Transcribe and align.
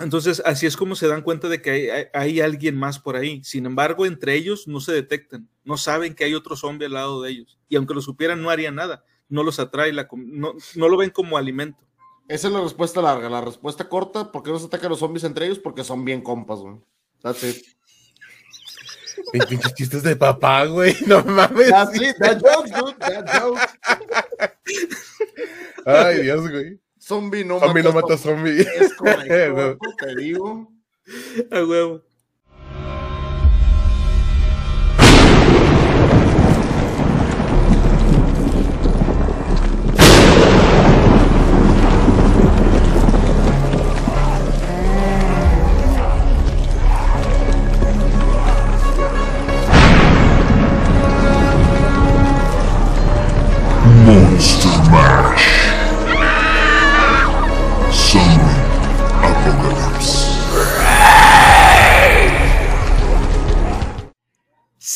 Entonces, 0.00 0.42
así 0.44 0.66
es 0.66 0.76
como 0.76 0.96
se 0.96 1.06
dan 1.06 1.22
cuenta 1.22 1.48
de 1.48 1.60
que 1.60 1.70
hay, 1.70 2.06
hay, 2.12 2.40
alguien 2.40 2.76
más 2.76 2.98
por 2.98 3.16
ahí. 3.16 3.44
Sin 3.44 3.66
embargo, 3.66 4.06
entre 4.06 4.34
ellos 4.34 4.66
no 4.66 4.80
se 4.80 4.92
detectan, 4.92 5.48
no 5.64 5.76
saben 5.76 6.14
que 6.14 6.24
hay 6.24 6.34
otro 6.34 6.56
zombie 6.56 6.86
al 6.86 6.94
lado 6.94 7.22
de 7.22 7.30
ellos. 7.30 7.58
Y 7.68 7.76
aunque 7.76 7.94
lo 7.94 8.00
supieran, 8.00 8.42
no 8.42 8.50
harían 8.50 8.74
nada. 8.74 9.04
No 9.28 9.42
los 9.42 9.60
atrae, 9.60 9.92
la, 9.92 10.08
no, 10.12 10.54
no 10.74 10.88
lo 10.88 10.96
ven 10.96 11.10
como 11.10 11.36
alimento. 11.36 11.78
Esa 12.28 12.48
es 12.48 12.54
la 12.54 12.62
respuesta 12.62 13.02
larga. 13.02 13.28
La 13.28 13.40
respuesta 13.40 13.88
corta, 13.88 14.32
¿por 14.32 14.42
qué 14.42 14.50
no 14.50 14.58
se 14.58 14.66
atacan 14.66 14.90
los 14.90 15.00
zombies 15.00 15.24
entre 15.24 15.46
ellos? 15.46 15.58
Porque 15.58 15.84
son 15.84 16.04
bien 16.04 16.22
compas, 16.22 16.60
güey. 16.60 16.76
That's 17.22 17.42
it. 17.44 17.66
Pinches 19.32 19.74
chistes 19.74 20.02
de 20.02 20.16
papá, 20.16 20.64
güey. 20.66 20.96
No 21.06 21.22
mames. 21.24 21.70
That's 21.70 22.00
it. 22.00 22.16
That 22.18 22.40
joke, 22.40 22.70
dude. 22.70 22.98
That 22.98 23.40
joke. 23.40 23.58
Ay, 25.86 26.22
Dios, 26.22 26.48
güey. 26.48 26.80
Zombie 27.10 27.44
no 27.44 27.58
zombie 27.58 27.82
mata, 27.82 27.88
no 27.88 28.00
mata 28.00 28.16
zombie. 28.16 28.60
Es 28.60 28.94
correcto, 28.94 29.78
te 29.98 30.14
digo. 30.14 30.72
A 31.50 31.64
huevo. 31.64 32.04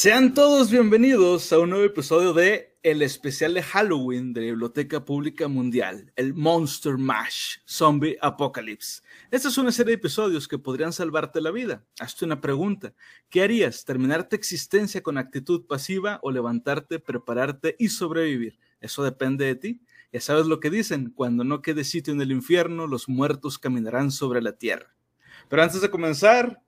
Sean 0.05 0.35
todos 0.35 0.71
bienvenidos 0.71 1.51
a 1.51 1.59
un 1.59 1.71
nuevo 1.71 1.87
episodio 1.87 2.35
de 2.35 2.77
el 2.83 3.01
especial 3.01 3.55
de 3.55 3.63
Halloween 3.63 4.35
de 4.35 4.43
la 4.43 4.47
Biblioteca 4.49 5.03
Pública 5.03 5.49
Mundial, 5.49 6.13
el 6.15 6.35
Monster 6.35 6.99
Mash 6.99 7.61
Zombie 7.67 8.19
Apocalypse. 8.21 9.01
Esta 9.31 9.49
es 9.49 9.57
una 9.57 9.73
serie 9.73 9.93
de 9.93 9.95
episodios 9.95 10.47
que 10.47 10.59
podrían 10.59 10.93
salvarte 10.93 11.41
la 11.41 11.51
vida. 11.51 11.87
Hazte 11.99 12.27
una 12.27 12.43
pregunta. 12.43 12.93
¿Qué 13.31 13.41
harías? 13.41 13.87
¿Terminar 13.87 14.29
tu 14.29 14.37
existencia 14.37 15.03
con 15.03 15.17
actitud 15.17 15.65
pasiva 15.67 16.19
o 16.23 16.31
levantarte, 16.31 16.99
prepararte 16.99 17.75
y 17.79 17.89
sobrevivir? 17.89 18.59
Eso 18.83 19.03
depende 19.05 19.47
de 19.47 19.55
ti. 19.55 19.81
Ya 20.13 20.21
sabes 20.21 20.45
lo 20.45 20.61
que 20.61 20.69
dicen, 20.69 21.15
cuando 21.17 21.45
no 21.45 21.63
quede 21.63 21.83
sitio 21.83 22.13
en 22.13 22.21
el 22.21 22.31
infierno, 22.31 22.87
los 22.87 23.09
muertos 23.09 23.59
caminarán 23.59 24.11
sobre 24.11 24.43
la 24.43 24.53
tierra. 24.53 24.95
Pero 25.49 25.63
antes 25.63 25.81
de 25.81 25.89
comenzar, 25.89 26.61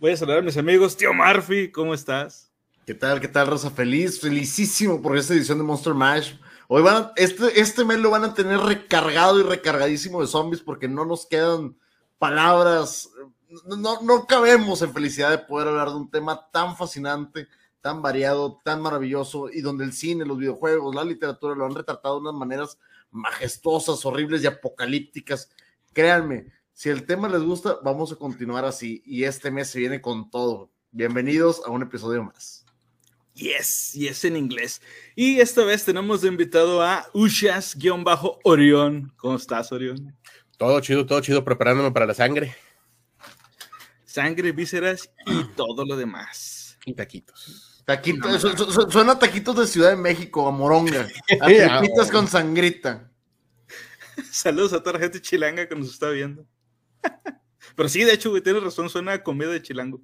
voy 0.00 0.10
a 0.10 0.16
saludar 0.16 0.40
a 0.40 0.42
mis 0.42 0.56
amigos. 0.56 0.96
Tío 0.96 1.14
Murphy, 1.14 1.70
¿cómo 1.70 1.94
estás? 1.94 2.51
¿Qué 2.84 2.94
tal? 2.94 3.20
¿Qué 3.20 3.28
tal, 3.28 3.46
Rosa? 3.46 3.70
Feliz, 3.70 4.20
felicísimo 4.20 5.00
por 5.00 5.16
esta 5.16 5.34
edición 5.34 5.56
de 5.58 5.62
Monster 5.62 5.94
Mash. 5.94 6.34
Hoy 6.66 6.82
van 6.82 7.12
este, 7.14 7.60
este 7.60 7.84
mes 7.84 8.00
lo 8.00 8.10
van 8.10 8.24
a 8.24 8.34
tener 8.34 8.58
recargado 8.58 9.38
y 9.38 9.44
recargadísimo 9.44 10.20
de 10.20 10.26
zombies 10.26 10.64
porque 10.64 10.88
no 10.88 11.04
nos 11.04 11.24
quedan 11.26 11.76
palabras, 12.18 13.08
no, 13.66 14.02
no 14.02 14.26
cabemos 14.26 14.82
en 14.82 14.92
felicidad 14.92 15.30
de 15.30 15.38
poder 15.38 15.68
hablar 15.68 15.90
de 15.90 15.94
un 15.94 16.10
tema 16.10 16.48
tan 16.50 16.76
fascinante, 16.76 17.46
tan 17.80 18.02
variado, 18.02 18.60
tan 18.64 18.82
maravilloso 18.82 19.48
y 19.48 19.60
donde 19.60 19.84
el 19.84 19.92
cine, 19.92 20.26
los 20.26 20.38
videojuegos, 20.38 20.92
la 20.92 21.04
literatura 21.04 21.54
lo 21.54 21.66
han 21.66 21.76
retratado 21.76 22.16
de 22.16 22.22
unas 22.22 22.34
maneras 22.34 22.78
majestuosas, 23.12 24.04
horribles 24.04 24.42
y 24.42 24.48
apocalípticas. 24.48 25.50
Créanme, 25.92 26.46
si 26.72 26.88
el 26.88 27.06
tema 27.06 27.28
les 27.28 27.42
gusta, 27.42 27.78
vamos 27.84 28.10
a 28.10 28.16
continuar 28.16 28.64
así 28.64 29.04
y 29.06 29.22
este 29.22 29.52
mes 29.52 29.70
se 29.70 29.78
viene 29.78 30.00
con 30.00 30.30
todo. 30.30 30.68
Bienvenidos 30.90 31.62
a 31.64 31.70
un 31.70 31.82
episodio 31.82 32.24
más. 32.24 32.61
Yes, 33.34 33.92
yes 33.92 34.24
en 34.24 34.36
inglés. 34.36 34.82
Y 35.16 35.40
esta 35.40 35.64
vez 35.64 35.84
tenemos 35.84 36.20
de 36.20 36.28
invitado 36.28 36.82
a 36.82 37.06
Ushas-Orión. 37.14 39.12
¿Cómo 39.16 39.36
estás, 39.36 39.72
Orión? 39.72 40.16
Todo 40.58 40.80
chido, 40.80 41.06
todo 41.06 41.20
chido, 41.20 41.44
preparándome 41.44 41.90
para 41.92 42.06
la 42.06 42.14
sangre. 42.14 42.54
Sangre, 44.04 44.52
vísceras 44.52 45.10
y 45.26 45.44
todo 45.56 45.84
lo 45.86 45.96
demás. 45.96 46.78
Y 46.84 46.92
taquitos. 46.94 47.82
Taquitos, 47.84 48.42
suena 48.92 49.18
taquitos 49.18 49.56
de 49.56 49.66
Ciudad 49.66 49.90
de 49.90 49.96
México, 49.96 50.46
a 50.46 50.52
moronga. 50.52 51.08
A 51.40 51.46
taquitos 51.48 52.10
con 52.10 52.28
sangrita. 52.28 53.10
Saludos 54.30 54.72
a 54.74 54.80
toda 54.80 54.94
la 54.94 54.98
gente 55.00 55.20
chilanga 55.20 55.66
que 55.66 55.74
nos 55.74 55.88
está 55.88 56.10
viendo. 56.10 56.46
Pero 57.76 57.88
sí, 57.88 58.04
de 58.04 58.12
hecho, 58.12 58.30
güey, 58.30 58.42
tienes 58.42 58.62
razón, 58.62 58.88
suena 58.90 59.12
a 59.12 59.22
comida 59.22 59.50
de 59.50 59.62
chilango. 59.62 60.00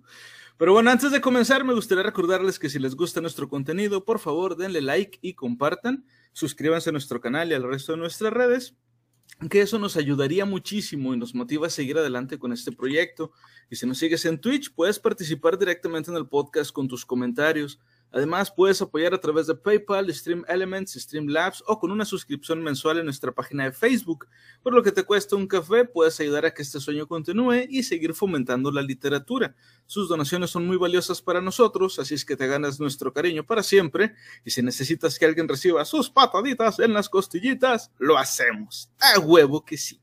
Pero 0.59 0.73
bueno, 0.73 0.91
antes 0.91 1.13
de 1.13 1.21
comenzar, 1.21 1.63
me 1.63 1.73
gustaría 1.73 2.03
recordarles 2.03 2.59
que 2.59 2.69
si 2.69 2.81
les 2.81 2.97
gusta 2.97 3.21
nuestro 3.21 3.49
contenido, 3.49 4.05
por 4.05 4.19
favor, 4.19 4.57
denle 4.57 4.81
like 4.83 5.21
y 5.23 5.35
compartan. 5.35 6.05
Suscríbanse 6.33 6.91
a 6.91 6.93
nuestro 6.93 7.21
canal 7.21 7.51
y 7.51 7.55
al 7.55 7.63
resto 7.63 7.93
de 7.93 7.99
nuestras 7.99 8.33
redes, 8.33 8.75
que 9.51 9.61
eso 9.61 9.79
nos 9.79 9.97
ayudaría 9.97 10.45
muchísimo 10.47 11.15
y 11.15 11.17
nos 11.17 11.33
motiva 11.33 11.69
a 11.69 11.71
seguir 11.71 11.97
adelante 11.97 12.41
con 12.41 12.53
este 12.53 12.73
proyecto. 12.73 13.31
Y 13.71 13.77
si 13.77 13.87
nos 13.87 13.99
sigues 13.99 14.25
en 14.25 14.41
Twitch, 14.41 14.75
puedes 14.75 14.99
participar 14.99 15.57
directamente 15.59 16.11
en 16.11 16.17
el 16.17 16.27
podcast 16.27 16.73
con 16.73 16.89
tus 16.89 17.07
comentarios 17.07 17.79
Además, 18.11 18.51
puedes 18.51 18.81
apoyar 18.81 19.13
a 19.13 19.21
través 19.21 19.47
de 19.47 19.55
PayPal, 19.55 20.13
Stream 20.13 20.45
Elements, 20.49 20.95
Streamlabs 20.95 21.63
o 21.67 21.79
con 21.79 21.91
una 21.91 22.05
suscripción 22.05 22.63
mensual 22.63 22.99
en 22.99 23.05
nuestra 23.05 23.33
página 23.33 23.65
de 23.65 23.73
Facebook. 23.73 24.27
Por 24.63 24.73
lo 24.73 24.83
que 24.83 24.93
te 24.93 25.03
cuesta 25.03 25.37
un 25.37 25.47
café, 25.47 25.85
puedes 25.85 26.19
ayudar 26.21 26.47
a 26.47 26.55
que 26.55 26.63
este 26.63 26.81
sueño 26.81 27.07
continúe 27.07 27.67
y 27.69 27.83
seguir 27.83 28.15
fomentando 28.15 28.71
la 28.71 28.83
literatura. 28.83 29.55
Sus 29.87 30.09
donaciones 30.09 30.51
son 30.51 30.67
muy 30.67 30.79
valiosas 30.79 31.21
para 31.21 31.41
nosotros, 31.41 31.99
así 31.99 32.15
es 32.15 32.25
que 32.25 32.37
te 32.37 32.47
ganas 32.47 32.81
nuestro 32.81 33.13
cariño 33.13 33.45
para 33.45 33.63
siempre. 33.63 34.15
Y 34.45 34.51
si 34.51 34.63
necesitas 34.63 35.19
que 35.19 35.27
alguien 35.27 35.49
reciba 35.49 35.85
sus 35.85 36.09
pataditas 36.09 36.79
en 36.79 36.95
las 36.95 37.09
costillitas, 37.09 37.91
lo 37.99 38.17
hacemos. 38.17 38.91
A 39.01 39.19
huevo 39.19 39.65
que 39.65 39.77
sí. 39.77 40.01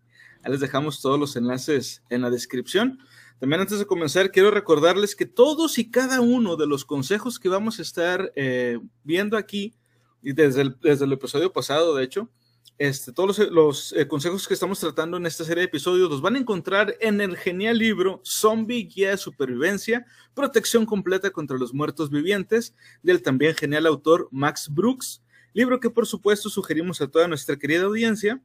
Les 0.48 0.60
dejamos 0.60 1.02
todos 1.02 1.20
los 1.20 1.36
enlaces 1.36 2.04
en 2.10 2.22
la 2.22 2.30
descripción. 2.30 3.00
También 3.40 3.62
antes 3.62 3.80
de 3.80 3.86
comenzar, 3.86 4.32
quiero 4.32 4.50
recordarles 4.52 5.16
que 5.16 5.26
todos 5.26 5.78
y 5.78 5.90
cada 5.90 6.22
uno 6.22 6.56
de 6.56 6.68
los 6.68 6.86
consejos 6.86 7.38
que 7.38 7.50
vamos 7.50 7.80
a 7.80 7.82
estar 7.82 8.32
eh, 8.36 8.80
viendo 9.04 9.38
aquí, 9.38 9.74
y 10.22 10.34
desde 10.34 10.62
el, 10.62 10.78
desde 10.82 11.06
el 11.06 11.14
episodio 11.14 11.52
pasado, 11.52 11.96
de 11.96 12.04
hecho, 12.04 12.30
este, 12.78 13.14
todos 13.14 13.40
los, 13.52 13.94
eh, 13.94 14.08
consejos 14.08 14.48
que 14.48 14.54
estamos 14.54 14.80
tratando 14.80 15.16
en 15.16 15.26
esta 15.26 15.46
serie 15.46 15.62
de 15.62 15.68
episodios 15.68 16.10
los 16.10 16.22
van 16.22 16.36
a 16.36 16.40
encontrar 16.40 16.98
en 17.00 17.22
el 17.22 17.38
genial 17.38 17.78
libro 17.78 18.22
Zombie 18.26 18.84
Guía 18.84 19.12
de 19.12 19.18
Supervivencia, 19.18 20.06
Protección 20.34 20.86
Completa 20.86 21.32
contra 21.32 21.58
los 21.58 21.74
Muertos 21.74 22.10
Vivientes, 22.10 22.76
del 23.02 23.22
también 23.22 23.56
genial 23.56 23.86
autor 23.86 24.28
Max 24.32 24.68
Brooks, 24.70 25.22
libro 25.54 25.80
que 25.80 25.90
por 25.90 26.06
supuesto 26.06 26.50
sugerimos 26.50 27.00
a 27.00 27.08
toda 27.08 27.30
nuestra 27.30 27.56
querida 27.56 27.84
audiencia 27.84 28.42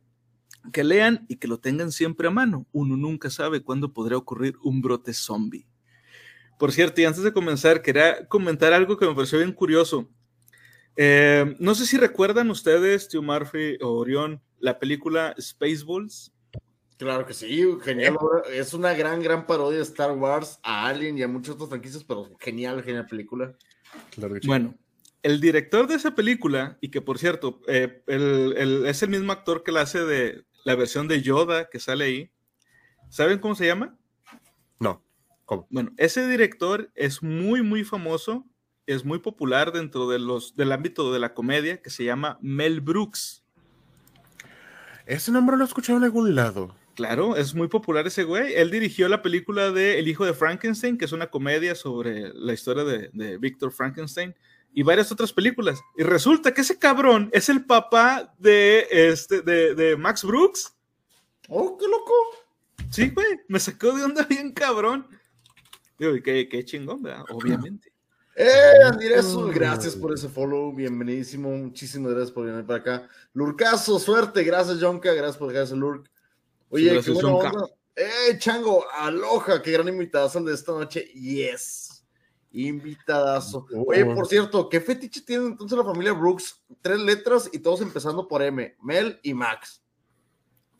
que 0.72 0.84
lean 0.84 1.24
y 1.28 1.36
que 1.36 1.48
lo 1.48 1.58
tengan 1.58 1.92
siempre 1.92 2.28
a 2.28 2.30
mano. 2.30 2.66
Uno 2.72 2.96
nunca 2.96 3.30
sabe 3.30 3.62
cuándo 3.62 3.92
podría 3.92 4.18
ocurrir 4.18 4.56
un 4.62 4.82
brote 4.82 5.12
zombie. 5.12 5.66
Por 6.58 6.72
cierto, 6.72 7.00
y 7.00 7.06
antes 7.06 7.22
de 7.22 7.32
comenzar, 7.32 7.82
quería 7.82 8.26
comentar 8.28 8.72
algo 8.72 8.98
que 8.98 9.06
me 9.06 9.14
pareció 9.14 9.38
bien 9.38 9.52
curioso. 9.52 10.10
Eh, 10.96 11.56
no 11.58 11.74
sé 11.74 11.86
si 11.86 11.96
recuerdan 11.96 12.50
ustedes, 12.50 13.08
Tio 13.08 13.22
Murphy 13.22 13.78
o 13.80 13.88
Orión, 13.88 14.42
la 14.58 14.78
película 14.78 15.34
Spaceballs. 15.40 16.32
Claro 16.98 17.24
que 17.24 17.32
sí, 17.32 17.66
genial. 17.82 18.18
Es 18.52 18.74
una 18.74 18.92
gran, 18.92 19.22
gran 19.22 19.46
parodia 19.46 19.78
de 19.78 19.84
Star 19.84 20.12
Wars, 20.12 20.60
a 20.62 20.86
Alien 20.86 21.16
y 21.16 21.22
a 21.22 21.28
muchos 21.28 21.54
otros 21.54 21.70
franquicias, 21.70 22.04
pero 22.04 22.28
genial, 22.38 22.82
genial 22.82 23.06
película. 23.06 23.56
Claro 24.10 24.34
que 24.34 24.42
sí. 24.42 24.46
Bueno, 24.46 24.74
el 25.22 25.40
director 25.40 25.86
de 25.86 25.94
esa 25.94 26.14
película, 26.14 26.76
y 26.82 26.90
que 26.90 27.00
por 27.00 27.18
cierto, 27.18 27.62
eh, 27.68 28.02
es 28.06 29.02
el 29.02 29.08
mismo 29.08 29.32
actor 29.32 29.62
que 29.62 29.72
la 29.72 29.80
hace 29.80 30.04
de 30.04 30.44
la 30.64 30.74
versión 30.74 31.08
de 31.08 31.22
Yoda 31.22 31.68
que 31.68 31.78
sale 31.78 32.04
ahí, 32.04 32.30
¿saben 33.08 33.38
cómo 33.38 33.54
se 33.54 33.66
llama? 33.66 33.96
No. 34.78 35.02
¿Cómo? 35.44 35.66
Bueno, 35.70 35.92
ese 35.96 36.26
director 36.28 36.90
es 36.94 37.22
muy, 37.22 37.62
muy 37.62 37.84
famoso, 37.84 38.46
es 38.86 39.04
muy 39.04 39.18
popular 39.18 39.72
dentro 39.72 40.08
de 40.08 40.18
los, 40.18 40.56
del 40.56 40.72
ámbito 40.72 41.12
de 41.12 41.18
la 41.18 41.34
comedia, 41.34 41.82
que 41.82 41.90
se 41.90 42.04
llama 42.04 42.38
Mel 42.40 42.80
Brooks. 42.80 43.44
Ese 45.06 45.32
nombre 45.32 45.56
lo 45.56 45.64
he 45.64 45.66
escuchado 45.66 45.98
en 45.98 46.04
algún 46.04 46.34
lado. 46.34 46.74
Claro, 46.94 47.36
es 47.36 47.54
muy 47.54 47.68
popular 47.68 48.06
ese 48.06 48.24
güey. 48.24 48.54
Él 48.54 48.70
dirigió 48.70 49.08
la 49.08 49.22
película 49.22 49.70
de 49.70 49.98
El 49.98 50.08
hijo 50.08 50.24
de 50.24 50.34
Frankenstein, 50.34 50.98
que 50.98 51.06
es 51.06 51.12
una 51.12 51.28
comedia 51.28 51.74
sobre 51.74 52.32
la 52.34 52.52
historia 52.52 52.84
de, 52.84 53.10
de 53.12 53.38
Víctor 53.38 53.72
Frankenstein 53.72 54.34
y 54.72 54.82
varias 54.82 55.10
otras 55.12 55.32
películas. 55.32 55.80
Y 55.96 56.02
resulta 56.02 56.54
que 56.54 56.60
ese 56.60 56.78
cabrón 56.78 57.30
es 57.32 57.48
el 57.48 57.64
papá 57.64 58.34
de, 58.38 58.86
este, 58.90 59.42
de, 59.42 59.96
Max 59.96 60.24
Brooks. 60.24 60.74
Oh, 61.48 61.76
qué 61.76 61.86
loco. 61.86 62.12
Sí, 62.90 63.10
güey, 63.10 63.40
me 63.48 63.58
sacó 63.58 63.92
de 63.92 64.04
onda 64.04 64.24
bien 64.24 64.52
cabrón. 64.52 65.06
Digo, 65.98 66.14
qué, 66.24 66.48
qué 66.48 66.64
chingón, 66.64 67.02
¿verdad? 67.02 67.24
Obviamente. 67.30 67.92
Eh, 68.36 68.84
Andiresul, 68.86 69.52
gracias 69.52 69.94
por 69.94 70.14
ese 70.14 70.28
follow, 70.28 70.72
bienvenidísimo, 70.72 71.50
muchísimas 71.50 72.12
gracias 72.12 72.30
por 72.30 72.46
venir 72.46 72.64
para 72.64 72.78
acá. 72.78 73.08
Lurcazo, 73.34 73.98
suerte, 73.98 74.44
gracias 74.44 74.80
Jonka, 74.80 75.12
gracias 75.12 75.36
por 75.36 75.48
dejar 75.48 75.64
ese 75.64 75.76
lurk. 75.76 76.10
Oye, 76.70 77.00
qué 77.02 77.10
buena 77.10 77.34
onda. 77.34 77.66
¡Eh, 77.96 78.38
chango! 78.38 78.86
¡Aloja! 78.92 79.60
¡Qué 79.60 79.72
gran 79.72 79.88
invitadazo 79.88 80.40
de 80.42 80.54
esta 80.54 80.72
noche! 80.72 81.04
¡Yes! 81.12 81.89
Invitadazo. 82.52 83.66
Oye, 83.86 84.04
por 84.04 84.26
cierto, 84.26 84.68
¿qué 84.68 84.80
fetiche 84.80 85.20
tiene 85.20 85.46
entonces 85.46 85.78
la 85.78 85.84
familia 85.84 86.12
Brooks? 86.12 86.60
Tres 86.82 86.98
letras 87.00 87.48
y 87.52 87.60
todos 87.60 87.80
empezando 87.80 88.26
por 88.26 88.42
M. 88.42 88.76
Mel 88.82 89.20
y 89.22 89.34
Max. 89.34 89.82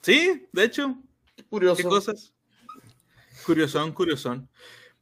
Sí, 0.02 0.46
de 0.52 0.64
hecho. 0.64 0.96
Qué 1.36 1.44
curioso. 1.44 1.76
¿Qué 1.76 1.84
cosas? 1.84 2.32
Curiosón, 3.46 3.92
curiosón. 3.92 4.48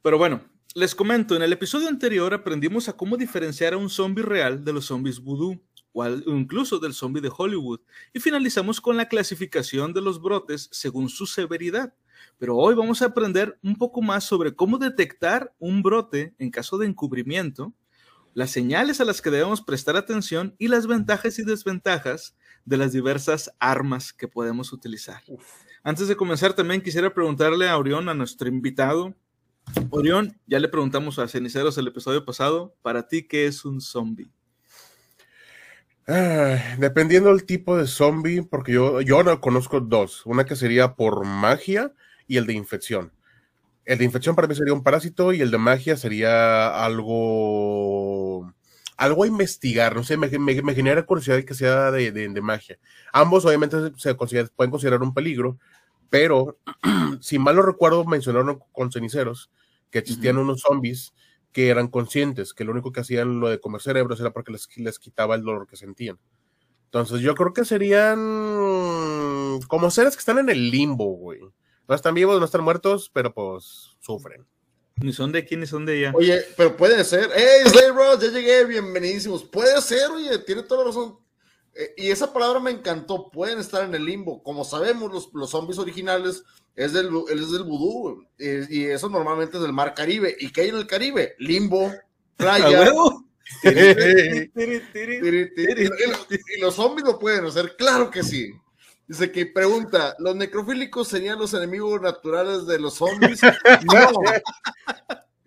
Pero 0.03 0.19
bueno, 0.19 0.43
les 0.75 0.95
comento, 0.95 1.35
en 1.35 1.43
el 1.43 1.53
episodio 1.53 1.89
anterior 1.89 2.35
aprendimos 2.35 2.89
a 2.89 2.93
cómo 2.93 3.17
diferenciar 3.17 3.73
a 3.73 3.79
un 3.79 3.91
zombie 3.91 4.23
real 4.23 4.65
de 4.65 4.73
los 4.73 4.87
zombies 4.87 5.21
voodoo 5.21 5.61
o 5.93 6.07
incluso 6.07 6.79
del 6.79 6.95
zombie 6.95 7.23
de 7.23 7.33
Hollywood 7.37 7.81
y 8.13 8.21
finalizamos 8.21 8.81
con 8.81 8.97
la 8.97 9.09
clasificación 9.09 9.93
de 9.93 10.01
los 10.01 10.21
brotes 10.21 10.69
según 10.71 11.09
su 11.09 11.27
severidad. 11.27 11.95
Pero 12.39 12.57
hoy 12.57 12.75
vamos 12.75 13.03
a 13.03 13.07
aprender 13.07 13.59
un 13.63 13.77
poco 13.77 14.03
más 14.03 14.25
sobre 14.25 14.55
cómo 14.55 14.79
detectar 14.79 15.55
un 15.59 15.83
brote 15.83 16.35
en 16.39 16.51
caso 16.51 16.79
de 16.79 16.87
encubrimiento, 16.87 17.75
las 18.35 18.51
señales 18.51 19.01
a 19.01 19.05
las 19.05 19.21
que 19.21 19.31
debemos 19.31 19.63
prestar 19.63 19.97
atención 19.97 20.55
y 20.59 20.69
las 20.69 20.87
ventajas 20.87 21.39
y 21.39 21.45
desventajas 21.45 22.37
de 22.65 22.77
las 22.77 22.93
diversas 22.93 23.51
armas 23.59 24.13
que 24.13 24.29
podemos 24.29 24.73
utilizar. 24.73 25.23
Antes 25.83 26.07
de 26.07 26.17
comenzar, 26.17 26.53
también 26.53 26.83
quisiera 26.83 27.13
preguntarle 27.13 27.69
a 27.69 27.77
Orión, 27.77 28.09
a 28.09 28.15
nuestro 28.15 28.49
invitado. 28.49 29.15
Orión, 29.91 30.39
ya 30.47 30.61
le 30.61 30.69
preguntamos 30.69 31.19
a 31.19 31.29
Ceniceros 31.29 31.79
el 31.79 31.89
episodio 31.89 32.25
pasado, 32.25 32.75
para 32.83 33.09
ti, 33.09 33.27
¿qué 33.27 33.47
es 33.47 33.65
un 33.65 33.81
zombie? 33.81 34.31
Ah, 36.07 36.77
dependiendo 36.79 37.29
del 37.29 37.45
tipo 37.45 37.77
de 37.77 37.87
zombie, 37.87 38.43
porque 38.43 38.73
yo, 38.73 39.03
yo 39.03 39.23
no 39.23 39.41
conozco 39.41 39.81
dos. 39.81 40.25
Una 40.25 40.47
que 40.47 40.57
sería 40.57 40.95
por 40.95 41.27
magia 41.27 41.93
y 42.29 42.37
el 42.37 42.47
de 42.47 42.53
infección. 42.53 43.13
El 43.85 43.99
de 43.99 44.05
infección 44.05 44.37
para 44.37 44.47
mí 44.47 44.55
sería 44.55 44.75
un 44.75 44.85
parásito 44.85 45.33
y 45.33 45.41
el 45.41 45.51
de 45.51 45.59
magia 45.59 45.97
sería 45.97 46.85
algo 46.85 48.53
algo 48.99 49.23
a 49.23 49.27
investigar, 49.29 49.95
no 49.95 50.03
sé, 50.03 50.17
me, 50.17 50.29
genera 50.29 51.07
curiosidad 51.07 51.43
que 51.45 51.55
sea 51.55 51.93
de, 51.93 52.11
de, 52.11 52.41
magia. 52.41 52.79
Ambos 53.13 53.45
obviamente 53.45 53.77
se 53.97 54.15
pueden 54.17 54.71
considerar 54.73 55.03
un 55.03 55.15
peligro, 55.15 55.57
pero 56.11 56.59
si 57.21 57.39
mal 57.39 57.55
no 57.55 57.63
recuerdo 57.63 58.05
mencionaron 58.05 58.59
con 58.73 58.91
ceniceros 58.91 59.51
que 59.91 60.01
existían 60.01 60.37
unos 60.37 60.63
zombies 60.63 61.15
que 61.53 61.69
eran 61.69 61.89
conscientes, 61.89 62.53
que 62.53 62.65
lo 62.65 62.73
único 62.73 62.91
que 62.91 63.01
hacían 63.01 63.39
lo 63.39 63.49
de 63.49 63.61
comer 63.61 63.81
cerebros 63.81 64.21
era 64.21 64.33
porque 64.33 64.53
les, 64.53 64.69
les 64.77 64.99
quitaba 64.99 65.37
el 65.37 65.45
dolor 65.45 65.69
que 65.69 65.77
sentían. 65.77 66.19
Entonces 66.87 67.21
yo 67.21 67.35
creo 67.35 67.53
que 67.53 67.65
serían 67.65 68.19
como 69.69 69.91
seres 69.91 70.15
que 70.15 70.21
están 70.21 70.39
en 70.39 70.49
el 70.49 70.71
limbo, 70.71 71.17
güey. 71.17 71.41
No 71.89 71.95
están 71.95 72.15
vivos, 72.15 72.39
no 72.39 72.45
están 72.45 72.63
muertos, 72.63 73.11
pero 73.15 73.33
pues 73.33 73.97
sufren. 74.01 74.47
Ni 74.97 75.13
son 75.13 75.33
de 75.33 75.39
aquí, 75.39 75.57
ni 75.57 75.67
son 75.67 75.87
de 75.87 75.95
allá. 75.95 76.13
Oye, 76.15 76.45
pero 76.55 76.77
puede 76.77 77.03
ser. 77.03 77.31
¡Hey, 77.35 77.63
Slay 77.65 77.91
Bros! 77.93 78.21
Ya 78.21 78.31
llegué, 78.31 78.67
bienvenidísimos. 78.67 79.43
Puede 79.45 79.81
ser, 79.81 80.11
oye, 80.11 80.39
tiene 80.41 80.65
toda 80.65 80.83
la 80.83 80.89
razón. 80.89 81.19
Eh, 81.75 81.95
y 81.97 82.11
esa 82.11 82.31
palabra 82.31 82.61
me 82.61 82.73
encantó. 82.73 83.31
Pueden 83.31 83.59
estar 83.59 83.85
en 83.85 83.95
el 83.95 84.05
limbo. 84.05 84.43
Como 84.43 84.65
sabemos, 84.65 85.11
los, 85.11 85.31
los 85.33 85.49
zombies 85.49 85.79
originales 85.79 86.45
es 86.77 86.93
del, 86.93 87.09
es 87.31 87.51
del 87.51 87.63
vudú. 87.63 88.23
Eh, 88.39 88.67
y 88.69 88.85
eso 88.85 89.09
normalmente 89.09 89.57
es 89.57 89.63
del 89.63 89.73
mar 89.73 89.95
Caribe. 89.95 90.37
¿Y 90.39 90.53
qué 90.53 90.61
hay 90.63 90.69
en 90.69 90.77
el 90.77 90.87
Caribe? 90.87 91.37
Limbo, 91.39 91.91
playa. 92.37 92.93
y 93.65 94.51
los 96.61 96.75
zombies 96.75 97.07
lo 97.07 97.19
pueden 97.19 97.47
hacer, 97.47 97.77
claro 97.77 98.11
que 98.11 98.23
sí. 98.23 98.53
Dice 99.09 99.33
que 99.33 99.47
pregunta, 99.47 100.15
¿los 100.19 100.37
necrofílicos 100.37 101.09
serían 101.09 101.39
los 101.39 101.55
enemigos 101.55 102.01
naturales 102.03 102.67
de 102.67 102.79
los 102.79 102.95
zombies? 102.95 103.41
No, 103.91 104.13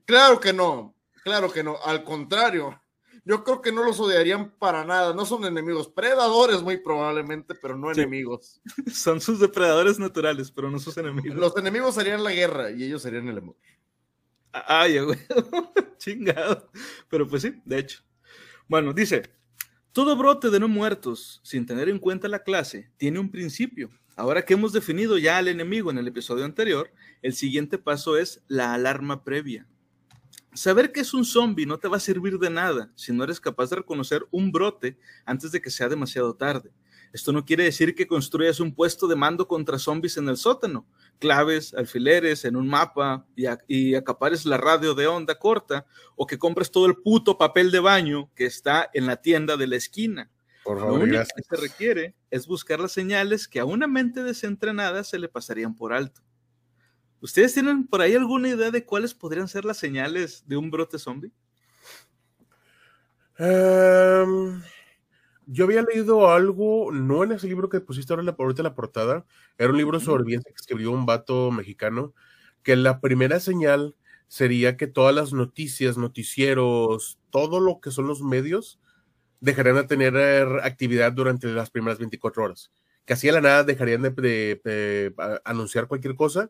claro 0.05 0.39
que 0.39 0.51
no, 0.51 0.95
claro 1.23 1.51
que 1.51 1.63
no, 1.63 1.77
al 1.85 2.03
contrario, 2.03 2.81
yo 3.23 3.43
creo 3.43 3.61
que 3.61 3.71
no 3.71 3.83
los 3.83 3.99
odiarían 3.99 4.49
para 4.57 4.83
nada, 4.83 5.13
no 5.13 5.25
son 5.25 5.45
enemigos, 5.45 5.87
predadores 5.87 6.63
muy 6.63 6.77
probablemente, 6.77 7.53
pero 7.53 7.77
no 7.77 7.91
enemigos. 7.91 8.59
Son 8.91 9.21
sus 9.21 9.39
depredadores 9.39 9.99
naturales, 9.99 10.51
pero 10.51 10.71
no 10.71 10.79
sus 10.79 10.97
enemigos. 10.97 11.37
Los 11.37 11.55
enemigos 11.55 11.93
serían 11.93 12.23
la 12.23 12.31
guerra 12.31 12.71
y 12.71 12.83
ellos 12.83 13.03
serían 13.03 13.27
el 13.27 13.37
amor. 13.37 13.55
Ay, 14.51 14.99
güey, 15.05 15.19
chingado. 15.97 16.71
Pero 17.09 17.27
pues 17.27 17.43
sí, 17.43 17.61
de 17.63 17.79
hecho. 17.79 18.01
Bueno, 18.67 18.91
dice, 18.91 19.21
todo 19.93 20.15
brote 20.15 20.49
de 20.49 20.59
no 20.59 20.69
muertos, 20.69 21.41
sin 21.43 21.65
tener 21.65 21.89
en 21.89 21.99
cuenta 21.99 22.29
la 22.29 22.43
clase, 22.43 22.89
tiene 22.97 23.19
un 23.19 23.29
principio. 23.29 23.89
Ahora 24.15 24.45
que 24.45 24.53
hemos 24.53 24.71
definido 24.71 25.17
ya 25.17 25.37
al 25.37 25.49
enemigo 25.49 25.91
en 25.91 25.97
el 25.97 26.07
episodio 26.07 26.45
anterior, 26.45 26.91
el 27.21 27.33
siguiente 27.33 27.77
paso 27.77 28.17
es 28.17 28.41
la 28.47 28.73
alarma 28.73 29.23
previa. 29.23 29.67
Saber 30.53 30.91
que 30.91 31.01
es 31.01 31.13
un 31.13 31.25
zombie 31.25 31.65
no 31.65 31.77
te 31.77 31.87
va 31.87 31.97
a 31.97 32.01
servir 32.01 32.37
de 32.37 32.49
nada 32.49 32.91
si 32.95 33.11
no 33.11 33.23
eres 33.23 33.39
capaz 33.39 33.69
de 33.69 33.77
reconocer 33.77 34.25
un 34.31 34.51
brote 34.51 34.97
antes 35.25 35.51
de 35.51 35.61
que 35.61 35.69
sea 35.69 35.89
demasiado 35.89 36.35
tarde. 36.35 36.71
Esto 37.13 37.33
no 37.33 37.45
quiere 37.45 37.65
decir 37.65 37.93
que 37.93 38.07
construyas 38.07 38.61
un 38.61 38.73
puesto 38.73 39.07
de 39.07 39.15
mando 39.15 39.47
contra 39.47 39.77
zombies 39.77 40.15
en 40.15 40.29
el 40.29 40.37
sótano, 40.37 40.85
claves, 41.21 41.75
alfileres 41.75 42.43
en 42.45 42.55
un 42.55 42.67
mapa 42.67 43.27
y, 43.67 43.93
acapares 43.95 44.43
la 44.45 44.57
radio 44.57 44.95
de 44.95 45.05
onda 45.05 45.37
corta 45.37 45.85
o 46.15 46.25
que 46.25 46.39
compres 46.39 46.71
todo 46.71 46.87
el 46.87 46.97
puto 46.97 47.37
papel 47.37 47.69
de 47.69 47.79
baño 47.79 48.31
que 48.35 48.47
está 48.47 48.89
en 48.91 49.05
la 49.05 49.17
tienda 49.17 49.55
de 49.55 49.67
la 49.67 49.75
esquina. 49.75 50.31
Lo 50.65 50.95
único 50.95 51.19
que 51.19 51.43
se 51.47 51.61
requiere 51.61 52.15
es 52.31 52.47
buscar 52.47 52.79
las 52.79 52.91
señales 52.91 53.47
que 53.47 53.59
a 53.59 53.65
una 53.65 53.87
mente 53.87 54.23
desentrenada 54.23 55.03
se 55.03 55.19
le 55.19 55.29
pasarían 55.29 55.75
por 55.75 55.93
alto. 55.93 56.21
¿Ustedes 57.21 57.53
tienen 57.53 57.85
por 57.85 58.01
ahí 58.01 58.15
alguna 58.15 58.49
idea 58.49 58.71
de 58.71 58.83
cuáles 58.83 59.13
podrían 59.13 59.47
ser 59.47 59.63
las 59.63 59.77
señales 59.77 60.43
de 60.47 60.57
un 60.57 60.71
brote 60.71 60.97
zombie? 60.97 61.31
Um, 63.37 64.61
yo 65.45 65.65
había 65.65 65.81
leído 65.81 66.31
algo, 66.31 66.91
no 66.91 67.23
en 67.23 67.33
ese 67.33 67.47
libro 67.47 67.69
que 67.69 67.81
pusiste 67.81 68.13
ahora 68.13 68.35
ahorita 68.37 68.61
en 68.61 68.65
la 68.65 68.75
portada, 68.75 69.25
era 69.57 69.69
un 69.69 69.77
libro 69.77 69.99
sobre 69.99 70.23
bien 70.23 70.41
que 70.43 70.53
escribió 70.55 70.91
un 70.91 71.05
vato 71.05 71.51
mexicano, 71.51 72.13
que 72.63 72.75
la 72.75 73.01
primera 73.01 73.39
señal 73.39 73.95
sería 74.27 74.77
que 74.77 74.87
todas 74.87 75.13
las 75.13 75.33
noticias, 75.33 75.97
noticieros, 75.97 77.19
todo 77.31 77.59
lo 77.59 77.81
que 77.81 77.91
son 77.91 78.07
los 78.07 78.21
medios, 78.21 78.79
dejarían 79.41 79.75
de 79.75 79.83
tener 79.83 80.15
actividad 80.63 81.11
durante 81.11 81.47
las 81.47 81.69
primeras 81.69 81.99
24 81.99 82.43
horas. 82.43 82.71
Que 83.05 83.13
así 83.13 83.27
a 83.27 83.33
la 83.33 83.41
nada 83.41 83.63
dejarían 83.63 84.01
de, 84.03 85.13
anunciar 85.43 85.87
cualquier 85.87 86.15
cosa, 86.15 86.49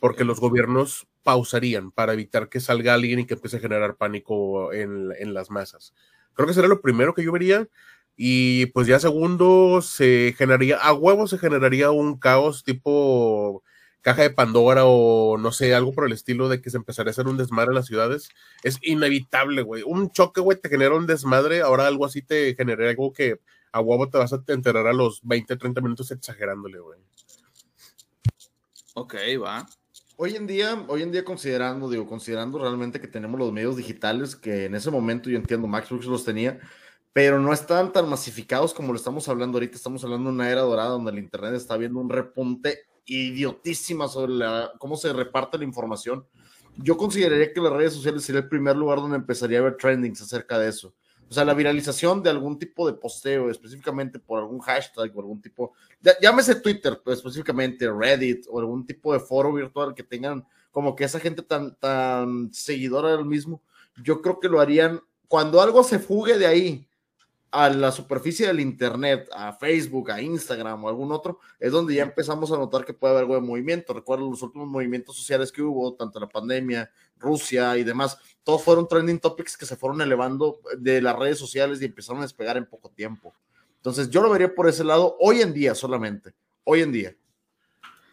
porque 0.00 0.24
los 0.24 0.40
gobiernos 0.40 1.06
pausarían 1.22 1.92
para 1.92 2.12
evitar 2.12 2.48
que 2.48 2.60
salga 2.60 2.92
alguien 2.92 3.20
y 3.20 3.26
que 3.26 3.34
empiece 3.34 3.56
a 3.56 3.60
generar 3.60 3.96
pánico 3.96 4.72
en, 4.72 5.12
en 5.18 5.32
las 5.32 5.50
masas. 5.50 5.94
Creo 6.34 6.48
que 6.48 6.54
sería 6.54 6.68
lo 6.68 6.82
primero 6.82 7.14
que 7.14 7.22
yo 7.22 7.32
vería. 7.32 7.68
Y 8.16 8.66
pues 8.66 8.86
ya 8.86 9.00
segundo 9.00 9.82
se 9.82 10.34
generaría, 10.38 10.78
a 10.78 10.92
huevo 10.92 11.26
se 11.26 11.38
generaría 11.38 11.90
un 11.90 12.16
caos 12.18 12.62
tipo 12.62 13.62
caja 14.02 14.22
de 14.22 14.30
Pandora 14.30 14.84
o 14.84 15.38
no 15.38 15.50
sé, 15.50 15.74
algo 15.74 15.92
por 15.92 16.04
el 16.06 16.12
estilo 16.12 16.48
de 16.50 16.60
que 16.60 16.68
se 16.70 16.76
empezaría 16.76 17.08
a 17.08 17.12
hacer 17.12 17.26
un 17.26 17.38
desmadre 17.38 17.70
en 17.70 17.76
las 17.76 17.86
ciudades. 17.86 18.28
Es 18.62 18.78
inevitable, 18.82 19.62
güey. 19.62 19.82
Un 19.84 20.10
choque, 20.10 20.42
güey, 20.42 20.60
te 20.60 20.68
genera 20.68 20.94
un 20.94 21.06
desmadre, 21.06 21.62
ahora 21.62 21.86
algo 21.86 22.04
así 22.04 22.20
te 22.20 22.54
genera 22.54 22.88
algo 22.88 23.12
que 23.12 23.40
a 23.72 23.80
huevo 23.80 24.08
te 24.08 24.18
vas 24.18 24.32
a 24.32 24.42
enterar 24.48 24.86
a 24.86 24.92
los 24.92 25.20
20, 25.24 25.56
30 25.56 25.80
minutos 25.80 26.10
exagerándole, 26.10 26.78
güey. 26.78 27.00
Ok, 28.94 29.14
va. 29.42 29.66
Hoy 30.16 30.36
en 30.36 30.46
día, 30.46 30.84
hoy 30.86 31.02
en 31.02 31.10
día 31.10 31.24
considerando, 31.24 31.90
digo, 31.90 32.06
considerando 32.06 32.58
realmente 32.58 33.00
que 33.00 33.08
tenemos 33.08 33.40
los 33.40 33.52
medios 33.52 33.76
digitales, 33.76 34.36
que 34.36 34.66
en 34.66 34.76
ese 34.76 34.90
momento 34.92 35.28
yo 35.28 35.38
entiendo, 35.38 35.66
Max 35.66 35.88
Brooks 35.88 36.06
los 36.06 36.24
tenía, 36.24 36.60
pero 37.14 37.38
no 37.38 37.52
están 37.52 37.92
tan 37.92 38.08
masificados 38.08 38.74
como 38.74 38.92
lo 38.92 38.98
estamos 38.98 39.28
hablando 39.28 39.56
ahorita. 39.56 39.76
Estamos 39.76 40.02
hablando 40.02 40.30
de 40.30 40.34
una 40.34 40.50
era 40.50 40.62
dorada 40.62 40.90
donde 40.90 41.12
el 41.12 41.20
Internet 41.20 41.54
está 41.54 41.76
viendo 41.76 42.00
un 42.00 42.10
repunte 42.10 42.80
idiotísima 43.06 44.08
sobre 44.08 44.44
cómo 44.80 44.96
se 44.96 45.12
reparte 45.12 45.56
la 45.56 45.62
información. 45.62 46.26
Yo 46.76 46.96
consideraría 46.96 47.52
que 47.52 47.60
las 47.60 47.72
redes 47.72 47.92
sociales 47.92 48.24
sería 48.24 48.40
el 48.40 48.48
primer 48.48 48.76
lugar 48.76 48.98
donde 48.98 49.16
empezaría 49.16 49.58
a 49.58 49.60
haber 49.60 49.76
trendings 49.76 50.22
acerca 50.22 50.58
de 50.58 50.68
eso. 50.68 50.92
O 51.30 51.32
sea, 51.32 51.44
la 51.44 51.54
viralización 51.54 52.20
de 52.20 52.30
algún 52.30 52.58
tipo 52.58 52.84
de 52.84 52.94
posteo, 52.94 53.48
específicamente 53.48 54.18
por 54.18 54.40
algún 54.40 54.58
hashtag 54.58 55.16
o 55.16 55.20
algún 55.20 55.40
tipo, 55.40 55.72
llámese 56.20 56.56
Twitter, 56.56 57.00
pues, 57.04 57.18
específicamente 57.18 57.88
Reddit 57.92 58.46
o 58.50 58.58
algún 58.58 58.84
tipo 58.84 59.12
de 59.12 59.20
foro 59.20 59.52
virtual 59.52 59.94
que 59.94 60.02
tengan 60.02 60.44
como 60.72 60.96
que 60.96 61.04
esa 61.04 61.20
gente 61.20 61.42
tan, 61.42 61.76
tan 61.76 62.52
seguidora 62.52 63.12
del 63.12 63.24
mismo, 63.24 63.62
yo 64.02 64.20
creo 64.20 64.40
que 64.40 64.48
lo 64.48 64.60
harían 64.60 65.00
cuando 65.28 65.60
algo 65.60 65.84
se 65.84 66.00
fugue 66.00 66.36
de 66.38 66.46
ahí 66.46 66.88
a 67.54 67.70
la 67.70 67.92
superficie 67.92 68.48
del 68.48 68.58
Internet, 68.58 69.28
a 69.32 69.52
Facebook, 69.52 70.10
a 70.10 70.20
Instagram 70.20 70.82
o 70.84 70.88
algún 70.88 71.12
otro, 71.12 71.38
es 71.60 71.70
donde 71.70 71.94
ya 71.94 72.02
empezamos 72.02 72.50
a 72.50 72.56
notar 72.56 72.84
que 72.84 72.92
puede 72.92 73.14
haber 73.16 73.28
de 73.28 73.40
movimiento. 73.40 73.92
Recuerdo 73.92 74.28
los 74.28 74.42
últimos 74.42 74.66
movimientos 74.66 75.16
sociales 75.16 75.52
que 75.52 75.62
hubo, 75.62 75.94
tanto 75.94 76.18
la 76.18 76.28
pandemia, 76.28 76.90
Rusia 77.16 77.76
y 77.78 77.84
demás, 77.84 78.18
todos 78.42 78.60
fueron 78.60 78.88
trending 78.88 79.20
topics 79.20 79.56
que 79.56 79.66
se 79.66 79.76
fueron 79.76 80.00
elevando 80.00 80.58
de 80.78 81.00
las 81.00 81.16
redes 81.16 81.38
sociales 81.38 81.80
y 81.80 81.84
empezaron 81.84 82.18
a 82.18 82.24
despegar 82.24 82.56
en 82.56 82.66
poco 82.66 82.90
tiempo. 82.90 83.32
Entonces 83.76 84.10
yo 84.10 84.20
lo 84.20 84.30
vería 84.30 84.52
por 84.52 84.68
ese 84.68 84.82
lado 84.82 85.16
hoy 85.20 85.40
en 85.40 85.54
día 85.54 85.76
solamente, 85.76 86.34
hoy 86.64 86.80
en 86.80 86.90
día. 86.90 87.16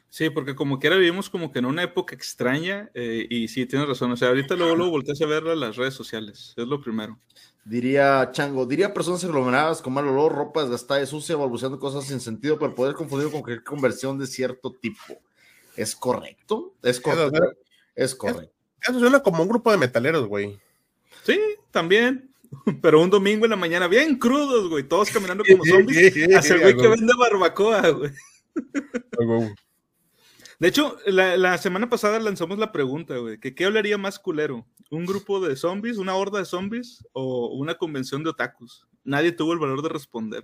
Sí, 0.09 0.29
porque 0.29 0.53
como 0.53 0.77
quiera 0.77 0.97
vivimos 0.97 1.29
como 1.29 1.51
que 1.51 1.59
en 1.59 1.65
una 1.65 1.83
época 1.83 2.13
extraña 2.13 2.91
eh, 2.93 3.25
y 3.29 3.47
sí, 3.47 3.65
tienes 3.65 3.87
razón. 3.87 4.11
O 4.11 4.17
sea, 4.17 4.27
ahorita 4.27 4.55
luego, 4.55 4.75
luego 4.75 4.91
volteas 4.91 5.21
a 5.21 5.25
ver 5.25 5.43
las 5.43 5.77
redes 5.77 5.93
sociales. 5.93 6.53
Es 6.57 6.67
lo 6.67 6.81
primero. 6.81 7.17
Diría 7.63 8.29
Chango, 8.31 8.65
diría 8.65 8.93
personas 8.93 9.23
aglomeradas 9.23 9.81
con 9.81 9.93
mal 9.93 10.07
olor, 10.07 10.33
ropa 10.33 10.61
desgastada 10.61 11.01
y 11.01 11.05
sucia, 11.05 11.35
balbuceando 11.35 11.79
cosas 11.79 12.05
sin 12.05 12.19
sentido, 12.19 12.57
pero 12.57 12.73
poder 12.73 12.95
confundir 12.95 13.29
con 13.29 13.41
cualquier 13.41 13.63
conversión 13.63 14.17
de 14.17 14.25
cierto 14.25 14.71
tipo. 14.71 15.21
¿Es 15.75 15.95
correcto? 15.95 16.73
Es 16.81 16.99
correcto. 16.99 17.39
Es 17.95 18.15
correcto. 18.15 18.53
Eso 18.81 18.99
suena 18.99 19.21
como 19.21 19.43
un 19.43 19.49
grupo 19.49 19.71
de 19.71 19.77
metaleros, 19.77 20.27
güey. 20.27 20.59
Sí, 21.23 21.39
también. 21.69 22.33
Pero 22.81 23.01
un 23.01 23.09
domingo 23.09 23.45
en 23.45 23.51
la 23.51 23.57
mañana, 23.57 23.87
bien 23.87 24.17
crudos, 24.17 24.67
güey, 24.67 24.83
todos 24.83 25.11
caminando 25.11 25.43
como 25.47 25.63
zombies. 25.65 26.13
Hacia 26.35 26.55
el 26.55 26.61
güey 26.61 26.77
que 26.77 26.87
vende 26.87 27.13
barbacoa, 27.17 27.89
güey. 27.89 28.11
De 30.61 30.67
hecho, 30.67 30.95
la, 31.07 31.57
semana 31.57 31.89
pasada 31.89 32.19
lanzamos 32.19 32.59
la 32.59 32.71
pregunta, 32.71 33.17
güey, 33.17 33.39
que 33.39 33.55
qué 33.55 33.65
hablaría 33.65 33.97
más 33.97 34.19
culero, 34.19 34.67
un 34.91 35.07
grupo 35.07 35.39
de 35.39 35.55
zombies, 35.55 35.97
una 35.97 36.13
horda 36.13 36.37
de 36.37 36.45
zombies 36.45 37.03
o 37.13 37.47
una 37.47 37.79
convención 37.79 38.23
de 38.23 38.29
otakus. 38.29 38.85
Nadie 39.03 39.31
tuvo 39.31 39.53
el 39.53 39.57
valor 39.57 39.81
de 39.81 39.89
responder. 39.89 40.43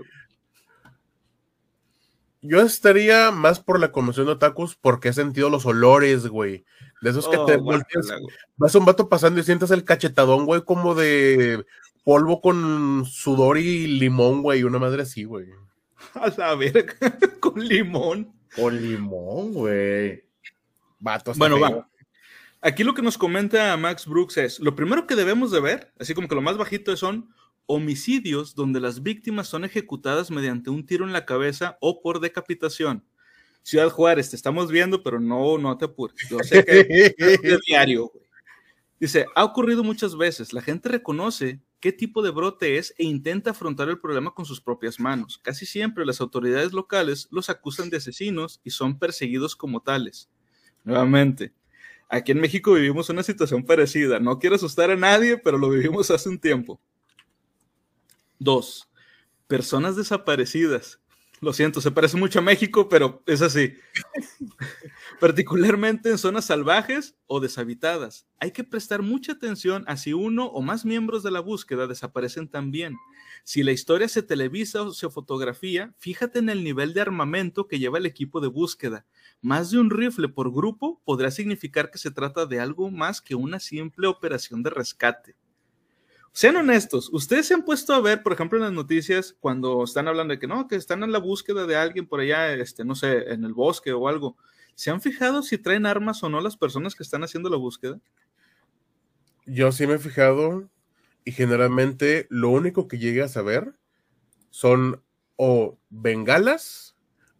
Yo 2.42 2.62
estaría 2.62 3.30
más 3.30 3.60
por 3.60 3.80
la 3.80 3.92
convención 3.92 4.26
de 4.26 4.32
otakus 4.32 4.76
porque 4.76 5.10
he 5.10 5.14
sentido 5.14 5.52
los 5.52 5.68
olores, 5.68 6.26
güey. 6.26 6.66
De 7.04 7.12
esos 7.12 7.28
que 7.28 7.38
te 7.38 7.58
oh, 7.58 7.62
volteas, 7.62 8.12
vas 8.56 8.74
a 8.74 8.80
un 8.80 8.86
vato 8.86 9.10
pasando 9.10 9.40
y 9.40 9.44
sientes 9.44 9.70
el 9.70 9.84
cachetadón, 9.84 10.48
güey, 10.48 10.64
como 10.64 10.96
de 10.96 11.64
polvo 12.04 12.42
con 12.42 13.06
sudor 13.06 13.60
y 13.60 13.86
limón, 13.86 14.42
güey, 14.42 14.64
una 14.64 14.80
madre 14.80 15.04
así, 15.04 15.26
güey. 15.26 15.46
A 16.16 16.34
la 16.36 16.56
verga, 16.56 16.96
con 17.40 17.64
limón. 17.64 18.36
Con 18.56 18.82
limón, 18.82 19.54
güey. 19.54 20.24
bueno, 21.36 21.60
va. 21.60 21.89
Aquí 22.62 22.84
lo 22.84 22.94
que 22.94 23.01
nos 23.01 23.18
comenta 23.18 23.77
Max 23.77 24.08
Brooks 24.08 24.38
es, 24.38 24.60
lo 24.60 24.75
primero 24.75 25.06
que 25.06 25.16
debemos 25.16 25.51
de 25.51 25.60
ver, 25.60 25.94
así 26.00 26.13
como 26.13 26.27
que 26.27 26.36
lo 26.36 26.42
más 26.42 26.58
bajito 26.58 26.96
son 26.98 27.30
homicidios 27.68 28.56
donde 28.56 28.80
las 28.80 29.04
víctimas 29.04 29.48
son 29.48 29.63
ejecutadas 29.63 30.32
mediante 30.32 30.70
un 30.70 30.86
tiro 30.86 31.06
en 31.06 31.13
la 31.13 31.25
cabeza 31.25 31.77
o 31.82 32.01
por 32.01 32.20
decapitación. 32.20 33.06
Ciudad 33.62 33.89
Juárez, 33.89 34.30
te 34.30 34.36
estamos 34.36 34.72
viendo, 34.72 35.04
pero 35.04 35.20
no, 35.20 35.58
no 35.58 35.77
te 35.77 35.86
apures. 35.86 36.18
Yo 36.30 36.39
sé 36.39 36.63
que 36.63 37.13
es 37.44 37.60
diario. 37.68 38.12
Dice, 39.00 39.25
ha 39.36 39.44
ocurrido 39.44 39.84
muchas 39.84 40.16
veces. 40.18 40.54
La 40.54 40.62
gente 40.62 40.89
reconoce 40.89 41.60
qué 41.79 41.91
tipo 41.91 42.22
de 42.22 42.31
brote 42.31 42.77
es 42.77 42.93
e 42.98 43.03
intenta 43.03 43.51
afrontar 43.51 43.89
el 43.89 44.00
problema 44.00 44.34
con 44.34 44.46
sus 44.46 44.62
propias 44.62 45.00
manos. 45.00 45.39
Casi 45.43 45.65
siempre 45.65 46.05
las 46.05 46.22
autoridades 46.22 46.74
locales 46.74 47.27
los 47.31 47.50
acusan 47.50 47.89
de 47.89 47.98
asesinos 47.98 48.60
y 48.63 48.72
son 48.72 48.98
perseguidos 48.98 49.55
como 49.55 49.81
tales. 49.81 50.29
Nuevamente, 50.84 51.53
aquí 52.10 52.31
en 52.31 52.41
México 52.41 52.74
vivimos 52.74 53.10
una 53.10 53.24
situación 53.24 53.63
parecida. 53.63 54.19
No 54.19 54.39
quiero 54.39 54.55
asustar 54.55 54.91
a 54.91 54.96
nadie, 54.96 55.38
pero 55.38 55.57
lo 55.57 55.69
vivimos 55.69 56.10
hace 56.12 56.29
un 56.29 56.39
tiempo. 56.39 56.79
Dos, 58.39 58.89
personas 59.48 59.96
desaparecidas. 59.96 61.00
Lo 61.39 61.53
siento, 61.53 61.81
se 61.81 61.91
parece 61.91 62.17
mucho 62.17 62.39
a 62.39 62.41
México, 62.41 62.89
pero 62.89 63.22
es 63.27 63.41
así. 63.41 63.75
Particularmente 65.20 66.12
en 66.12 66.20
zonas 66.20 66.46
salvajes 66.46 67.16
o 67.26 67.40
deshabitadas. 67.40 68.28
Hay 68.40 68.52
que 68.52 68.64
prestar 68.64 69.02
mucha 69.02 69.32
atención 69.32 69.84
a 69.88 69.98
si 69.98 70.14
uno 70.14 70.46
o 70.46 70.62
más 70.62 70.86
miembros 70.86 71.24
de 71.24 71.32
la 71.32 71.40
búsqueda 71.40 71.88
desaparecen 71.88 72.48
también. 72.48 72.96
Si 73.44 73.64
la 73.64 73.72
historia 73.72 74.08
se 74.10 74.22
televisa 74.22 74.84
o 74.84 74.92
se 74.94 75.10
fotografía, 75.10 75.96
fíjate 75.98 76.38
en 76.38 76.50
el 76.50 76.64
nivel 76.64 76.94
de 76.94 77.02
armamento 77.02 77.68
que 77.68 77.80
lleva 77.80 77.98
el 77.98 78.06
equipo 78.06 78.42
de 78.42 78.48
búsqueda. 78.50 79.08
Más 79.42 79.72
de 79.72 79.80
un 79.80 79.90
rifle 79.90 80.30
por 80.30 80.54
grupo 80.54 81.02
podrá 81.04 81.32
significar 81.32 81.90
que 81.90 81.98
se 81.98 82.12
trata 82.12 82.46
de 82.46 82.60
algo 82.60 82.92
más 82.92 83.20
que 83.20 83.34
una 83.34 83.60
simple 83.60 84.06
operación 84.06 84.62
de 84.62 84.70
rescate 84.70 85.36
sean 86.38 86.56
honestos, 86.56 87.10
ustedes 87.12 87.48
se 87.48 87.56
han 87.56 87.66
puesto 87.66 87.96
a 87.96 88.00
ver, 88.00 88.22
por 88.22 88.32
ejemplo, 88.32 88.60
en 88.60 88.66
las 88.66 88.72
noticias, 88.72 89.36
cuando 89.40 89.84
están 89.84 90.08
hablando 90.08 90.36
de 90.36 90.40
que 90.40 90.46
no, 90.46 90.68
que 90.68 90.76
están 90.76 91.02
en 91.02 91.12
la 91.12 91.18
búsqueda 91.18 91.66
de 91.66 91.76
alguien 91.76 92.06
por 92.06 92.20
allá, 92.20 92.54
este, 92.54 92.86
no 92.86 92.94
sé, 92.94 93.34
en 93.34 93.44
el 93.44 93.56
bosque 93.56 93.92
o 93.92 94.08
algo. 94.08 94.38
¿Se 94.77 94.91
han 94.91 95.01
fijado 95.01 95.41
si 95.41 95.57
traen 95.57 95.88
armas 95.88 96.22
o 96.22 96.29
no 96.29 96.39
las 96.39 96.55
personas 96.55 96.93
que 96.93 97.01
están 97.01 97.24
haciendo 97.24 97.50
la 97.50 97.57
búsqueda? 97.57 98.00
Yo 99.48 99.72
sí 99.72 99.88
me 99.88 99.96
he 99.96 99.98
fijado 99.98 100.69
y 101.25 101.31
generalmente 101.31 102.27
lo 102.29 102.50
único 102.50 102.88
que 102.88 103.00
llegué 103.00 103.24
a 103.24 103.27
saber 103.27 103.74
son 104.51 105.01
o 105.36 105.79
bengalas 105.89 106.96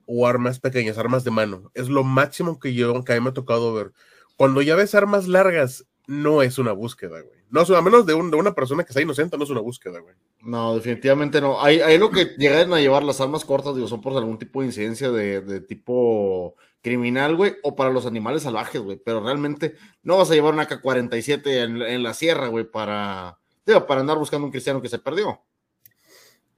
o 0.08 0.26
armas 0.26 0.60
pequeñas, 0.60 0.98
armas 0.98 1.24
de 1.24 1.30
mano. 1.30 1.70
Es 1.76 1.90
lo 1.90 2.04
máximo 2.04 2.60
que 2.60 2.74
yo, 2.74 3.04
que 3.04 3.14
a 3.14 3.16
mí 3.16 3.22
me 3.22 3.30
ha 3.30 3.34
tocado 3.34 3.72
ver. 3.72 3.92
Cuando 4.36 4.64
ya 4.64 4.76
ves 4.76 4.96
armas 4.96 5.28
largas, 5.28 5.86
no 6.08 6.42
es 6.42 6.58
una 6.58 6.72
búsqueda, 6.72 7.22
güey. 7.22 7.38
No, 7.52 7.62
a 7.62 7.82
menos 7.84 8.08
de, 8.08 8.16
una 8.16 8.56
persona 8.56 8.84
que 8.84 8.94
sea 8.94 9.04
inocente, 9.04 9.38
no 9.38 9.44
es 9.44 9.50
una 9.52 9.62
búsqueda, 9.62 10.00
güey. 10.00 10.16
No, 10.42 10.74
definitivamente 10.74 11.40
no. 11.40 11.62
Hay, 11.62 11.82
hay 11.82 12.00
lo 12.00 12.10
que 12.10 12.36
llegan 12.40 12.74
a 12.74 12.80
llevar 12.80 13.04
las 13.04 13.22
armas 13.22 13.46
cortas, 13.46 13.76
digo, 13.76 13.88
son 13.88 14.02
por 14.02 14.18
algún 14.18 14.40
tipo 14.40 14.62
de 14.62 14.68
incidencia 14.68 15.12
de, 15.12 15.62
tipo 15.62 16.56
criminal, 16.82 17.36
güey, 17.36 17.56
o 17.64 17.76
para 17.76 17.90
los 17.90 18.06
animales 18.06 18.44
salvajes, 18.44 18.82
güey. 18.82 19.02
Pero 19.04 19.24
realmente 19.24 19.76
no 20.04 20.18
vas 20.18 20.32
a 20.32 20.34
llevar 20.34 20.54
una 20.54 20.64
AK-47 20.64 21.64
en, 21.64 22.04
la 22.04 22.14
sierra, 22.14 22.48
güey, 22.48 22.66
para, 22.66 23.40
para 23.88 24.02
andar 24.02 24.18
buscando 24.18 24.46
un 24.46 24.52
cristiano 24.52 24.82
que 24.82 24.90
se 24.90 25.00
perdió. 25.00 25.42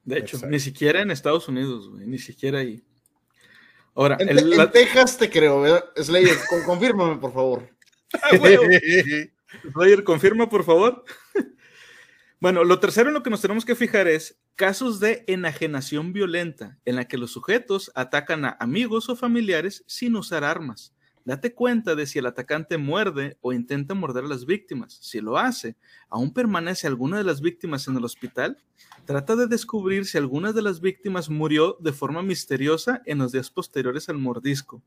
De 0.04 0.18
hecho, 0.18 0.38
ni 0.46 0.58
siquiera 0.58 1.02
en 1.02 1.10
Estados 1.10 1.48
Unidos, 1.48 1.88
güey, 1.88 2.06
ni 2.06 2.18
siquiera 2.18 2.60
ahí. 2.60 2.82
Ahora, 3.94 4.16
en, 4.20 4.70
Texas 4.70 5.18
te 5.18 5.28
creo, 5.28 5.60
¿verdad? 5.60 5.84
Slayer, 5.96 6.36
confírmame, 6.66 7.16
por 7.16 7.32
favor. 7.32 7.68
Ah, 8.14 8.30
Roger, 9.64 10.04
confirma, 10.04 10.48
por 10.48 10.64
favor. 10.64 11.04
bueno, 12.40 12.64
lo 12.64 12.80
tercero 12.80 13.08
en 13.08 13.14
lo 13.14 13.22
que 13.22 13.30
nos 13.30 13.42
tenemos 13.42 13.64
que 13.64 13.74
fijar 13.74 14.08
es 14.08 14.40
casos 14.56 14.98
de 14.98 15.24
enajenación 15.26 16.12
violenta, 16.12 16.78
en 16.84 16.96
la 16.96 17.06
que 17.06 17.18
los 17.18 17.32
sujetos 17.32 17.92
atacan 17.94 18.44
a 18.44 18.56
amigos 18.60 19.08
o 19.08 19.16
familiares 19.16 19.84
sin 19.86 20.16
usar 20.16 20.42
armas. 20.44 20.94
Date 21.24 21.54
cuenta 21.54 21.94
de 21.94 22.06
si 22.06 22.18
el 22.18 22.26
atacante 22.26 22.78
muerde 22.78 23.36
o 23.42 23.52
intenta 23.52 23.94
morder 23.94 24.24
a 24.24 24.28
las 24.28 24.46
víctimas. 24.46 24.98
Si 25.02 25.20
lo 25.20 25.36
hace, 25.36 25.76
¿aún 26.08 26.32
permanece 26.32 26.86
alguna 26.86 27.18
de 27.18 27.24
las 27.24 27.42
víctimas 27.42 27.86
en 27.88 27.96
el 27.96 28.04
hospital? 28.04 28.56
Trata 29.04 29.36
de 29.36 29.46
descubrir 29.46 30.06
si 30.06 30.16
alguna 30.16 30.52
de 30.52 30.62
las 30.62 30.80
víctimas 30.80 31.28
murió 31.28 31.76
de 31.80 31.92
forma 31.92 32.22
misteriosa 32.22 33.02
en 33.04 33.18
los 33.18 33.32
días 33.32 33.50
posteriores 33.50 34.08
al 34.08 34.18
mordisco. 34.18 34.82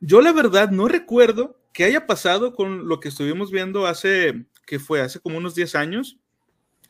Yo 0.00 0.20
la 0.20 0.32
verdad 0.32 0.70
no 0.70 0.88
recuerdo 0.88 1.60
qué 1.72 1.84
haya 1.84 2.06
pasado 2.06 2.54
con 2.54 2.88
lo 2.88 3.00
que 3.00 3.08
estuvimos 3.08 3.50
viendo 3.50 3.86
hace, 3.86 4.46
que 4.66 4.78
fue 4.78 5.00
hace 5.00 5.20
como 5.20 5.36
unos 5.36 5.54
10 5.54 5.74
años, 5.74 6.18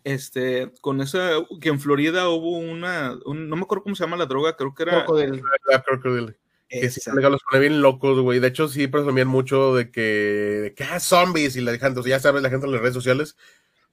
este, 0.04 0.72
con 0.80 1.00
esa, 1.00 1.32
que 1.60 1.68
en 1.68 1.80
Florida 1.80 2.28
hubo 2.28 2.58
una, 2.58 3.18
no 3.26 3.56
me 3.56 3.62
acuerdo 3.62 3.84
cómo 3.84 3.94
se 3.94 4.04
llama 4.04 4.16
la 4.16 4.26
droga, 4.26 4.56
creo 4.56 4.74
que 4.74 4.84
era... 4.84 5.04
Crocodile. 5.04 5.42
La 5.70 5.82
crocodile. 5.82 6.36
Que 6.68 6.88
sí, 6.88 7.00
los 7.10 7.42
pone 7.42 7.60
bien 7.60 7.82
locos, 7.82 8.20
güey. 8.20 8.38
De 8.38 8.46
hecho, 8.48 8.68
sí 8.68 8.86
presumían 8.86 9.26
mucho 9.26 9.74
de 9.74 9.90
que, 9.90 10.00
de 10.00 10.74
que 10.74 10.84
ah, 10.84 11.00
zombies 11.00 11.56
y 11.56 11.60
la 11.60 11.76
gente, 11.76 12.00
ya 12.06 12.20
sabes, 12.20 12.42
la 12.42 12.50
gente 12.50 12.66
en 12.66 12.72
las 12.72 12.80
redes 12.80 12.94
sociales. 12.94 13.36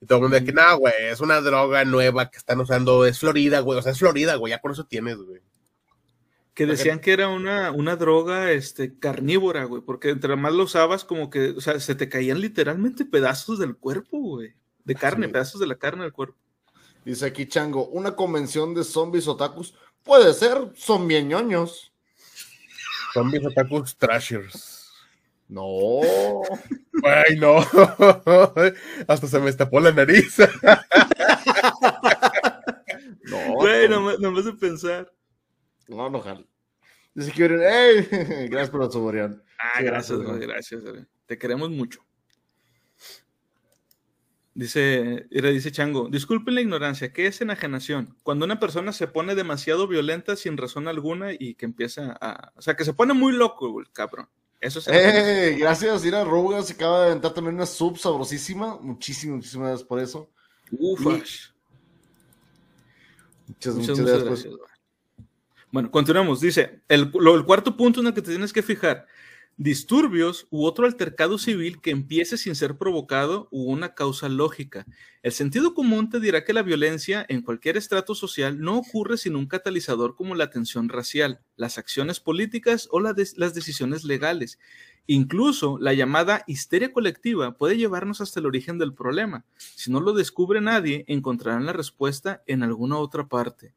Y 0.00 0.06
todo 0.06 0.18
el 0.18 0.22
mundo 0.22 0.38
de 0.38 0.44
que, 0.44 0.52
no, 0.52 0.78
güey, 0.78 0.94
es 1.10 1.20
una 1.20 1.40
droga 1.40 1.84
nueva 1.84 2.30
que 2.30 2.38
están 2.38 2.60
usando, 2.60 3.04
es 3.04 3.18
Florida, 3.18 3.60
güey. 3.60 3.80
O 3.80 3.82
sea, 3.82 3.92
es 3.92 3.98
Florida, 3.98 4.36
güey, 4.36 4.52
ya 4.52 4.60
por 4.60 4.70
eso 4.70 4.86
tienes, 4.86 5.16
güey 5.16 5.40
que 6.58 6.66
decían 6.66 6.98
que 6.98 7.12
era 7.12 7.28
una, 7.28 7.70
una 7.70 7.94
droga 7.94 8.50
este, 8.50 8.98
carnívora, 8.98 9.62
güey, 9.62 9.80
porque 9.80 10.10
entre 10.10 10.34
más 10.34 10.52
lo 10.52 10.64
usabas, 10.64 11.04
como 11.04 11.30
que, 11.30 11.50
o 11.50 11.60
sea, 11.60 11.78
se 11.78 11.94
te 11.94 12.08
caían 12.08 12.40
literalmente 12.40 13.04
pedazos 13.04 13.60
del 13.60 13.76
cuerpo, 13.76 14.18
güey, 14.18 14.54
de 14.88 14.94
carne, 14.94 15.28
pedazos 15.28 15.60
de 15.60 15.66
la 15.66 15.76
carne 15.76 16.02
del 16.02 16.12
cuerpo. 16.12 16.34
Dice 17.04 17.26
aquí 17.26 17.46
Chango, 17.46 17.86
una 17.88 18.16
convención 18.16 18.74
de 18.74 18.82
zombies 18.84 19.28
otakus 19.28 19.74
puede 20.02 20.32
ser, 20.32 20.72
son 20.74 21.06
bien 21.06 21.28
ñoños. 21.28 21.92
Zombies 23.12 23.44
otakus 23.44 23.96
trashers. 23.96 24.90
No. 25.46 26.00
Ay, 27.04 27.36
no. 27.36 27.58
Hasta 29.08 29.26
se 29.26 29.38
me 29.40 29.50
estapó 29.50 29.78
la 29.78 29.92
nariz. 29.92 30.38
no. 33.24 33.54
Güey, 33.54 33.88
no, 33.88 34.18
no 34.18 34.32
me 34.32 34.40
hace 34.40 34.52
pensar. 34.54 35.12
No, 35.86 36.08
no, 36.10 36.22
Dice 37.14 37.32
que 37.32 37.44
hey, 37.46 38.08
gracias 38.50 38.70
por 38.70 38.84
la 38.84 38.90
suborión. 38.90 39.42
Ah, 39.58 39.82
gracias, 39.82 40.18
gracias, 40.20 40.82
Te 41.26 41.36
queremos 41.36 41.68
mucho. 41.68 42.07
Dice, 44.58 45.28
dice 45.30 45.70
Chango, 45.70 46.08
disculpen 46.10 46.56
la 46.56 46.60
ignorancia, 46.60 47.12
¿qué 47.12 47.28
es 47.28 47.40
enajenación? 47.40 48.16
Cuando 48.24 48.44
una 48.44 48.58
persona 48.58 48.92
se 48.92 49.06
pone 49.06 49.36
demasiado 49.36 49.86
violenta 49.86 50.34
sin 50.34 50.56
razón 50.56 50.88
alguna 50.88 51.32
y 51.32 51.54
que 51.54 51.64
empieza 51.64 52.18
a... 52.20 52.50
O 52.56 52.60
sea, 52.60 52.74
que 52.74 52.84
se 52.84 52.92
pone 52.92 53.14
muy 53.14 53.32
loco, 53.32 53.78
el 53.78 53.88
cabrón. 53.92 54.28
Eso 54.60 54.80
es... 54.80 54.88
Eh, 54.88 55.58
gracias, 55.60 56.04
Ira 56.04 56.24
Rugas, 56.24 56.66
se 56.66 56.72
acaba 56.72 57.02
de 57.02 57.06
aventar 57.12 57.34
también 57.34 57.54
una 57.54 57.66
sub 57.66 57.98
sabrosísima. 57.98 58.80
Muchísimas, 58.80 59.36
muchísimas 59.36 59.68
gracias 59.68 59.88
por 59.88 60.00
eso. 60.00 60.28
Uf. 60.72 61.02
Muchas, 61.02 61.54
muchas, 63.76 64.00
gracias. 64.00 64.54
Bueno, 65.70 65.88
continuamos. 65.88 66.40
Dice, 66.40 66.80
el, 66.88 67.12
el 67.14 67.44
cuarto 67.44 67.76
punto 67.76 68.00
en 68.00 68.08
el 68.08 68.12
que 68.12 68.22
te 68.22 68.30
tienes 68.30 68.52
que 68.52 68.64
fijar, 68.64 69.06
disturbios 69.58 70.46
u 70.50 70.64
otro 70.64 70.86
altercado 70.86 71.36
civil 71.36 71.80
que 71.80 71.90
empiece 71.90 72.38
sin 72.38 72.54
ser 72.54 72.78
provocado 72.78 73.48
u 73.50 73.72
una 73.72 73.92
causa 73.92 74.28
lógica. 74.28 74.86
El 75.20 75.32
sentido 75.32 75.74
común 75.74 76.08
te 76.08 76.20
dirá 76.20 76.44
que 76.44 76.52
la 76.52 76.62
violencia 76.62 77.26
en 77.28 77.42
cualquier 77.42 77.76
estrato 77.76 78.14
social 78.14 78.60
no 78.60 78.78
ocurre 78.78 79.18
sin 79.18 79.34
un 79.34 79.48
catalizador 79.48 80.14
como 80.14 80.36
la 80.36 80.50
tensión 80.50 80.88
racial, 80.88 81.40
las 81.56 81.76
acciones 81.76 82.20
políticas 82.20 82.88
o 82.92 83.00
las 83.00 83.16
decisiones 83.54 84.04
legales. 84.04 84.60
Incluso 85.08 85.76
la 85.80 85.92
llamada 85.92 86.44
histeria 86.46 86.92
colectiva 86.92 87.56
puede 87.56 87.76
llevarnos 87.76 88.20
hasta 88.20 88.38
el 88.38 88.46
origen 88.46 88.78
del 88.78 88.94
problema. 88.94 89.44
Si 89.56 89.90
no 89.90 90.00
lo 90.00 90.12
descubre 90.12 90.60
nadie, 90.60 91.04
encontrarán 91.08 91.66
la 91.66 91.72
respuesta 91.72 92.44
en 92.46 92.62
alguna 92.62 92.98
otra 92.98 93.26
parte. 93.26 93.74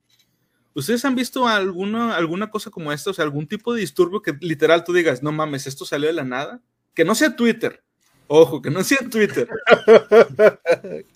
¿Ustedes 0.73 1.03
han 1.03 1.15
visto 1.15 1.47
alguna, 1.47 2.15
alguna 2.15 2.49
cosa 2.49 2.69
como 2.69 2.91
esta? 2.91 3.09
O 3.09 3.13
sea, 3.13 3.25
algún 3.25 3.47
tipo 3.47 3.73
de 3.73 3.81
disturbio 3.81 4.21
que 4.21 4.33
literal 4.39 4.83
tú 4.83 4.93
digas, 4.93 5.21
no 5.21 5.31
mames, 5.31 5.67
esto 5.67 5.85
salió 5.85 6.07
de 6.07 6.13
la 6.13 6.23
nada. 6.23 6.61
Que 6.93 7.03
no 7.03 7.15
sea 7.15 7.35
Twitter. 7.35 7.83
Ojo, 8.27 8.61
que 8.61 8.69
no 8.69 8.83
sea 8.83 8.99
Twitter. 9.09 9.49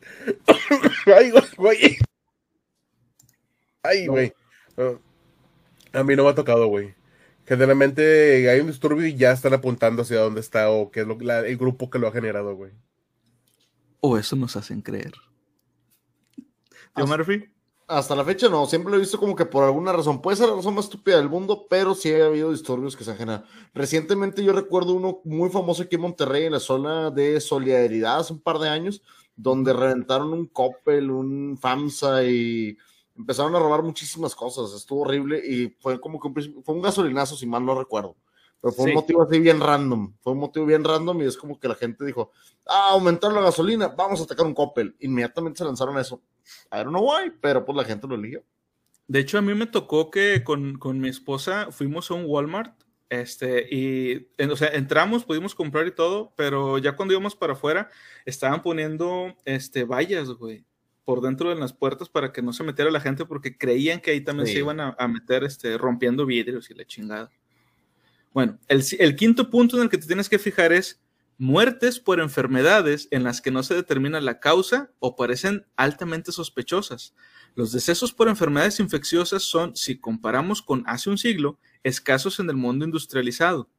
Ay, 1.05 1.31
güey. 1.57 1.97
Ay, 3.83 4.07
güey. 4.07 4.33
A 5.93 6.03
mí 6.03 6.15
no 6.15 6.23
me 6.23 6.29
ha 6.29 6.35
tocado, 6.35 6.67
güey. 6.67 6.93
Generalmente 7.45 8.49
hay 8.49 8.59
un 8.59 8.67
disturbio 8.67 9.05
y 9.05 9.15
ya 9.15 9.31
están 9.31 9.53
apuntando 9.53 10.01
hacia 10.01 10.19
dónde 10.19 10.41
está 10.41 10.69
o 10.69 10.91
qué 10.91 11.01
es 11.01 11.07
lo, 11.07 11.17
el 11.21 11.57
grupo 11.57 11.89
que 11.89 11.99
lo 11.99 12.07
ha 12.07 12.11
generado, 12.11 12.55
güey. 12.55 12.71
O 14.01 14.17
eso 14.17 14.35
nos 14.35 14.55
hacen 14.57 14.81
creer. 14.81 15.13
¿Tío 16.95 17.07
Murphy? 17.07 17.54
Hasta 17.87 18.15
la 18.15 18.23
fecha 18.23 18.49
no, 18.49 18.65
siempre 18.65 18.89
lo 18.89 18.97
he 18.97 19.01
visto 19.01 19.19
como 19.19 19.35
que 19.35 19.45
por 19.45 19.63
alguna 19.63 19.91
razón, 19.91 20.19
puede 20.19 20.37
ser 20.37 20.49
la 20.49 20.55
razón 20.55 20.73
más 20.73 20.85
estúpida 20.85 21.17
del 21.17 21.29
mundo, 21.29 21.67
pero 21.69 21.93
sí 21.93 22.11
ha 22.11 22.25
habido 22.25 22.51
disturbios 22.51 22.95
que 22.95 23.03
se 23.03 23.11
han 23.11 23.17
generado. 23.17 23.45
Recientemente 23.75 24.43
yo 24.43 24.53
recuerdo 24.53 24.93
uno 24.93 25.21
muy 25.23 25.51
famoso 25.51 25.83
aquí 25.83 25.95
en 25.95 26.01
Monterrey, 26.01 26.45
en 26.45 26.53
la 26.53 26.59
zona 26.59 27.11
de 27.11 27.39
Solidaridad, 27.39 28.19
hace 28.19 28.33
un 28.33 28.39
par 28.41 28.57
de 28.57 28.69
años, 28.69 29.03
donde 29.35 29.71
reventaron 29.71 30.33
un 30.33 30.47
Coppel, 30.47 31.11
un 31.11 31.59
FAMSA 31.61 32.23
y 32.23 32.75
empezaron 33.15 33.55
a 33.55 33.59
robar 33.59 33.83
muchísimas 33.83 34.33
cosas, 34.33 34.73
estuvo 34.73 35.01
horrible 35.01 35.39
y 35.45 35.69
fue 35.79 35.99
como 36.01 36.19
que 36.19 36.27
un, 36.27 36.63
fue 36.63 36.75
un 36.75 36.81
gasolinazo, 36.81 37.35
si 37.35 37.45
mal 37.45 37.63
no 37.63 37.77
recuerdo. 37.77 38.15
Pero 38.61 38.73
fue 38.73 38.85
un 38.85 38.95
motivo 38.95 39.21
así 39.21 39.39
bien 39.39 39.59
random. 39.59 40.13
Fue 40.21 40.33
un 40.33 40.39
motivo 40.39 40.65
bien 40.65 40.83
random 40.83 41.21
y 41.21 41.25
es 41.25 41.37
como 41.37 41.59
que 41.59 41.67
la 41.67 41.75
gente 41.75 42.03
dijo, 42.03 42.31
ah, 42.65 42.89
aumentar 42.93 43.31
la 43.31 43.41
gasolina, 43.41 43.89
vamos 43.89 44.21
a 44.21 44.23
atacar 44.23 44.43
un 44.43 44.55
Coppel. 44.55 44.95
Inmediatamente 45.01 45.59
se 45.59 45.65
lanzaron 45.65 45.95
a 45.97 46.01
eso. 46.01 46.19
I 46.71 46.77
don't 46.77 46.89
know 46.89 47.03
why, 47.03 47.31
pero 47.41 47.65
pues 47.65 47.75
la 47.75 47.83
gente 47.83 48.07
lo 48.07 48.15
eligió. 48.15 48.43
De 49.07 49.19
hecho, 49.19 49.37
a 49.37 49.41
mí 49.41 49.53
me 49.53 49.67
tocó 49.67 50.09
que 50.09 50.43
con, 50.43 50.77
con 50.77 50.99
mi 50.99 51.09
esposa 51.09 51.71
fuimos 51.71 52.09
a 52.09 52.15
un 52.15 52.25
Walmart 52.25 52.75
este, 53.09 53.67
y, 53.69 54.27
o 54.43 54.55
sea, 54.55 54.69
entramos, 54.69 55.25
pudimos 55.25 55.53
comprar 55.53 55.85
y 55.85 55.91
todo, 55.91 56.33
pero 56.35 56.79
ya 56.79 56.95
cuando 56.95 57.13
íbamos 57.13 57.35
para 57.35 57.53
afuera, 57.53 57.89
estaban 58.25 58.63
poniendo, 58.63 59.35
este, 59.45 59.83
vallas, 59.83 60.29
güey, 60.29 60.65
por 61.03 61.21
dentro 61.21 61.49
de 61.49 61.55
las 61.55 61.71
puertas 61.71 62.09
para 62.09 62.31
que 62.31 62.41
no 62.41 62.51
se 62.51 62.63
metiera 62.63 62.89
la 62.89 62.99
gente 62.99 63.25
porque 63.25 63.57
creían 63.57 64.01
que 64.01 64.11
ahí 64.11 64.21
también 64.21 64.47
se 64.47 64.57
iban 64.57 64.79
a, 64.79 64.95
a, 64.97 65.07
meter, 65.07 65.43
este, 65.43 65.77
rompiendo 65.77 66.25
vidrios 66.25 66.69
y 66.71 66.73
la 66.73 66.85
chingada. 66.85 67.29
Bueno, 68.33 68.59
el, 68.67 69.15
quinto 69.15 69.49
punto 69.49 69.77
en 69.77 69.83
el 69.83 69.89
que 69.89 69.97
te 69.97 70.07
tienes 70.07 70.27
que 70.27 70.39
fijar 70.39 70.73
es 70.73 70.99
muertes 71.37 71.99
por 71.99 72.19
enfermedades 72.19 73.07
en 73.11 73.23
las 73.23 73.41
que 73.41 73.51
no 73.51 73.63
se 73.63 73.75
determina 73.75 74.21
la 74.21 74.39
causa 74.39 74.91
o 74.99 75.15
parecen 75.15 75.65
altamente 75.75 76.31
sospechosas. 76.31 77.13
Los 77.55 77.71
decesos 77.71 78.13
por 78.13 78.27
enfermedades 78.27 78.79
infecciosas 78.79 79.43
son, 79.43 79.75
si 79.75 79.97
comparamos 79.97 80.61
con 80.61 80.83
hace 80.87 81.09
un 81.09 81.17
siglo, 81.17 81.59
escasos 81.83 82.39
en 82.39 82.49
el 82.49 82.55
mundo 82.55 82.85
industrializado. 82.85 83.69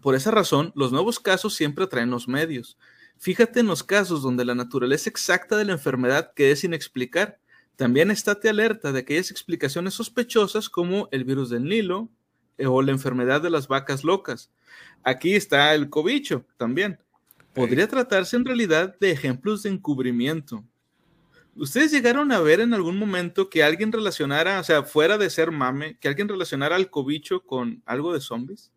Por 0.00 0.14
esa 0.14 0.30
razón, 0.30 0.72
los 0.74 0.92
nuevos 0.92 1.20
casos 1.20 1.54
siempre 1.54 1.86
traen 1.86 2.10
los 2.10 2.28
medios. 2.28 2.78
Fíjate 3.18 3.60
en 3.60 3.66
los 3.66 3.84
casos 3.84 4.22
donde 4.22 4.44
la 4.44 4.54
naturaleza 4.54 5.10
exacta 5.10 5.56
de 5.56 5.64
la 5.64 5.72
enfermedad 5.72 6.32
quede 6.34 6.56
sin 6.56 6.74
explicar. 6.74 7.38
También 7.76 8.10
estate 8.10 8.48
alerta 8.48 8.92
de 8.92 9.00
aquellas 9.00 9.30
explicaciones 9.30 9.94
sospechosas 9.94 10.68
como 10.68 11.08
el 11.12 11.24
virus 11.24 11.50
del 11.50 11.64
Nilo, 11.64 12.10
o 12.58 12.82
la 12.82 12.92
enfermedad 12.92 13.40
de 13.40 13.50
las 13.50 13.68
vacas 13.68 14.04
locas. 14.04 14.50
Aquí 15.02 15.34
está 15.34 15.74
el 15.74 15.90
cobicho 15.90 16.44
también. 16.56 16.98
Podría 17.54 17.86
tratarse 17.86 18.36
en 18.36 18.44
realidad 18.44 18.96
de 18.98 19.10
ejemplos 19.10 19.62
de 19.62 19.70
encubrimiento. 19.70 20.64
¿Ustedes 21.54 21.92
llegaron 21.92 22.32
a 22.32 22.40
ver 22.40 22.60
en 22.60 22.72
algún 22.72 22.98
momento 22.98 23.50
que 23.50 23.62
alguien 23.62 23.92
relacionara, 23.92 24.58
o 24.58 24.64
sea, 24.64 24.84
fuera 24.84 25.18
de 25.18 25.28
ser 25.28 25.50
mame, 25.50 25.98
que 26.00 26.08
alguien 26.08 26.28
relacionara 26.28 26.76
al 26.76 26.88
cobicho 26.88 27.42
con 27.44 27.82
algo 27.84 28.14
de 28.14 28.20
zombies? 28.20 28.72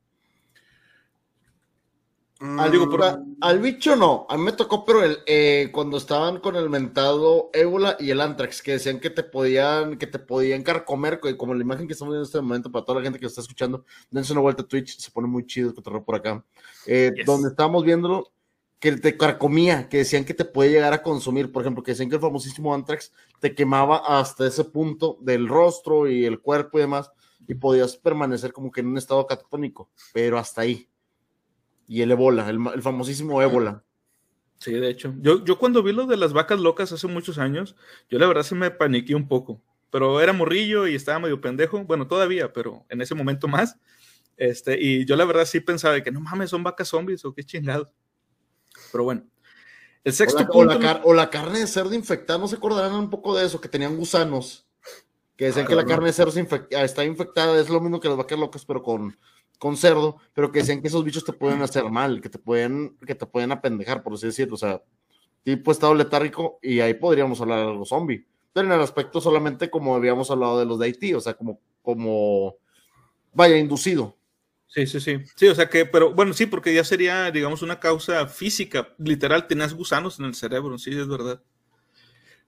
Al, 2.59 2.71
mm, 2.71 3.37
al, 3.41 3.59
bicho 3.59 3.95
no, 3.95 4.27
a 4.29 4.37
mí 4.37 4.43
me 4.43 4.51
tocó, 4.51 4.85
pero 4.85 5.03
el, 5.03 5.17
eh, 5.25 5.69
cuando 5.71 5.97
estaban 5.97 6.39
con 6.39 6.55
el 6.55 6.69
mentado 6.69 7.49
ébola 7.53 7.97
y 7.99 8.11
el 8.11 8.21
antrax, 8.21 8.61
que 8.61 8.73
decían 8.73 8.99
que 8.99 9.09
te 9.09 9.23
podían, 9.23 9.97
que 9.97 10.05
te 10.05 10.19
podían 10.19 10.61
carcomer, 10.61 11.19
como 11.37 11.53
la 11.53 11.61
imagen 11.61 11.87
que 11.87 11.93
estamos 11.93 12.13
viendo 12.13 12.23
en 12.23 12.27
este 12.27 12.41
momento, 12.41 12.71
para 12.71 12.85
toda 12.85 12.99
la 12.99 13.03
gente 13.03 13.19
que 13.19 13.25
está 13.25 13.41
escuchando, 13.41 13.85
dense 14.11 14.31
una 14.33 14.41
vuelta 14.41 14.63
a 14.63 14.67
Twitch, 14.67 14.97
se 14.97 15.11
pone 15.11 15.27
muy 15.27 15.45
chido 15.45 15.69
el 15.69 15.75
cotorreo 15.75 16.03
por 16.03 16.15
acá, 16.15 16.45
eh, 16.85 17.11
donde 17.25 17.49
estábamos 17.49 17.83
viéndolo, 17.83 18.31
que 18.79 18.91
te 18.91 19.17
carcomía, 19.17 19.89
que 19.89 19.97
decían 19.97 20.25
que 20.25 20.33
te 20.33 20.45
puede 20.45 20.71
llegar 20.71 20.93
a 20.93 21.01
consumir, 21.01 21.51
por 21.51 21.63
ejemplo, 21.63 21.83
que 21.83 21.91
decían 21.91 22.09
que 22.09 22.15
el 22.15 22.21
famosísimo 22.21 22.73
antrax 22.73 23.11
te 23.39 23.55
quemaba 23.55 23.97
hasta 24.19 24.45
ese 24.45 24.65
punto 24.65 25.17
del 25.21 25.47
rostro 25.47 26.07
y 26.07 26.25
el 26.25 26.39
cuerpo 26.39 26.77
y 26.77 26.81
demás, 26.81 27.11
y 27.47 27.55
podías 27.55 27.97
permanecer 27.97 28.53
como 28.53 28.71
que 28.71 28.81
en 28.81 28.87
un 28.87 28.97
estado 28.97 29.25
catatónico, 29.25 29.89
pero 30.13 30.37
hasta 30.37 30.61
ahí 30.61 30.89
y 31.87 32.01
el 32.01 32.11
ébola, 32.11 32.49
el, 32.49 32.81
famosísimo 32.81 33.41
ébola. 33.41 33.83
Sí, 34.59 34.73
de 34.73 34.89
hecho. 34.89 35.13
Yo, 35.19 35.43
yo 35.43 35.59
cuando 35.59 35.83
vi 35.83 35.91
lo 35.91 36.05
de 36.05 36.17
las 36.17 36.33
vacas 36.33 36.59
locas 36.59 36.91
hace 36.91 37.07
muchos 37.07 37.37
años, 37.37 37.75
yo 38.09 38.17
la 38.19 38.27
verdad 38.27 38.43
se 38.43 38.55
me 38.55 38.71
paniqué 38.71 39.15
un 39.15 39.27
poco. 39.27 39.61
Pero 39.91 40.19
era 40.19 40.33
morrillo 40.33 40.87
y 40.87 40.95
estaba 40.95 41.19
medio 41.19 41.39
pendejo. 41.39 41.81
Bueno, 41.83 42.07
todavía, 42.07 42.51
pero 42.51 42.85
en 42.89 43.01
ese 43.01 43.15
momento 43.15 43.47
más. 43.47 43.77
Este, 44.37 44.77
y 44.81 45.05
yo 45.05 45.15
la 45.15 45.25
verdad 45.25 45.45
sí 45.45 45.59
pensaba 45.59 46.01
que 46.01 46.11
no 46.11 46.19
mames, 46.19 46.49
son 46.49 46.63
vacas 46.63 46.89
zombies 46.89 47.23
o 47.25 47.33
qué 47.33 47.43
chingados. 47.43 47.87
Pero 48.91 49.03
bueno. 49.03 49.23
El 50.03 50.13
sexto 50.13 50.37
o 50.37 50.63
la, 50.63 50.77
punto. 50.77 51.01
O 51.03 51.13
la, 51.13 51.29
carne 51.29 51.59
de 51.59 51.67
cerdo 51.67 51.93
infectada, 51.93 52.37
¿no 52.37 52.47
se 52.47 52.57
acordarán 52.57 52.93
un 52.93 53.09
poco 53.09 53.35
de 53.35 53.45
eso? 53.45 53.59
Que 53.59 53.69
tenían 53.69 53.95
gusanos. 53.97 54.67
Que 55.35 55.45
decían 55.45 55.65
que 55.65 55.75
la 55.75 55.85
carne 55.85 56.07
de 56.07 56.13
cerdo 56.13 56.31
está 56.71 57.03
infectada, 57.03 57.59
es 57.59 57.69
lo 57.69 57.81
mismo 57.81 57.99
que 57.99 58.07
las 58.07 58.17
vacas 58.17 58.39
locas, 58.39 58.63
pero 58.65 58.83
con, 58.83 59.17
con 59.57 59.77
cerdo, 59.77 60.17
pero 60.33 60.51
que 60.51 60.59
decían 60.59 60.81
que 60.81 60.87
esos 60.87 61.03
bichos 61.03 61.25
te 61.25 61.33
pueden 61.33 61.61
hacer 61.61 61.85
mal, 61.85 62.21
que 62.21 62.29
te 62.29 62.39
pueden, 62.39 62.97
que 63.05 63.15
te 63.15 63.25
pueden 63.25 63.51
apendejar, 63.51 64.03
por 64.03 64.13
así 64.13 64.27
decirlo, 64.27 64.55
o 64.55 64.57
sea, 64.57 64.81
tipo 65.43 65.71
estado 65.71 65.93
letárgico, 65.93 66.59
y 66.61 66.79
ahí 66.79 66.93
podríamos 66.93 67.39
hablar 67.41 67.67
de 67.67 67.73
los 67.73 67.89
zombies. 67.89 68.23
Pero 68.53 68.67
en 68.67 68.73
el 68.73 68.81
aspecto 68.81 69.19
solamente 69.19 69.69
como 69.69 69.95
habíamos 69.95 70.31
hablado 70.31 70.59
de 70.59 70.65
los 70.65 70.79
de 70.79 70.85
Haití, 70.85 71.13
o 71.13 71.19
sea, 71.19 71.33
como, 71.33 71.59
como, 71.81 72.55
vaya, 73.33 73.57
inducido. 73.57 74.17
Sí, 74.67 74.87
sí, 74.87 74.99
sí. 74.99 75.17
Sí, 75.35 75.47
o 75.47 75.55
sea 75.55 75.69
que, 75.69 75.85
pero 75.85 76.13
bueno, 76.13 76.33
sí, 76.33 76.45
porque 76.45 76.73
ya 76.73 76.83
sería, 76.83 77.31
digamos, 77.31 77.61
una 77.61 77.79
causa 77.79 78.27
física. 78.27 78.93
Literal, 78.97 79.47
tenías 79.47 79.73
gusanos 79.73 80.19
en 80.19 80.25
el 80.25 80.35
cerebro, 80.35 80.77
sí, 80.77 80.91
es 80.91 81.07
verdad. 81.07 81.41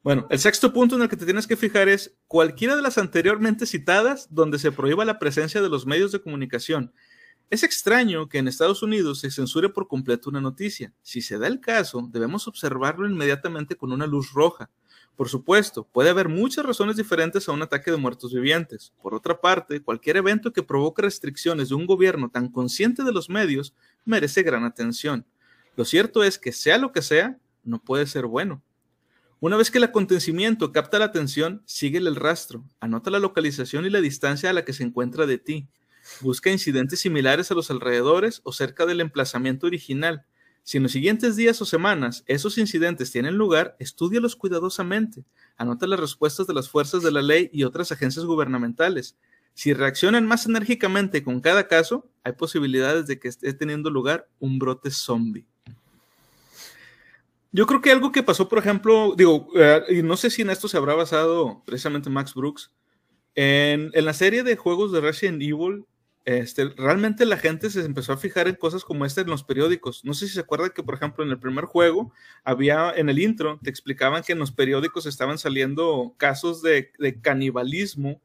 Bueno, 0.08 0.26
el 0.30 0.40
sexto 0.40 0.72
punto 0.72 0.96
en 0.96 1.02
el 1.02 1.10
que 1.10 1.18
te 1.18 1.26
tienes 1.26 1.48
que 1.48 1.58
fijar 1.58 1.90
es 1.90 2.16
cualquiera 2.30 2.78
de 2.78 2.82
las 2.82 2.98
anteriormente 2.98 3.66
citadas 3.66 4.30
donde 4.34 4.58
se 4.58 4.72
prohíba 4.72 5.04
la 5.04 5.20
presencia 5.20 5.62
de 5.62 5.68
los 5.68 5.86
medios 5.86 6.14
de 6.14 6.22
comunicación. 6.22 6.94
Es 7.50 7.62
extraño 7.64 8.30
que 8.30 8.38
en 8.38 8.48
Estados 8.48 8.82
Unidos 8.82 9.20
se 9.20 9.32
censure 9.32 9.68
por 9.68 9.90
completo 9.90 10.30
una 10.30 10.40
noticia. 10.40 10.94
Si 11.02 11.20
se 11.20 11.38
da 11.38 11.48
el 11.48 11.60
caso, 11.60 12.08
debemos 12.10 12.48
observarlo 12.48 13.06
inmediatamente 13.06 13.76
con 13.76 13.92
una 13.92 14.08
luz 14.08 14.32
roja. 14.32 14.70
Por 15.18 15.28
supuesto, 15.28 15.84
puede 15.84 16.10
haber 16.10 16.30
muchas 16.30 16.66
razones 16.66 16.96
diferentes 16.96 17.50
a 17.50 17.52
un 17.52 17.64
ataque 17.64 17.92
de 17.92 17.98
muertos 17.98 18.34
vivientes. 18.34 18.94
Por 19.02 19.14
otra 19.14 19.42
parte, 19.42 19.82
cualquier 19.82 20.16
evento 20.16 20.54
que 20.54 20.64
provoque 20.64 21.02
restricciones 21.02 21.68
de 21.68 21.76
un 21.76 21.86
gobierno 21.86 22.30
tan 22.30 22.48
consciente 22.48 23.04
de 23.04 23.12
los 23.12 23.30
medios 23.30 23.74
merece 24.06 24.42
gran 24.42 24.64
atención. 24.64 25.26
Lo 25.76 25.84
cierto 25.84 26.24
es 26.24 26.40
que 26.40 26.54
sea 26.54 26.78
lo 26.78 26.94
que 26.94 27.02
sea, 27.02 27.38
no 27.66 27.82
puede 27.84 28.08
ser 28.08 28.26
bueno. 28.26 28.64
Una 29.40 29.56
vez 29.56 29.70
que 29.70 29.78
el 29.78 29.84
acontecimiento 29.84 30.72
capta 30.72 30.98
la 30.98 31.06
atención, 31.06 31.62
síguele 31.66 32.10
el 32.10 32.16
rastro, 32.16 32.64
anota 32.80 33.12
la 33.12 33.20
localización 33.20 33.86
y 33.86 33.92
la 33.92 34.02
distancia 34.02 34.50
a 34.50 34.54
la 34.54 34.66
que 34.66 34.74
se 34.74 34.82
encuentra 34.84 35.28
de 35.28 35.38
ti. 35.38 35.68
Busca 36.22 36.50
incidentes 36.50 37.02
similares 37.02 37.52
a 37.52 37.54
los 37.54 37.70
alrededores 37.70 38.42
o 38.46 38.52
cerca 38.52 38.88
del 38.88 39.00
emplazamiento 39.00 39.68
original. 39.68 40.26
Si 40.64 40.78
en 40.78 40.84
los 40.84 40.92
siguientes 40.92 41.36
días 41.36 41.62
o 41.62 41.66
semanas 41.66 42.24
esos 42.26 42.58
incidentes 42.58 43.12
tienen 43.12 43.38
lugar, 43.38 43.76
estúdialos 43.78 44.36
cuidadosamente. 44.36 45.24
Anota 45.56 45.86
las 45.86 46.00
respuestas 46.00 46.48
de 46.48 46.56
las 46.56 46.68
fuerzas 46.68 47.04
de 47.04 47.12
la 47.12 47.22
ley 47.22 47.52
y 47.54 47.64
otras 47.64 47.92
agencias 47.92 48.26
gubernamentales. 48.26 49.18
Si 49.54 49.72
reaccionan 49.72 50.26
más 50.26 50.48
enérgicamente 50.48 51.24
con 51.24 51.42
cada 51.42 51.68
caso, 51.68 52.10
hay 52.24 52.34
posibilidades 52.34 53.06
de 53.06 53.20
que 53.20 53.28
esté 53.28 53.54
teniendo 53.54 53.92
lugar 53.92 54.28
un 54.40 54.58
brote 54.58 54.90
zombie. 54.90 55.46
Yo 57.58 57.66
creo 57.66 57.82
que 57.82 57.92
algo 57.92 58.12
que 58.12 58.22
pasó, 58.22 58.48
por 58.48 58.60
ejemplo, 58.60 59.16
digo, 59.18 59.48
eh, 59.56 59.82
y 59.90 60.04
no 60.04 60.16
sé 60.16 60.30
si 60.30 60.44
en 60.44 60.52
esto 60.52 60.68
se 60.68 60.78
habrá 60.78 60.94
basado 60.94 61.64
precisamente 61.66 62.08
Max 62.08 62.36
Brooks, 62.36 62.72
En, 63.34 63.90
la 63.96 64.14
serie 64.14 64.44
de 64.44 64.56
juegos 64.56 64.92
de 64.92 65.02
Resident 65.02 65.42
Evil, 65.42 65.88
este, 66.24 66.66
realmente 66.78 67.26
la 67.26 67.38
gente 67.38 67.72
se 67.72 67.84
empezó 67.84 68.14
a 68.14 68.18
fijar 68.18 68.48
en 68.48 68.54
cosas 68.54 68.84
como 68.84 69.08
esta 69.08 69.22
en 69.22 69.32
los 69.32 69.44
periódicos. 69.44 70.06
No 70.06 70.14
sé 70.14 70.28
si 70.28 70.36
se 70.36 70.42
acuerdan 70.42 70.70
que, 70.70 70.84
por 70.84 70.94
ejemplo, 70.94 71.24
en 71.24 71.32
el 71.32 71.40
primer 71.40 71.66
juego, 71.66 72.14
había 72.44 72.94
en 72.96 73.10
el 73.10 73.18
intro, 73.18 73.60
te 73.64 73.72
explicaban 73.72 74.22
que 74.22 74.34
en 74.34 74.40
los 74.40 74.52
periódicos 74.52 75.08
estaban 75.08 75.40
saliendo 75.40 76.14
casos 76.18 76.62
de, 76.62 76.92
canibalismo 77.24 78.22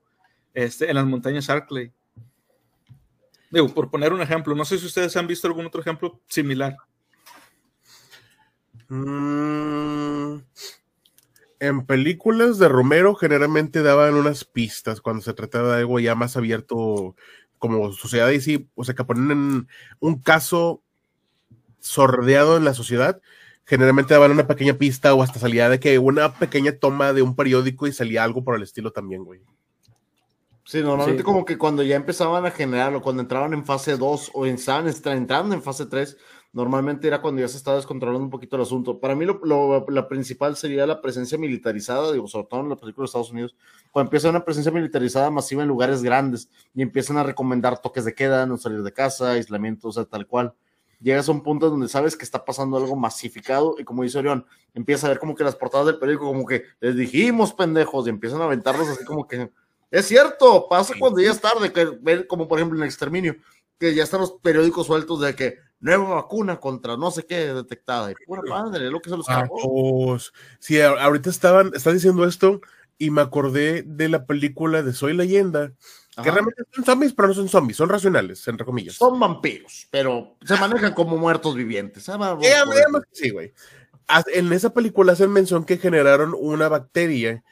este, 0.53 0.91
en 0.91 0.97
las 0.97 1.07
montañas 1.07 1.49
Arkley. 1.49 1.91
Digo, 3.51 3.71
por 3.71 3.91
poner 3.91 4.13
un 4.13 4.21
ejemplo, 4.21 4.55
no 4.55 4.67
sé 4.67 4.77
si 4.77 4.85
ustedes 4.85 5.17
han 5.17 5.27
visto 5.27 5.47
algún 5.47 5.65
otro 5.65 5.81
ejemplo 5.81 6.21
similar. 6.29 6.77
Mm, 8.95 10.43
en 11.61 11.87
películas 11.87 12.59
de 12.59 12.69
Romero 12.69 13.15
generalmente 13.15 13.83
daban 13.83 14.13
unas 14.13 14.45
pistas 14.45 15.01
cuando 15.01 15.23
se 15.23 15.33
trataba 15.33 15.73
de 15.73 15.79
algo 15.81 15.99
ya 15.99 16.15
más 16.15 16.37
abierto 16.37 17.17
como 17.57 17.91
sociedad 17.93 18.29
y 18.29 18.43
sí, 18.43 18.69
o 18.75 18.85
sea, 18.85 18.95
que 18.95 19.03
ponen 19.03 19.67
un 19.99 20.21
caso 20.21 20.83
sordeado 21.81 22.59
en 22.59 22.67
la 22.67 22.75
sociedad, 22.75 23.23
generalmente 23.65 24.13
daban 24.13 24.31
una 24.31 24.47
pequeña 24.47 24.75
pista 24.75 25.15
o 25.15 25.23
hasta 25.23 25.41
salía 25.41 25.71
de 25.71 25.81
que 25.81 25.99
una 25.99 26.35
pequeña 26.35 26.73
toma 26.73 27.15
de 27.15 27.23
un 27.23 27.35
periódico 27.35 27.87
y 27.87 27.93
salía 27.93 28.23
algo 28.25 28.45
por 28.45 28.57
el 28.57 28.63
estilo 28.63 28.93
también, 28.93 29.25
güey. 29.25 29.41
Sí, 30.65 30.83
normalmente 30.83 31.23
sí. 31.23 31.25
como 31.25 31.47
que 31.47 31.57
cuando 31.57 31.83
ya 31.83 31.97
empezaban 31.97 32.45
a 32.45 32.51
generar 32.51 32.95
o 32.95 33.01
cuando 33.01 33.23
entraban 33.23 33.55
en 33.55 33.65
fase 33.65 33.97
2 33.97 34.33
o 34.35 34.45
estaban 34.45 34.87
entrando 35.07 35.55
en 35.55 35.63
fase 35.63 35.87
3, 35.87 36.19
normalmente 36.53 37.07
era 37.07 37.23
cuando 37.23 37.41
ya 37.41 37.49
se 37.49 37.57
estaba 37.57 37.77
descontrolando 37.79 38.25
un 38.25 38.31
poquito 38.31 38.57
el 38.57 38.63
asunto. 38.63 39.01
Para 39.01 39.15
mí 39.15 39.25
lo, 39.25 39.41
lo, 39.45 39.87
la 39.89 40.09
principal 40.09 40.57
sería 40.57 40.87
la 40.87 41.01
presencia 41.01 41.39
militarizada, 41.39 42.13
digo, 42.13 42.29
sobre 42.29 42.47
todo 42.49 42.61
en 42.61 42.69
la 42.69 42.77
película 42.77 43.05
de 43.05 43.07
Estados 43.07 43.31
Unidos, 43.31 43.57
cuando 43.91 44.09
empieza 44.09 44.29
una 44.29 44.45
presencia 44.45 44.71
militarizada 44.71 45.31
masiva 45.31 45.63
en 45.63 45.69
lugares 45.69 46.03
grandes 46.03 46.51
y 46.75 46.83
empiezan 46.83 47.17
a 47.17 47.23
recomendar 47.23 47.81
toques 47.81 48.05
de 48.05 48.15
queda, 48.15 48.47
no 48.47 48.59
salir 48.59 48.83
de 48.83 48.93
casa, 48.93 49.33
aislamiento, 49.33 49.89
o 49.89 49.93
sea, 49.93 50.05
tal 50.05 50.27
cual. 50.27 50.55
Llegas 51.01 51.29
a 51.29 51.33
un 51.33 51.43
punto 51.43 51.69
donde 51.69 51.89
sabes 51.89 52.17
que 52.17 52.25
está 52.25 52.45
pasando 52.45 52.77
algo 52.77 52.95
masificado 52.95 53.75
y 53.79 53.85
como 53.85 54.05
dice 54.05 54.19
Orión, 54.19 54.47
empieza 54.73 55.07
a 55.07 55.11
ver 55.11 55.19
como 55.19 55.35
que 55.35 55.43
las 55.43 55.57
portadas 55.57 55.87
del 55.87 55.99
periódico 55.99 56.27
como 56.27 56.47
que 56.47 56.63
les 56.81 56.95
dijimos 56.95 57.53
pendejos 57.53 58.07
y 58.07 58.11
empiezan 58.11 58.41
a 58.41 58.45
aventarlos 58.45 58.89
así 58.89 59.05
como 59.05 59.27
que 59.27 59.51
es 59.93 60.07
cierto, 60.07 60.69
pasa 60.71 60.95
cuando 60.99 61.21
ya 61.21 61.31
es 61.31 61.41
tarde, 61.41 61.71
que, 61.71 62.27
como 62.27 62.49
por 62.49 62.59
ejemplo 62.59 62.79
en 62.79 62.83
el 62.83 62.89
exterminio, 62.89 63.37
que 63.79 63.95
ya 63.95 64.05
están 64.05 64.21
los 64.21 64.33
periódicos 64.33 64.87
sueltos 64.87 65.21
de 65.21 65.35
que 65.35 65.59
nueva 65.83 66.15
vacuna 66.15 66.59
contra 66.61 66.97
no 66.97 67.11
sé 67.11 67.27
qué 67.27 67.53
detectada. 67.53 68.11
Y 68.11 68.15
pura 68.25 68.43
madre, 68.49 68.89
lo 68.89 69.01
que 69.01 69.11
se 69.11 69.17
los 69.17 69.29
acabó. 69.29 70.17
Sí, 70.59 70.81
ahorita 70.81 71.29
estaban, 71.29 71.73
está 71.75 71.93
diciendo 71.93 72.25
esto 72.25 72.61
y 72.97 73.11
me 73.11 73.21
acordé 73.21 73.83
de 73.83 74.09
la 74.09 74.25
película 74.25 74.83
de 74.83 74.93
Soy 74.93 75.13
Leyenda, 75.13 75.73
Ajá. 76.15 76.23
que 76.23 76.31
realmente 76.31 76.63
son 76.71 76.85
zombies, 76.85 77.13
pero 77.13 77.29
no 77.29 77.35
son 77.35 77.49
zombies, 77.49 77.77
son 77.77 77.89
racionales, 77.89 78.47
entre 78.47 78.65
comillas. 78.65 78.95
Son 78.95 79.19
vampiros, 79.19 79.89
pero 79.91 80.37
se 80.45 80.57
manejan 80.57 80.95
como 80.95 81.19
muertos 81.19 81.55
vivientes. 81.57 82.09
Sí, 83.11 83.31
güey. 83.31 83.53
En 84.35 84.53
esa 84.53 84.73
película 84.73 85.13
hacen 85.13 85.33
mención 85.33 85.65
que 85.65 85.79
generaron 85.79 86.35
una 86.39 86.69
bacteria 86.69 87.43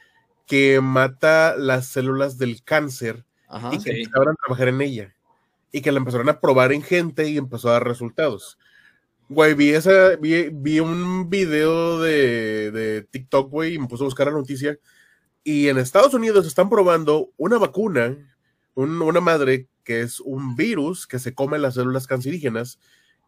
que 0.45 0.79
mata 0.81 1.55
las 1.57 1.87
células 1.87 2.37
del 2.37 2.63
cáncer 2.63 3.25
Ajá, 3.47 3.69
y 3.73 3.77
que 3.79 3.91
sí. 3.91 4.01
empezaron 4.01 4.29
a 4.29 4.35
trabajar 4.35 4.67
en 4.69 4.81
ella 4.81 5.15
y 5.71 5.81
que 5.81 5.91
la 5.91 5.99
empezaron 5.99 6.29
a 6.29 6.39
probar 6.39 6.71
en 6.73 6.81
gente 6.81 7.29
y 7.29 7.37
empezó 7.37 7.69
a 7.69 7.73
dar 7.73 7.87
resultados. 7.87 8.57
Güey, 9.29 9.53
vi, 9.53 9.69
esa, 9.69 10.15
vi, 10.17 10.49
vi 10.51 10.79
un 10.79 11.29
video 11.29 11.99
de, 11.99 12.71
de 12.71 13.01
TikTok, 13.03 13.49
güey, 13.49 13.75
y 13.75 13.79
me 13.79 13.87
puse 13.87 14.03
a 14.03 14.05
buscar 14.05 14.27
la 14.27 14.33
noticia. 14.33 14.77
Y 15.43 15.69
en 15.69 15.77
Estados 15.77 16.13
Unidos 16.13 16.45
están 16.45 16.69
probando 16.69 17.31
una 17.37 17.57
vacuna, 17.57 18.17
un, 18.73 19.01
una 19.01 19.21
madre 19.21 19.67
que 19.83 20.01
es 20.01 20.19
un 20.19 20.55
virus 20.55 21.07
que 21.07 21.19
se 21.19 21.33
come 21.33 21.59
las 21.59 21.75
células 21.75 22.07
cancerígenas 22.07 22.79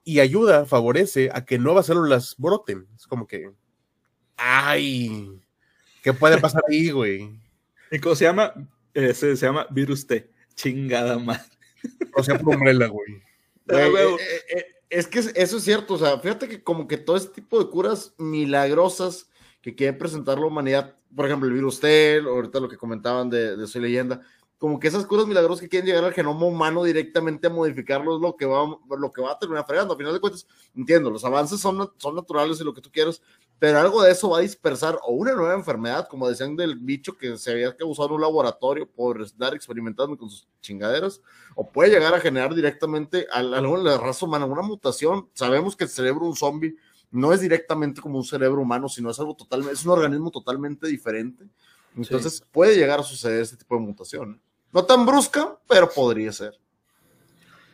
y 0.03 0.19
ayuda, 0.19 0.65
favorece 0.65 1.29
a 1.33 1.45
que 1.45 1.57
nuevas 1.57 1.85
células 1.85 2.35
broten. 2.37 2.87
Es 2.95 3.07
como 3.07 3.25
que, 3.25 3.51
ay, 4.35 5.41
¿Qué 6.03 6.11
puede 6.11 6.37
pasar 6.37 6.61
ahí, 6.69 6.91
güey? 6.91 7.39
¿Y 7.91 7.99
cómo 7.99 8.13
se 8.13 8.25
llama? 8.25 8.53
Se, 8.93 9.13
se, 9.13 9.35
llama 9.37 9.65
Virus 9.71 10.05
T. 10.05 10.29
Chingada 10.53 11.17
madre. 11.17 11.41
O 12.15 12.23
sea, 12.23 12.37
por 12.39 12.55
umbrella, 12.55 12.87
güey. 12.87 13.21
Eh, 13.69 13.77
eh, 13.79 14.17
eh, 14.57 14.65
es 14.89 15.07
que 15.07 15.19
eso 15.19 15.57
es 15.57 15.63
cierto. 15.63 15.93
O 15.93 15.97
sea, 15.97 16.19
fíjate 16.19 16.49
que 16.49 16.61
como 16.61 16.85
que 16.85 16.97
todo 16.97 17.15
este 17.15 17.35
tipo 17.35 17.63
de 17.63 17.69
curas 17.69 18.13
milagrosas 18.17 19.29
que 19.61 19.73
quiere 19.73 19.93
presentar 19.93 20.37
la 20.37 20.47
humanidad, 20.47 20.97
por 21.15 21.27
ejemplo, 21.27 21.47
el 21.47 21.53
virus 21.53 21.79
T, 21.79 22.17
ahorita 22.17 22.59
lo 22.59 22.67
que 22.67 22.75
comentaban 22.75 23.29
de, 23.29 23.55
de 23.55 23.65
Soy 23.65 23.81
Leyenda, 23.81 24.21
como 24.63 24.79
que 24.79 24.87
esas 24.87 25.05
curas 25.05 25.27
milagrosas 25.27 25.61
que 25.61 25.67
quieren 25.67 25.87
llegar 25.87 26.05
al 26.05 26.13
genoma 26.13 26.45
humano 26.45 26.85
directamente 26.85 27.47
a 27.47 27.49
modificarlo 27.49 28.15
es 28.15 28.21
lo 28.21 28.37
que 28.37 28.45
va, 28.45 28.65
lo 28.97 29.11
que 29.11 29.21
va 29.21 29.33
a 29.33 29.37
terminar 29.37 29.65
fregando. 29.65 29.93
A 29.93 29.97
final 29.97 30.13
de 30.13 30.21
cuentas, 30.21 30.47
entiendo, 30.73 31.09
los 31.09 31.25
avances 31.25 31.59
son, 31.59 31.91
son 31.97 32.15
naturales 32.15 32.61
y 32.61 32.63
lo 32.63 32.73
que 32.73 32.79
tú 32.79 32.89
quieras, 32.89 33.21
pero 33.59 33.79
algo 33.79 34.03
de 34.03 34.11
eso 34.11 34.29
va 34.29 34.39
a 34.39 34.41
dispersar 34.41 34.99
o 35.03 35.13
una 35.13 35.33
nueva 35.33 35.53
enfermedad, 35.53 36.07
como 36.07 36.27
decían 36.27 36.55
del 36.55 36.75
bicho 36.75 37.17
que 37.17 37.37
se 37.37 37.51
había 37.51 37.75
que 37.75 37.83
usar 37.83 38.07
en 38.07 38.13
un 38.13 38.21
laboratorio 38.21 38.89
por 38.89 39.21
estar 39.21 39.53
experimentando 39.53 40.17
con 40.17 40.29
sus 40.29 40.47
chingaderas, 40.61 41.21
o 41.55 41.69
puede 41.69 41.91
llegar 41.91 42.13
a 42.13 42.19
generar 42.19 42.53
directamente 42.53 43.27
a, 43.31 43.39
a 43.39 43.41
la 43.41 43.97
raza 43.97 44.25
humana 44.25 44.45
una 44.45 44.61
mutación. 44.61 45.29
Sabemos 45.33 45.75
que 45.75 45.85
el 45.85 45.89
cerebro 45.89 46.23
de 46.23 46.29
un 46.29 46.35
zombie 46.35 46.75
no 47.11 47.31
es 47.31 47.41
directamente 47.41 48.01
como 48.01 48.17
un 48.17 48.23
cerebro 48.23 48.61
humano, 48.61 48.89
sino 48.89 49.11
es 49.11 49.19
algo 49.19 49.35
totalmente, 49.35 49.75
es 49.75 49.85
un 49.85 49.91
organismo 49.91 50.31
totalmente 50.31 50.87
diferente. 50.87 51.45
Entonces 51.95 52.37
sí. 52.37 52.43
puede 52.51 52.75
llegar 52.75 52.99
a 52.99 53.03
suceder 53.03 53.41
este 53.41 53.55
tipo 53.55 53.75
de 53.75 53.81
mutación. 53.81 54.41
No 54.71 54.83
tan 54.83 55.05
brusca, 55.05 55.59
pero 55.67 55.89
podría 55.89 56.31
ser. 56.31 56.59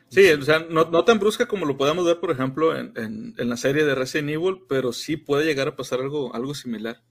Sí, 0.09 0.27
o 0.31 0.41
sea, 0.41 0.59
no, 0.59 0.85
no, 0.85 1.05
tan 1.05 1.19
brusca 1.19 1.45
como 1.45 1.65
lo 1.67 1.77
podemos 1.77 2.03
ver, 2.03 2.19
por 2.19 2.31
ejemplo, 2.31 2.75
en, 2.75 2.93
en, 2.95 3.49
la 3.49 3.57
serie 3.57 3.85
de 3.85 3.93
Resident 3.93 4.31
Evil, 4.31 4.63
pero 4.67 4.91
sí 4.91 5.17
puede 5.17 5.45
llegar 5.45 5.67
a 5.67 5.75
pasar 5.75 6.01
algo, 6.01 6.33
algo 6.33 6.55
similar. 6.55 7.03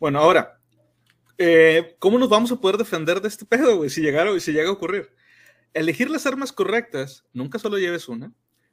Bueno, 0.00 0.18
ahora, 0.18 0.60
eh, 1.38 1.94
¿cómo 2.00 2.18
nos 2.18 2.28
vamos 2.28 2.50
a 2.50 2.56
poder 2.56 2.78
defender 2.78 3.20
de 3.20 3.28
este 3.28 3.44
pedo, 3.44 3.76
güey? 3.76 3.90
Si, 3.90 4.00
llegara, 4.00 4.38
si 4.40 4.52
llega 4.52 4.68
a 4.68 4.72
ocurrir. 4.72 5.10
Elegir 5.72 6.10
las 6.10 6.26
armas 6.26 6.52
correctas, 6.52 7.24
nunca 7.32 7.60
solo 7.60 7.78
lleves 7.78 8.08
una, 8.08 8.32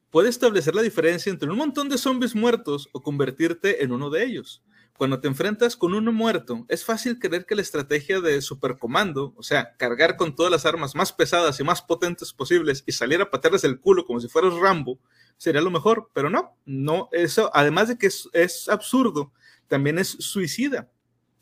puede 0.10 0.30
establecer 0.30 0.74
la 0.74 0.82
diferencia 0.82 1.30
entre 1.30 1.50
un 1.50 1.58
montón 1.58 1.90
de 1.90 1.98
zombies 2.00 2.34
muertos 2.34 2.90
o 2.92 3.04
convertirte 3.04 3.84
en 3.84 3.92
uno 3.92 4.10
de 4.10 4.24
ellos. 4.24 4.64
Cuando 4.98 5.20
te 5.20 5.28
enfrentas 5.28 5.76
con 5.76 5.96
uno 5.96 6.12
muerto, 6.12 6.66
es 6.70 6.86
fácil 6.86 7.18
creer 7.18 7.46
que 7.46 7.56
la 7.56 7.64
estrategia 7.64 8.22
de 8.22 8.42
supercomando, 8.42 9.34
o 9.36 9.42
sea, 9.42 9.76
cargar 9.78 10.18
con 10.18 10.36
todas 10.36 10.52
las 10.52 10.66
armas 10.66 10.96
más 10.96 11.12
pesadas 11.12 11.60
y 11.60 11.64
más 11.64 11.82
potentes 11.82 12.32
posibles 12.32 12.84
y 12.86 12.92
salir 12.92 13.20
a 13.20 13.32
patearles 13.32 13.64
el 13.64 13.80
culo 13.80 14.06
como 14.06 14.20
si 14.20 14.28
fueras 14.28 14.54
Rambo, 14.54 15.00
sería 15.38 15.62
lo 15.62 15.72
mejor, 15.72 16.12
pero 16.14 16.30
no, 16.30 16.56
no, 16.66 17.10
eso, 17.12 17.50
además 17.54 17.88
de 17.88 17.98
que 17.98 18.08
es, 18.08 18.70
absurdo, 18.70 19.34
también 19.68 19.98
es 19.98 20.10
suicida. 20.10 20.92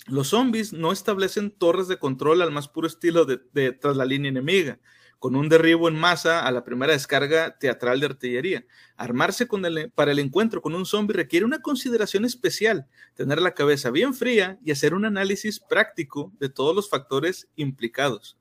Los 0.07 0.29
zombies 0.29 0.71
no 0.71 0.91
establecen 0.91 1.51
torres 1.51 1.87
de 1.87 1.99
control 1.99 2.41
al 2.41 2.51
más 2.51 2.69
puro 2.69 2.87
estilo 2.87 3.25
de 3.25 3.71
tras 3.73 3.97
la 3.97 4.05
línea 4.05 4.29
enemiga 4.29 4.79
con 5.21 5.35
un 5.35 5.49
derribo 5.49 5.87
en 5.87 5.93
masa 5.93 6.47
a 6.47 6.51
la 6.51 6.63
primera 6.63 6.93
descarga 6.93 7.55
teatral 7.59 7.99
de 7.99 8.07
artillería. 8.07 8.65
Armarse 8.97 9.47
para 9.93 10.13
el 10.13 10.17
encuentro 10.17 10.63
con 10.63 10.73
un 10.73 10.83
zombie 10.83 11.13
requiere 11.13 11.45
una 11.45 11.61
consideración 11.61 12.25
especial, 12.25 12.87
tener 13.13 13.39
la 13.39 13.53
cabeza 13.53 13.91
bien 13.91 14.15
fría 14.15 14.57
y 14.65 14.71
hacer 14.71 14.95
un 14.95 15.05
análisis 15.05 15.59
práctico 15.59 16.33
de 16.39 16.49
todos 16.49 16.75
los 16.75 16.89
factores 16.89 17.47
implicados. 17.55 18.35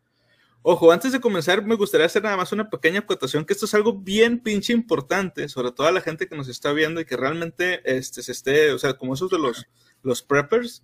Ojo, 0.63 0.91
antes 0.91 1.13
de 1.13 1.21
comenzar 1.21 1.63
me 1.67 1.75
gustaría 1.75 2.07
hacer 2.07 2.23
nada 2.23 2.39
más 2.39 2.51
una 2.51 2.71
pequeña 2.71 3.01
acotación, 3.01 3.45
que 3.45 3.53
esto 3.53 3.67
es 3.67 3.75
algo 3.75 3.93
bien 3.93 4.41
pinche 4.41 4.73
importante, 4.73 5.51
sobre 5.51 5.73
todo 5.73 5.87
a 5.87 5.93
la 5.93 6.01
gente 6.01 6.29
que 6.29 6.37
nos 6.37 6.49
está 6.49 6.73
viendo 6.73 6.99
y 7.03 7.05
que 7.05 7.19
realmente 7.19 7.83
este, 7.85 8.23
se 8.23 8.33
esté, 8.33 8.73
o 8.73 8.79
sea, 8.79 8.95
como 8.95 9.13
esos 9.13 9.31
de 9.31 9.39
los, 9.39 9.67
los 10.03 10.23
preppers, 10.23 10.83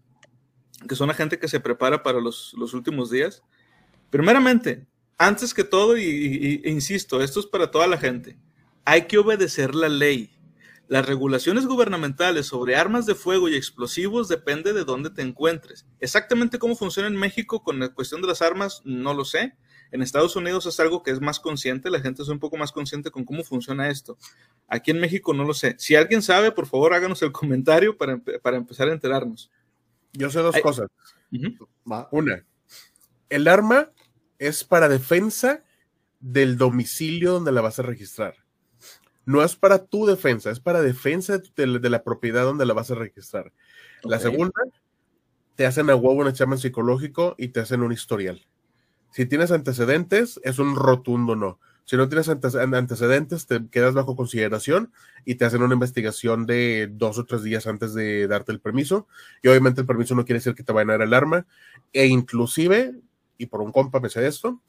que 0.86 0.94
son 0.94 1.08
la 1.08 1.14
gente 1.14 1.38
que 1.38 1.48
se 1.48 1.58
prepara 1.58 2.02
para 2.02 2.20
los, 2.20 2.52
los 2.58 2.74
últimos 2.74 3.10
días. 3.10 3.42
Primeramente, 4.10 4.86
antes 5.18 5.54
que 5.54 5.64
todo, 5.64 5.96
y, 5.96 6.02
y, 6.02 6.60
e 6.64 6.70
insisto, 6.70 7.22
esto 7.22 7.40
es 7.40 7.46
para 7.46 7.70
toda 7.70 7.86
la 7.86 7.98
gente, 7.98 8.36
hay 8.84 9.06
que 9.06 9.18
obedecer 9.18 9.74
la 9.74 9.88
ley. 9.88 10.32
Las 10.88 11.06
regulaciones 11.06 11.66
gubernamentales 11.66 12.46
sobre 12.46 12.76
armas 12.76 13.06
de 13.06 13.16
fuego 13.16 13.48
y 13.48 13.56
explosivos 13.56 14.28
depende 14.28 14.72
de 14.72 14.84
dónde 14.84 15.10
te 15.10 15.22
encuentres. 15.22 15.84
Exactamente 15.98 16.60
cómo 16.60 16.76
funciona 16.76 17.08
en 17.08 17.16
México 17.16 17.64
con 17.64 17.80
la 17.80 17.88
cuestión 17.88 18.20
de 18.22 18.28
las 18.28 18.40
armas, 18.40 18.82
no 18.84 19.12
lo 19.12 19.24
sé. 19.24 19.56
En 19.90 20.02
Estados 20.02 20.36
Unidos 20.36 20.66
es 20.66 20.78
algo 20.78 21.02
que 21.02 21.10
es 21.10 21.20
más 21.20 21.40
consciente, 21.40 21.90
la 21.90 22.00
gente 22.00 22.22
es 22.22 22.28
un 22.28 22.38
poco 22.38 22.56
más 22.56 22.70
consciente 22.70 23.10
con 23.10 23.24
cómo 23.24 23.42
funciona 23.42 23.88
esto. 23.88 24.16
Aquí 24.68 24.92
en 24.92 25.00
México 25.00 25.34
no 25.34 25.44
lo 25.44 25.54
sé. 25.54 25.74
Si 25.78 25.96
alguien 25.96 26.22
sabe, 26.22 26.52
por 26.52 26.66
favor 26.66 26.94
háganos 26.94 27.20
el 27.22 27.32
comentario 27.32 27.96
para, 27.96 28.18
para 28.18 28.56
empezar 28.56 28.88
a 28.88 28.92
enterarnos. 28.92 29.50
Yo 30.12 30.30
sé 30.30 30.40
dos 30.40 30.56
cosas. 30.60 30.88
Uh 31.32 31.36
-huh. 31.36 32.08
Una, 32.12 32.44
el 33.28 33.48
arma 33.48 33.90
es 34.38 34.64
para 34.64 34.88
defensa 34.88 35.62
del 36.20 36.56
domicilio 36.56 37.32
donde 37.32 37.52
la 37.52 37.60
vas 37.60 37.78
a 37.78 37.82
registrar. 37.82 38.34
No 39.24 39.42
es 39.42 39.56
para 39.56 39.84
tu 39.84 40.06
defensa, 40.06 40.50
es 40.50 40.60
para 40.60 40.82
defensa 40.82 41.38
de, 41.38 41.78
de 41.78 41.90
la 41.90 42.04
propiedad 42.04 42.44
donde 42.44 42.66
la 42.66 42.74
vas 42.74 42.90
a 42.90 42.94
registrar. 42.94 43.52
Okay. 43.98 44.10
La 44.10 44.18
segunda, 44.20 44.60
te 45.56 45.66
hacen 45.66 45.90
a 45.90 45.96
huevo 45.96 46.20
un 46.20 46.28
examen 46.28 46.58
psicológico 46.58 47.34
y 47.38 47.48
te 47.48 47.60
hacen 47.60 47.82
un 47.82 47.92
historial. 47.92 48.46
Si 49.10 49.26
tienes 49.26 49.50
antecedentes, 49.50 50.38
es 50.44 50.58
un 50.58 50.76
rotundo 50.76 51.34
no. 51.34 51.58
Si 51.86 51.96
no 51.96 52.08
tienes 52.08 52.28
antecedentes, 52.28 53.46
te 53.46 53.66
quedas 53.68 53.94
bajo 53.94 54.16
consideración 54.16 54.92
y 55.24 55.36
te 55.36 55.44
hacen 55.44 55.62
una 55.62 55.74
investigación 55.74 56.44
de 56.44 56.90
dos 56.92 57.16
o 57.16 57.24
tres 57.24 57.44
días 57.44 57.68
antes 57.68 57.94
de 57.94 58.26
darte 58.26 58.50
el 58.50 58.60
permiso. 58.60 59.06
Y 59.40 59.48
obviamente 59.48 59.82
el 59.82 59.86
permiso 59.86 60.16
no 60.16 60.24
quiere 60.24 60.40
decir 60.40 60.56
que 60.56 60.64
te 60.64 60.72
vayan 60.72 60.90
a 60.90 60.92
dar 60.94 61.02
el 61.02 61.14
arma. 61.14 61.46
E 61.92 62.06
inclusive, 62.06 62.92
y 63.38 63.46
por 63.46 63.60
un 63.60 63.72
compa 63.72 64.00
me 64.00 64.08
sé 64.08 64.26
esto, 64.26 64.60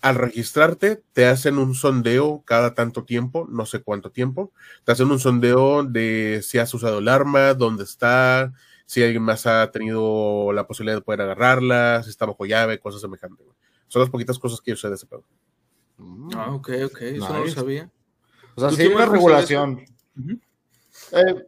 al 0.00 0.16
registrarte 0.16 1.02
te 1.14 1.26
hacen 1.26 1.56
un 1.56 1.74
sondeo 1.74 2.42
cada 2.44 2.74
tanto 2.74 3.04
tiempo, 3.04 3.46
no 3.50 3.64
sé 3.64 3.82
cuánto 3.82 4.10
tiempo, 4.10 4.52
te 4.84 4.92
hacen 4.92 5.10
un 5.10 5.18
sondeo 5.18 5.82
de 5.82 6.40
si 6.42 6.58
has 6.58 6.72
usado 6.74 6.98
el 6.98 7.08
arma, 7.08 7.54
dónde 7.54 7.84
está, 7.84 8.52
si 8.84 9.02
alguien 9.02 9.22
más 9.22 9.46
ha 9.46 9.70
tenido 9.70 10.52
la 10.52 10.66
posibilidad 10.66 10.98
de 10.98 11.02
poder 11.02 11.22
agarrarla, 11.22 12.02
si 12.02 12.10
está 12.10 12.26
bajo 12.26 12.44
llave, 12.44 12.78
cosas 12.78 13.00
semejantes. 13.00 13.46
Son 13.88 14.00
las 14.00 14.10
poquitas 14.10 14.38
cosas 14.38 14.60
que 14.60 14.72
yo 14.72 14.76
sé 14.76 14.88
de 14.88 14.96
ese 14.96 15.06
pedo. 15.06 15.24
Ah, 16.34 16.52
ok, 16.52 16.68
ok, 16.84 17.00
eso 17.00 17.32
no 17.32 17.44
lo 17.44 17.50
sabía. 17.50 17.90
O 18.56 18.60
sea, 18.60 18.70
sí 18.72 18.82
hay 18.82 18.88
una 18.88 19.06
regulación. 19.06 19.84
eh, 21.12 21.46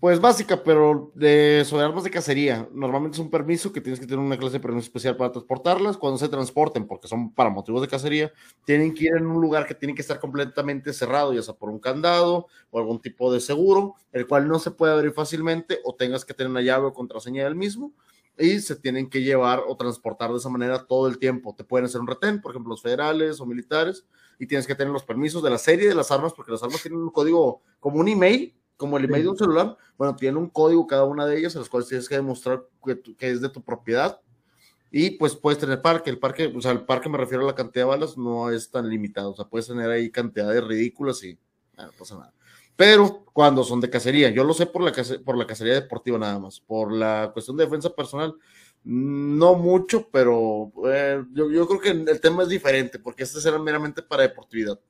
pues 0.00 0.18
básica, 0.18 0.64
pero 0.64 1.12
de, 1.14 1.62
sobre 1.66 1.84
armas 1.84 2.04
de 2.04 2.10
cacería. 2.10 2.66
Normalmente 2.72 3.16
es 3.16 3.20
un 3.20 3.30
permiso 3.30 3.70
que 3.70 3.82
tienes 3.82 4.00
que 4.00 4.06
tener 4.06 4.18
una 4.18 4.38
clase 4.38 4.54
de 4.54 4.60
permiso 4.60 4.86
especial 4.86 5.14
para 5.14 5.30
transportarlas. 5.30 5.98
Cuando 5.98 6.16
se 6.16 6.30
transporten, 6.30 6.86
porque 6.86 7.06
son 7.06 7.34
para 7.34 7.50
motivos 7.50 7.82
de 7.82 7.88
cacería, 7.88 8.32
tienen 8.64 8.94
que 8.94 9.04
ir 9.04 9.16
en 9.18 9.26
un 9.26 9.42
lugar 9.42 9.66
que 9.66 9.74
tiene 9.74 9.94
que 9.94 10.00
estar 10.00 10.18
completamente 10.18 10.94
cerrado, 10.94 11.34
ya 11.34 11.42
sea 11.42 11.52
por 11.52 11.68
un 11.68 11.78
candado 11.78 12.46
o 12.70 12.78
algún 12.78 12.98
tipo 12.98 13.30
de 13.30 13.40
seguro, 13.40 13.94
el 14.12 14.26
cual 14.26 14.48
no 14.48 14.58
se 14.58 14.70
puede 14.70 14.94
abrir 14.94 15.12
fácilmente 15.12 15.80
o 15.84 15.94
tengas 15.94 16.24
que 16.24 16.32
tener 16.32 16.50
una 16.50 16.62
llave 16.62 16.86
o 16.86 16.94
contraseña 16.94 17.44
del 17.44 17.54
mismo. 17.54 17.92
Y 18.38 18.60
se 18.60 18.76
tienen 18.76 19.10
que 19.10 19.20
llevar 19.20 19.62
o 19.68 19.76
transportar 19.76 20.30
de 20.30 20.38
esa 20.38 20.48
manera 20.48 20.86
todo 20.86 21.08
el 21.08 21.18
tiempo. 21.18 21.54
Te 21.54 21.62
pueden 21.62 21.84
hacer 21.84 22.00
un 22.00 22.06
retén, 22.06 22.40
por 22.40 22.52
ejemplo, 22.52 22.70
los 22.70 22.80
federales 22.80 23.38
o 23.38 23.44
militares, 23.44 24.06
y 24.38 24.46
tienes 24.46 24.66
que 24.66 24.74
tener 24.74 24.90
los 24.90 25.04
permisos 25.04 25.42
de 25.42 25.50
la 25.50 25.58
serie 25.58 25.90
de 25.90 25.94
las 25.94 26.10
armas, 26.10 26.32
porque 26.32 26.52
las 26.52 26.62
armas 26.62 26.80
tienen 26.80 27.00
un 27.00 27.10
código 27.10 27.60
como 27.80 28.00
un 28.00 28.08
email 28.08 28.54
como 28.80 28.96
el 28.96 29.04
email 29.04 29.24
de 29.24 29.28
un 29.28 29.36
celular, 29.36 29.76
bueno, 29.98 30.16
tiene 30.16 30.38
un 30.38 30.48
código 30.48 30.86
cada 30.86 31.04
una 31.04 31.26
de 31.26 31.38
ellas, 31.38 31.54
a 31.54 31.58
los 31.58 31.68
cuales 31.68 31.86
tienes 31.86 32.08
que 32.08 32.14
demostrar 32.14 32.64
que, 32.82 33.28
es 33.28 33.42
de 33.42 33.50
tu 33.50 33.62
propiedad. 33.62 34.22
Y 34.90 35.10
pues 35.10 35.36
puedes 35.36 35.58
tener 35.58 35.82
parque, 35.82 36.08
el 36.08 36.18
parque, 36.18 36.50
o 36.56 36.62
sea, 36.62 36.72
el 36.72 36.86
parque 36.86 37.10
me 37.10 37.18
refiero 37.18 37.44
a 37.44 37.46
la 37.46 37.54
cantidad 37.54 37.84
de 37.84 37.90
balas, 37.90 38.16
no 38.16 38.50
es 38.50 38.70
tan 38.70 38.88
limitado, 38.88 39.32
o 39.32 39.36
sea, 39.36 39.44
puedes 39.44 39.66
tener 39.66 39.90
ahí 39.90 40.10
cantidades 40.10 40.64
ridículas 40.64 41.22
y 41.22 41.38
no 41.76 41.90
pasa 41.98 42.14
nada. 42.14 42.32
Pero 42.74 43.26
cuando 43.34 43.64
son 43.64 43.82
de 43.82 43.90
cacería, 43.90 44.30
yo 44.30 44.44
lo 44.44 44.54
sé 44.54 44.64
por 44.64 44.80
la, 44.82 44.92
por 45.26 45.36
la 45.36 45.46
cacería 45.46 45.74
deportiva 45.74 46.18
nada 46.18 46.38
más, 46.38 46.58
por 46.58 46.90
la 46.90 47.28
cuestión 47.34 47.58
de 47.58 47.64
defensa 47.66 47.90
personal, 47.90 48.34
no 48.82 49.56
mucho, 49.56 50.08
pero 50.10 50.72
eh, 50.86 51.22
yo, 51.32 51.50
yo 51.50 51.68
creo 51.68 51.80
que 51.80 51.90
el 52.10 52.20
tema 52.22 52.44
es 52.44 52.48
diferente, 52.48 52.98
porque 52.98 53.24
este 53.24 53.42
será 53.42 53.58
meramente 53.58 54.00
para 54.00 54.22
deportividad. 54.22 54.80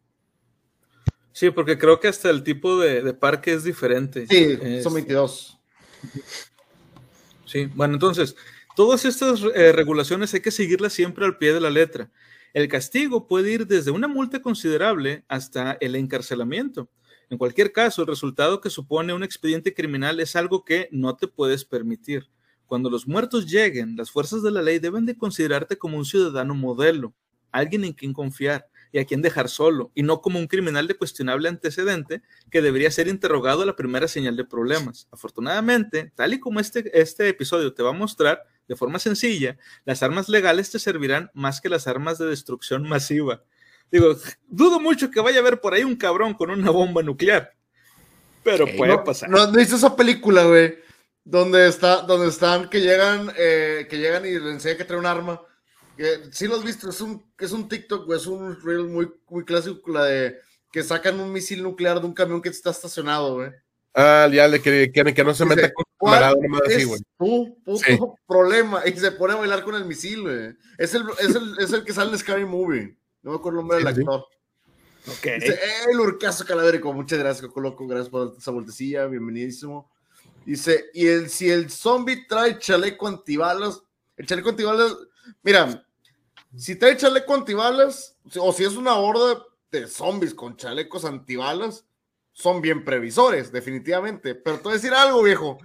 Sí, 1.33 1.51
porque 1.51 1.79
creo 1.79 2.01
que 2.01 2.09
hasta 2.09 2.31
el 2.31 2.43
tipo 2.43 2.79
de, 2.79 3.15
parque 3.15 3.53
es 3.53 3.65
diferente. 3.65 4.27
Sí, 4.27 4.59
son 4.83 4.95
22. 4.95 5.59
Sí, 7.47 7.67
bueno, 7.75 7.95
entonces, 7.95 8.37
todas 8.77 9.05
estas 9.05 9.43
eh, 9.55 9.73
regulaciones 9.73 10.33
hay 10.35 10.41
que 10.41 10.51
seguirlas 10.51 10.93
siempre 10.93 11.25
al 11.25 11.39
pie 11.39 11.53
de 11.53 11.61
la 11.61 11.71
letra. 11.71 12.11
El 12.53 12.69
castigo 12.69 13.27
puede 13.27 13.53
ir 13.53 13.67
desde 13.67 13.91
una 13.91 14.09
multa 14.09 14.43
considerable 14.43 15.25
hasta 15.29 15.73
el 15.81 15.95
encarcelamiento. 15.95 16.89
En 17.29 17.39
cualquier 17.39 17.73
caso, 17.73 18.03
el 18.03 18.09
resultado 18.09 18.61
que 18.61 18.71
supone 18.71 19.13
un 19.13 19.23
expediente 19.23 19.73
criminal 19.73 20.19
es 20.19 20.35
algo 20.35 20.65
que 20.65 20.89
no 20.91 21.17
te 21.17 21.29
puedes 21.29 21.65
permitir. 21.65 22.29
Cuando 22.67 22.91
los 22.91 23.07
muertos 23.07 23.51
lleguen, 23.51 23.97
las 23.97 24.11
fuerzas 24.11 24.43
de 24.43 24.51
la 24.51 24.63
ley 24.63 24.79
deben 24.79 25.07
de 25.07 25.17
considerarte 25.17 25.77
como 25.77 25.97
un 25.97 26.05
ciudadano 26.05 26.55
modelo, 26.55 27.15
alguien 27.51 27.85
en 27.85 27.93
quien 27.93 28.13
confiar, 28.13 28.69
y 28.93 28.99
a 28.99 29.05
quien 29.05 29.23
dejar 29.23 29.49
solo, 29.49 29.91
y 29.95 30.03
no 30.03 30.21
como 30.21 30.39
un 30.39 30.47
criminal 30.47 30.87
de 30.87 30.95
cuestionable 30.95 31.49
antecedente 31.49 32.23
que 32.51 32.63
debería 32.63 32.91
ser 32.91 33.09
interrogado 33.09 33.63
a 33.63 33.67
la 33.67 33.77
primera 33.77 34.09
señal 34.09 34.37
de 34.37 34.45
problemas. 34.45 35.09
Afortunadamente, 35.11 36.13
tal 36.15 36.35
y 36.35 36.41
como 36.41 36.61
este, 36.61 36.91
este 36.99 37.29
episodio 37.29 37.73
te 37.73 37.83
va 37.83 37.91
a 37.91 37.95
mostrar, 37.95 38.43
de 38.67 38.77
forma 38.77 38.99
sencilla, 38.99 39.57
las 39.85 40.03
armas 40.03 40.29
legales 40.29 40.71
te 40.71 40.79
servirán 40.79 41.31
más 41.35 41.61
que 41.61 41.69
las 41.69 41.87
armas 41.87 42.19
de 42.19 42.27
destrucción 42.27 42.89
masiva. 42.89 43.43
Digo, 43.91 44.17
dudo 44.47 44.79
mucho 44.79 45.11
que 45.11 45.21
vaya 45.21 45.39
a 45.39 45.41
haber 45.41 45.61
por 45.61 45.75
ahí 45.75 45.83
un 45.83 45.97
cabrón 45.97 46.35
con 46.35 46.51
una 46.51 46.71
bomba 46.71 47.03
nuclear, 47.03 47.53
pero 48.43 48.67
puede 48.77 48.99
pasar. 48.99 49.29
No, 49.29 49.51
no 49.51 49.59
esa 49.59 49.97
película, 49.97 50.45
güey, 50.45 50.79
donde 51.25 51.69
está, 51.69 52.03
donde 52.03 52.29
están 52.29 52.69
que 52.69 52.81
llegan, 52.81 53.33
eh, 53.37 53.87
que 53.91 53.99
llegan 53.99 54.25
y 54.25 54.39
le 54.39 54.53
enseñan 54.53 54.79
que 54.79 54.85
trae 54.85 54.99
un 54.99 55.07
arma 55.07 55.41
sí 56.31 56.47
lo 56.47 56.57
has 56.57 56.65
visto, 56.65 56.91
es 56.91 57.01
un, 57.01 57.25
es 57.39 57.53
un 57.53 57.69
TikTok, 57.69 58.13
es 58.13 58.27
un 58.27 58.61
reel 58.63 58.85
muy, 58.85 59.11
muy 59.29 59.45
clásico, 59.45 59.91
la 59.91 60.05
de 60.05 60.39
que 60.73 60.83
sacan 60.83 61.19
un 61.21 61.33
misil 61.33 61.63
nuclear 61.63 62.01
de 62.01 62.07
un 62.07 62.15
camión 62.15 62.41
que 62.41 62.49
está 62.49 62.71
estacionado, 62.71 63.35
güey. 63.35 63.51
Ah, 63.95 64.29
ya 64.33 64.47
le 64.47 64.63
que, 64.63 64.93
que, 64.93 65.15
que 65.15 65.25
no 65.25 65.35
se 65.35 65.45
meta 65.45 65.73
con 65.73 65.85
camarada 65.99 66.35
así, 66.65 66.85
güey. 66.85 67.01
Tu 67.19 67.59
puto 67.65 68.15
problema. 68.27 68.87
Y 68.87 68.97
se 68.97 69.11
pone 69.13 69.33
a 69.33 69.37
bailar 69.37 69.65
con 69.65 69.75
el 69.75 69.85
misil, 69.85 70.23
güey. 70.23 70.57
Es 70.79 70.95
el, 70.95 71.05
es 71.19 71.35
el, 71.35 71.57
es 71.59 71.73
el 71.73 71.85
que 71.85 71.93
sale 71.93 72.13
en 72.13 72.19
Scary 72.19 72.45
Movie. 72.45 72.97
No 73.23 73.33
me 73.33 73.37
acuerdo 73.37 73.59
el 73.59 73.67
nombre 73.67 73.79
del 73.79 73.89
actor. 73.89 74.25
Ok. 75.09 75.27
Dice, 75.41 75.59
el 75.91 75.99
urcazo 75.99 76.45
calavérico. 76.45 76.93
Muchas 76.93 77.19
gracias, 77.19 77.51
Coco 77.51 77.87
Gracias 77.87 78.09
por 78.09 78.37
esa 78.39 78.51
vueltecilla. 78.53 79.07
Bienvenidísimo. 79.07 79.91
Dice, 80.47 80.87
y 80.95 81.09
el, 81.09 81.29
si 81.29 81.51
el 81.51 81.69
zombie 81.69 82.27
trae 82.29 82.59
chaleco 82.59 83.09
antibalas, 83.09 83.83
el 84.17 84.27
chaleco 84.27 84.51
antibalas, 84.51 84.97
mira, 85.43 85.85
si 86.57 86.77
trae 86.77 86.97
chaleco 86.97 87.35
antibalas, 87.35 88.17
o 88.39 88.53
si 88.53 88.65
es 88.65 88.77
una 88.77 88.95
horda 88.95 89.43
de 89.71 89.87
zombies 89.87 90.35
con 90.35 90.57
chalecos 90.57 91.05
antibalas, 91.05 91.85
son 92.33 92.61
bien 92.61 92.85
previsores, 92.85 93.53
definitivamente. 93.53 94.35
Pero 94.35 94.57
te 94.57 94.63
voy 94.65 94.73
a 94.73 94.77
decir 94.77 94.93
algo, 94.93 95.23
viejo. 95.23 95.59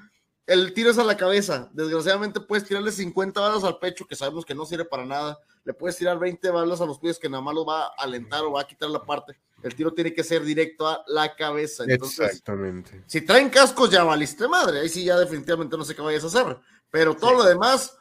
El 0.46 0.74
tiro 0.74 0.92
es 0.92 0.98
a 0.98 1.04
la 1.04 1.18
cabeza. 1.18 1.70
Desgraciadamente 1.74 2.40
puedes 2.40 2.66
tirarle 2.66 2.92
50 2.92 3.40
balas 3.40 3.64
al 3.64 3.80
pecho, 3.80 4.06
que 4.06 4.16
sabemos 4.16 4.46
que 4.46 4.54
no 4.54 4.66
sirve 4.66 4.86
para 4.86 5.06
nada. 5.06 5.40
Le 5.64 5.74
puedes 5.74 5.98
tirar 5.98 6.20
20 6.20 6.48
balas 6.52 6.82
a 6.82 6.86
los 6.86 7.00
pies, 7.00 7.18
que 7.18 7.30
nada 7.30 7.42
más 7.42 7.56
los 7.56 7.68
va 7.68 7.86
a 7.86 7.94
alentar 7.98 8.44
o 8.44 8.52
va 8.52 8.62
a 8.62 8.68
quitar 8.68 8.90
la 8.90 9.04
parte. 9.04 9.40
El 9.64 9.74
tiro 9.74 9.92
tiene 9.92 10.14
que 10.14 10.24
ser 10.24 10.44
directo 10.44 10.88
a 10.88 11.04
la 11.08 11.36
cabeza. 11.36 11.86
Exactamente. 11.88 13.04
Si 13.08 13.22
traen 13.22 13.50
cascos, 13.50 13.90
ya 13.90 14.04
valiste 14.04 14.48
madre. 14.48 14.82
Ahí 14.82 14.90
sí, 14.90 15.04
ya 15.04 15.18
definitivamente 15.18 15.76
no 15.76 15.84
sé 15.84 15.96
qué 15.96 16.04
vayas 16.04 16.24
a 16.24 16.28
hacer. 16.28 16.58
Pero 16.92 17.16
todo 17.16 17.34
lo 17.34 17.44
demás 17.44 17.98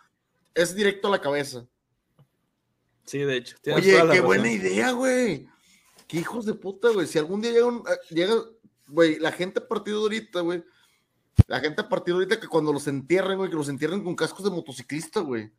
es 0.52 0.74
directo 0.74 1.08
a 1.08 1.12
la 1.12 1.20
cabeza. 1.22 1.64
Sí, 3.04 3.18
de 3.18 3.36
hecho. 3.36 3.56
Oye, 3.74 4.02
qué 4.10 4.20
buena 4.20 4.50
idea, 4.50 4.92
güey. 4.92 5.46
Qué 6.06 6.18
hijos 6.18 6.46
de 6.46 6.54
puta, 6.54 6.90
güey. 6.90 7.06
Si 7.06 7.18
algún 7.18 7.40
día 7.40 7.52
llega 7.52 7.66
un. 7.66 7.78
Eh, 7.78 8.14
llega, 8.14 8.34
güey, 8.88 9.18
la 9.18 9.32
gente 9.32 9.60
a 9.60 9.68
partir 9.68 9.94
de 9.94 10.00
ahorita, 10.00 10.40
güey. 10.40 10.64
La 11.48 11.60
gente 11.60 11.80
a 11.80 11.88
partir 11.88 12.14
de 12.14 12.20
ahorita 12.20 12.40
que 12.40 12.48
cuando 12.48 12.72
los 12.72 12.86
entierren, 12.86 13.38
güey, 13.38 13.50
que 13.50 13.56
los 13.56 13.68
entierren 13.68 14.04
con 14.04 14.14
cascos 14.14 14.44
de 14.44 14.50
motociclista, 14.50 15.20
güey. 15.20 15.50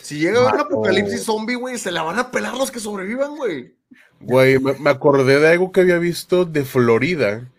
Si 0.00 0.18
llega 0.18 0.52
un 0.52 0.60
apocalipsis 0.60 1.24
zombie, 1.24 1.54
güey, 1.54 1.78
se 1.78 1.90
la 1.90 2.02
van 2.02 2.18
a 2.18 2.30
pelar 2.30 2.56
los 2.56 2.70
que 2.70 2.80
sobrevivan, 2.80 3.36
güey. 3.36 3.74
Güey, 4.20 4.58
me 4.58 4.90
acordé 4.90 5.38
de 5.38 5.48
algo 5.48 5.72
que 5.72 5.80
había 5.80 5.98
visto 5.98 6.44
de 6.44 6.64
Florida. 6.64 7.50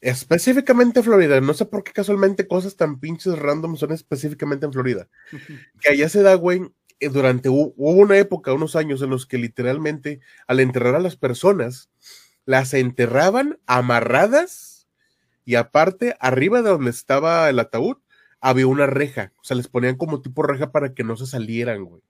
Específicamente 0.00 1.02
Florida. 1.02 1.40
No 1.40 1.54
sé 1.54 1.64
por 1.66 1.84
qué 1.84 1.92
casualmente 1.92 2.46
cosas 2.46 2.76
tan 2.76 3.00
pinches 3.00 3.38
random 3.38 3.76
son 3.76 3.92
específicamente 3.92 4.66
en 4.66 4.72
Florida. 4.72 5.08
que 5.80 5.90
allá 5.90 6.08
se 6.08 6.22
da, 6.22 6.34
güey, 6.34 6.62
durante 7.00 7.48
hubo 7.48 7.72
una 7.76 8.18
época, 8.18 8.52
unos 8.52 8.76
años 8.76 9.02
en 9.02 9.10
los 9.10 9.26
que 9.26 9.38
literalmente 9.38 10.20
al 10.46 10.60
enterrar 10.60 10.94
a 10.94 11.00
las 11.00 11.16
personas, 11.16 11.90
las 12.44 12.74
enterraban 12.74 13.58
amarradas 13.66 14.76
y 15.46 15.54
aparte, 15.54 16.16
arriba 16.18 16.60
de 16.60 16.70
donde 16.70 16.90
estaba 16.90 17.48
el 17.48 17.58
ataúd, 17.60 17.98
había 18.40 18.66
una 18.66 18.86
reja. 18.86 19.32
O 19.40 19.44
sea, 19.44 19.56
les 19.56 19.68
ponían 19.68 19.96
como 19.96 20.20
tipo 20.20 20.42
reja 20.42 20.72
para 20.72 20.92
que 20.92 21.04
no 21.04 21.16
se 21.16 21.26
salieran, 21.26 21.84
güey. 21.84 22.02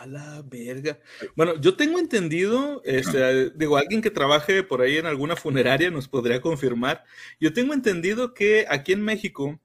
A 0.00 0.06
la 0.06 0.42
verga. 0.42 1.00
Bueno, 1.34 1.60
yo 1.60 1.76
tengo 1.76 1.98
entendido, 1.98 2.80
este, 2.84 3.50
digo, 3.50 3.76
alguien 3.76 4.00
que 4.00 4.12
trabaje 4.12 4.62
por 4.62 4.80
ahí 4.80 4.96
en 4.96 5.06
alguna 5.06 5.34
funeraria 5.34 5.90
nos 5.90 6.06
podría 6.06 6.40
confirmar. 6.40 7.04
Yo 7.40 7.52
tengo 7.52 7.74
entendido 7.74 8.32
que 8.32 8.66
aquí 8.70 8.92
en 8.92 9.02
México 9.02 9.58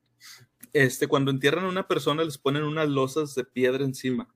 este, 0.74 1.08
cuando 1.08 1.32
entierran 1.32 1.66
a 1.66 1.70
una 1.70 1.88
persona 1.88 2.24
les 2.24 2.38
ponen 2.38 2.64
unas 2.64 2.90
losas 2.90 3.36
de 3.36 3.46
piedra 3.46 3.84
encima. 3.84 4.34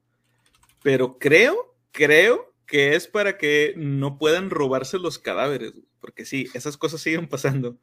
Pero 0.84 1.17
creo, 1.19 1.76
creo 1.91 2.54
que 2.65 2.95
es 2.95 3.08
para 3.08 3.38
que 3.38 3.73
no 3.76 4.17
puedan 4.17 4.50
robarse 4.50 5.00
los 5.00 5.19
cadáveres, 5.19 5.73
porque 6.00 6.26
sí, 6.26 6.47
esas 6.54 6.78
cosas 6.78 7.02
siguen 7.02 7.28
pasando. 7.28 7.78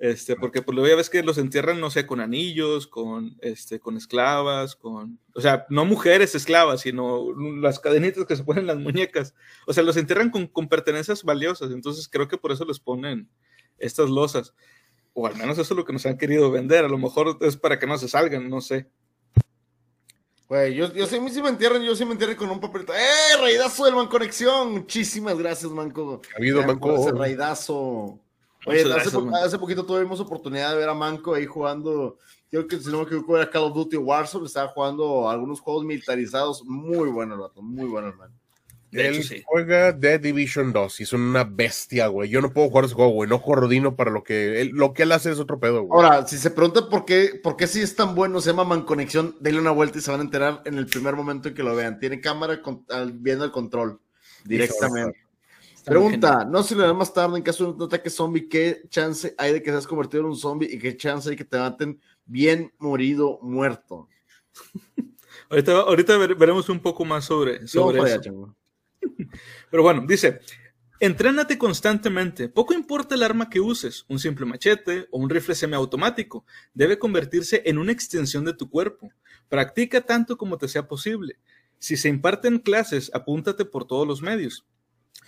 Este, 0.00 0.34
porque 0.34 0.60
por 0.60 0.74
lo 0.74 0.86
ya 0.86 0.96
ves 0.96 1.08
que 1.08 1.22
los 1.22 1.38
entierran, 1.38 1.80
no 1.80 1.88
sé, 1.88 2.04
con 2.04 2.20
anillos, 2.20 2.88
con, 2.88 3.38
este, 3.40 3.78
con 3.78 3.96
esclavas, 3.96 4.74
con, 4.74 5.20
o 5.34 5.40
sea, 5.40 5.66
no 5.70 5.84
mujeres 5.84 6.34
esclavas, 6.34 6.80
sino 6.80 7.32
las 7.60 7.78
cadenitas 7.78 8.26
que 8.26 8.34
se 8.34 8.42
ponen 8.42 8.66
las 8.66 8.76
muñecas. 8.76 9.34
O 9.66 9.72
sea, 9.72 9.84
los 9.84 9.96
entierran 9.96 10.30
con, 10.30 10.48
con 10.48 10.68
pertenencias 10.68 11.22
valiosas. 11.22 11.70
Entonces 11.70 12.08
creo 12.08 12.26
que 12.26 12.38
por 12.38 12.50
eso 12.50 12.64
les 12.64 12.80
ponen 12.80 13.30
estas 13.78 14.10
losas. 14.10 14.54
O 15.16 15.26
al 15.26 15.36
menos 15.36 15.56
eso 15.58 15.72
es 15.74 15.76
lo 15.78 15.84
que 15.84 15.92
nos 15.92 16.04
han 16.06 16.18
querido 16.18 16.50
vender. 16.50 16.84
A 16.84 16.88
lo 16.88 16.98
mejor 16.98 17.38
es 17.40 17.56
para 17.56 17.78
que 17.78 17.86
no 17.86 17.96
se 17.96 18.08
salgan, 18.08 18.50
no 18.50 18.60
sé. 18.60 18.86
Güey, 20.48 20.74
yo, 20.74 20.92
yo 20.92 21.06
sí, 21.06 21.18
sí 21.30 21.40
me 21.42 21.48
entierran, 21.48 21.82
yo 21.82 21.96
sí 21.96 22.04
me 22.04 22.12
entierran 22.12 22.36
con 22.36 22.50
un 22.50 22.60
papelito. 22.60 22.92
¡Eh, 22.92 23.36
raidazo 23.40 23.86
del 23.86 23.94
Manconexión! 23.94 24.72
Muchísimas 24.72 25.38
gracias, 25.38 25.70
Manco. 25.72 26.20
Ha 26.34 26.36
habido 26.38 26.60
Ya, 26.60 26.66
Manco. 26.66 26.94
ese 26.96 27.12
raidazo. 27.12 28.18
Oye, 28.66 28.80
hace, 28.80 28.88
gracias, 28.88 29.14
po- 29.14 29.20
Manco. 29.22 29.36
hace 29.36 29.58
poquito 29.58 29.86
tuvimos 29.86 30.20
oportunidad 30.20 30.72
de 30.72 30.76
ver 30.78 30.88
a 30.88 30.94
Manco 30.94 31.34
ahí 31.34 31.46
jugando. 31.46 32.18
Creo 32.50 32.66
que 32.66 32.78
si 32.78 32.90
no 32.90 32.98
me 32.98 33.04
equivoco 33.04 33.36
era 33.36 33.48
Call 33.50 33.64
of 33.64 33.74
Duty 33.74 33.96
Warzone. 33.96 34.46
Estaba 34.46 34.68
jugando 34.68 35.28
algunos 35.30 35.60
juegos 35.60 35.84
militarizados. 35.84 36.62
Muy 36.64 37.08
bueno 37.08 37.34
el 37.34 37.40
vato, 37.40 37.62
muy 37.62 37.86
bueno 37.86 38.08
el 38.08 38.14
man. 38.16 38.30
De 38.94 39.08
Él 39.08 39.14
hecho, 39.16 39.22
sí. 39.24 39.42
juega 39.44 39.98
The 39.98 40.18
Division 40.20 40.72
2 40.72 41.00
y 41.00 41.02
es 41.02 41.12
una 41.12 41.42
bestia, 41.44 42.06
güey. 42.06 42.30
Yo 42.30 42.40
no 42.40 42.52
puedo 42.52 42.68
jugar 42.68 42.84
ese 42.84 42.94
juego, 42.94 43.10
güey. 43.10 43.28
No 43.28 43.38
juego 43.40 43.62
Rodino 43.62 43.96
para 43.96 44.10
lo 44.12 44.22
que 44.22 44.60
él, 44.60 44.68
lo 44.72 44.92
que 44.94 45.02
él 45.02 45.10
hace 45.12 45.32
es 45.32 45.40
otro 45.40 45.58
pedo, 45.58 45.82
güey. 45.82 46.00
Ahora, 46.00 46.26
si 46.28 46.38
se 46.38 46.50
pregunta 46.50 46.88
por 46.88 47.04
qué, 47.04 47.40
por 47.42 47.56
qué 47.56 47.66
si 47.66 47.80
es 47.80 47.96
tan 47.96 48.14
bueno, 48.14 48.40
se 48.40 48.50
llama 48.50 48.62
Manconexión, 48.64 49.34
denle 49.40 49.60
una 49.60 49.72
vuelta 49.72 49.98
y 49.98 50.00
se 50.00 50.10
van 50.12 50.20
a 50.20 50.24
enterar 50.24 50.62
en 50.64 50.78
el 50.78 50.86
primer 50.86 51.16
momento 51.16 51.48
en 51.48 51.54
que 51.54 51.62
lo 51.64 51.74
vean. 51.74 51.98
Tiene 51.98 52.20
cámara 52.20 52.62
con- 52.62 52.84
al- 52.88 53.12
viendo 53.12 53.44
el 53.44 53.50
control 53.50 54.00
directamente. 54.44 55.18
Pregunta, 55.84 56.46
no 56.48 56.62
se 56.62 56.74
le 56.76 56.82
da 56.84 56.94
más 56.94 57.12
tarde 57.12 57.36
en 57.36 57.42
caso 57.42 57.64
de 57.64 57.70
un 57.72 57.82
ataque 57.82 58.08
zombie, 58.08 58.48
¿qué 58.48 58.84
chance 58.88 59.34
hay 59.36 59.52
de 59.52 59.62
que 59.62 59.70
seas 59.70 59.86
convertido 59.86 60.22
en 60.22 60.28
un 60.30 60.36
zombie 60.36 60.68
y 60.72 60.78
qué 60.78 60.96
chance 60.96 61.28
hay 61.28 61.36
que 61.36 61.44
te 61.44 61.58
maten 61.58 62.00
bien 62.24 62.72
morido, 62.78 63.38
muerto? 63.42 64.08
Ahorita, 65.50 65.72
ahorita 65.72 66.16
ver- 66.16 66.34
veremos 66.36 66.68
un 66.70 66.80
poco 66.80 67.04
más 67.04 67.24
sobre, 67.26 67.66
sobre 67.68 67.98
eso. 67.98 68.06
allá. 68.18 68.32
Pero 69.70 69.82
bueno, 69.82 70.04
dice, 70.06 70.40
entrénate 71.00 71.58
constantemente. 71.58 72.48
Poco 72.48 72.74
importa 72.74 73.14
el 73.14 73.22
arma 73.22 73.50
que 73.50 73.60
uses, 73.60 74.04
un 74.08 74.18
simple 74.18 74.46
machete 74.46 75.06
o 75.10 75.18
un 75.18 75.30
rifle 75.30 75.54
semiautomático, 75.54 76.44
debe 76.72 76.98
convertirse 76.98 77.62
en 77.66 77.78
una 77.78 77.92
extensión 77.92 78.44
de 78.44 78.54
tu 78.54 78.70
cuerpo. 78.70 79.10
Practica 79.48 80.00
tanto 80.00 80.36
como 80.36 80.58
te 80.58 80.68
sea 80.68 80.88
posible. 80.88 81.38
Si 81.78 81.96
se 81.96 82.08
imparten 82.08 82.58
clases, 82.58 83.10
apúntate 83.14 83.64
por 83.64 83.86
todos 83.86 84.06
los 84.06 84.22
medios. 84.22 84.66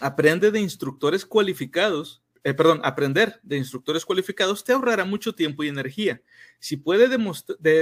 Aprende 0.01 0.51
de 0.51 0.61
instructores 0.61 1.27
cualificados. 1.27 2.23
Eh, 2.47 2.55
perdón, 2.55 2.81
aprender 2.85 3.41
de 3.43 3.57
instructores 3.57 4.05
cualificados 4.05 4.63
te 4.63 4.73
ahorrará 4.73 5.05
mucho 5.05 5.35
tiempo 5.35 5.65
y 5.65 5.69
energía. 5.69 6.23
Si 6.61 6.77
puede 6.77 7.09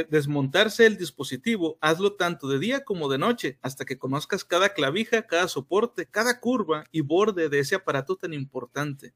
desmontarse 0.09 0.87
el 0.87 0.97
dispositivo, 0.97 1.77
hazlo 1.83 2.15
tanto 2.15 2.49
de 2.49 2.59
día 2.59 2.83
como 2.83 3.11
de 3.11 3.19
noche, 3.19 3.59
hasta 3.61 3.85
que 3.85 3.99
conozcas 3.99 4.43
cada 4.43 4.71
clavija, 4.71 5.27
cada 5.27 5.49
soporte, 5.49 6.07
cada 6.07 6.41
curva 6.41 6.85
y 6.91 7.03
borde 7.03 7.51
de 7.51 7.59
ese 7.59 7.75
aparato 7.75 8.17
tan 8.17 8.33
importante. 8.33 9.13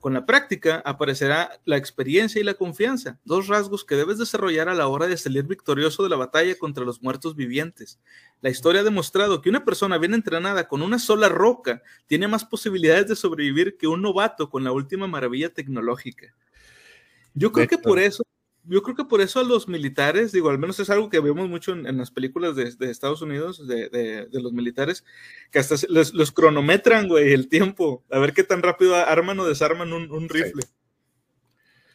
Con 0.00 0.14
la 0.14 0.24
práctica 0.24 0.82
aparecerá 0.86 1.60
la 1.66 1.76
experiencia 1.76 2.40
y 2.40 2.44
la 2.44 2.54
confianza, 2.54 3.20
dos 3.24 3.48
rasgos 3.48 3.84
que 3.84 3.96
debes 3.96 4.16
desarrollar 4.16 4.70
a 4.70 4.74
la 4.74 4.88
hora 4.88 5.06
de 5.06 5.18
salir 5.18 5.44
victorioso 5.44 6.02
de 6.02 6.08
la 6.08 6.16
batalla 6.16 6.56
contra 6.56 6.86
los 6.86 7.02
muertos 7.02 7.36
vivientes. 7.36 8.00
La 8.40 8.48
historia 8.48 8.80
ha 8.80 8.84
demostrado 8.84 9.42
que 9.42 9.50
una 9.50 9.62
persona 9.62 9.98
bien 9.98 10.14
entrenada 10.14 10.68
con 10.68 10.80
una 10.80 10.98
sola 10.98 11.28
roca 11.28 11.82
tiene 12.06 12.28
más 12.28 12.46
posibilidades 12.46 13.08
de 13.08 13.16
sobrevivir 13.16 13.76
que 13.76 13.88
un 13.88 14.00
novato 14.00 14.48
con 14.48 14.64
la 14.64 14.72
última 14.72 15.06
maravilla 15.06 15.52
tecnológica. 15.52 16.34
Yo 17.34 17.52
creo 17.52 17.68
que 17.68 17.76
por 17.76 17.98
eso, 17.98 18.24
yo 18.64 18.82
creo 18.82 18.94
que 18.96 19.04
por 19.04 19.20
eso 19.20 19.40
a 19.40 19.44
los 19.44 19.68
militares, 19.68 20.32
digo, 20.32 20.50
al 20.50 20.58
menos 20.58 20.78
es 20.80 20.90
algo 20.90 21.08
que 21.08 21.20
vemos 21.20 21.48
mucho 21.48 21.72
en, 21.72 21.86
en 21.86 21.96
las 21.98 22.10
películas 22.10 22.54
de, 22.56 22.70
de 22.74 22.90
Estados 22.90 23.22
Unidos, 23.22 23.66
de, 23.66 23.88
de- 23.88 24.26
de 24.26 24.42
los 24.42 24.52
militares, 24.52 25.04
que 25.50 25.58
hasta 25.58 25.76
los, 25.88 26.12
los 26.14 26.32
cronometran, 26.32 27.08
güey, 27.08 27.32
el 27.32 27.48
tiempo, 27.48 28.04
a 28.10 28.18
ver 28.18 28.32
qué 28.32 28.44
tan 28.44 28.62
rápido 28.62 28.94
arman 28.96 29.38
o 29.40 29.46
desarman 29.46 29.92
un, 29.92 30.10
un 30.10 30.28
rifle. 30.28 30.62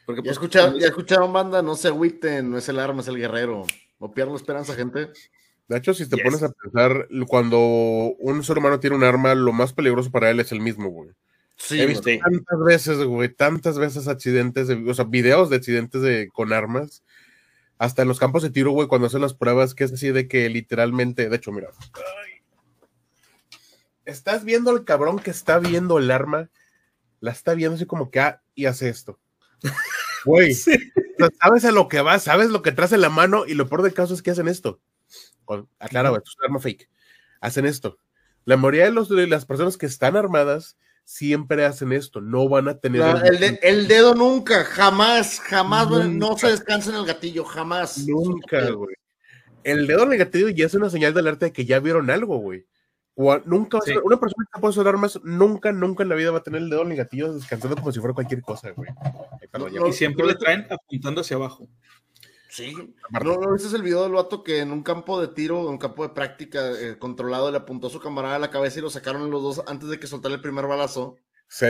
Porque, 0.05 0.19
¿Ya 0.21 0.23
pues, 0.25 0.33
escucharon, 0.33 0.79
ya 0.79 0.87
escucharon, 0.87 1.33
banda? 1.33 1.61
No 1.61 1.75
se 1.75 1.87
agüiten, 1.87 2.51
no 2.51 2.57
es 2.57 2.69
el 2.69 2.79
arma, 2.79 3.01
es 3.01 3.07
el 3.07 3.17
guerrero. 3.17 3.65
No 3.99 4.11
pierdan 4.13 4.33
la 4.33 4.39
esperanza, 4.39 4.75
gente. 4.75 5.09
De 5.67 5.77
hecho, 5.77 5.93
si 5.95 6.07
te 6.07 6.15
Yes. 6.17 6.23
pones 6.25 6.43
a 6.43 6.49
pensar, 6.51 7.07
cuando 7.27 7.57
un 7.59 8.43
ser 8.43 8.59
humano 8.59 8.79
tiene 8.79 8.95
un 8.95 9.03
arma, 9.03 9.33
lo 9.33 9.51
más 9.51 9.73
peligroso 9.73 10.11
para 10.11 10.29
él 10.29 10.39
es 10.39 10.51
el 10.51 10.59
mismo, 10.59 10.89
güey. 10.89 11.09
Sí, 11.57 11.79
He 11.81 11.85
visto 11.85 12.03
sí. 12.09 12.19
tantas 12.19 12.59
veces, 12.65 12.97
güey, 13.03 13.29
tantas 13.33 13.77
veces 13.79 14.07
accidentes, 14.07 14.67
de- 14.67 14.89
o 14.89 14.93
sea, 14.93 15.05
videos 15.05 15.49
de 15.49 15.55
accidentes 15.55 16.01
de, 16.01 16.29
con 16.33 16.51
armas. 16.53 17.03
Hasta 17.77 18.01
en 18.03 18.07
los 18.07 18.19
campos 18.19 18.43
de 18.43 18.49
tiro, 18.49 18.71
güey, 18.71 18.87
cuando 18.87 19.07
hacen 19.07 19.21
las 19.21 19.33
pruebas, 19.33 19.73
que 19.75 19.83
es 19.85 19.93
así 19.93 20.11
de 20.11 20.27
que 20.27 20.47
literalmente, 20.49 21.29
de 21.29 21.35
hecho, 21.35 21.51
mira. 21.51 21.69
Ay. 21.93 22.41
Estás 24.05 24.43
viendo 24.43 24.69
al 24.71 24.85
cabrón 24.85 25.19
que 25.19 25.31
está 25.31 25.59
viendo 25.59 25.97
el 25.97 26.11
arma, 26.11 26.49
la 27.19 27.31
está 27.31 27.53
viendo 27.53 27.75
así 27.75 27.85
como 27.85 28.11
que, 28.11 28.19
ah, 28.19 28.41
y 28.53 28.65
hace 28.65 28.89
esto. 28.89 29.19
Güey, 30.25 30.55
Sí. 30.55 30.71
o 30.73 31.17
sea, 31.19 31.29
sabes 31.39 31.65
a 31.65 31.71
lo 31.71 31.87
que 31.87 32.01
va, 32.01 32.17
sabes 32.17 32.49
lo 32.49 32.63
que 32.63 32.71
traes 32.71 32.91
en 32.93 33.01
la 33.01 33.09
mano, 33.11 33.45
y 33.45 33.53
lo 33.53 33.67
peor 33.69 33.83
del 33.83 33.93
caso 33.93 34.13
es 34.15 34.23
que 34.23 34.31
hacen 34.31 34.47
esto. 34.47 34.81
Con- 35.45 35.69
Aclara, 35.79 36.09
güey, 36.09 36.19
es 36.25 36.35
un 36.39 36.45
arma 36.45 36.59
fake. 36.59 36.89
Hacen 37.41 37.65
esto. 37.67 37.99
La 38.43 38.57
mayoría 38.57 38.85
de, 38.85 38.91
los, 38.91 39.07
de 39.07 39.27
las 39.27 39.45
personas 39.45 39.77
que 39.77 39.85
están 39.85 40.15
armadas 40.17 40.77
siempre 41.05 41.63
hacen 41.65 41.93
esto, 41.93 42.19
no 42.19 42.49
van 42.49 42.67
a 42.67 42.77
tener 42.79 43.01
el, 43.25 43.39
de- 43.39 43.59
el 43.61 43.87
dedo 43.87 44.15
nunca, 44.15 44.63
jamás, 44.65 45.39
jamás, 45.39 45.87
güey, 45.87 46.09
no 46.09 46.29
Nunca. 46.29 46.39
se 46.41 46.47
descansa 46.47 46.89
en 46.89 46.95
el 46.97 47.05
gatillo, 47.05 47.45
jamás. 47.45 47.99
Nunca, 48.07 48.69
güey. 48.71 48.95
El 49.63 49.87
dedo 49.87 50.05
negativo 50.05 50.49
ya 50.49 50.65
es 50.65 50.73
una 50.73 50.89
señal 50.89 51.13
de 51.13 51.19
alerta 51.21 51.45
de 51.45 51.53
que 51.53 51.63
ya 51.65 51.79
vieron 51.79 52.09
algo, 52.09 52.37
güey. 52.39 52.65
O- 53.15 53.37
Nunca, 53.45 53.79
Sí. 53.85 53.93
una 54.03 54.19
persona 54.19 54.45
que 54.53 54.59
puede 54.59 54.71
usar 54.71 54.87
armas, 54.87 55.19
nunca, 55.23 55.71
nunca 55.71 56.03
en 56.03 56.09
la 56.09 56.15
vida 56.15 56.31
va 56.31 56.39
a 56.39 56.43
tener 56.43 56.61
el 56.61 56.69
dedo 56.69 56.83
negativo 56.83 57.31
descansando 57.33 57.75
como 57.77 57.91
si 57.91 57.99
fuera 57.99 58.13
cualquier 58.13 58.41
cosa, 58.41 58.71
güey. 58.71 58.89
Perdón, 59.51 59.73
No, 59.73 59.87
y 59.87 59.93
siempre 59.93 60.25
le 60.25 60.35
traen 60.35 60.67
apuntando 60.69 61.21
hacia 61.21 61.37
abajo. 61.37 61.69
Sí. 62.55 62.73
¿No, 63.09 63.35
¿No 63.35 63.53
viste 63.53 63.75
el 63.75 63.83
video 63.83 64.03
del 64.03 64.13
vato 64.13 64.41
que 64.41 64.59
en 64.59 64.71
un 64.71 64.81
campo 64.81 65.19
de 65.19 65.27
tiro, 65.27 65.59
en 65.63 65.67
un 65.67 65.77
campo 65.77 66.07
de 66.07 66.13
práctica 66.13 66.71
eh, 66.71 66.97
controlado, 66.97 67.51
le 67.51 67.57
apuntó 67.57 67.87
a 67.87 67.89
su 67.89 67.99
camarada 67.99 68.37
a 68.37 68.39
la 68.39 68.49
cabeza 68.49 68.79
y 68.79 68.81
lo 68.81 68.89
sacaron 68.89 69.29
los 69.29 69.43
dos 69.43 69.61
antes 69.67 69.89
de 69.89 69.99
que 69.99 70.07
soltara 70.07 70.35
el 70.35 70.41
primer 70.41 70.65
balazo? 70.65 71.17
Sí, 71.49 71.65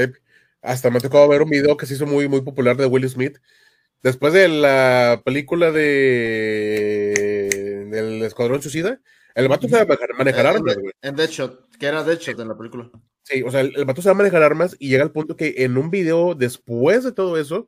hasta 0.62 0.92
me 0.92 1.00
ha 1.00 1.02
tocado 1.02 1.28
ver 1.28 1.42
un 1.42 1.50
video 1.50 1.76
que 1.76 1.88
se 1.88 1.96
hizo 1.96 2.06
muy, 2.06 2.28
muy 2.28 2.42
popular 2.42 2.78
de 2.78 2.86
Will 2.86 3.10
Smith. 3.10 3.40
Después 4.04 4.32
de 4.34 4.48
la 4.48 5.24
película 5.26 5.72
de 5.72 7.88
del 7.90 8.22
Escuadrón 8.24 8.62
Suicida, 8.62 9.02
el 9.34 9.48
vato 9.48 9.68
sabe 9.68 9.86
manejar, 9.88 10.14
manejar 10.16 10.46
Eh, 10.46 10.50
armas, 10.50 10.76
en, 10.76 10.82
güey. 10.84 10.94
en 11.02 11.16
Deadshot, 11.16 11.78
que 11.78 11.86
era 11.88 12.04
Deadshot 12.04 12.40
en 12.40 12.48
la 12.48 12.58
película. 12.58 12.92
Sí, 13.24 13.42
o 13.42 13.50
sea, 13.50 13.62
el, 13.62 13.74
el 13.76 13.86
vato 13.86 14.04
sabe 14.04 14.18
manejar 14.18 14.44
armas 14.44 14.76
y 14.78 14.90
llega 14.90 15.04
al 15.04 15.12
punto 15.12 15.36
que 15.36 15.56
en 15.58 15.78
un 15.78 15.90
video, 15.90 16.36
después 16.36 17.04
de 17.04 17.12
todo 17.12 17.40
eso, 17.40 17.68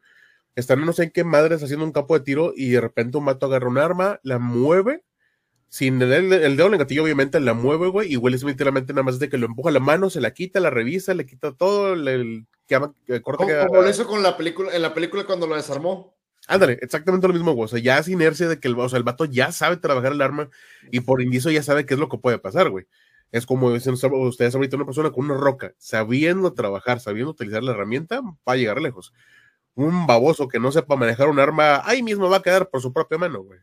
están 0.57 0.85
no 0.85 0.91
sé 0.91 1.03
en 1.03 1.11
qué 1.11 1.23
madres 1.23 1.63
haciendo 1.63 1.85
un 1.85 1.91
campo 1.93 2.17
de 2.17 2.25
tiro 2.25 2.51
y 2.55 2.69
de 2.71 2.81
repente 2.81 3.17
un 3.17 3.25
vato 3.25 3.45
agarra 3.45 3.69
un 3.69 3.77
arma, 3.77 4.19
la 4.23 4.39
mueve, 4.39 5.03
sin 5.69 6.01
el, 6.01 6.33
el 6.33 6.57
dedo 6.57 6.69
negativo, 6.69 7.03
obviamente, 7.03 7.39
la 7.39 7.53
mueve, 7.53 7.87
güey, 7.87 8.11
y 8.13 8.17
Will 8.17 8.37
Smith 8.39 8.53
literalmente 8.53 8.93
nada 8.93 9.03
más 9.03 9.19
de 9.19 9.29
que 9.29 9.37
lo 9.37 9.45
empuja 9.45 9.69
la 9.71 9.79
mano, 9.79 10.09
se 10.09 10.21
la 10.21 10.31
quita, 10.31 10.59
la 10.59 10.69
revisa, 10.69 11.13
le 11.13 11.25
quita 11.25 11.53
todo, 11.53 11.95
le, 11.95 12.13
el- 12.15 12.47
que 12.67 12.75
ama- 12.75 12.93
que 13.05 13.21
corta 13.21 13.43
Como, 13.45 13.49
que- 13.49 13.67
como 13.67 13.81
lo 13.81 13.89
hizo 13.89 14.07
con 14.07 14.23
la 14.23 14.35
película, 14.37 14.73
en 14.75 14.81
la 14.81 14.93
película 14.93 15.25
cuando 15.25 15.45
lo 15.47 15.55
desarmó. 15.55 16.15
Ándale, 16.47 16.79
exactamente 16.81 17.27
lo 17.27 17.33
mismo, 17.33 17.51
güey. 17.53 17.65
O 17.65 17.67
sea, 17.67 17.79
ya 17.79 17.97
es 17.97 18.07
inercia 18.07 18.47
de 18.47 18.59
que 18.59 18.67
el, 18.69 18.79
o 18.79 18.87
sea, 18.87 18.97
el 18.97 19.03
vato 19.03 19.25
ya 19.25 19.51
sabe 19.51 19.75
trabajar 19.77 20.13
el 20.13 20.21
arma 20.21 20.49
y 20.91 21.01
por 21.01 21.21
indicio 21.21 21.51
ya 21.51 21.61
sabe 21.63 21.85
qué 21.85 21.93
es 21.95 21.99
lo 21.99 22.07
que 22.07 22.17
puede 22.17 22.39
pasar, 22.39 22.69
güey. 22.69 22.85
Es 23.33 23.45
como 23.45 23.73
dicen 23.73 23.95
ustedes 23.95 24.55
ahorita, 24.55 24.77
una 24.77 24.85
persona 24.85 25.11
con 25.11 25.25
una 25.29 25.37
roca, 25.37 25.73
sabiendo 25.77 26.53
trabajar, 26.53 27.01
sabiendo 27.01 27.31
utilizar 27.31 27.61
la 27.63 27.71
herramienta, 27.73 28.21
va 28.21 28.33
a 28.45 28.55
llegar 28.55 28.81
lejos. 28.81 29.13
Un 29.77 30.07
baboso 30.07 30.47
que 30.47 30.59
no 30.59 30.71
sepa 30.71 30.95
manejar 30.95 31.29
un 31.29 31.39
arma, 31.39 31.83
ahí 31.85 32.01
mismo 32.01 32.27
va 32.27 32.37
a 32.37 32.41
quedar 32.41 32.67
por 32.67 32.81
su 32.81 32.91
propia 32.91 33.19
mano, 33.19 33.43
güey. 33.43 33.59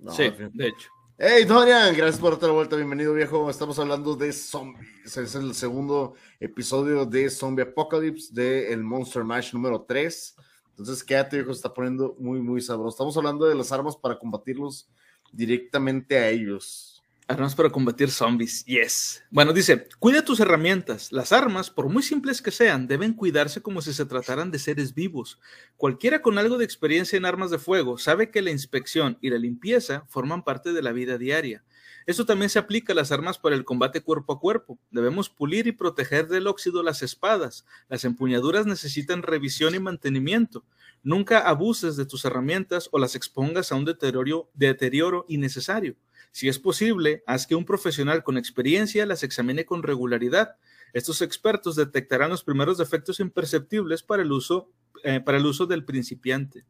No, 0.00 0.10
sí, 0.10 0.24
de 0.52 0.66
hecho. 0.66 0.90
Hey, 1.16 1.44
Dorian, 1.44 1.94
gracias 1.96 2.18
por 2.18 2.32
darte 2.32 2.48
la 2.48 2.54
vuelta. 2.54 2.74
Bienvenido, 2.74 3.14
viejo. 3.14 3.48
Estamos 3.48 3.78
hablando 3.78 4.16
de 4.16 4.32
zombies. 4.32 5.16
Es 5.16 5.34
el 5.36 5.54
segundo 5.54 6.14
episodio 6.40 7.06
de 7.06 7.30
Zombie 7.30 7.62
Apocalypse 7.62 8.34
de 8.34 8.72
el 8.72 8.82
Monster 8.82 9.22
Mash 9.22 9.54
número 9.54 9.82
3. 9.86 10.34
Entonces, 10.70 11.04
quédate, 11.04 11.36
viejo. 11.36 11.52
Se 11.52 11.58
está 11.58 11.72
poniendo 11.72 12.16
muy, 12.18 12.40
muy 12.40 12.60
sabroso. 12.60 12.96
Estamos 12.96 13.16
hablando 13.16 13.46
de 13.46 13.54
las 13.54 13.70
armas 13.70 13.96
para 13.96 14.18
combatirlos 14.18 14.90
directamente 15.30 16.18
a 16.18 16.30
ellos. 16.30 16.93
Armas 17.26 17.54
para 17.54 17.70
combatir 17.70 18.10
zombies, 18.10 18.66
yes. 18.66 19.24
Bueno, 19.30 19.54
dice, 19.54 19.88
cuida 19.98 20.22
tus 20.22 20.40
herramientas. 20.40 21.10
Las 21.10 21.32
armas, 21.32 21.70
por 21.70 21.88
muy 21.88 22.02
simples 22.02 22.42
que 22.42 22.50
sean, 22.50 22.86
deben 22.86 23.14
cuidarse 23.14 23.62
como 23.62 23.80
si 23.80 23.94
se 23.94 24.04
trataran 24.04 24.50
de 24.50 24.58
seres 24.58 24.92
vivos. 24.92 25.40
Cualquiera 25.78 26.20
con 26.20 26.36
algo 26.36 26.58
de 26.58 26.66
experiencia 26.66 27.16
en 27.16 27.24
armas 27.24 27.50
de 27.50 27.58
fuego 27.58 27.96
sabe 27.96 28.30
que 28.30 28.42
la 28.42 28.50
inspección 28.50 29.16
y 29.22 29.30
la 29.30 29.38
limpieza 29.38 30.04
forman 30.06 30.44
parte 30.44 30.74
de 30.74 30.82
la 30.82 30.92
vida 30.92 31.16
diaria. 31.16 31.64
Esto 32.04 32.26
también 32.26 32.50
se 32.50 32.58
aplica 32.58 32.92
a 32.92 32.96
las 32.96 33.10
armas 33.10 33.38
para 33.38 33.56
el 33.56 33.64
combate 33.64 34.02
cuerpo 34.02 34.34
a 34.34 34.38
cuerpo. 34.38 34.78
Debemos 34.90 35.30
pulir 35.30 35.66
y 35.66 35.72
proteger 35.72 36.28
del 36.28 36.46
óxido 36.46 36.82
las 36.82 37.02
espadas. 37.02 37.64
Las 37.88 38.04
empuñaduras 38.04 38.66
necesitan 38.66 39.22
revisión 39.22 39.74
y 39.74 39.78
mantenimiento. 39.78 40.66
Nunca 41.02 41.38
abuses 41.38 41.96
de 41.96 42.04
tus 42.04 42.26
herramientas 42.26 42.90
o 42.92 42.98
las 42.98 43.14
expongas 43.14 43.72
a 43.72 43.76
un 43.76 43.86
deterioro, 43.86 44.50
deterioro 44.52 45.24
innecesario. 45.28 45.96
Si 46.34 46.48
es 46.48 46.58
posible, 46.58 47.22
haz 47.28 47.46
que 47.46 47.54
un 47.54 47.64
profesional 47.64 48.24
con 48.24 48.36
experiencia 48.36 49.06
las 49.06 49.22
examine 49.22 49.64
con 49.64 49.84
regularidad. 49.84 50.56
Estos 50.92 51.22
expertos 51.22 51.76
detectarán 51.76 52.30
los 52.30 52.42
primeros 52.42 52.76
defectos 52.76 53.20
imperceptibles 53.20 54.02
para 54.02 54.24
el 54.24 54.32
uso, 54.32 54.68
eh, 55.04 55.20
para 55.20 55.38
el 55.38 55.46
uso 55.46 55.66
del 55.66 55.84
principiante. 55.84 56.64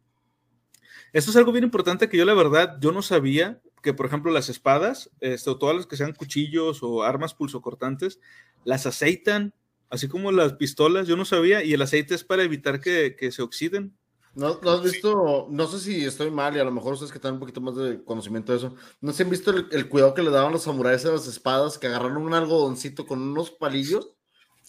Esto 1.15 1.31
es 1.31 1.37
algo 1.39 1.51
bien 1.51 1.65
importante 1.65 2.11
que 2.11 2.19
yo 2.19 2.27
la 2.27 2.35
verdad, 2.35 2.77
yo 2.79 2.93
no 2.93 3.01
sabía 3.01 3.63
que, 3.83 3.95
por 3.95 4.05
ejemplo, 4.05 4.31
las 4.31 4.51
espadas, 4.51 5.11
este, 5.21 5.49
o 5.49 5.57
todas 5.57 5.75
las 5.75 5.87
que 5.87 5.97
sean 5.97 6.13
cuchillos 6.13 6.83
o 6.83 7.03
armas 7.03 7.33
pulsocortantes, 7.33 8.21
las 8.67 8.85
aceitan, 8.85 9.55
así 9.89 10.09
como 10.09 10.31
las 10.31 10.53
pistolas, 10.53 11.09
yo 11.09 11.17
no 11.17 11.25
sabía, 11.25 11.65
y 11.65 11.73
el 11.73 11.81
aceite 11.81 12.15
es 12.15 12.23
para 12.23 12.43
evitar 12.43 12.83
que, 12.83 13.17
que 13.19 13.33
se 13.33 13.41
oxiden. 13.41 13.97
¿No, 14.35 14.59
¿No, 14.63 14.71
has 14.71 14.83
visto? 14.83 15.47
No 15.51 15.67
sé 15.69 15.79
si 15.79 16.05
estoy 16.05 16.31
mal 16.31 16.57
y 16.57 16.59
a 16.59 16.65
lo 16.65 16.73
mejor 16.73 16.95
ustedes 16.95 17.13
que 17.13 17.19
tienen 17.21 17.35
un 17.35 17.41
poquito 17.41 17.61
más 17.61 17.77
de 17.77 18.03
conocimiento 18.03 18.53
de 18.53 18.59
eso. 18.59 18.75
¿No 19.01 19.13
se 19.13 19.23
han 19.23 19.31
visto 19.31 19.51
el, 19.53 19.69
el 19.71 19.89
cuidado 19.89 20.15
que 20.15 20.23
le 20.23 20.31
daban 20.31 20.53
los 20.53 20.63
samuráis 20.65 21.05
a 21.05 21.11
las 21.13 21.27
espadas? 21.29 21.79
Que 21.79 21.87
agarraron 21.87 22.17
un 22.23 22.35
algodoncito 22.35 23.07
con 23.07 23.23
unos 23.23 23.51
palillos 23.53 24.11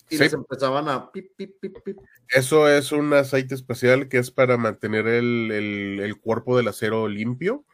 y 0.10 0.18
Sí. 0.18 0.24
les 0.24 0.34
empezaban 0.34 0.88
a 0.88 1.12
pip, 1.12 1.32
pip, 1.36 1.56
pip, 1.60 1.78
pip. 1.84 1.98
Eso 2.30 2.68
es 2.70 2.92
un 2.92 3.12
aceite 3.14 3.56
especial 3.56 4.08
que 4.08 4.20
es 4.20 4.30
para 4.30 4.56
mantener 4.58 5.08
el, 5.08 5.52
el- 5.52 6.00
el 6.00 6.20
cuerpo 6.20 6.56
del 6.58 6.68
acero 6.68 7.08
limpio, 7.08 7.66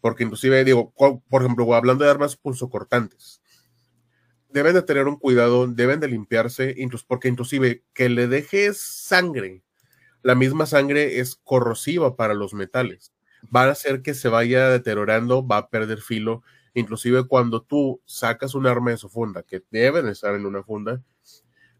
porque 0.00 0.24
inclusive, 0.24 0.64
digo, 0.64 0.92
por 1.28 1.42
ejemplo, 1.42 1.72
hablando 1.74 2.04
de 2.04 2.10
armas 2.10 2.36
pulsocortantes, 2.36 3.40
deben 4.48 4.74
de 4.74 4.82
tener 4.82 5.06
un 5.06 5.16
cuidado, 5.16 5.66
deben 5.68 6.00
de 6.00 6.08
limpiarse, 6.08 6.74
porque 7.06 7.28
inclusive 7.28 7.84
que 7.92 8.08
le 8.08 8.26
dejes 8.26 8.80
sangre, 8.80 9.62
la 10.22 10.34
misma 10.34 10.66
sangre 10.66 11.20
es 11.20 11.36
corrosiva 11.36 12.16
para 12.16 12.34
los 12.34 12.54
metales, 12.54 13.12
va 13.54 13.64
a 13.64 13.70
hacer 13.70 14.02
que 14.02 14.14
se 14.14 14.28
vaya 14.28 14.68
deteriorando, 14.68 15.46
va 15.46 15.58
a 15.58 15.70
perder 15.70 16.00
filo, 16.00 16.42
inclusive 16.74 17.26
cuando 17.26 17.62
tú 17.62 18.00
sacas 18.04 18.54
un 18.54 18.66
arma 18.66 18.90
de 18.90 18.96
su 18.96 19.08
funda, 19.08 19.42
que 19.42 19.62
deben 19.70 20.08
estar 20.08 20.34
en 20.34 20.46
una 20.46 20.62
funda, 20.62 21.02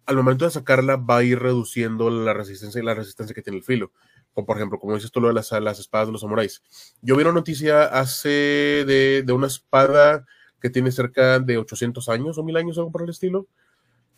al 0.07 0.17
momento 0.17 0.47
de 0.47 0.51
sacarla 0.51 0.97
va 0.97 1.19
a 1.19 1.23
ir 1.23 1.39
reduciendo 1.39 2.09
la 2.09 2.33
resistencia 2.33 2.81
y 2.81 2.85
la 2.85 2.95
resistencia 2.95 3.35
que 3.35 3.43
tiene 3.43 3.59
el 3.59 3.65
filo. 3.65 3.93
Como 4.33 4.47
por 4.47 4.57
ejemplo, 4.57 4.79
como 4.79 4.95
dices 4.95 5.11
tú 5.11 5.21
lo 5.21 5.29
de 5.29 5.35
las, 5.35 5.53
espadas 5.53 6.09
de 6.09 6.13
los 6.13 6.23
samuráis. 6.23 6.63
Yo 7.03 7.15
vi 7.15 7.25
una 7.25 7.33
noticia 7.33 7.85
hace 7.85 8.29
de, 8.87 9.23
de 9.27 9.33
una 9.33 9.49
espada 9.49 10.25
que 10.63 10.71
tiene 10.71 10.93
cerca 10.93 11.39
de 11.41 11.59
800 11.59 12.09
años 12.09 12.39
o 12.39 12.43
1000 12.43 12.57
años, 12.57 12.79
algo 12.79 12.91
por 12.91 13.03
el 13.03 13.11
estilo. 13.11 13.49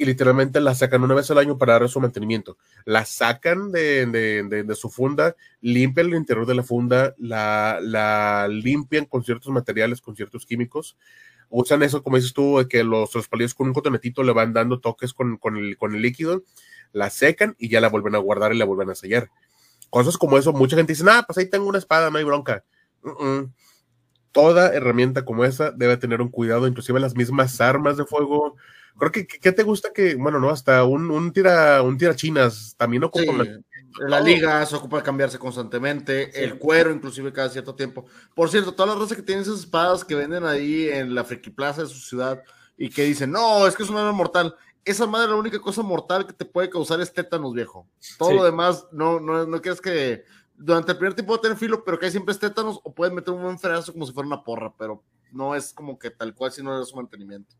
Y 0.01 0.07
literalmente 0.07 0.63
la 0.63 0.75
sacan 0.75 1.03
una 1.03 1.15
vez 1.15 1.31
al 1.31 1.37
año 1.37 1.59
para 1.59 1.75
darle 1.75 1.89
su 1.89 2.01
mantenimiento. 2.01 2.57
La 2.87 3.05
sacan 3.05 3.71
de, 3.71 4.07
de, 4.07 4.45
de, 4.45 4.63
de 4.63 4.75
su 4.75 4.89
funda, 4.89 5.37
limpian 5.61 6.07
el 6.07 6.15
interior 6.15 6.47
de 6.47 6.55
la 6.55 6.63
funda, 6.63 7.15
la, 7.19 7.81
la 7.83 8.49
limpian 8.49 9.05
con 9.05 9.23
ciertos 9.23 9.53
materiales, 9.53 10.01
con 10.01 10.17
ciertos 10.17 10.47
químicos 10.47 10.97
usan 11.51 11.83
eso, 11.83 12.03
como 12.03 12.17
dices 12.17 12.33
tú, 12.33 12.59
de 12.59 12.69
que 12.69 12.85
los, 12.85 13.15
los 13.15 13.29
palillos 13.29 13.55
con 13.55 13.67
un 13.67 13.75
cotonetito 13.75 14.23
le 14.23 14.33
van 14.33 14.53
dando 14.53 14.79
toques 14.81 15.13
con, 15.13 15.37
con, 15.37 15.57
el, 15.57 15.77
con 15.77 15.95
el 15.95 16.01
líquido, 16.01 16.45
la 16.93 17.11
secan 17.11 17.57
y 17.59 17.69
ya 17.69 17.81
la 17.81 17.89
vuelven 17.89 18.15
a 18.15 18.19
guardar 18.19 18.55
y 18.55 18.59
la 18.59 18.65
vuelven 18.65 18.91
a 18.91 18.95
sellar. 18.95 19.31
Cosas 19.91 20.17
como 20.17 20.39
eso, 20.39 20.53
mucha 20.53 20.77
gente 20.77 20.93
dice, 20.93 21.05
ah, 21.11 21.25
pues 21.27 21.37
ahí 21.39 21.51
tengo 21.51 21.67
una 21.67 21.79
espada, 21.79 22.11
no 22.11 22.19
hay 22.19 22.25
bronca. 22.25 22.65
Toda 24.33 24.73
herramienta 24.75 25.25
como 25.25 25.45
esa 25.45 25.71
debe 25.71 25.97
tener 25.97 26.21
un 26.21 26.29
cuidado, 26.29 26.67
inclusive 26.67 27.01
las 27.01 27.15
mismas 27.17 27.61
armas 27.61 27.97
de 27.97 28.05
fuego. 28.05 28.57
Creo 28.99 29.13
que, 29.13 29.27
¿qué 29.27 29.53
te 29.53 29.63
gusta 29.63 29.93
que, 29.95 30.15
bueno, 30.15 30.39
no, 30.41 30.51
hasta 30.51 30.85
un, 30.85 31.11
un 31.11 31.33
tira, 31.33 31.81
un 31.83 31.97
tirachinas 31.97 32.75
también 32.77 33.05
ocupa 33.05 33.25
Sí, 33.25 33.39
la- 33.39 33.61
la 34.09 34.21
liga 34.21 34.65
se 34.67 34.77
ocupa 34.77 34.99
de 34.99 35.03
cambiarse 35.03 35.39
constantemente, 35.39 36.45
el 36.45 36.59
cuero 36.59 36.93
inclusive 36.93 37.33
cada 37.33 37.49
cierto 37.49 37.75
tiempo. 37.75 38.07
Por 38.35 38.49
cierto, 38.49 38.73
todas 38.73 38.91
las 38.91 38.99
razas 39.03 39.17
que 39.17 39.23
tienen 39.23 39.43
esas 39.43 39.61
espadas 39.61 40.05
que 40.05 40.15
venden 40.15 40.45
ahí 40.45 40.89
en 40.89 41.15
la 41.15 41.25
Friki 41.25 41.51
Plaza 41.51 41.83
de 41.83 41.89
su 41.89 41.99
ciudad 41.99 42.43
y 42.77 42.89
que 42.91 43.03
dicen, 43.05 43.33
no, 43.33 43.67
es 43.67 43.75
que 43.77 43.83
es 43.83 43.91
un 43.91 43.97
arma 43.97 44.13
mortal. 44.13 44.55
Esa 44.85 45.07
madre 45.07 45.29
la 45.29 45.35
única 45.37 45.59
cosa 45.61 45.83
mortal 45.83 46.27
que 46.27 46.33
te 46.33 46.45
puede 46.45 46.71
causar 46.71 47.01
es 47.01 47.13
tétanos, 47.13 47.53
viejo. 47.53 47.87
Todo 48.19 48.31
Sí. 48.31 48.37
lo 48.37 48.45
demás, 48.45 48.87
no, 48.93 49.19
no, 49.21 49.45
no 49.47 49.61
quieres 49.61 49.81
que 49.81 50.25
durante 50.61 50.93
el 50.93 50.99
primer 50.99 51.15
tiempo 51.15 51.33
puede 51.33 51.43
tener 51.43 51.57
filo, 51.59 51.83
pero 51.85 51.99
que 51.99 52.07
hay 52.07 52.13
siempre 52.13 52.33
es 52.33 52.39
tétanos 52.39 52.81
o 52.85 52.95
puedes 52.95 53.13
meter 53.15 53.33
un 53.35 53.43
buen 53.43 53.59
frenazo 53.59 53.93
como 53.93 54.07
si 54.07 54.13
fuera 54.13 54.27
una 54.27 54.45
porra, 54.45 54.73
pero 54.79 55.03
no 55.33 55.55
es 55.55 55.73
como 55.73 55.99
que 55.99 56.11
tal 56.11 56.35
cual 56.35 56.53
si 56.53 56.63
no 56.63 56.73
le 56.73 56.79
das 56.79 56.89
su 56.89 56.97
mantenimiento. 56.97 57.55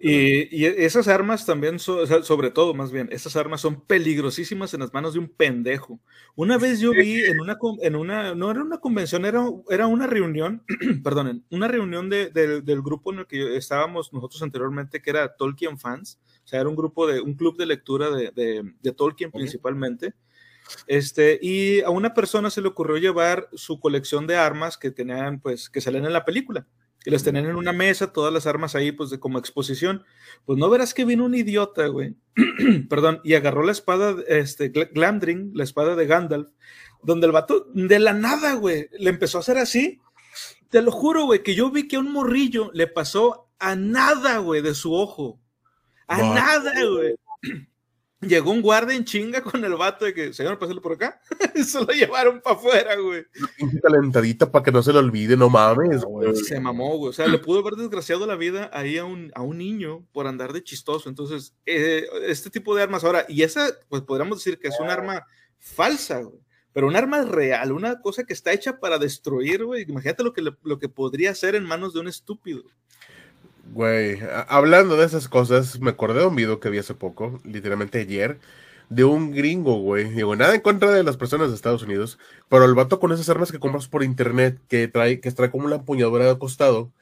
Y, 0.00 0.56
y 0.56 0.64
esas 0.64 1.06
armas 1.06 1.44
también, 1.44 1.78
son, 1.78 1.98
o 2.00 2.06
sea, 2.06 2.22
sobre 2.22 2.50
todo 2.50 2.72
más 2.72 2.90
bien, 2.90 3.10
esas 3.12 3.36
armas 3.36 3.60
son 3.60 3.82
peligrosísimas 3.82 4.72
en 4.72 4.80
las 4.80 4.94
manos 4.94 5.12
de 5.12 5.18
un 5.18 5.28
pendejo. 5.28 6.00
Una 6.34 6.56
vez 6.56 6.80
yo 6.80 6.92
vi 6.92 7.20
en 7.26 7.38
una, 7.40 7.58
en 7.82 7.94
una 7.94 8.34
no 8.34 8.50
era 8.50 8.62
una 8.62 8.78
convención, 8.78 9.26
era, 9.26 9.44
era 9.68 9.86
una 9.86 10.06
reunión, 10.06 10.64
perdonen, 11.04 11.44
una 11.50 11.68
reunión 11.68 12.08
de, 12.08 12.30
de- 12.30 12.62
del 12.62 12.80
grupo 12.80 13.12
en 13.12 13.18
el 13.20 13.26
que 13.26 13.54
estábamos 13.58 14.12
nosotros 14.14 14.42
anteriormente, 14.42 15.02
que 15.02 15.10
era 15.10 15.36
Tolkien 15.36 15.78
Fans, 15.78 16.18
o 16.42 16.48
sea, 16.48 16.60
era 16.60 16.68
un 16.70 16.76
grupo 16.76 17.06
de, 17.06 17.20
un 17.20 17.34
club 17.34 17.58
de 17.58 17.66
lectura 17.66 18.08
de, 18.10 18.30
de- 18.34 18.72
de 18.80 18.92
Tolkien 18.92 19.30
principalmente. 19.30 20.14
Este, 20.86 21.38
y 21.42 21.80
a 21.82 21.90
una 21.90 22.14
persona 22.14 22.50
se 22.50 22.60
le 22.60 22.68
ocurrió 22.68 22.96
llevar 22.96 23.48
su 23.52 23.80
colección 23.80 24.26
de 24.26 24.36
armas 24.36 24.76
que 24.78 24.90
tenían, 24.90 25.40
pues, 25.40 25.68
que 25.70 25.80
salen 25.80 26.04
en 26.04 26.12
la 26.12 26.24
película 26.24 26.66
y 27.04 27.10
las 27.10 27.22
tenían 27.24 27.46
en 27.46 27.56
una 27.56 27.72
mesa, 27.72 28.12
todas 28.12 28.32
las 28.32 28.46
armas 28.46 28.74
ahí, 28.74 28.92
pues, 28.92 29.08
de 29.10 29.18
como 29.18 29.38
exposición. 29.38 30.04
Pues 30.44 30.58
no 30.58 30.68
verás 30.68 30.92
que 30.92 31.04
vino 31.04 31.24
un 31.24 31.34
idiota, 31.34 31.86
güey. 31.86 32.14
Perdón, 32.90 33.20
y 33.24 33.34
agarró 33.34 33.62
la 33.62 33.72
espada, 33.72 34.16
este, 34.28 34.72
Gl- 34.72 34.90
Glamdring, 34.92 35.52
la 35.54 35.64
espada 35.64 35.96
de 35.96 36.06
Gandalf, 36.06 36.50
donde 37.02 37.26
el 37.26 37.32
vato, 37.32 37.66
de 37.72 37.98
la 37.98 38.12
nada, 38.12 38.54
güey, 38.54 38.88
le 38.98 39.08
empezó 39.10 39.38
a 39.38 39.40
hacer 39.40 39.56
así. 39.56 40.00
Te 40.68 40.82
lo 40.82 40.92
juro, 40.92 41.24
güey, 41.24 41.42
que 41.42 41.54
yo 41.54 41.70
vi 41.70 41.88
que 41.88 41.96
a 41.96 42.00
un 42.00 42.12
morrillo 42.12 42.70
le 42.74 42.86
pasó 42.86 43.48
a 43.58 43.74
nada, 43.76 44.38
güey, 44.38 44.60
de 44.60 44.74
su 44.74 44.94
ojo. 44.94 45.40
A 46.06 46.18
nada, 46.18 46.72
güey. 46.84 47.14
Llegó 48.20 48.50
un 48.50 48.60
guardia 48.60 48.94
en 48.94 49.04
chinga 49.06 49.40
con 49.40 49.64
el 49.64 49.74
vato 49.76 50.04
de 50.04 50.12
que, 50.12 50.34
señor, 50.34 50.58
pásale 50.58 50.82
por 50.82 50.92
acá. 50.92 51.22
y 51.54 51.64
se 51.64 51.80
lo 51.80 51.86
llevaron 51.86 52.42
para 52.42 52.56
afuera, 52.56 52.96
güey. 52.96 53.24
Calentadita 53.82 54.52
para 54.52 54.62
que 54.62 54.72
no 54.72 54.82
se 54.82 54.92
le 54.92 54.98
olvide, 54.98 55.38
no 55.38 55.48
mames. 55.48 56.04
güey. 56.04 56.36
Se 56.36 56.60
mamó, 56.60 56.98
güey. 56.98 57.10
O 57.10 57.12
sea, 57.14 57.26
le 57.26 57.38
pudo 57.38 57.60
haber 57.60 57.76
desgraciado 57.76 58.26
la 58.26 58.36
vida 58.36 58.68
ahí 58.74 58.98
a 58.98 59.06
un, 59.06 59.32
a 59.34 59.40
un 59.40 59.56
niño 59.56 60.06
por 60.12 60.26
andar 60.26 60.52
de 60.52 60.62
chistoso. 60.62 61.08
Entonces, 61.08 61.54
eh, 61.64 62.04
este 62.26 62.50
tipo 62.50 62.74
de 62.74 62.82
armas 62.82 63.04
ahora, 63.04 63.24
y 63.26 63.42
esa, 63.42 63.70
pues 63.88 64.02
podríamos 64.02 64.38
decir 64.38 64.58
que 64.58 64.68
es 64.68 64.78
un 64.80 64.90
arma 64.90 65.26
falsa, 65.58 66.20
güey. 66.20 66.40
Pero 66.72 66.86
un 66.86 66.96
arma 66.96 67.22
real, 67.22 67.72
una 67.72 68.00
cosa 68.00 68.24
que 68.24 68.34
está 68.34 68.52
hecha 68.52 68.78
para 68.78 68.98
destruir, 68.98 69.64
güey. 69.64 69.86
Imagínate 69.88 70.22
lo 70.22 70.34
que, 70.34 70.42
lo 70.42 70.78
que 70.78 70.88
podría 70.90 71.30
hacer 71.30 71.54
en 71.54 71.64
manos 71.64 71.94
de 71.94 72.00
un 72.00 72.08
estúpido. 72.08 72.64
Güey, 73.72 74.18
hablando 74.48 74.96
de 74.96 75.06
esas 75.06 75.28
cosas, 75.28 75.78
me 75.80 75.90
acordé 75.90 76.20
de 76.20 76.26
un 76.26 76.34
video 76.34 76.58
que 76.58 76.70
vi 76.70 76.78
hace 76.78 76.94
poco, 76.94 77.40
literalmente 77.44 78.00
ayer, 78.00 78.40
de 78.88 79.04
un 79.04 79.30
gringo, 79.30 79.76
güey. 79.80 80.10
Digo, 80.10 80.34
nada 80.34 80.54
en 80.56 80.60
contra 80.60 80.90
de 80.90 81.04
las 81.04 81.16
personas 81.16 81.50
de 81.50 81.54
Estados 81.54 81.84
Unidos, 81.84 82.18
pero 82.48 82.64
el 82.64 82.74
vato 82.74 82.98
con 82.98 83.12
esas 83.12 83.28
armas 83.28 83.52
que 83.52 83.60
compras 83.60 83.86
por 83.86 84.02
internet, 84.02 84.58
que 84.68 84.88
trae, 84.88 85.20
que 85.20 85.30
trae 85.30 85.50
como 85.52 85.66
una 85.66 85.76
empuñadura 85.76 86.26
de 86.26 86.36
costado, 86.38 86.92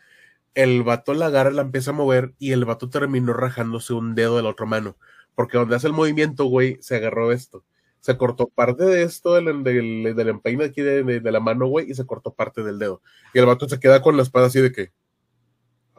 el 0.54 0.82
vato 0.84 1.14
la 1.14 1.26
agarra, 1.26 1.50
la 1.52 1.62
empieza 1.62 1.92
a 1.92 1.94
mover 1.94 2.34
y 2.38 2.52
el 2.52 2.64
vato 2.66 2.90
terminó 2.90 3.32
rajándose 3.34 3.94
un 3.94 4.14
dedo 4.14 4.36
de 4.38 4.44
la 4.44 4.50
otra 4.50 4.66
mano. 4.66 4.96
Porque 5.34 5.58
donde 5.58 5.76
hace 5.76 5.88
el 5.88 5.94
movimiento, 5.94 6.46
güey, 6.46 6.78
se 6.82 6.96
agarró 6.96 7.32
esto. 7.32 7.64
Se 8.00 8.16
cortó 8.18 8.48
parte 8.48 8.84
de 8.84 9.02
esto 9.04 9.34
del, 9.34 9.64
del, 9.64 10.14
del 10.16 10.28
empeine 10.28 10.64
aquí 10.66 10.82
de, 10.82 11.04
de- 11.04 11.20
de 11.20 11.32
la 11.32 11.40
mano, 11.40 11.66
güey, 11.68 11.90
y 11.90 11.94
se 11.94 12.06
cortó 12.06 12.34
parte 12.34 12.62
del 12.64 12.78
dedo. 12.78 13.02
Y 13.34 13.38
el 13.40 13.46
vato 13.46 13.68
se 13.68 13.80
queda 13.80 14.02
con 14.02 14.16
la 14.16 14.22
espada 14.24 14.46
así 14.48 14.60
de 14.60 14.72
que. 14.72 14.92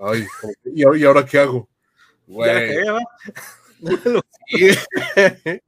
Ay, 0.02 0.26
¿y 0.66 0.84
ahora, 0.84 0.98
y 0.98 1.04
ahora 1.04 1.26
qué 1.26 1.40
hago? 1.40 1.68
Güey. 2.28 2.78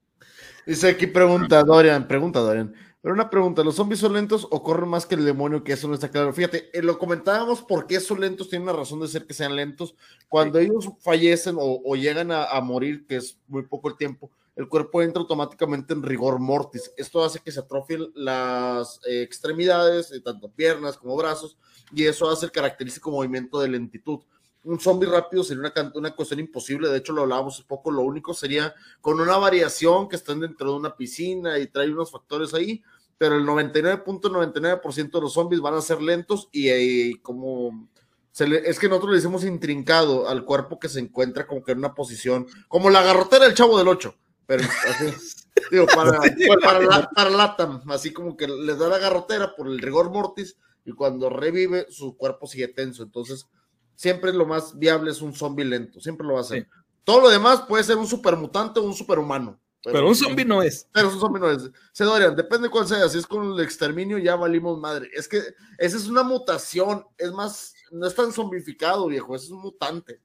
Dice 0.65 0.89
aquí 0.89 1.07
pregunta 1.07 1.63
Dorian, 1.63 2.07
pregunta 2.07 2.39
Dorian. 2.39 2.73
Pero 3.01 3.15
una 3.15 3.31
pregunta, 3.31 3.63
¿los 3.63 3.75
zombies 3.75 3.99
son 3.99 4.13
lentos 4.13 4.47
o 4.51 4.61
corren 4.61 4.87
más 4.87 5.07
que 5.07 5.15
el 5.15 5.25
demonio? 5.25 5.63
Que 5.63 5.73
eso 5.73 5.87
no 5.87 5.95
está 5.95 6.09
claro. 6.09 6.31
Fíjate, 6.33 6.69
eh, 6.71 6.83
lo 6.83 6.99
comentábamos 6.99 7.63
por 7.63 7.87
qué 7.87 7.99
son 7.99 8.21
lentos, 8.21 8.47
tienen 8.49 8.69
una 8.69 8.77
razón 8.77 8.99
de 8.99 9.07
ser 9.07 9.25
que 9.25 9.33
sean 9.33 9.55
lentos. 9.55 9.95
Cuando 10.29 10.59
ellos 10.59 10.87
fallecen 10.99 11.55
o, 11.57 11.81
o 11.83 11.95
llegan 11.95 12.31
a, 12.31 12.45
a 12.45 12.61
morir, 12.61 13.07
que 13.07 13.15
es 13.15 13.39
muy 13.47 13.63
poco 13.63 13.89
el 13.89 13.97
tiempo, 13.97 14.29
el 14.55 14.67
cuerpo 14.67 15.01
entra 15.01 15.21
automáticamente 15.21 15.93
en 15.93 16.03
rigor 16.03 16.39
mortis. 16.39 16.91
Esto 16.97 17.23
hace 17.23 17.39
que 17.39 17.51
se 17.51 17.61
atrofien 17.61 18.11
las 18.13 18.99
eh, 19.07 19.21
extremidades, 19.23 20.11
eh, 20.11 20.21
tanto 20.21 20.49
piernas 20.51 20.97
como 20.97 21.15
brazos, 21.15 21.57
y 21.93 22.05
eso 22.05 22.29
hace 22.29 22.45
el 22.45 22.51
característico 22.51 23.11
movimiento 23.11 23.59
de 23.59 23.67
lentitud. 23.69 24.19
Un 24.63 24.79
zombie 24.79 25.09
rápido 25.09 25.43
sería 25.43 25.61
una, 25.75 25.91
una 25.95 26.11
cuestión 26.15 26.39
imposible, 26.39 26.87
de 26.89 26.97
hecho 26.99 27.13
lo 27.13 27.23
hablábamos 27.23 27.59
un 27.59 27.65
poco, 27.65 27.89
lo 27.91 28.01
único 28.03 28.33
sería 28.33 28.73
con 29.01 29.19
una 29.19 29.37
variación 29.37 30.07
que 30.07 30.15
están 30.15 30.39
dentro 30.39 30.71
de 30.71 30.77
una 30.77 30.95
piscina 30.95 31.57
y 31.57 31.67
trae 31.67 31.89
unos 31.91 32.11
factores 32.11 32.53
ahí, 32.53 32.83
pero 33.17 33.35
el 33.37 33.43
99.99% 33.45 35.11
de 35.11 35.21
los 35.21 35.33
zombies 35.33 35.61
van 35.61 35.73
a 35.75 35.81
ser 35.81 36.01
lentos 36.01 36.47
y, 36.51 36.69
eh, 36.69 37.13
como 37.21 37.89
se 38.31 38.47
le- 38.47 38.69
es 38.69 38.79
que 38.79 38.87
nosotros 38.87 39.11
le 39.11 39.17
decimos 39.17 39.43
intrincado 39.43 40.27
al 40.29 40.45
cuerpo 40.45 40.79
que 40.79 40.89
se 40.89 40.99
encuentra 40.99 41.45
como 41.47 41.63
que 41.63 41.73
en 41.73 41.79
una 41.79 41.93
posición, 41.93 42.47
como 42.67 42.89
la 42.89 43.03
garrotera 43.03 43.45
del 43.45 43.55
chavo 43.55 43.77
del 43.77 43.87
8, 43.87 44.15
pero 44.45 44.63
así, 44.63 45.05
digo, 45.71 45.85
para, 45.87 46.19
para, 46.63 46.79
la- 46.81 47.09
para 47.09 47.29
Latam, 47.29 47.81
así 47.91 48.13
como 48.13 48.37
que 48.37 48.47
les 48.47 48.77
da 48.77 48.87
la 48.87 48.99
garrotera 48.99 49.55
por 49.55 49.67
el 49.67 49.79
rigor 49.79 50.11
mortis 50.11 50.55
y 50.85 50.91
cuando 50.93 51.29
revive 51.29 51.87
su 51.89 52.15
cuerpo 52.17 52.47
sigue 52.47 52.67
tenso, 52.67 53.03
entonces 53.03 53.47
siempre 53.95 54.33
lo 54.33 54.45
más 54.45 54.77
viable 54.77 55.11
es 55.11 55.21
un 55.21 55.33
zombie 55.33 55.65
lento, 55.65 55.99
siempre 55.99 56.25
lo 56.25 56.35
va 56.35 56.41
a 56.41 56.45
ser. 56.45 56.63
Sí. 56.63 56.69
Todo 57.03 57.21
lo 57.21 57.29
demás 57.29 57.63
puede 57.67 57.83
ser 57.83 57.97
un 57.97 58.07
supermutante 58.07 58.79
o 58.79 58.83
un 58.83 58.93
superhumano. 58.93 59.59
Pero, 59.83 60.07
un 60.07 60.15
zombie 60.15 60.45
no 60.45 60.61
es. 60.61 60.87
Pero 60.91 61.09
un 61.09 61.19
zombie 61.19 61.39
no 61.39 61.49
es. 61.49 61.71
Se 61.91 62.03
Dorian, 62.03 62.35
depende 62.35 62.69
cuál 62.69 62.87
sea. 62.87 63.09
Si 63.09 63.17
es 63.17 63.25
con 63.25 63.53
el 63.53 63.59
exterminio, 63.61 64.19
ya 64.19 64.35
valimos 64.35 64.79
madre. 64.79 65.09
Es 65.13 65.27
que 65.27 65.41
esa 65.79 65.97
es 65.97 66.07
una 66.07 66.21
mutación. 66.21 67.03
Es 67.17 67.31
más, 67.31 67.73
no 67.91 68.05
es 68.05 68.13
tan 68.13 68.31
zombificado, 68.31 69.07
viejo. 69.07 69.35
Es 69.35 69.49
un 69.49 69.61
mutante. 69.61 70.21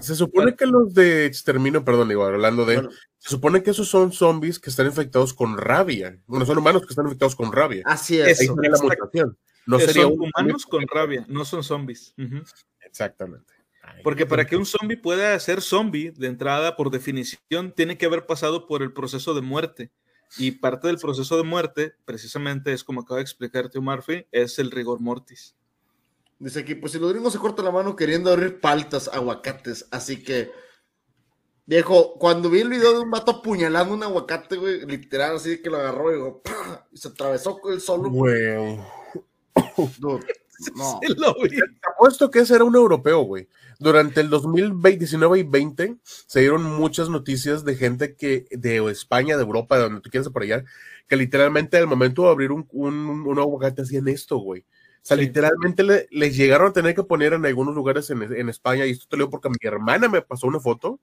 Se 0.00 0.16
supone 0.16 0.56
que 0.56 0.66
los 0.66 0.92
de 0.92 1.24
exterminio, 1.24 1.84
perdón, 1.84 2.10
igual, 2.10 2.34
hablando 2.34 2.64
de. 2.64 2.88
Se 3.18 3.30
supone 3.30 3.62
que 3.62 3.70
esos 3.70 3.88
son 3.88 4.12
zombies 4.12 4.58
que 4.58 4.68
están 4.68 4.86
infectados 4.86 5.32
con 5.32 5.56
rabia. 5.56 6.18
Bueno, 6.26 6.44
son 6.44 6.58
humanos 6.58 6.82
que 6.82 6.88
están 6.90 7.06
infectados 7.06 7.36
con 7.36 7.52
rabia. 7.52 7.82
Así 7.86 8.18
es. 8.18 8.40
Ahí 8.40 8.48
la 8.48 8.78
mutación. 8.78 9.38
No 9.66 9.78
sería 9.78 10.02
son 10.02 10.14
humanos 10.18 10.66
con 10.66 10.86
rabia, 10.86 11.24
no 11.28 11.44
son 11.44 11.62
zombies. 11.62 12.14
Exactamente. 12.80 13.54
Porque 14.02 14.26
para 14.26 14.46
que 14.46 14.56
un 14.56 14.66
zombie 14.66 14.96
pueda 14.96 15.38
ser 15.38 15.60
zombie, 15.60 16.10
de 16.10 16.26
entrada, 16.26 16.76
por 16.76 16.90
definición, 16.90 17.72
tiene 17.74 17.96
que 17.96 18.06
haber 18.06 18.26
pasado 18.26 18.66
por 18.66 18.82
el 18.82 18.92
proceso 18.92 19.34
de 19.34 19.42
muerte. 19.42 19.90
Y 20.36 20.52
parte 20.52 20.88
del 20.88 20.98
proceso 20.98 21.36
de 21.36 21.44
muerte, 21.44 21.94
precisamente, 22.04 22.72
es 22.72 22.82
como 22.82 23.02
acaba 23.02 23.18
de 23.18 23.22
explicar 23.22 23.68
Tío 23.68 23.82
Murphy, 23.82 24.26
es 24.32 24.58
el 24.58 24.70
rigor 24.70 25.00
mortis. 25.00 25.54
Dice 26.38 26.60
aquí, 26.60 26.74
pues 26.74 26.92
si 26.92 26.98
los 26.98 27.12
gringos 27.12 27.32
se 27.32 27.38
corta 27.38 27.62
la 27.62 27.70
mano 27.70 27.96
queriendo 27.96 28.30
abrir 28.30 28.60
paltas, 28.60 29.08
aguacates, 29.08 29.86
así 29.90 30.22
que 30.22 30.50
Viejo, 31.66 32.18
cuando 32.18 32.50
vi 32.50 32.60
el 32.60 32.68
video 32.68 32.92
de 32.92 33.00
un 33.00 33.10
vato 33.10 33.30
apuñalando 33.30 33.94
un 33.94 34.02
aguacate, 34.02 34.56
güey, 34.56 34.84
literal, 34.84 35.36
así 35.36 35.62
que 35.62 35.70
lo 35.70 35.78
agarró 35.78 36.10
y, 36.10 36.14
digo, 36.14 36.42
y 36.92 36.98
se 36.98 37.08
atravesó 37.08 37.58
con 37.58 37.72
el 37.72 37.80
solo. 37.80 38.10
Güey. 38.10 38.78
no. 40.00 40.20
Te 41.00 41.88
apuesto 41.90 42.30
que 42.30 42.40
ese 42.40 42.54
era 42.54 42.64
un 42.64 42.74
europeo, 42.74 43.22
güey. 43.22 43.48
Durante 43.78 44.20
el 44.20 44.28
2019 44.28 45.38
y 45.38 45.42
20 45.42 45.96
se 46.04 46.40
dieron 46.40 46.64
muchas 46.64 47.08
noticias 47.08 47.64
de 47.64 47.76
gente 47.76 48.14
que 48.14 48.46
de 48.50 48.76
España, 48.90 49.36
de 49.36 49.42
Europa, 49.42 49.76
de 49.76 49.84
donde 49.84 50.00
tú 50.02 50.10
quieras 50.10 50.28
por 50.28 50.42
allá, 50.42 50.64
que 51.08 51.16
literalmente 51.16 51.78
al 51.78 51.86
momento 51.86 52.22
de 52.22 52.28
abrir 52.28 52.52
un, 52.52 52.68
un, 52.72 53.26
un 53.26 53.38
aguacate 53.38 53.82
hacían 53.82 54.06
esto, 54.08 54.36
güey. 54.36 54.66
O 55.04 55.06
sea, 55.06 55.18
literalmente 55.18 55.82
le, 55.82 56.08
les 56.10 56.34
llegaron 56.34 56.68
a 56.68 56.72
tener 56.72 56.94
que 56.94 57.02
poner 57.02 57.34
en 57.34 57.44
algunos 57.44 57.74
lugares 57.74 58.08
en, 58.08 58.22
en 58.22 58.48
España, 58.48 58.86
y 58.86 58.92
esto 58.92 59.04
te 59.06 59.18
lo 59.18 59.24
digo 59.24 59.32
porque 59.32 59.50
mi 59.50 59.56
hermana 59.60 60.08
me 60.08 60.22
pasó 60.22 60.46
una 60.46 60.58
foto, 60.58 60.98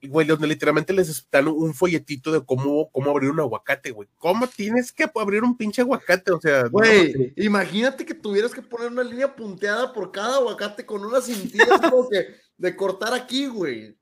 güey, 0.00 0.26
donde 0.26 0.46
literalmente 0.46 0.94
les 0.94 1.28
dan 1.30 1.46
un 1.48 1.74
folletito 1.74 2.32
de 2.32 2.42
cómo, 2.42 2.88
cómo 2.90 3.10
abrir 3.10 3.30
un 3.30 3.40
aguacate, 3.40 3.90
güey. 3.90 4.08
¿Cómo 4.16 4.46
tienes 4.46 4.92
que 4.92 5.04
abrir 5.14 5.44
un 5.44 5.58
pinche 5.58 5.82
aguacate? 5.82 6.32
O 6.32 6.40
sea, 6.40 6.68
güey, 6.68 7.34
imagínate 7.36 8.06
que 8.06 8.14
tuvieras 8.14 8.54
que 8.54 8.62
poner 8.62 8.90
una 8.90 9.04
línea 9.04 9.36
punteada 9.36 9.92
por 9.92 10.10
cada 10.10 10.36
aguacate 10.36 10.86
con 10.86 11.04
unas 11.04 11.26
cintillas 11.26 11.82
como 11.82 12.08
que 12.08 12.28
de 12.56 12.74
cortar 12.74 13.12
aquí, 13.12 13.46
güey. 13.46 13.94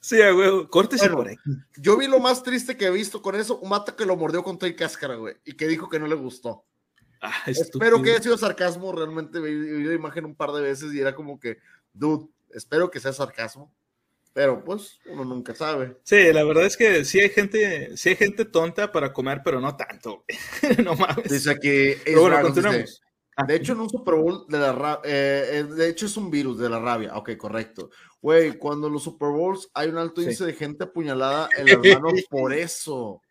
Sí, 0.00 0.16
güey, 0.16 0.66
córtese 0.68 1.10
por 1.10 1.28
ahí. 1.28 1.36
Yo 1.76 1.98
vi 1.98 2.06
lo 2.06 2.18
más 2.18 2.42
triste 2.42 2.78
que 2.78 2.86
he 2.86 2.90
visto 2.90 3.20
con 3.20 3.34
eso, 3.34 3.58
un 3.58 3.68
mata 3.68 3.94
que 3.94 4.06
lo 4.06 4.16
mordió 4.16 4.42
con 4.42 4.58
toda 4.58 4.74
cáscara, 4.74 5.16
güey, 5.16 5.36
y 5.44 5.52
que 5.52 5.68
dijo 5.68 5.90
que 5.90 6.00
no 6.00 6.06
le 6.06 6.14
gustó. 6.14 6.64
Ah, 7.20 7.42
espero 7.46 8.00
que 8.00 8.10
haya 8.10 8.22
sido 8.22 8.38
sarcasmo, 8.38 8.92
realmente 8.92 9.40
vi 9.40 9.84
la 9.84 9.94
imagen 9.94 10.24
un 10.24 10.34
par 10.34 10.52
de 10.52 10.62
veces 10.62 10.92
y 10.94 11.00
era 11.00 11.14
como 11.14 11.38
que, 11.38 11.58
dude, 11.92 12.28
espero 12.50 12.90
que 12.90 13.00
sea 13.00 13.12
sarcasmo 13.12 13.70
pero 14.32 14.64
pues 14.64 15.00
uno 15.06 15.24
nunca 15.24 15.54
sabe. 15.54 15.96
Sí, 16.04 16.32
la 16.32 16.44
verdad 16.44 16.66
es 16.66 16.76
que 16.76 17.04
sí 17.04 17.20
hay 17.20 17.30
gente, 17.30 17.96
sí 17.96 18.10
hay 18.10 18.16
gente 18.16 18.44
tonta 18.44 18.92
para 18.92 19.12
comer, 19.12 19.40
pero 19.44 19.60
no 19.60 19.76
tanto. 19.76 20.24
no 20.84 20.94
mames. 20.94 21.30
Dice 21.30 21.58
que 21.58 22.00
bueno, 22.14 22.40
continuamos. 22.42 23.02
Ah. 23.36 23.44
de 23.44 23.56
hecho, 23.56 23.72
en 23.72 23.80
un 23.80 23.90
Super 23.90 24.14
Bowl 24.14 24.44
de 24.48 24.58
la 24.58 24.72
rabia, 24.72 25.00
eh, 25.04 25.48
eh, 25.52 25.64
de 25.64 25.88
hecho 25.88 26.06
es 26.06 26.16
un 26.16 26.30
virus 26.30 26.58
de 26.58 26.68
la 26.68 26.78
rabia. 26.78 27.16
Ok, 27.16 27.36
correcto. 27.36 27.90
Güey, 28.20 28.58
cuando 28.58 28.86
en 28.86 28.92
los 28.92 29.02
Super 29.02 29.30
Bowls 29.30 29.70
hay 29.74 29.88
un 29.88 29.98
alto 29.98 30.20
índice 30.20 30.44
de 30.44 30.52
gente 30.52 30.84
apuñalada 30.84 31.48
en 31.56 31.66
las 31.66 32.00
manos 32.00 32.24
por 32.28 32.52
eso. 32.52 33.22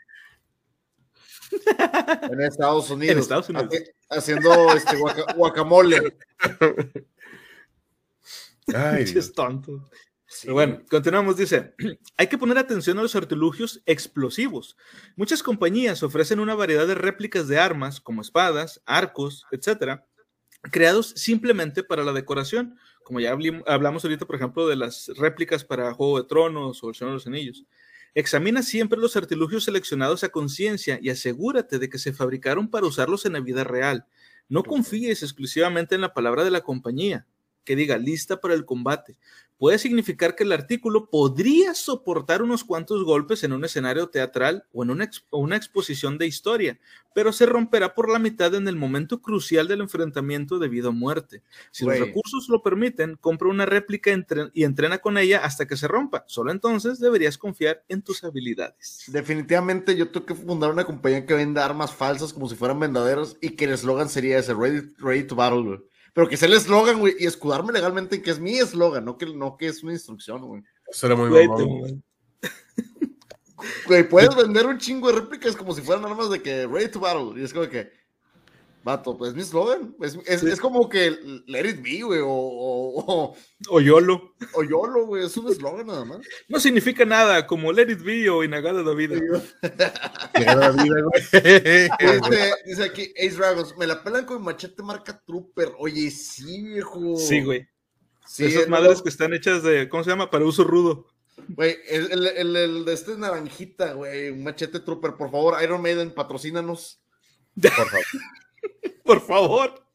en 2.32 2.42
Estados 2.42 2.90
Unidos. 2.90 3.14
En 3.14 3.20
Estados 3.20 3.50
Unidos. 3.50 3.74
Haciendo 4.10 4.74
este 4.74 4.98
guacamole. 5.36 6.18
Ay, 8.74 9.04
es 9.16 9.34
tonto 9.34 9.90
bueno, 10.48 10.82
continuamos, 10.90 11.38
dice, 11.38 11.74
hay 12.18 12.28
que 12.28 12.38
poner 12.38 12.58
atención 12.58 12.98
a 13.00 13.02
los 13.02 13.16
artilugios 13.16 13.82
explosivos. 13.86 14.78
Muchas 15.16 15.42
compañías 15.42 16.04
ofrecen 16.04 16.40
una 16.40 16.56
variedad 16.56 16.88
de 16.88 16.96
réplicas 16.96 17.48
de 17.48 17.60
armas, 17.60 18.00
como 18.00 18.22
espadas, 18.22 18.82
arcos, 18.86 19.46
etcétera, 19.52 20.06
creados 20.72 21.14
simplemente 21.16 21.84
para 21.84 22.04
la 22.04 22.14
decoración, 22.14 22.78
como 23.04 23.20
ya 23.20 23.36
hablamos 23.66 24.04
ahorita, 24.04 24.26
por 24.26 24.36
ejemplo, 24.36 24.68
de 24.68 24.76
las 24.76 25.08
réplicas 25.18 25.64
para 25.64 25.94
Juego 25.94 26.22
de 26.22 26.28
Tronos 26.28 26.84
o 26.84 26.90
El 26.90 26.96
Señor 26.96 27.12
de 27.12 27.16
los 27.16 27.28
Anillos. 27.28 27.66
Examina 28.16 28.64
siempre 28.64 29.00
los 29.00 29.16
artilugios 29.16 29.66
seleccionados 29.66 30.24
a 30.24 30.30
conciencia 30.30 31.00
y 31.02 31.10
asegúrate 31.10 31.80
de 31.80 31.90
que 31.90 32.00
se 32.00 32.14
fabricaron 32.14 32.70
para 32.70 32.88
usarlos 32.88 33.26
en 33.26 33.34
la 33.34 33.40
vida 33.40 33.64
real. 33.64 34.06
No 34.48 34.64
confíes 34.64 35.24
exclusivamente 35.24 35.96
en 35.96 36.02
la 36.02 36.14
palabra 36.14 36.44
de 36.44 36.52
la 36.52 36.62
compañía. 36.62 37.26
Que 37.64 37.76
diga 37.76 37.98
lista 37.98 38.42
para 38.42 38.56
el 38.56 38.66
combate 38.66 39.20
puede 39.60 39.78
significar 39.78 40.36
que 40.36 40.44
el 40.44 40.54
artículo 40.54 41.10
podría 41.10 41.76
soportar 41.76 42.42
unos 42.42 42.64
cuantos 42.64 43.04
golpes 43.04 43.44
en 43.44 43.52
un 43.52 43.66
escenario 43.66 44.08
teatral 44.08 44.64
o 44.72 44.84
en 44.84 44.90
una, 44.90 45.12
una, 45.32 45.58
exposición 45.58 46.18
de 46.18 46.26
historia, 46.26 46.80
pero 47.14 47.34
se 47.34 47.46
romperá 47.46 47.94
por 47.94 48.10
la 48.10 48.20
mitad 48.20 48.56
en 48.56 48.68
el 48.70 48.78
momento 48.78 49.22
crucial 49.22 49.68
del 49.68 49.82
enfrentamiento 49.82 50.60
debido 50.60 50.90
a 50.90 50.94
muerte. 50.94 51.44
Si 51.72 51.86
los 51.86 52.00
recursos 52.00 52.48
lo 52.48 52.64
permiten, 52.64 53.18
compra 53.18 53.50
una 53.50 53.66
réplica 53.66 54.12
y 54.54 54.64
entrena 54.64 55.00
con 55.00 55.18
ella 55.18 55.44
hasta 55.44 55.68
que 55.68 55.76
se 55.76 55.90
rompa. 55.90 56.24
Solo 56.28 56.52
entonces 56.52 57.00
deberías 57.00 57.38
confiar 57.38 57.84
en 57.90 58.02
tus 58.02 58.24
habilidades. 58.24 59.04
Definitivamente 59.08 59.98
yo 59.98 60.10
tengo 60.10 60.26
que 60.26 60.36
fundar 60.36 60.72
una 60.72 60.86
compañía 60.86 61.26
que 61.26 61.34
venda 61.34 61.66
armas 61.66 61.94
falsas 61.94 62.32
como 62.32 62.48
si 62.48 62.56
fueran 62.56 62.80
verdaderos 62.80 63.36
y 63.42 63.50
que 63.50 63.66
el 63.66 63.72
eslogan 63.72 64.08
sería 64.08 64.40
ese, 64.40 64.54
ready, 64.54 64.88
ready 65.00 65.24
to 65.24 65.36
battle 65.36 65.80
pero 66.20 66.28
que 66.28 66.36
sea 66.36 66.50
el 66.50 66.56
eslogan, 66.56 67.00
güey, 67.00 67.16
y 67.18 67.28
escudarme 67.28 67.72
legalmente 67.72 68.18
en 68.18 68.22
que 68.22 68.32
es 68.32 68.42
mi 68.42 68.58
eslogan, 68.58 69.06
no 69.06 69.18
que, 69.18 69.26
no 69.26 69.56
que 69.56 69.68
es 69.68 69.82
una 69.84 69.94
instrucción, 69.94 70.42
güey. 70.42 70.62
Eso 70.92 71.06
era 71.06 71.16
muy 71.16 71.30
bueno. 71.30 72.02
Güey, 73.88 74.10
puedes 74.10 74.36
vender 74.36 74.66
un 74.66 74.78
chingo 74.78 75.08
de 75.08 75.22
réplicas 75.22 75.56
como 75.56 75.74
si 75.74 75.82
fueran 75.82 76.04
armas 76.04 76.30
de 76.30 76.42
que 76.42 76.68
ready 76.68 76.92
to 76.92 77.00
battle, 77.00 77.40
y 77.40 77.46
es 77.46 77.54
como 77.54 77.70
que, 77.70 77.94
vato, 78.90 79.18
pues 79.18 79.30
es 79.30 79.36
mi 79.36 79.42
eslogan, 79.42 79.96
es, 80.02 80.18
es, 80.26 80.44
es, 80.44 80.60
como 80.60 80.90
que 80.90 81.12
let 81.48 81.70
it 81.70 81.82
be, 81.82 82.02
güey, 82.02 82.20
o, 82.20 82.28
o, 82.28 83.36
o, 83.70 83.82
YOLO. 83.82 84.36
O 84.54 84.64
YOLO, 84.64 85.06
güey, 85.06 85.26
es 85.26 85.38
un 85.38 85.52
eslogan 85.52 85.88
nada 85.88 86.06
más. 86.06 86.20
No 86.48 86.60
significa 86.60 87.06
nada, 87.06 87.46
como 87.48 87.72
let 87.72 87.92
it 87.92 88.04
be 88.04 88.30
o 88.30 88.44
Inagada 88.44 88.82
la 88.82 88.94
vida. 88.94 89.16
Inagada 90.36 90.72
la 90.72 90.84
vida, 90.84 90.96
güey. 91.02 91.24
Dice, 91.24 92.54
dice 92.66 92.84
aquí, 92.84 93.14
Ace 93.18 93.36
Dragons, 93.36 93.78
me 93.78 93.88
la 93.88 94.04
pelan 94.04 94.26
con 94.26 94.42
machete 94.44 94.84
marca 94.84 95.22
Trooper. 95.26 95.74
Oye, 95.78 96.10
sí, 96.12 96.64
viejo. 96.64 97.16
Sí, 97.18 97.42
güey. 97.42 97.68
Sí, 98.26 98.46
Esas 98.46 98.68
madres 98.68 99.02
que 99.02 99.10
están 99.10 99.34
hechas 99.34 99.64
de, 99.64 99.90
¿cómo 99.90 100.04
se 100.04 100.12
llama? 100.12 100.30
Para 100.30 100.46
uso 100.46 100.64
rudo. 100.64 101.08
Güey, 101.48 101.78
el, 101.88 102.28
el, 102.28 102.56
el, 102.56 102.86
de 102.86 102.94
este 102.94 103.14
es 103.14 103.18
naranjita, 103.18 103.94
güey, 103.94 104.30
un 104.30 104.44
machete 104.44 104.80
Trooper, 104.80 105.14
por 105.14 105.32
favor, 105.32 105.62
Iron 105.64 105.82
Maiden, 105.82 106.12
patrocínanos. 106.12 107.02
Por 107.60 107.72
favor. 107.72 108.06
por 109.04 109.22
favor. 109.22 109.86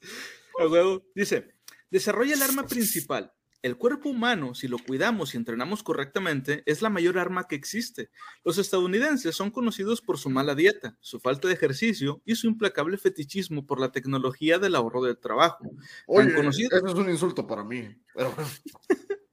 Dice, 1.14 1.54
desarrolla 1.90 2.34
el 2.34 2.42
arma 2.42 2.66
principal. 2.66 3.32
El 3.64 3.78
cuerpo 3.78 4.10
humano, 4.10 4.54
si 4.54 4.68
lo 4.68 4.76
cuidamos 4.76 5.32
y 5.32 5.38
entrenamos 5.38 5.82
correctamente, 5.82 6.62
es 6.66 6.82
la 6.82 6.90
mayor 6.90 7.18
arma 7.18 7.48
que 7.48 7.56
existe. 7.56 8.10
Los 8.44 8.58
estadounidenses 8.58 9.34
son 9.34 9.50
conocidos 9.50 10.02
por 10.02 10.18
su 10.18 10.28
mala 10.28 10.54
dieta, 10.54 10.98
su 11.00 11.18
falta 11.18 11.48
de 11.48 11.54
ejercicio 11.54 12.20
y 12.26 12.34
su 12.34 12.46
implacable 12.46 12.98
fetichismo 12.98 13.66
por 13.66 13.80
la 13.80 13.90
tecnología 13.90 14.58
del 14.58 14.74
ahorro 14.74 15.02
del 15.02 15.16
trabajo. 15.16 15.64
Oye, 16.06 16.28
eso 16.36 16.86
es 16.86 16.94
un 16.94 17.08
insulto 17.08 17.46
para 17.46 17.64
mí. 17.64 17.88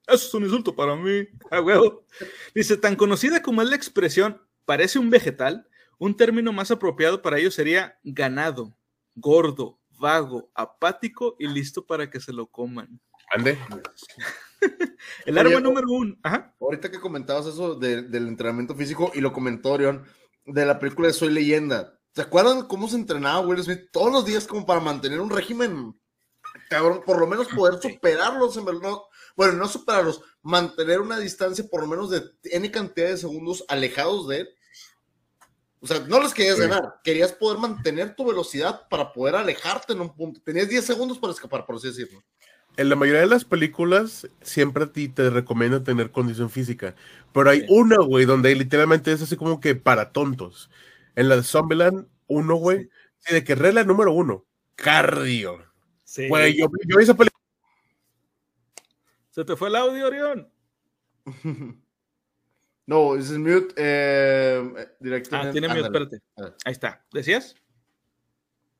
eso 0.07 0.27
es 0.27 0.33
un 0.33 0.43
insulto 0.45 0.73
para 0.73 0.95
mí. 0.95 1.27
Dice, 2.55 2.77
tan 2.77 2.95
conocida 2.95 3.41
como 3.41 3.61
es 3.61 3.69
la 3.69 3.75
expresión 3.75 4.41
parece 4.63 4.97
un 4.97 5.09
vegetal, 5.09 5.67
un 5.97 6.15
término 6.15 6.53
más 6.53 6.71
apropiado 6.71 7.21
para 7.21 7.37
ello 7.37 7.51
sería 7.51 7.99
ganado, 8.05 8.77
gordo, 9.15 9.79
vago, 9.99 10.51
apático 10.55 11.35
y 11.39 11.47
listo 11.47 11.85
para 11.85 12.09
que 12.09 12.19
se 12.19 12.33
lo 12.33 12.47
coman. 12.47 12.99
Ande. 13.31 13.57
el 15.25 15.37
arma 15.37 15.59
número 15.59 15.87
uno. 15.89 16.15
Ahorita 16.59 16.91
que 16.91 16.99
comentabas 16.99 17.45
eso 17.45 17.75
del 17.75 18.27
entrenamiento 18.27 18.75
físico 18.75 19.11
y 19.13 19.21
lo 19.21 19.31
comentó 19.31 19.71
Orión 19.71 20.05
de 20.45 20.65
la 20.65 20.79
película 20.79 21.07
de 21.07 21.13
Soy 21.13 21.29
Leyenda. 21.29 21.97
¿Se 22.13 22.21
acuerdan 22.21 22.67
cómo 22.67 22.89
se 22.89 22.97
entrenaba 22.97 23.39
Will 23.39 23.63
Smith 23.63 23.89
todos 23.91 24.11
los 24.11 24.25
días 24.25 24.45
como 24.45 24.65
para 24.65 24.81
mantener 24.81 25.21
un 25.21 25.29
régimen? 25.29 25.97
Cabrón, 26.69 27.03
por 27.05 27.19
lo 27.19 27.27
menos 27.27 27.47
poder 27.47 27.81
superarlos, 27.81 28.57
en 28.57 28.65
verdad. 28.65 28.95
Bueno, 29.37 29.53
no 29.53 29.67
superarlos, 29.67 30.21
mantener 30.41 30.99
una 30.99 31.17
distancia 31.19 31.65
por 31.69 31.81
lo 31.81 31.87
menos 31.87 32.09
de 32.09 32.21
N 32.43 32.69
cantidad 32.69 33.07
de 33.07 33.17
segundos 33.17 33.63
alejados 33.69 34.27
de 34.27 34.41
él 34.41 34.49
o 35.81 35.87
sea, 35.87 35.99
no 36.07 36.21
les 36.21 36.33
querías 36.33 36.59
ganar, 36.59 36.95
querías 37.03 37.33
poder 37.33 37.57
mantener 37.59 38.15
tu 38.15 38.25
velocidad 38.25 38.87
para 38.89 39.11
poder 39.11 39.35
alejarte 39.35 39.93
en 39.93 40.01
un 40.01 40.15
punto. 40.15 40.39
Tenías 40.43 40.69
10 40.69 40.85
segundos 40.85 41.17
para 41.19 41.33
escapar, 41.33 41.65
por 41.65 41.75
así 41.75 41.87
decirlo. 41.87 42.23
en 42.77 42.87
la 42.87 42.95
mayoría 42.95 43.19
de 43.21 43.27
las 43.27 43.43
películas 43.43 44.25
siempre 44.41 44.85
a 44.85 44.91
ti 44.93 45.09
te 45.09 45.29
recomiendo 45.29 45.83
tener 45.83 46.09
condición 46.11 46.49
física, 46.49 46.95
pero 47.33 47.49
hay 47.49 47.59
Sí. 47.61 47.65
una, 47.69 47.97
güey, 47.97 48.23
donde 48.23 48.55
literalmente 48.55 49.11
es 49.11 49.21
así 49.21 49.35
como 49.35 49.59
que 49.59 49.75
para 49.75 50.13
tontos. 50.13 50.69
En 51.15 51.27
la 51.27 51.35
de 51.35 51.43
Zombieland, 51.43 52.07
uno, 52.27 52.55
güey, 52.55 52.87
sí, 53.17 53.33
de 53.33 53.43
que 53.43 53.55
regla 53.55 53.83
número 53.83 54.13
uno, 54.13 54.45
cardio. 54.75 55.59
Sí. 56.05 56.29
Güey, 56.29 56.57
yo, 56.57 56.67
yo 56.87 56.97
vi 56.97 57.03
esa 57.03 57.13
película. 57.13 57.41
Se 59.31 59.43
te 59.43 59.55
fue 59.57 59.67
el 59.67 59.75
audio, 59.75 60.07
Orión. 60.07 60.49
No, 62.91 63.15
es 63.15 63.31
mute. 63.31 63.73
Eh, 63.77 64.89
directo. 64.99 65.33
Ah, 65.37 65.49
tiene 65.49 65.69
miedo, 65.69 65.85
Ándale. 65.85 66.03
espérate. 66.03 66.25
Ah. 66.35 66.53
Ahí 66.65 66.73
está. 66.73 67.05
¿Decías? 67.13 67.55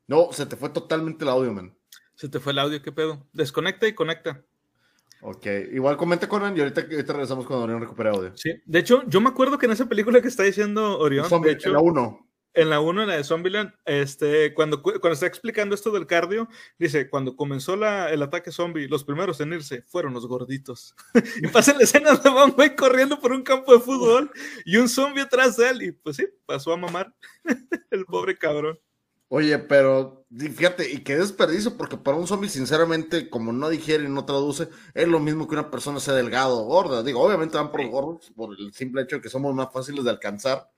No, 0.05 0.33
se 0.33 0.45
te 0.45 0.57
fue 0.57 0.67
totalmente 0.67 1.23
el 1.23 1.29
audio, 1.29 1.53
man. 1.53 1.73
Se 2.15 2.27
te 2.27 2.41
fue 2.41 2.51
el 2.51 2.59
audio, 2.59 2.81
¿qué 2.81 2.91
pedo? 2.91 3.25
Desconecta 3.31 3.87
y 3.87 3.93
conecta. 3.93 4.43
Ok, 5.21 5.45
igual 5.71 5.95
comenta 5.95 6.27
con 6.27 6.43
él 6.43 6.57
y 6.57 6.59
ahorita, 6.59 6.81
ahorita 6.81 7.13
regresamos 7.13 7.45
cuando 7.45 7.63
Orión 7.63 7.79
recupere 7.79 8.09
audio. 8.09 8.35
Sí. 8.35 8.51
De 8.65 8.79
hecho, 8.79 9.03
yo 9.07 9.21
me 9.21 9.29
acuerdo 9.29 9.57
que 9.57 9.67
en 9.67 9.71
esa 9.71 9.85
película 9.85 10.21
que 10.21 10.27
está 10.27 10.43
diciendo 10.43 10.99
Orión, 10.99 11.29
Zombie, 11.29 11.51
de 11.51 11.53
hecho, 11.53 11.71
la 11.71 11.79
1. 11.79 12.30
En 12.53 12.69
la 12.69 12.79
1, 12.81 13.03
en 13.03 13.07
la 13.09 13.15
de 13.17 13.23
Zombieland, 13.23 13.73
este, 13.85 14.53
cuando, 14.53 14.81
cu- 14.81 14.99
cuando 14.99 15.13
está 15.13 15.25
explicando 15.25 15.73
esto 15.75 15.91
del 15.91 16.07
cardio, 16.07 16.47
dice, 16.77 17.09
cuando 17.09 17.35
comenzó 17.35 17.75
la, 17.75 18.09
el 18.11 18.21
ataque 18.21 18.51
zombie, 18.51 18.87
los 18.87 19.03
primeros 19.03 19.39
en 19.41 19.53
irse 19.53 19.83
fueron 19.83 20.13
los 20.13 20.27
gorditos. 20.27 20.95
y 21.41 21.47
pasa 21.47 21.73
la 21.73 21.83
escena 21.83 22.13
de 22.15 22.29
un 22.29 22.51
güey 22.51 22.75
corriendo 22.75 23.19
por 23.19 23.31
un 23.31 23.43
campo 23.43 23.73
de 23.73 23.79
fútbol 23.79 24.31
y 24.65 24.77
un 24.77 24.89
zombie 24.89 25.21
atrás 25.21 25.55
de 25.57 25.69
él, 25.69 25.81
y 25.81 25.91
pues 25.93 26.17
sí, 26.17 26.27
pasó 26.45 26.73
a 26.73 26.77
mamar 26.77 27.13
el 27.91 28.05
pobre 28.05 28.37
cabrón. 28.37 28.79
Oye, 29.33 29.57
pero 29.59 30.25
fíjate, 30.37 30.91
y 30.91 31.05
qué 31.05 31.15
desperdicio, 31.15 31.77
porque 31.77 31.95
para 31.95 32.17
un 32.17 32.27
zombie, 32.27 32.49
sinceramente, 32.49 33.29
como 33.29 33.53
no 33.53 33.69
digiere 33.69 34.03
y 34.03 34.09
no 34.09 34.25
traduce, 34.25 34.67
es 34.93 35.07
lo 35.07 35.21
mismo 35.21 35.47
que 35.47 35.53
una 35.55 35.71
persona 35.71 36.01
sea 36.01 36.13
delgado 36.15 36.59
o 36.59 36.65
gorda. 36.65 37.01
Digo, 37.01 37.21
obviamente 37.21 37.55
van 37.55 37.71
por 37.71 37.81
los 37.81 37.89
gordos, 37.89 38.29
por 38.35 38.53
el 38.59 38.73
simple 38.73 39.03
hecho 39.03 39.15
de 39.15 39.21
que 39.21 39.29
somos 39.29 39.55
más 39.55 39.71
fáciles 39.71 40.03
de 40.03 40.09
alcanzar. 40.09 40.69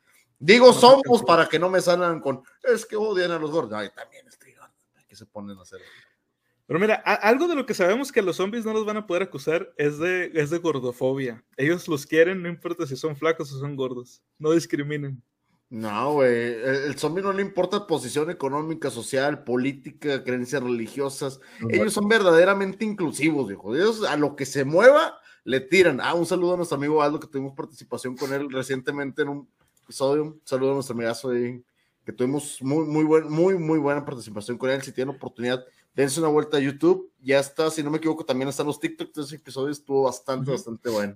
Digo, 0.46 0.74
somos 0.74 1.24
para 1.26 1.48
que 1.48 1.58
no 1.58 1.70
me 1.70 1.80
salgan 1.80 2.20
con, 2.20 2.44
es 2.64 2.86
que 2.86 2.98
odian 2.98 3.32
a 3.32 3.40
los 3.40 3.50
gordos. 3.50 3.74
Ay, 3.74 3.90
también 3.96 4.28
estoy 4.28 4.52
gordo. 4.54 4.74
¿Qué 5.08 5.16
se 5.16 5.26
ponen 5.26 5.58
a 5.58 5.62
hacer? 5.62 5.80
Pero 6.66 6.80
mira, 6.82 7.02
a- 7.06 7.14
algo 7.14 7.48
de 7.48 7.56
lo 7.56 7.66
que 7.66 7.74
sabemos 7.74 8.12
que 8.12 8.22
los 8.22 8.36
zombies 8.36 8.66
no 8.66 8.74
los 8.74 8.86
van 8.86 8.98
a 8.98 9.08
poder 9.08 9.24
acusar 9.24 9.74
es 9.78 10.00
de, 10.00 10.32
es 10.34 10.50
de 10.50 10.58
gordofobia. 10.58 11.42
Ellos 11.56 11.88
los 11.88 12.06
quieren, 12.06 12.42
no 12.42 12.50
importa 12.50 12.86
si 12.86 12.98
son 12.98 13.16
flacos 13.16 13.54
o 13.54 13.60
son 13.60 13.78
gordos. 13.78 14.22
No 14.38 14.52
discriminen. 14.52 15.24
No, 15.70 16.14
güey. 16.14 16.30
El, 16.30 16.76
el 16.88 17.00
zombie 17.00 17.24
no 17.24 17.32
le 17.32 17.42
importa 17.42 17.88
posición 17.88 18.30
económica, 18.30 18.90
social, 18.90 19.46
política, 19.46 20.26
creencias 20.26 20.62
religiosas. 20.62 21.40
Ellos 21.70 21.94
son 21.94 22.10
verdaderamente 22.10 22.84
inclusivos, 22.84 23.48
viejo. 23.48 23.74
Ellos 23.74 24.04
a 24.04 24.18
lo 24.18 24.36
que 24.36 24.46
se 24.46 24.66
mueva 24.66 25.20
le 25.46 25.62
tiran. 25.62 26.02
Ah, 26.02 26.14
un 26.16 26.26
saludo 26.26 26.56
a 26.56 26.58
nuestro 26.58 26.78
amigo 26.78 27.02
Aldo, 27.02 27.20
que 27.20 27.28
tuvimos 27.28 27.54
participación 27.56 28.18
con 28.18 28.34
él 28.34 28.52
recientemente 28.52 29.22
en 29.22 29.30
un 29.30 29.50
episodio. 29.84 30.24
Un 30.24 30.42
saludo 30.46 30.72
a 30.72 30.74
nuestro 30.76 30.96
amigazo 30.96 31.30
ahí, 31.32 31.62
que 32.06 32.12
tuvimos 32.12 32.62
muy, 32.62 32.86
muy, 32.86 33.04
buen, 33.04 33.30
muy, 33.32 33.56
muy 33.58 33.80
buena 33.80 34.04
participación 34.04 34.58
con 34.58 34.70
él. 34.70 34.82
Si 34.82 34.92
tienen 34.92 35.16
oportunidad, 35.16 35.64
dense 35.96 36.20
una 36.20 36.30
vuelta 36.30 36.58
a 36.58 36.60
YouTube. 36.60 37.10
Ya 37.22 37.40
está, 37.40 37.70
si 37.70 37.84
no 37.84 37.92
me 37.92 37.98
equivoco, 37.98 38.26
también 38.26 38.50
están 38.50 38.68
los 38.68 38.80
TikToks. 38.80 39.18
Ese 39.18 39.36
episodio 39.36 39.72
estuvo 39.72 40.04
bastante, 40.04 40.52
bastante 40.52 40.90
bueno. 40.90 41.16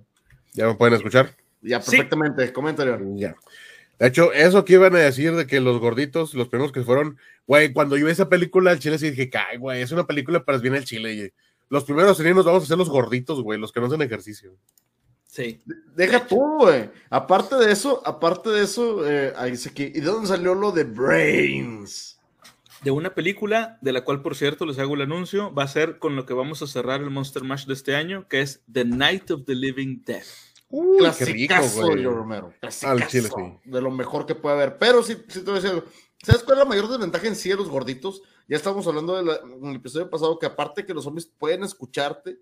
¿Ya 0.54 0.66
me 0.66 0.74
pueden 0.74 0.94
escuchar? 0.94 1.34
Ya, 1.60 1.80
Sí. 1.82 1.90
perfectamente. 1.90 2.52
Comentario. 2.52 2.98
Ya. 3.16 3.34
De 3.98 4.06
hecho, 4.06 4.32
eso 4.32 4.64
que 4.64 4.74
iban 4.74 4.94
a 4.94 4.98
decir 5.00 5.34
de 5.34 5.46
que 5.46 5.60
los 5.60 5.80
gorditos, 5.80 6.32
los 6.34 6.48
primeros 6.48 6.70
que 6.72 6.84
fueron, 6.84 7.18
güey, 7.46 7.72
cuando 7.72 7.96
yo 7.96 8.06
vi 8.06 8.12
esa 8.12 8.28
película 8.28 8.70
al 8.70 8.78
chile 8.78 8.96
sí 8.96 9.10
dije, 9.10 9.28
"Ay, 9.50 9.58
güey, 9.58 9.82
es 9.82 9.90
una 9.90 10.06
película 10.06 10.44
para 10.44 10.58
bien 10.58 10.74
el 10.76 10.84
chile. 10.84 11.32
los 11.70 11.84
primeros 11.84 12.16
serían 12.16 12.34
nos 12.36 12.46
vamos 12.46 12.62
a 12.62 12.64
hacer 12.64 12.78
los 12.78 12.88
gorditos, 12.88 13.42
güey, 13.42 13.58
los 13.60 13.72
que 13.72 13.80
no 13.80 13.86
hacen 13.88 14.00
ejercicio. 14.00 14.54
Sí. 15.30 15.62
Deja 15.94 16.26
tú, 16.26 16.40
güey. 16.60 16.90
Aparte 17.10 17.54
de 17.56 17.70
eso, 17.70 18.02
aparte 18.04 18.48
de 18.50 18.64
eso, 18.64 19.06
eh, 19.08 19.32
ahí 19.36 19.50
dice 19.52 19.72
que, 19.72 19.84
¿y 19.84 20.00
de 20.00 20.06
dónde 20.06 20.26
salió 20.26 20.54
lo 20.54 20.72
de 20.72 20.84
Brains? 20.84 22.18
De 22.82 22.90
una 22.90 23.14
película, 23.14 23.76
de 23.82 23.92
la 23.92 24.04
cual, 24.04 24.22
por 24.22 24.34
cierto, 24.36 24.64
les 24.64 24.78
hago 24.78 24.94
el 24.94 25.02
anuncio, 25.02 25.52
va 25.52 25.64
a 25.64 25.68
ser 25.68 25.98
con 25.98 26.16
lo 26.16 26.24
que 26.24 26.32
vamos 26.32 26.62
a 26.62 26.66
cerrar 26.66 27.02
el 27.02 27.10
Monster 27.10 27.44
Mash 27.44 27.66
de 27.66 27.74
este 27.74 27.94
año, 27.94 28.26
que 28.28 28.40
es 28.40 28.62
The 28.72 28.84
Night 28.86 29.30
of 29.30 29.42
the 29.44 29.54
Living 29.54 30.02
Dead. 30.04 30.22
Uy, 30.70 31.06
qué 31.18 31.24
rico, 31.26 31.54
güey. 31.74 32.04
Romero. 32.04 32.46
Al 32.46 32.58
Clasicazo. 32.60 33.08
chile, 33.08 33.28
sí. 33.34 33.70
De 33.70 33.80
lo 33.82 33.90
mejor 33.90 34.26
que 34.26 34.34
puede 34.34 34.56
haber. 34.56 34.78
Pero 34.78 35.02
sí, 35.02 35.14
sí 35.28 35.40
te 35.40 35.50
voy 35.50 35.58
a 35.58 35.62
decir 35.62 35.70
algo. 35.70 35.84
¿Sabes 36.22 36.42
cuál 36.42 36.58
es 36.58 36.64
la 36.64 36.68
mayor 36.68 36.88
desventaja 36.88 37.26
en 37.26 37.36
sí 37.36 37.48
de 37.50 37.56
los 37.56 37.68
gorditos? 37.68 38.22
Ya 38.48 38.56
estábamos 38.56 38.86
hablando 38.86 39.16
de 39.16 39.24
la- 39.24 39.40
en 39.44 39.66
el 39.66 39.76
episodio 39.76 40.08
pasado 40.10 40.38
que 40.38 40.46
aparte 40.46 40.84
que 40.86 40.94
los 40.94 41.04
zombies 41.04 41.26
pueden 41.26 41.64
escucharte, 41.64 42.38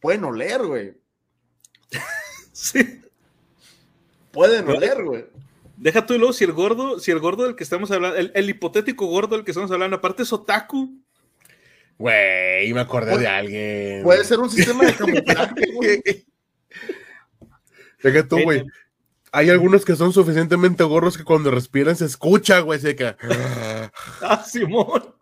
pueden 0.00 0.24
oler, 0.24 0.64
güey. 0.66 0.94
Sí. 2.52 3.00
Pueden 4.30 4.68
oler, 4.68 5.02
güey. 5.02 5.24
Deja 5.76 6.06
tú 6.06 6.14
y 6.14 6.18
luego 6.18 6.32
si 6.32 6.44
el 6.44 6.52
gordo, 6.52 7.00
si 7.00 7.10
el 7.10 7.18
gordo 7.18 7.44
del 7.44 7.56
que 7.56 7.64
estamos 7.64 7.90
hablando, 7.90 8.16
el, 8.16 8.30
el 8.34 8.48
hipotético 8.50 9.06
gordo 9.06 9.36
del 9.36 9.44
que 9.44 9.50
estamos 9.50 9.70
hablando, 9.70 9.96
aparte 9.96 10.22
es 10.22 10.32
otaku. 10.32 11.02
Güey, 11.98 12.72
me 12.72 12.80
acordé 12.80 13.18
de 13.18 13.26
alguien. 13.26 14.02
Puede 14.02 14.24
ser 14.24 14.38
un 14.40 14.50
sistema 14.50 14.84
de 14.84 14.94
camuflaje, 14.94 15.54
güey. 15.74 16.02
Deja 18.02 18.26
tú, 18.26 18.42
güey. 18.42 18.64
Hay 19.30 19.50
algunos 19.50 19.84
que 19.84 19.96
son 19.96 20.12
suficientemente 20.12 20.84
gorros 20.84 21.16
que 21.16 21.24
cuando 21.24 21.50
respiran 21.50 21.96
se 21.96 22.04
escucha, 22.04 22.60
güey, 22.60 22.80
se 22.80 22.94
que... 22.94 23.14
Ah, 24.20 24.44
Simón. 24.44 25.14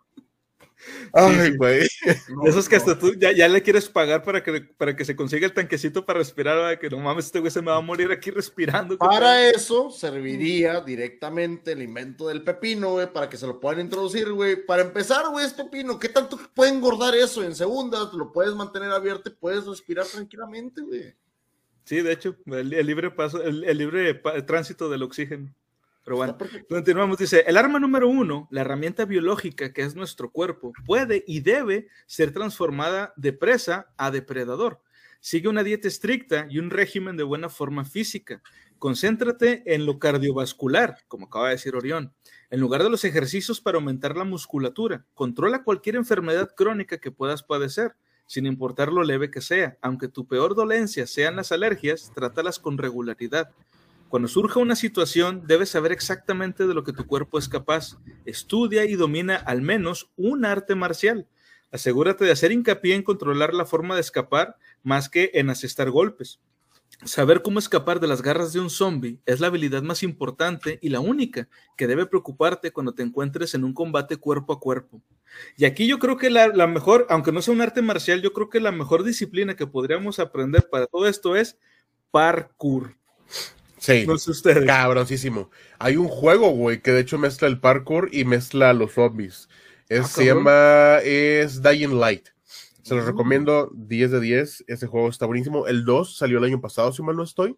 Ay, 1.13 1.57
güey. 1.57 1.89
No, 2.29 2.47
esos 2.47 2.69
que 2.69 2.77
no. 2.77 2.83
hasta 2.83 2.99
tú 2.99 3.15
ya, 3.15 3.33
ya 3.33 3.49
le 3.49 3.63
quieres 3.63 3.89
pagar 3.89 4.23
para 4.23 4.43
que, 4.43 4.61
para 4.61 4.95
que 4.97 5.05
se 5.05 5.17
consiga 5.17 5.47
el 5.47 5.53
tanquecito 5.53 6.05
para 6.07 6.19
respirar, 6.19 6.57
¿verdad? 6.57 6.79
que 6.79 6.91
no 6.91 6.99
mames, 6.99 7.27
este 7.27 7.41
güey 7.41 7.51
se 7.51 7.61
me 7.61 7.71
va 7.71 7.77
a 7.77 7.81
morir 7.81 8.11
aquí 8.13 8.31
respirando. 8.31 8.95
¿qué 8.95 8.99
Para 8.99 9.21
tal? 9.27 9.53
eso 9.55 9.91
serviría 9.91 10.81
directamente 10.81 11.73
el 11.73 11.83
invento 11.83 12.29
del 12.29 12.43
pepino, 12.43 12.93
güey, 12.93 13.13
para 13.13 13.29
que 13.29 13.37
se 13.37 13.47
lo 13.47 13.59
puedan 13.61 13.81
introducir, 13.81 14.31
güey. 14.33 14.65
Para 14.65 14.83
empezar, 14.83 15.29
güey, 15.31 15.47
es 15.47 15.53
pepino. 15.53 15.99
¿Qué 15.99 16.09
tanto 16.09 16.39
puede 16.55 16.71
engordar 16.71 17.15
eso? 17.15 17.43
En 17.43 17.55
segundas 17.55 18.13
lo 18.13 18.33
puedes 18.33 18.55
mantener 18.55 18.91
abierto 18.91 19.31
y 19.31 19.35
puedes 19.35 19.67
respirar 19.67 20.07
tranquilamente, 20.07 20.81
güey. 20.83 21.15
Sí, 21.85 22.03
de 22.03 22.13
hecho, 22.13 22.37
el, 22.47 22.73
el 22.73 22.87
libre 22.87 23.11
paso, 23.11 23.43
el, 23.43 23.65
el 23.65 23.79
libre 23.79 24.15
pa- 24.15 24.45
tránsito 24.47 24.89
del 24.89 25.03
oxígeno. 25.03 25.53
Pero 26.05 26.17
bueno, 26.17 26.37
continuamos. 26.69 27.19
Dice, 27.19 27.45
el 27.47 27.57
arma 27.57 27.79
número 27.79 28.09
uno, 28.09 28.49
la 28.51 28.63
herramienta 28.63 29.05
biológica 29.05 29.73
que 29.73 29.83
es 29.83 29.95
nuestro 29.95 30.31
cuerpo, 30.31 30.73
puede 30.87 31.25
y 31.27 31.41
debe 31.41 31.89
ser 32.07 32.33
transformada 32.33 33.13
de 33.17 33.33
presa 33.33 33.93
a 33.97 34.11
depredador. 34.11 34.83
Sigue 35.21 35.49
una 35.49 35.63
dieta 35.63 35.87
estricta 35.87 36.47
y 36.49 36.59
un 36.59 36.71
régimen 36.71 37.17
de 37.19 37.23
buena 37.23 37.51
forma 37.51 37.85
física. 37.85 38.43
Concéntrate 38.79 39.63
en 39.67 39.85
lo 39.85 39.99
cardiovascular, 39.99 40.97
como 41.07 41.27
acaba 41.27 41.49
de 41.49 41.57
decir 41.57 41.77
Orión, 41.77 42.15
en 42.49 42.61
lugar 42.61 42.83
de 42.83 42.89
los 42.89 43.05
ejercicios 43.05 43.61
para 43.61 43.77
aumentar 43.77 44.17
la 44.17 44.25
musculatura. 44.25 45.05
Controla 45.13 45.63
cualquier 45.63 45.97
enfermedad 45.97 46.55
crónica 46.57 46.97
que 46.97 47.11
puedas 47.11 47.43
padecer, 47.43 47.95
sin 48.25 48.47
importar 48.47 48.91
lo 48.91 49.03
leve 49.05 49.31
que 49.31 49.43
sea. 49.43 49.77
Aunque 49.83 50.09
tu 50.09 50.27
peor 50.27 50.55
dolencia 50.55 51.07
sean 51.07 51.37
las 51.37 51.53
alergias, 51.53 52.11
trátalas 52.15 52.59
con 52.59 52.79
regularidad. 52.79 53.51
Cuando 54.11 54.27
surja 54.27 54.59
una 54.59 54.75
situación, 54.75 55.45
debes 55.47 55.69
saber 55.69 55.93
exactamente 55.93 56.67
de 56.67 56.75
lo 56.75 56.83
que 56.83 56.93
tu 56.93 57.07
cuerpo 57.07 57.39
es 57.39 57.49
capaz. 57.49 57.97
Estudia 58.25 58.85
y 58.85 58.97
domina 58.97 59.37
al 59.37 59.63
menos 59.63 60.11
un 60.17 60.45
arte 60.45 60.75
marcial. 60.75 61.29
Asegúrate 61.71 62.25
de 62.25 62.33
hacer 62.33 62.51
hincapié 62.51 62.97
en 62.97 63.05
controlar 63.05 63.55
la 63.55 63.67
forma 63.67 63.95
de 63.95 64.01
escapar 64.01 64.57
más 64.83 65.09
que 65.09 65.31
en 65.35 65.49
asestar 65.49 65.93
golpes. 65.93 66.41
Saber 67.05 67.41
cómo 67.41 67.61
escapar 67.61 68.01
de 68.01 68.09
las 68.09 68.21
garras 68.21 68.53
de 68.53 68.59
un 68.59 68.69
zombie 68.69 69.21
es 69.27 69.39
la 69.39 69.47
habilidad 69.47 69.83
más 69.83 70.03
importante 70.03 70.81
y 70.83 70.89
la 70.89 70.99
única 70.99 71.49
que 71.77 71.87
debe 71.87 72.05
preocuparte 72.05 72.73
cuando 72.73 72.93
te 72.93 73.05
encuentres 73.05 73.55
en 73.55 73.63
un 73.63 73.73
combate 73.73 74.17
cuerpo 74.17 74.53
a 74.53 74.59
cuerpo. 74.59 75.01
Y 75.57 75.67
aquí 75.67 75.87
yo 75.87 76.01
creo 76.01 76.17
que 76.17 76.31
la, 76.31 76.49
la 76.49 76.67
mejor, 76.67 77.07
aunque 77.11 77.31
no 77.31 77.43
sea 77.43 77.55
un 77.55 77.61
arte 77.61 77.81
marcial, 77.81 78.23
yo 78.23 78.33
creo 78.33 78.49
que 78.49 78.59
la 78.59 78.73
mejor 78.73 79.05
disciplina 79.05 79.55
que 79.55 79.69
podríamos 79.69 80.19
aprender 80.19 80.69
para 80.69 80.89
todo 80.89 81.07
esto 81.07 81.37
es 81.37 81.57
parkour. 82.11 82.97
Sí. 83.81 84.05
No 84.07 84.17
sé 84.19 84.31
ustedes. 84.31 84.65
Cabroncísimo. 84.67 85.51
Hay 85.79 85.97
un 85.97 86.07
juego, 86.09 86.51
güey, 86.51 86.81
que 86.83 86.93
de 86.93 87.01
hecho 87.01 87.19
mezcla 87.19 87.49
el 87.49 87.59
parkour 87.61 88.09
y 88.13 88.25
mezcla 88.25 88.73
los 88.73 88.93
zombies. 88.93 89.49
Es, 89.89 90.01
Ah, 90.01 90.09
se 90.09 90.27
cabrón. 90.27 90.45
llama 90.45 90.99
es 91.03 91.63
Dying 91.63 91.99
Light. 91.99 92.29
Se 92.83 92.95
los 92.95 93.05
Mm. 93.05 93.09
recomiendo 93.09 93.71
10 93.75 94.11
de 94.11 94.21
10. 94.21 94.65
Ese 94.69 94.87
juego 94.87 95.09
está 95.09 95.27
buenísimo. 95.27 95.67
El 95.67 95.85
2 95.85 96.17
salió 96.17 96.39
el 96.39 96.45
año 96.45 96.61
pasado, 96.61 96.93
si 96.93 97.03
mal 97.03 97.17
no 97.17 97.23
estoy. 97.25 97.57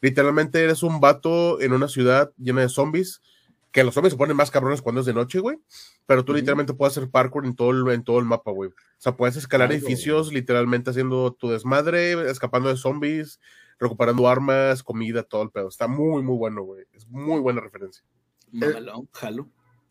Literalmente 0.00 0.62
eres 0.62 0.82
un 0.82 1.00
vato 1.00 1.60
en 1.60 1.72
una 1.72 1.88
ciudad 1.88 2.32
llena 2.38 2.62
de 2.62 2.68
zombies. 2.68 3.22
Que 3.70 3.84
los 3.84 3.94
zombies 3.94 4.12
se 4.12 4.18
ponen 4.18 4.36
más 4.36 4.50
cabrones 4.50 4.82
cuando 4.82 5.00
es 5.00 5.06
de 5.06 5.14
noche, 5.14 5.38
güey. 5.38 5.58
Pero 6.06 6.24
tú 6.24 6.34
literalmente 6.34 6.74
puedes 6.74 6.96
hacer 6.98 7.08
parkour 7.10 7.46
en 7.46 7.54
todo 7.56 7.70
el, 7.70 7.88
en 7.94 8.04
todo 8.04 8.18
el 8.18 8.26
mapa, 8.26 8.50
güey. 8.50 8.68
O 8.70 8.74
sea, 8.98 9.16
puedes 9.16 9.36
escalar 9.36 9.72
edificios 9.72 10.30
literalmente 10.32 10.90
haciendo 10.90 11.32
tu 11.32 11.48
desmadre, 11.50 12.30
escapando 12.30 12.68
de 12.68 12.76
zombies, 12.76 13.40
recuperando 13.82 14.28
armas, 14.28 14.82
comida, 14.82 15.22
todo 15.24 15.42
el 15.42 15.50
pedo. 15.50 15.68
Está 15.68 15.88
muy, 15.88 16.22
muy 16.22 16.36
bueno, 16.36 16.62
güey. 16.62 16.84
Es 16.92 17.06
muy 17.08 17.40
buena 17.40 17.60
referencia. 17.60 18.04
Mamalón, 18.52 19.08
jalo. 19.12 19.48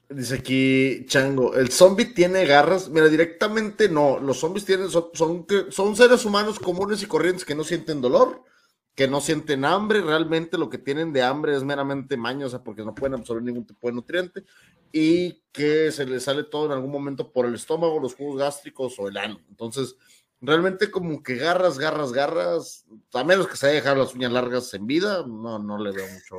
Dice 0.10 0.36
aquí 0.36 1.06
Chango, 1.06 1.56
el 1.56 1.70
zombie 1.70 2.06
tiene 2.06 2.46
garras. 2.46 2.90
Mira, 2.90 3.08
directamente 3.08 3.90
no. 3.90 4.20
Los 4.20 4.40
zombies 4.40 4.66
tienen, 4.66 4.90
son, 4.90 5.10
son, 5.14 5.46
son 5.70 5.96
seres 5.96 6.26
humanos 6.26 6.60
comunes 6.60 7.04
y 7.04 7.06
corrientes 7.06 7.46
que 7.46 7.56
no 7.56 7.64
sienten 7.64 8.02
dolor, 8.02 8.44
que 8.96 9.08
no 9.08 9.22
sienten 9.22 9.64
hambre. 9.66 10.02
Realmente 10.02 10.58
lo 10.58 10.70
que 10.70 10.78
tienen 10.78 11.14
de 11.14 11.24
hambre 11.24 11.56
es 11.56 11.64
meramente 11.64 12.18
maña, 12.18 12.46
o 12.46 12.50
sea, 12.50 12.64
porque 12.64 12.84
no 12.84 12.96
pueden 12.96 13.16
absorber 13.16 13.44
ningún 13.44 13.66
tipo 13.66 13.88
de 13.88 13.94
nutriente 13.94 14.44
y 14.92 15.42
que 15.52 15.92
se 15.92 16.06
les 16.06 16.24
sale 16.24 16.44
todo 16.44 16.66
en 16.66 16.74
algún 16.74 16.92
momento 16.92 17.32
por 17.32 17.46
el 17.46 17.56
estómago, 17.56 18.00
los 18.00 18.16
jugos 18.16 18.38
gástricos 18.38 19.00
o 19.00 19.08
el 19.08 19.18
ano. 19.18 19.40
Entonces, 19.50 19.96
realmente 20.42 20.90
como 20.90 21.22
que 21.22 21.36
garras, 21.36 21.78
garras, 21.78 22.12
garras, 22.12 22.86
a 23.14 23.24
menos 23.24 23.48
que 23.48 23.56
se 23.56 23.68
haya 23.68 23.76
dejado 23.76 23.98
las 23.98 24.16
uñas 24.16 24.32
largas 24.32 24.74
en 24.74 24.88
vida, 24.88 25.24
no, 25.28 25.60
no 25.60 25.78
le 25.78 25.92
veo 25.92 26.08
mucho 26.08 26.38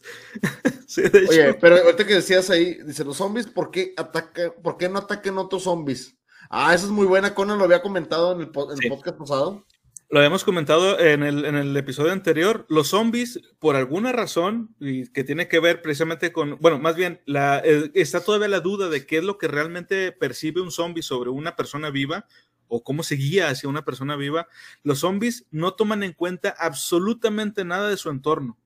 Oye, 1.28 1.54
pero 1.54 1.76
ahorita 1.76 2.06
que 2.06 2.14
decías 2.14 2.50
ahí, 2.50 2.78
dice, 2.84 3.04
los 3.04 3.16
zombies, 3.16 3.46
¿por 3.46 3.70
qué, 3.70 3.94
ataca, 3.96 4.52
¿por 4.62 4.76
qué 4.76 4.88
no 4.88 4.98
ataquen 4.98 5.38
otros 5.38 5.64
zombies? 5.64 6.16
Ah, 6.50 6.74
esa 6.74 6.86
es 6.86 6.90
muy 6.90 7.06
buena, 7.06 7.34
Conan 7.34 7.58
lo 7.58 7.64
había 7.64 7.82
comentado 7.82 8.32
en 8.32 8.40
el, 8.40 8.50
podcast 8.50 9.18
pasado. 9.18 9.64
Lo 10.08 10.20
habíamos 10.20 10.44
comentado 10.44 10.98
en 10.98 11.22
el, 11.22 11.44
en 11.44 11.56
el, 11.56 11.76
episodio 11.76 12.12
anterior. 12.12 12.64
Los 12.70 12.88
zombies, 12.88 13.40
por 13.58 13.76
alguna 13.76 14.12
razón, 14.12 14.74
y 14.80 15.08
que 15.08 15.24
tiene 15.24 15.48
que 15.48 15.60
ver 15.60 15.82
precisamente 15.82 16.32
con, 16.32 16.56
bueno, 16.60 16.78
más 16.78 16.96
bien, 16.96 17.20
la, 17.26 17.60
eh, 17.62 17.90
está 17.92 18.20
todavía 18.20 18.48
la 18.48 18.60
duda 18.60 18.88
de 18.88 19.04
qué 19.04 19.18
es 19.18 19.24
lo 19.24 19.36
que 19.36 19.48
realmente 19.48 20.12
percibe 20.12 20.62
un 20.62 20.70
zombie 20.70 21.02
sobre 21.02 21.28
una 21.28 21.54
persona 21.56 21.90
viva 21.90 22.26
o 22.68 22.82
cómo 22.82 23.02
se 23.02 23.16
guía 23.16 23.48
hacia 23.48 23.68
una 23.68 23.84
persona 23.84 24.16
viva. 24.16 24.48
Los 24.82 25.00
zombies 25.00 25.46
no 25.50 25.74
toman 25.74 26.02
en 26.02 26.12
cuenta 26.12 26.54
absolutamente 26.58 27.64
nada 27.64 27.88
de 27.88 27.96
su 27.96 28.10
entorno. 28.10 28.58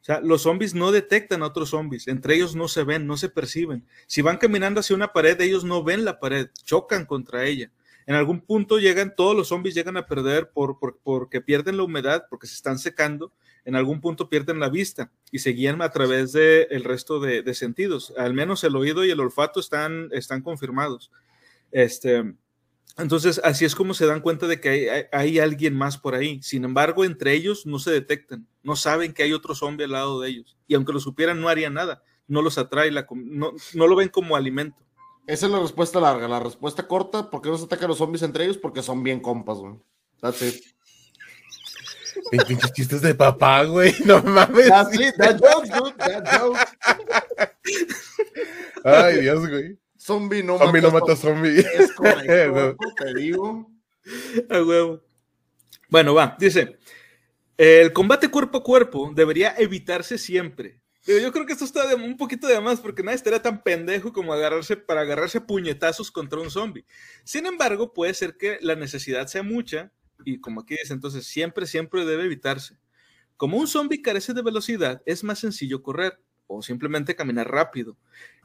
O 0.00 0.04
sea, 0.04 0.20
los 0.20 0.42
zombies 0.42 0.74
no 0.74 0.92
detectan 0.92 1.42
a 1.42 1.46
otros 1.46 1.70
zombies, 1.70 2.08
entre 2.08 2.34
ellos 2.34 2.54
no 2.54 2.68
se 2.68 2.84
ven, 2.84 3.06
no 3.06 3.16
se 3.16 3.30
perciben. 3.30 3.86
Si 4.06 4.20
van 4.20 4.36
caminando 4.36 4.80
hacia 4.80 4.94
una 4.94 5.14
pared, 5.14 5.40
ellos 5.40 5.64
no 5.64 5.82
ven 5.82 6.04
la 6.04 6.20
pared, 6.20 6.48
chocan 6.62 7.06
contra 7.06 7.46
ella. 7.46 7.72
En 8.06 8.14
algún 8.14 8.42
punto 8.42 8.78
llegan, 8.78 9.14
todos 9.16 9.34
los 9.34 9.48
zombies 9.48 9.74
llegan 9.74 9.96
a 9.96 10.06
perder 10.06 10.50
por, 10.50 10.78
porque 11.02 11.40
pierden 11.40 11.78
la 11.78 11.84
humedad, 11.84 12.26
porque 12.28 12.46
se 12.46 12.54
están 12.54 12.78
secando. 12.78 13.32
En 13.64 13.76
algún 13.76 14.02
punto 14.02 14.28
pierden 14.28 14.60
la 14.60 14.68
vista 14.68 15.10
y 15.30 15.38
se 15.38 15.50
guían 15.50 15.80
a 15.80 15.90
través 15.90 16.32
del 16.32 16.66
el 16.68 16.84
resto 16.84 17.18
de, 17.18 17.54
sentidos. 17.54 18.12
Al 18.18 18.34
menos 18.34 18.62
el 18.62 18.76
oído 18.76 19.06
y 19.06 19.10
el 19.10 19.20
olfato 19.20 19.58
están, 19.58 20.10
están 20.12 20.42
confirmados. 20.42 21.10
Este, 21.72 22.34
entonces, 22.96 23.40
así 23.42 23.64
es 23.64 23.74
como 23.74 23.92
se 23.92 24.06
dan 24.06 24.20
cuenta 24.20 24.46
de 24.46 24.60
que 24.60 25.08
hay, 25.10 25.38
alguien 25.40 25.74
más 25.74 25.98
por 25.98 26.14
ahí. 26.14 26.40
Sin 26.42 26.64
embargo, 26.64 27.04
entre 27.04 27.32
ellos 27.32 27.66
no 27.66 27.78
se 27.78 27.90
detectan, 27.90 28.46
no 28.62 28.76
saben 28.76 29.12
que 29.12 29.24
hay 29.24 29.32
otro 29.32 29.54
zombie 29.54 29.84
al 29.84 29.92
lado 29.92 30.20
de 30.20 30.28
ellos. 30.30 30.56
Y 30.68 30.74
aunque 30.74 30.92
lo 30.92 31.00
supieran, 31.00 31.40
no 31.40 31.48
harían 31.48 31.74
nada. 31.74 32.02
No 32.28 32.40
los 32.40 32.56
atrae, 32.56 32.90
la, 32.90 33.06
no, 33.10 33.52
no 33.74 33.86
lo 33.86 33.96
ven 33.96 34.08
como 34.08 34.36
alimento. 34.36 34.82
Esa 35.26 35.46
es 35.46 35.52
la 35.52 35.58
respuesta 35.58 36.00
larga. 36.00 36.28
La 36.28 36.38
respuesta 36.38 36.86
corta, 36.86 37.30
¿por 37.30 37.42
qué 37.42 37.48
no 37.48 37.58
se 37.58 37.64
atacan 37.64 37.88
los 37.88 37.98
zombies 37.98 38.22
entre 38.22 38.44
ellos? 38.44 38.58
Porque 38.58 38.82
son 38.82 39.02
bien 39.02 39.20
compas, 39.20 39.58
güey. 39.58 39.74
That's 40.20 40.42
it. 40.42 40.62
Pinches 42.30 42.72
chistes 42.72 43.02
de 43.02 43.14
papá, 43.14 43.64
güey. 43.64 43.92
No 44.04 44.22
mames. 44.22 44.68
That's 44.68 44.94
it. 44.94 45.14
That 45.16 45.40
joke, 45.40 45.68
dude. 45.68 45.96
That 45.98 46.38
joke. 46.38 46.58
Ay, 48.84 49.20
Dios, 49.22 49.48
güey. 49.48 49.78
Zombie 50.04 50.42
no 50.42 50.58
zombie 50.58 50.82
mata, 50.82 50.92
no 50.92 51.00
mata 51.00 51.16
zombie. 51.16 51.60
Es 51.60 51.92
correcto, 51.92 52.76
te 52.98 53.14
digo. 53.14 53.70
A 54.50 54.62
huevo. 54.62 55.02
Bueno, 55.88 56.12
va, 56.12 56.36
dice, 56.38 56.78
el 57.56 57.90
combate 57.94 58.28
cuerpo 58.28 58.58
a 58.58 58.62
cuerpo 58.62 59.12
debería 59.14 59.54
evitarse 59.56 60.18
siempre. 60.18 60.82
yo 61.06 61.32
creo 61.32 61.46
que 61.46 61.54
esto 61.54 61.64
está 61.64 61.86
de, 61.86 61.94
un 61.94 62.18
poquito 62.18 62.46
de 62.46 62.60
más 62.60 62.80
porque 62.80 63.02
nadie 63.02 63.16
estaría 63.16 63.40
tan 63.40 63.62
pendejo 63.62 64.12
como 64.12 64.34
agarrarse 64.34 64.76
para 64.76 65.00
agarrarse 65.00 65.40
puñetazos 65.40 66.10
contra 66.10 66.38
un 66.38 66.50
zombie. 66.50 66.84
Sin 67.24 67.46
embargo, 67.46 67.94
puede 67.94 68.12
ser 68.12 68.36
que 68.36 68.58
la 68.60 68.74
necesidad 68.74 69.26
sea 69.28 69.42
mucha 69.42 69.90
y 70.22 70.38
como 70.38 70.60
aquí 70.60 70.76
dice, 70.78 70.92
entonces 70.92 71.26
siempre, 71.26 71.66
siempre 71.66 72.04
debe 72.04 72.24
evitarse. 72.24 72.76
Como 73.38 73.56
un 73.56 73.66
zombie 73.66 74.02
carece 74.02 74.34
de 74.34 74.42
velocidad, 74.42 75.00
es 75.06 75.24
más 75.24 75.38
sencillo 75.38 75.82
correr 75.82 76.20
o 76.46 76.60
simplemente 76.60 77.16
caminar 77.16 77.50
rápido 77.50 77.96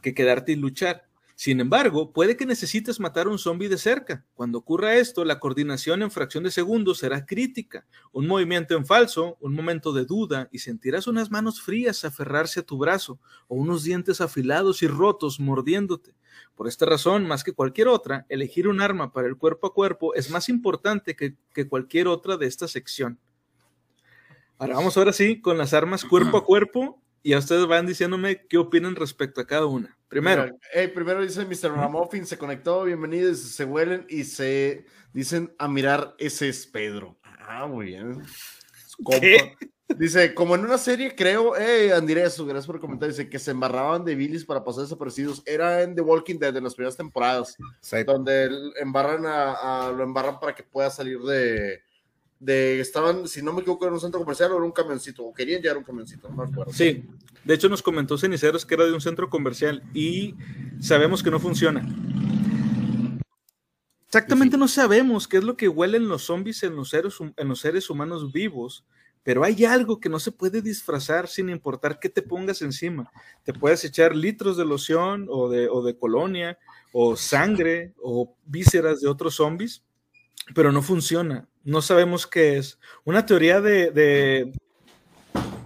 que 0.01 0.13
quedarte 0.13 0.53
y 0.53 0.55
luchar. 0.55 1.08
Sin 1.39 1.61
embargo, 1.61 2.11
puede 2.11 2.35
que 2.35 2.45
necesites 2.45 2.99
matar 2.99 3.29
un 3.29 3.39
zombie 3.39 3.69
de 3.69 3.77
cerca. 3.77 4.25
Cuando 4.33 4.57
ocurra 4.57 4.97
esto, 4.97 5.23
la 5.23 5.39
coordinación 5.39 6.01
en 6.01 6.11
fracción 6.11 6.43
de 6.43 6.51
segundos 6.51 6.97
será 6.97 7.25
crítica. 7.25 7.87
Un 8.11 8.27
movimiento 8.27 8.75
en 8.75 8.85
falso, 8.85 9.37
un 9.39 9.53
momento 9.53 9.93
de 9.93 10.03
duda 10.03 10.49
y 10.51 10.59
sentirás 10.59 11.07
unas 11.07 11.31
manos 11.31 11.61
frías 11.61 12.03
aferrarse 12.03 12.59
a 12.59 12.63
tu 12.63 12.77
brazo 12.77 13.21
o 13.47 13.55
unos 13.55 13.85
dientes 13.85 14.19
afilados 14.19 14.83
y 14.83 14.87
rotos 14.87 15.39
mordiéndote. 15.39 16.13
Por 16.55 16.67
esta 16.67 16.85
razón, 16.85 17.25
más 17.25 17.45
que 17.45 17.53
cualquier 17.53 17.87
otra, 17.87 18.25
elegir 18.27 18.67
un 18.67 18.81
arma 18.81 19.13
para 19.13 19.29
el 19.29 19.37
cuerpo 19.37 19.67
a 19.67 19.73
cuerpo 19.73 20.13
es 20.15 20.29
más 20.29 20.49
importante 20.49 21.15
que, 21.15 21.37
que 21.53 21.69
cualquier 21.69 22.09
otra 22.09 22.35
de 22.35 22.47
esta 22.47 22.67
sección. 22.67 23.17
Ahora 24.57 24.75
vamos 24.75 24.97
ahora 24.97 25.13
sí 25.13 25.39
con 25.39 25.57
las 25.57 25.73
armas 25.73 26.03
cuerpo 26.03 26.35
a 26.35 26.43
cuerpo 26.43 27.01
y 27.23 27.33
a 27.33 27.39
ustedes 27.39 27.65
van 27.67 27.85
diciéndome 27.85 28.45
qué 28.47 28.57
opinan 28.57 28.95
respecto 28.95 29.41
a 29.41 29.47
cada 29.47 29.65
una. 29.65 29.97
Primero. 30.07 30.49
primero 30.93 31.21
dice 31.21 31.45
Mr. 31.45 31.71
Ramoffin, 31.71 32.25
se 32.25 32.37
conectó, 32.37 32.83
bienvenidos, 32.83 33.39
se 33.39 33.63
huelen 33.65 34.05
y 34.09 34.23
se 34.23 34.85
dicen 35.13 35.53
a 35.59 35.67
mirar, 35.67 36.15
ese 36.17 36.49
es 36.49 36.65
Pedro. 36.65 37.19
Ah, 37.23 37.67
muy 37.67 37.87
bien. 37.87 38.23
Dice, 39.97 40.35
como 40.35 40.53
en 40.53 40.61
una 40.61 40.77
serie, 40.77 41.15
creo, 41.15 41.57
eh, 41.57 41.91
Andrés, 41.93 42.39
gracias 42.39 42.67
por 42.67 42.75
el 42.75 42.81
comentario, 42.81 43.11
dice 43.11 43.27
que 43.27 43.39
se 43.39 43.51
embarraban 43.51 44.05
de 44.05 44.13
bilis 44.13 44.45
para 44.45 44.63
pasar 44.63 44.83
desaparecidos. 44.83 45.41
Era 45.45 45.81
en 45.81 45.95
The 45.95 46.01
Walking 46.01 46.37
Dead, 46.37 46.55
en 46.55 46.63
las 46.63 46.75
primeras 46.75 46.95
temporadas, 46.95 47.57
donde 48.05 48.49
embarran 48.79 49.25
a, 49.25 49.91
lo 49.95 50.03
embarran 50.03 50.39
para 50.39 50.53
que 50.53 50.63
pueda 50.63 50.91
salir 50.91 51.19
de, 51.19 51.81
de, 52.39 52.79
estaban, 52.79 53.27
si 53.27 53.41
no 53.41 53.53
me 53.53 53.61
equivoco, 53.61 53.85
en 53.85 53.93
un 53.93 53.99
centro 53.99 54.19
comercial 54.19 54.51
o 54.51 54.55
era 54.55 54.65
un 54.65 54.71
camioncito, 54.71 55.25
o 55.25 55.33
querían 55.33 55.61
llevar 55.61 55.77
un 55.77 55.83
camioncito, 55.83 56.29
no 56.29 56.37
me 56.37 56.49
acuerdo. 56.49 56.73
Sí, 56.73 57.05
de 57.43 57.53
hecho 57.53 57.69
nos 57.69 57.81
comentó 57.81 58.17
Ceniceros 58.17 58.65
que 58.65 58.75
era 58.75 58.85
de 58.85 58.93
un 58.93 59.01
centro 59.01 59.29
comercial 59.29 59.83
y 59.93 60.35
sabemos 60.79 61.21
que 61.21 61.31
no 61.31 61.39
funciona. 61.39 61.85
Exactamente 64.05 64.57
no 64.57 64.67
sabemos 64.67 65.27
qué 65.27 65.37
es 65.37 65.43
lo 65.43 65.55
que 65.55 65.67
huelen 65.67 66.07
los 66.07 66.23
zombies 66.23 66.63
en 66.63 66.75
los, 66.75 66.89
seres, 66.89 67.17
en 67.37 67.47
los 67.47 67.59
seres 67.59 67.89
humanos 67.91 68.31
vivos, 68.31 68.83
pero 69.21 69.43
hay 69.43 69.65
algo 69.65 69.99
que 69.99 70.09
no 70.09 70.17
se 70.17 70.31
puede 70.31 70.63
disfrazar 70.63 71.27
sin 71.27 71.49
importar 71.49 71.99
qué 71.99 72.09
te 72.09 72.23
pongas 72.23 72.63
encima. 72.63 73.11
Te 73.43 73.53
puedes 73.53 73.83
echar 73.85 74.15
litros 74.15 74.57
de 74.57 74.65
loción 74.65 75.27
o 75.29 75.49
de, 75.49 75.69
o 75.69 75.83
de 75.83 75.95
colonia 75.95 76.57
o 76.91 77.15
sangre 77.15 77.93
o 78.01 78.35
vísceras 78.45 79.01
de 79.01 79.07
otros 79.07 79.35
zombies, 79.35 79.83
pero 80.55 80.71
no 80.71 80.81
funciona 80.81 81.47
no 81.69 81.81
sabemos 81.83 82.25
qué 82.25 82.57
es. 82.57 82.79
Una 83.05 83.25
teoría 83.25 83.61
de, 83.61 84.51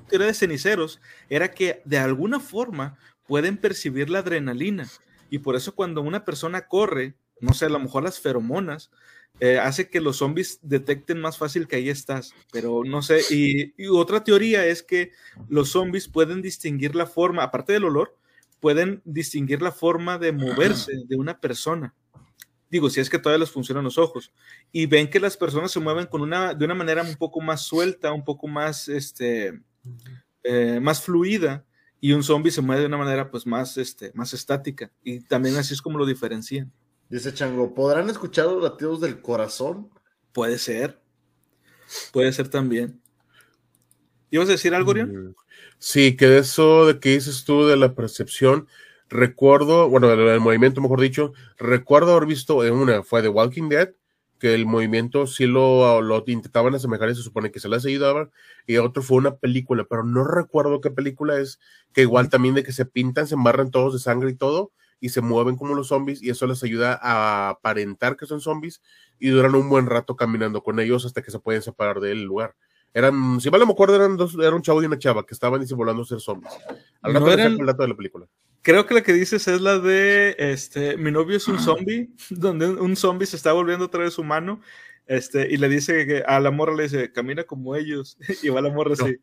teoría 0.10 0.28
de 0.28 0.34
ceniceros 0.34 1.00
era 1.30 1.52
que 1.52 1.82
de 1.86 1.98
alguna 1.98 2.40
forma 2.40 2.98
pueden 3.26 3.58
percibir 3.58 4.10
la 4.10 4.20
adrenalina 4.20 4.90
y 5.30 5.40
por 5.40 5.56
eso 5.56 5.74
cuando 5.74 6.02
una 6.02 6.26
persona 6.26 6.68
corre, 6.68 7.16
no 7.40 7.54
sé, 7.54 7.66
a 7.66 7.70
lo 7.70 7.80
mejor 7.80 8.04
las 8.04 8.20
feromonas, 8.20 8.92
eh, 9.40 9.58
hace 9.58 9.90
que 9.90 10.02
los 10.02 10.18
zombies 10.18 10.60
detecten 10.62 11.20
más 11.20 11.38
fácil 11.38 11.68
que 11.68 11.78
ahí 11.78 11.90
estás, 11.90 12.36
pero 12.52 12.84
no 12.86 13.02
sé. 13.02 13.22
Y, 13.32 13.74
y, 13.82 13.88
otra 13.88 14.24
teoría 14.24 14.66
es 14.66 14.84
que 14.84 15.12
los 15.50 15.70
zombies 15.70 16.08
pueden 16.08 16.42
distinguir 16.42 16.96
la 16.96 17.08
forma, 17.08 17.44
aparte 17.44 17.74
del 17.74 17.86
olor, 17.86 18.16
pueden 18.60 19.02
distinguir 19.06 19.62
la 19.62 19.72
forma 19.72 20.20
de 20.20 20.34
moverse 20.34 20.92
de 21.08 21.16
una 21.16 21.40
persona 21.40 21.96
digo, 22.74 22.90
si 22.90 23.00
es 23.00 23.08
que 23.08 23.20
todavía 23.20 23.42
les 23.42 23.52
funcionan 23.52 23.84
los 23.84 24.00
ojos, 24.00 24.34
y 24.72 24.88
ven 24.88 25.08
que 25.08 25.20
las 25.20 25.38
personas 25.38 25.72
se 25.72 25.80
mueven 25.80 26.08
con 26.08 26.22
una, 26.22 26.56
de 26.56 26.66
una 26.66 26.74
manera 26.74 27.04
un 27.04 27.16
poco 27.16 27.40
más 27.40 27.62
suelta, 27.62 28.12
un 28.12 28.26
poco 28.26 28.48
más, 28.48 28.88
este, 28.88 29.62
eh, 30.44 30.80
más 30.82 31.00
fluida, 31.00 31.64
y 32.02 32.14
un 32.14 32.24
zombie 32.24 32.52
se 32.52 32.62
mueve 32.62 32.82
de 32.82 32.88
una 32.88 32.98
manera 32.98 33.30
pues 33.30 33.46
más, 33.46 33.78
este, 33.78 34.12
más 34.16 34.34
estática, 34.34 34.92
y 35.04 35.20
también 35.20 35.56
así 35.56 35.76
es 35.76 35.84
como 35.84 36.00
lo 36.00 36.06
diferencian. 36.08 36.74
Dice 37.10 37.32
Chango, 37.32 37.76
¿podrán 37.76 38.10
escuchar 38.10 38.48
los 38.48 38.64
latidos 38.64 39.00
del 39.02 39.22
corazón? 39.22 39.92
Puede 40.32 40.58
ser, 40.58 41.00
puede 42.12 42.34
ser 42.34 42.48
también. 42.48 43.00
¿Ibas 44.32 44.50
a 44.50 44.54
decir 44.54 44.74
algo, 44.74 44.90
Orión? 44.90 45.28
Mm, 45.28 45.36
sí, 45.78 46.18
que 46.18 46.40
eso 46.40 46.88
de 46.88 47.00
que 47.00 47.10
dices 47.10 47.44
tú 47.44 47.68
de 47.68 47.78
la 47.78 47.94
percepción, 47.94 48.68
recuerdo, 49.14 49.88
bueno, 49.90 50.12
el, 50.12 50.40
movimiento, 50.40 50.82
mejor 50.82 51.00
dicho, 51.00 51.34
recuerdo 51.58 52.16
haber 52.16 52.28
visto 52.28 52.66
en 52.66 52.74
una, 52.74 53.04
fue 53.04 53.22
de 53.22 53.30
Walking 53.30 53.70
Dead, 53.70 53.92
que 54.40 54.54
el 54.54 54.66
movimiento 54.66 55.26
sí 55.26 55.46
lo, 55.46 56.02
lo 56.02 56.24
intentaban 56.28 56.76
asemejar 56.76 57.10
y 57.10 57.16
se 57.16 57.22
supone 57.22 57.52
que 57.52 57.62
se 57.62 57.70
les 57.70 57.86
ayudaba, 57.86 58.30
y 58.68 58.78
otro 58.78 59.02
fue 59.02 59.18
una 59.18 59.36
película, 59.36 59.86
pero 59.90 60.04
no 60.04 60.26
recuerdo 60.26 60.82
qué 60.82 60.92
película 60.92 61.40
es, 61.40 61.60
que 61.94 62.02
igual 62.02 62.30
también 62.30 62.56
de 62.56 62.64
que 62.64 62.74
se 62.74 62.86
pintan, 62.86 63.28
se 63.28 63.36
embarran 63.36 63.72
todos 63.72 63.94
de 63.94 64.00
sangre 64.00 64.32
y 64.32 64.36
todo, 64.36 64.72
y 65.00 65.10
se 65.10 65.22
mueven 65.22 65.56
como 65.56 65.76
los 65.76 65.88
zombies, 65.88 66.22
y 66.22 66.30
eso 66.30 66.48
les 66.48 66.64
ayuda 66.64 67.00
a 67.02 67.50
aparentar 67.50 68.18
que 68.18 68.26
son 68.26 68.42
zombies, 68.42 68.82
y 69.20 69.30
duran 69.30 69.56
un 69.56 69.70
buen 69.70 69.86
rato 69.86 70.16
caminando 70.16 70.64
con 70.64 70.80
ellos 70.80 71.06
hasta 71.06 71.22
que 71.22 71.32
se 71.32 71.40
pueden 71.40 71.62
separar 71.62 72.00
del 72.00 72.24
lugar. 72.24 72.56
Eran, 72.94 73.40
si 73.40 73.50
mal 73.50 73.60
no 73.60 73.66
me 73.68 73.72
acuerdo, 73.74 73.96
eran 73.96 74.18
dos, 74.18 74.36
era 74.36 74.56
un 74.56 74.62
chavo 74.62 74.84
y 74.84 74.86
una 74.86 75.00
chava 75.00 75.26
que 75.26 75.34
estaban 75.34 75.62
disimulando 75.62 76.04
ser 76.06 76.20
zombies. 76.20 76.54
Al 77.02 77.14
rato 77.14 77.26
no 77.26 77.32
eran, 77.32 77.60
el 77.60 77.66
dato 77.66 77.84
de 77.84 77.90
la 77.90 77.96
película 77.96 78.28
Creo 78.64 78.86
que 78.86 78.94
la 78.94 79.04
que 79.04 79.12
dices 79.12 79.48
es 79.48 79.62
la 79.62 79.78
de 79.78 80.36
este, 80.40 80.96
mi 80.98 81.12
novio 81.12 81.36
es 81.36 81.48
un 81.50 81.60
zombie, 81.60 82.10
donde 82.30 82.70
un, 82.70 82.96
zombie 82.96 83.28
se 83.28 83.36
está 83.36 83.52
volviendo 83.52 83.86
otra 83.86 84.04
vez 84.04 84.18
humano, 84.18 84.62
este, 85.06 85.54
y 85.54 85.58
le 85.58 85.68
dice 85.68 86.08
que 86.08 86.24
a 86.26 86.40
la 86.40 86.50
morra 86.50 86.74
le 86.74 86.84
dice, 86.84 87.12
camina 87.12 87.44
como 87.44 87.76
ellos, 87.76 88.18
y 88.42 88.50
va 88.50 88.62
la 88.62 88.72
morra 88.72 88.94
así. 88.94 89.18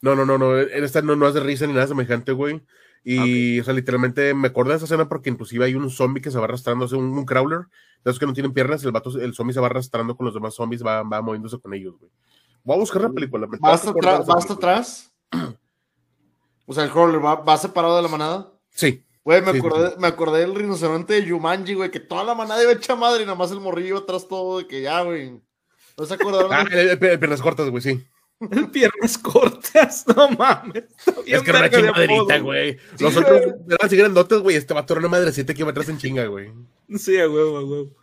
No, 0.00 0.16
no, 0.16 0.24
no, 0.24 0.38
no, 0.38 0.58
esta 0.58 1.02
no, 1.02 1.14
no 1.16 1.26
hace 1.26 1.40
risa 1.40 1.66
ni 1.66 1.74
nada 1.74 1.86
semejante, 1.86 2.32
güey. 2.32 2.62
Y, 3.04 3.60
o 3.60 3.64
sea, 3.64 3.74
literalmente 3.74 4.34
me 4.34 4.48
acordé 4.48 4.70
de 4.70 4.76
esa 4.76 4.86
escena 4.86 5.08
porque 5.08 5.30
inclusive 5.30 5.64
hay 5.64 5.74
un 5.74 5.88
zombie 5.90 6.20
que 6.20 6.30
se 6.30 6.38
va 6.38 6.44
arrastrando, 6.44 6.88
sea, 6.88 6.98
un, 6.98 7.16
un 7.16 7.24
crawler, 7.24 7.60
de 8.04 8.10
esos 8.10 8.18
que 8.18 8.26
no 8.26 8.32
tienen 8.32 8.52
piernas, 8.52 8.82
el 8.84 8.92
vato, 8.92 9.10
el 9.20 9.34
zombie 9.34 9.52
se 9.52 9.60
va 9.60 9.66
arrastrando 9.66 10.16
con 10.16 10.24
los 10.24 10.34
demás 10.34 10.54
zombies, 10.54 10.84
va, 10.84 11.02
va 11.02 11.22
moviéndose 11.22 11.60
con 11.60 11.74
ellos, 11.74 11.96
güey. 11.98 12.10
Voy 12.64 12.76
a 12.76 12.80
buscar 12.80 13.02
la 13.02 13.10
película. 13.10 13.46
me 13.46 13.58
¿Va 13.58 13.74
estaba 13.74 13.74
hasta, 13.74 13.90
acordando 13.90 14.22
atrás, 14.22 14.26
de 14.26 14.32
va 14.32 14.38
esa 14.38 14.52
hasta 14.52 14.54
película. 14.54 14.72
atrás? 14.72 15.58
O 16.70 16.74
sea, 16.74 16.84
el 16.84 16.90
crawler 16.90 17.24
va, 17.24 17.36
va 17.36 17.56
separado 17.56 17.96
de 17.96 18.02
la 18.02 18.08
manada. 18.08 18.52
Sí. 18.70 19.04
Güey, 19.24 19.42
me, 19.42 19.52
Sí, 19.52 19.58
acordé, 19.58 19.94
me 19.98 20.06
acordé 20.06 20.40
del 20.40 20.54
rinoceronte 20.54 21.14
de 21.14 21.24
Yumanji, 21.26 21.74
güey, 21.74 21.90
que 21.90 22.00
toda 22.00 22.24
la 22.24 22.34
manada 22.34 22.62
iba 22.62 22.72
hecha 22.72 22.96
madre 22.96 23.22
y 23.22 23.26
nada 23.26 23.36
más 23.36 23.50
el 23.50 23.60
morrillo 23.60 23.98
atrás 23.98 24.26
todo 24.26 24.58
de 24.58 24.66
que 24.66 24.80
ya, 24.82 25.02
güey. 25.02 25.40
¿No 25.98 26.06
se 26.06 26.14
acordaron? 26.14 26.50
Ah, 26.52 26.64
el, 26.70 26.78
el- 26.78 26.88
el 27.04 27.18
piernas 27.18 27.42
cortas, 27.42 27.68
güey, 27.68 27.82
sí. 27.82 28.06
Piernas 28.72 29.18
cortas, 29.18 30.04
no 30.16 30.30
mames. 30.30 30.84
Es 31.26 31.42
que 31.42 31.50
era 31.50 31.58
una 31.58 31.70
chingaderita, 31.70 32.38
güey. 32.38 32.78
Sí, 32.96 33.02
Los 33.04 33.16
otros 33.16 33.40
eran 33.42 33.78
así 33.80 33.96
grandotes, 33.96 34.38
güey. 34.38 34.56
Este 34.56 34.72
vato 34.74 34.94
era 34.94 35.00
una 35.00 35.08
madrecita 35.08 35.52
que 35.52 35.60
iba 35.62 35.70
atrás 35.72 35.88
en 35.88 35.98
chinga, 35.98 36.24
güey. 36.26 36.52
Sí, 36.96 37.18
a 37.18 37.28
huevo, 37.28 37.58
a 37.58 37.64
huevo. 37.64 37.96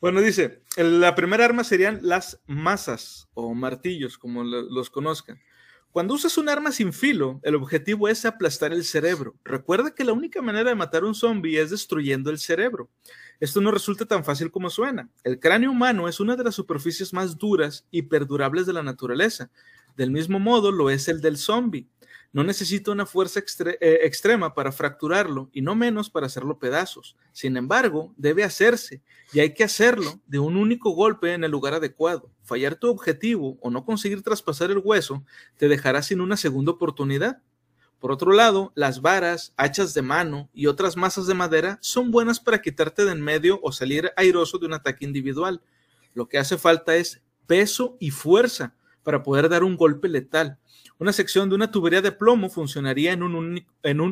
Bueno, 0.00 0.20
dice, 0.22 0.62
la 0.76 1.14
primera 1.16 1.44
arma 1.44 1.64
serían 1.64 1.98
las 2.02 2.40
masas 2.46 3.28
o 3.34 3.52
martillos, 3.52 4.16
como 4.16 4.44
lo- 4.44 4.62
los 4.62 4.88
conozcan. 4.90 5.40
Cuando 5.92 6.14
usas 6.14 6.38
un 6.38 6.48
arma 6.48 6.70
sin 6.70 6.92
filo, 6.92 7.40
el 7.42 7.56
objetivo 7.56 8.06
es 8.06 8.24
aplastar 8.24 8.72
el 8.72 8.84
cerebro. 8.84 9.34
Recuerda 9.42 9.92
que 9.92 10.04
la 10.04 10.12
única 10.12 10.40
manera 10.40 10.70
de 10.70 10.76
matar 10.76 11.02
un 11.02 11.16
zombie 11.16 11.60
es 11.60 11.70
destruyendo 11.70 12.30
el 12.30 12.38
cerebro. 12.38 12.88
Esto 13.40 13.60
no 13.60 13.72
resulta 13.72 14.06
tan 14.06 14.24
fácil 14.24 14.52
como 14.52 14.70
suena. 14.70 15.08
El 15.24 15.40
cráneo 15.40 15.72
humano 15.72 16.06
es 16.06 16.20
una 16.20 16.36
de 16.36 16.44
las 16.44 16.54
superficies 16.54 17.12
más 17.12 17.36
duras 17.36 17.86
y 17.90 18.02
perdurables 18.02 18.66
de 18.66 18.72
la 18.72 18.84
naturaleza. 18.84 19.50
Del 19.96 20.12
mismo 20.12 20.38
modo 20.38 20.70
lo 20.70 20.90
es 20.90 21.08
el 21.08 21.20
del 21.20 21.36
zombie. 21.36 21.88
No 22.32 22.44
necesita 22.44 22.92
una 22.92 23.06
fuerza 23.06 23.40
eh, 23.40 24.00
extrema 24.02 24.54
para 24.54 24.70
fracturarlo 24.70 25.50
y 25.52 25.62
no 25.62 25.74
menos 25.74 26.10
para 26.10 26.26
hacerlo 26.26 26.60
pedazos. 26.60 27.16
Sin 27.32 27.56
embargo, 27.56 28.14
debe 28.16 28.44
hacerse 28.44 29.02
y 29.32 29.40
hay 29.40 29.52
que 29.52 29.64
hacerlo 29.64 30.20
de 30.26 30.38
un 30.38 30.56
único 30.56 30.90
golpe 30.90 31.34
en 31.34 31.42
el 31.42 31.50
lugar 31.50 31.74
adecuado. 31.74 32.30
Fallar 32.44 32.76
tu 32.76 32.88
objetivo 32.88 33.58
o 33.60 33.70
no 33.70 33.84
conseguir 33.84 34.22
traspasar 34.22 34.70
el 34.70 34.78
hueso 34.78 35.24
te 35.56 35.68
dejará 35.68 36.02
sin 36.02 36.20
una 36.20 36.36
segunda 36.36 36.70
oportunidad. 36.70 37.42
Por 37.98 38.12
otro 38.12 38.32
lado, 38.32 38.72
las 38.76 39.02
varas, 39.02 39.52
hachas 39.56 39.92
de 39.92 40.02
mano 40.02 40.48
y 40.54 40.66
otras 40.68 40.96
masas 40.96 41.26
de 41.26 41.34
madera 41.34 41.78
son 41.82 42.10
buenas 42.12 42.38
para 42.40 42.62
quitarte 42.62 43.04
de 43.04 43.12
en 43.12 43.20
medio 43.20 43.60
o 43.62 43.72
salir 43.72 44.12
airoso 44.16 44.56
de 44.58 44.66
un 44.66 44.72
ataque 44.72 45.04
individual. 45.04 45.60
Lo 46.14 46.28
que 46.28 46.38
hace 46.38 46.56
falta 46.56 46.96
es 46.96 47.20
peso 47.46 47.96
y 47.98 48.10
fuerza 48.10 48.74
para 49.02 49.22
poder 49.22 49.48
dar 49.48 49.64
un 49.64 49.76
golpe 49.76 50.08
letal. 50.08 50.58
Una 51.00 51.14
sección 51.14 51.48
de 51.48 51.54
una 51.54 51.70
tubería 51.70 52.02
de 52.02 52.12
plomo 52.12 52.50
funcionaría 52.50 53.14
en 53.14 53.22
un, 53.22 53.64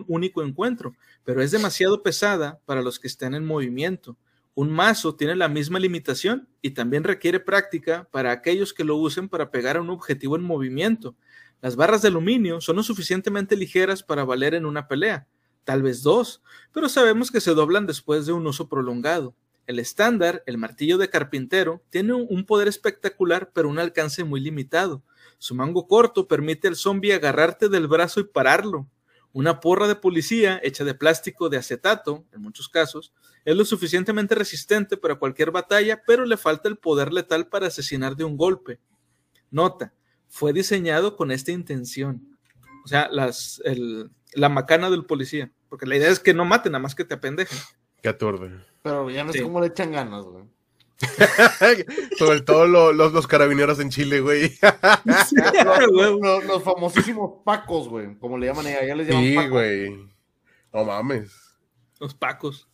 único, 0.09 0.43
encuentro, 0.43 0.97
pero 1.23 1.43
es 1.43 1.51
demasiado 1.51 2.03
pesada 2.03 2.61
para 2.65 2.81
los 2.81 2.99
que 2.99 3.09
están 3.09 3.35
en 3.35 3.45
movimiento. 3.45 4.17
Un 4.55 4.71
mazo 4.71 5.15
tiene 5.15 5.37
la 5.37 5.49
misma 5.49 5.79
limitación 5.79 6.49
y 6.63 6.71
también 6.71 7.05
requiere 7.05 7.41
práctica 7.41 8.09
para 8.11 8.33
aquellos 8.33 8.73
que 8.73 8.85
lo 8.85 8.97
usen 8.97 9.29
para 9.29 9.51
pegar 9.51 9.77
a 9.77 9.83
un 9.83 9.91
objetivo 9.91 10.35
en 10.37 10.43
movimiento. 10.43 11.15
Las 11.61 11.77
barras 11.77 12.01
de 12.01 12.09
aluminio 12.09 12.63
son 12.63 12.77
lo 12.77 12.83
suficientemente 12.83 13.55
ligeras 13.55 14.03
para 14.03 14.25
valer 14.25 14.55
en 14.55 14.65
una 14.65 14.89
pelea, 14.89 15.27
tal 15.65 15.83
vez 15.83 16.03
dos, 16.03 16.41
pero 16.73 16.89
sabemos 16.89 17.31
que 17.31 17.43
se 17.43 17.53
doblan 17.53 17.85
después 17.85 18.25
de 18.25 18.33
un 18.33 18.47
uso 18.47 18.67
prolongado. 18.67 19.35
El 19.67 19.79
estándar, 19.79 20.43
el 20.47 20.57
martillo 20.57 20.97
de 20.97 21.11
carpintero, 21.11 21.83
tiene 21.91 22.15
un 22.15 22.47
poder 22.47 22.67
espectacular 22.67 23.51
pero 23.53 23.69
un 23.69 23.79
alcance 23.79 24.25
muy 24.25 24.41
limitado. 24.41 25.03
Su 25.39 25.55
mango 25.55 25.87
corto 25.87 26.27
permite 26.29 26.69
al 26.69 26.77
zombie 26.77 27.13
agarrarte 27.15 27.69
del 27.69 27.87
brazo 27.87 28.21
y 28.21 28.25
pararlo. 28.25 28.89
Una 29.33 29.61
porra 29.61 29.87
de 29.87 29.95
policía 29.95 30.59
hecha 30.63 30.85
de 30.85 30.95
plástico 30.95 31.49
de 31.49 31.59
acetato, 31.59 32.25
en 32.33 32.41
muchos 32.43 32.69
casos, 32.69 33.13
es 33.45 33.55
lo 33.57 33.65
suficientemente 33.65 34.35
resistente 34.35 34.97
para 34.97 35.15
cualquier 35.17 35.51
batalla, 35.51 36.03
pero 36.07 36.25
le 36.25 36.37
falta 36.37 36.69
el 36.69 36.77
poder 36.79 37.13
letal 37.13 37.47
para 37.49 37.67
asesinar 37.69 38.17
de 38.17 38.25
un 38.25 38.37
golpe. 38.37 38.81
Nota, 39.51 39.93
fue 40.29 40.53
diseñado 40.53 41.17
con 41.17 41.31
esta 41.31 41.53
intención. 41.53 42.37
O 42.85 42.89
sea, 42.89 43.09
las, 43.13 43.61
el- 43.65 44.11
la 44.35 44.49
macana 44.49 44.91
del 44.91 45.05
policía. 45.05 45.53
Porque 45.69 45.87
la 45.87 45.97
idea 45.97 46.09
es 46.09 46.21
que 46.21 46.35
no 46.35 46.45
maten, 46.45 46.73
nada 46.73 46.83
más 46.83 46.95
que 46.95 47.05
te 47.05 47.15
apendejen. 47.15 47.59
Que 48.03 48.09
aturde. 48.09 48.51
Pero 48.83 49.11
ya 49.11 49.25
no 49.25 49.33
Sí. 49.33 49.39
es 49.39 49.45
como 49.45 49.61
le 49.61 49.67
echan 49.69 49.93
ganas, 49.93 50.25
güey. 50.25 50.45
Sobre 52.19 52.41
todo 52.41 52.67
lo- 52.67 52.93
los, 52.93 53.13
los 53.13 53.27
carabineros 53.27 53.79
en 53.81 53.91
Chile, 53.91 54.21
güey. 54.21 54.49
Sí, 54.51 54.61
Los, 55.65 55.89
huevo. 55.91 56.19
los- 56.25 56.45
los 56.45 56.63
famosísimos 56.63 57.43
pacos, 57.45 57.89
güey, 57.89 58.17
como 58.19 58.37
le 58.39 58.47
llaman 58.47 58.67
allá, 58.67 58.85
ya 58.85 58.95
les 58.97 59.07
llaman 59.09 59.25
Sí, 59.25 59.35
pacos. 59.35 59.51
güey. 59.51 60.09
No 60.73 60.85
mames. 60.85 61.33
Los 62.01 62.15
pacos. 62.15 62.69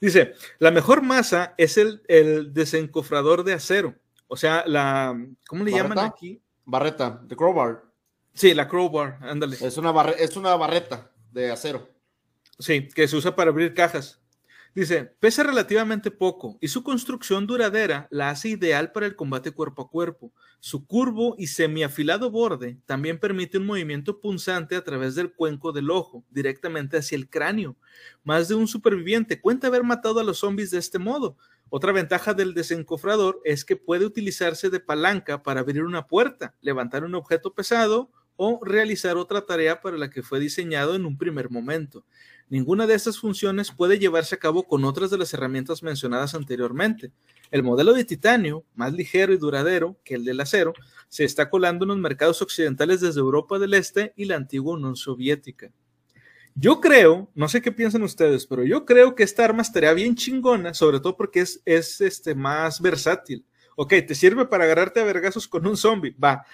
Dice, 0.00 0.34
la 0.58 0.70
mejor 0.70 1.02
masa 1.02 1.54
es 1.56 1.76
el, 1.78 2.02
el 2.08 2.52
desencofrador 2.52 3.44
de 3.44 3.54
acero. 3.54 3.94
O 4.28 4.36
sea, 4.36 4.64
la... 4.66 5.16
¿Cómo 5.48 5.64
le 5.64 5.70
llaman 5.72 5.96
¿Barreta? 5.96 6.06
aquí? 6.14 6.42
Barreta, 6.64 7.20
de 7.24 7.36
crowbar. 7.36 7.82
Sí, 8.32 8.54
la 8.54 8.66
crowbar, 8.68 9.18
ándale. 9.22 9.56
Es 9.60 9.76
una, 9.76 9.92
barre- 9.92 10.16
es 10.18 10.36
una 10.36 10.56
barreta 10.56 11.10
de 11.32 11.50
acero. 11.52 11.88
Sí, 12.58 12.88
que 12.88 13.06
se 13.08 13.16
usa 13.16 13.34
para 13.36 13.50
abrir 13.50 13.74
cajas. 13.74 14.20
Dice, 14.74 15.04
pesa 15.20 15.44
relativamente 15.44 16.10
poco 16.10 16.58
y 16.60 16.66
su 16.66 16.82
construcción 16.82 17.46
duradera 17.46 18.08
la 18.10 18.30
hace 18.30 18.48
ideal 18.48 18.90
para 18.90 19.06
el 19.06 19.14
combate 19.14 19.52
cuerpo 19.52 19.82
a 19.82 19.88
cuerpo. 19.88 20.32
Su 20.58 20.84
curvo 20.84 21.36
y 21.38 21.46
semiafilado 21.46 22.28
borde 22.28 22.78
también 22.84 23.20
permite 23.20 23.58
un 23.58 23.66
movimiento 23.66 24.20
punzante 24.20 24.74
a 24.74 24.82
través 24.82 25.14
del 25.14 25.32
cuenco 25.32 25.70
del 25.70 25.92
ojo, 25.92 26.24
directamente 26.28 26.96
hacia 26.96 27.14
el 27.14 27.30
cráneo. 27.30 27.76
Más 28.24 28.48
de 28.48 28.56
un 28.56 28.66
superviviente 28.66 29.40
cuenta 29.40 29.68
haber 29.68 29.84
matado 29.84 30.18
a 30.18 30.24
los 30.24 30.38
zombies 30.38 30.72
de 30.72 30.78
este 30.78 30.98
modo. 30.98 31.36
Otra 31.68 31.92
ventaja 31.92 32.34
del 32.34 32.52
desencofrador 32.52 33.40
es 33.44 33.64
que 33.64 33.76
puede 33.76 34.04
utilizarse 34.04 34.70
de 34.70 34.80
palanca 34.80 35.44
para 35.44 35.60
abrir 35.60 35.84
una 35.84 36.08
puerta, 36.08 36.56
levantar 36.60 37.04
un 37.04 37.14
objeto 37.14 37.54
pesado 37.54 38.10
o 38.36 38.60
realizar 38.64 39.16
otra 39.16 39.46
tarea 39.46 39.80
para 39.80 39.96
la 39.96 40.10
que 40.10 40.24
fue 40.24 40.40
diseñado 40.40 40.96
en 40.96 41.04
un 41.04 41.16
primer 41.16 41.48
momento. 41.48 42.04
Ninguna 42.50 42.86
de 42.86 42.94
estas 42.94 43.18
funciones 43.18 43.70
puede 43.70 43.98
llevarse 43.98 44.34
a 44.34 44.38
cabo 44.38 44.64
con 44.64 44.84
otras 44.84 45.10
de 45.10 45.18
las 45.18 45.32
herramientas 45.32 45.82
mencionadas 45.82 46.34
anteriormente. 46.34 47.10
El 47.50 47.62
modelo 47.62 47.94
de 47.94 48.04
titanio, 48.04 48.64
más 48.74 48.92
ligero 48.92 49.32
y 49.32 49.38
duradero 49.38 49.98
que 50.04 50.14
el 50.14 50.24
del 50.24 50.40
acero, 50.40 50.74
se 51.08 51.24
está 51.24 51.48
colando 51.48 51.84
en 51.84 51.88
los 51.88 51.98
mercados 51.98 52.42
occidentales 52.42 53.00
desde 53.00 53.20
Europa 53.20 53.58
del 53.58 53.74
Este 53.74 54.12
y 54.16 54.26
la 54.26 54.36
antigua 54.36 54.74
Unión 54.74 54.96
Soviética. 54.96 55.72
Yo 56.54 56.80
creo, 56.80 57.30
no 57.34 57.48
sé 57.48 57.62
qué 57.62 57.72
piensan 57.72 58.02
ustedes, 58.02 58.46
pero 58.46 58.62
yo 58.62 58.84
creo 58.84 59.14
que 59.14 59.24
esta 59.24 59.44
arma 59.44 59.62
estaría 59.62 59.92
bien 59.92 60.14
chingona, 60.14 60.72
sobre 60.72 61.00
todo 61.00 61.16
porque 61.16 61.40
es, 61.40 61.60
es 61.64 62.00
este, 62.00 62.34
más 62.34 62.80
versátil. 62.80 63.44
Ok, 63.76 63.94
te 64.06 64.14
sirve 64.14 64.46
para 64.46 64.64
agarrarte 64.64 65.00
a 65.00 65.04
vergazos 65.04 65.48
con 65.48 65.66
un 65.66 65.76
zombie, 65.76 66.14
va, 66.22 66.44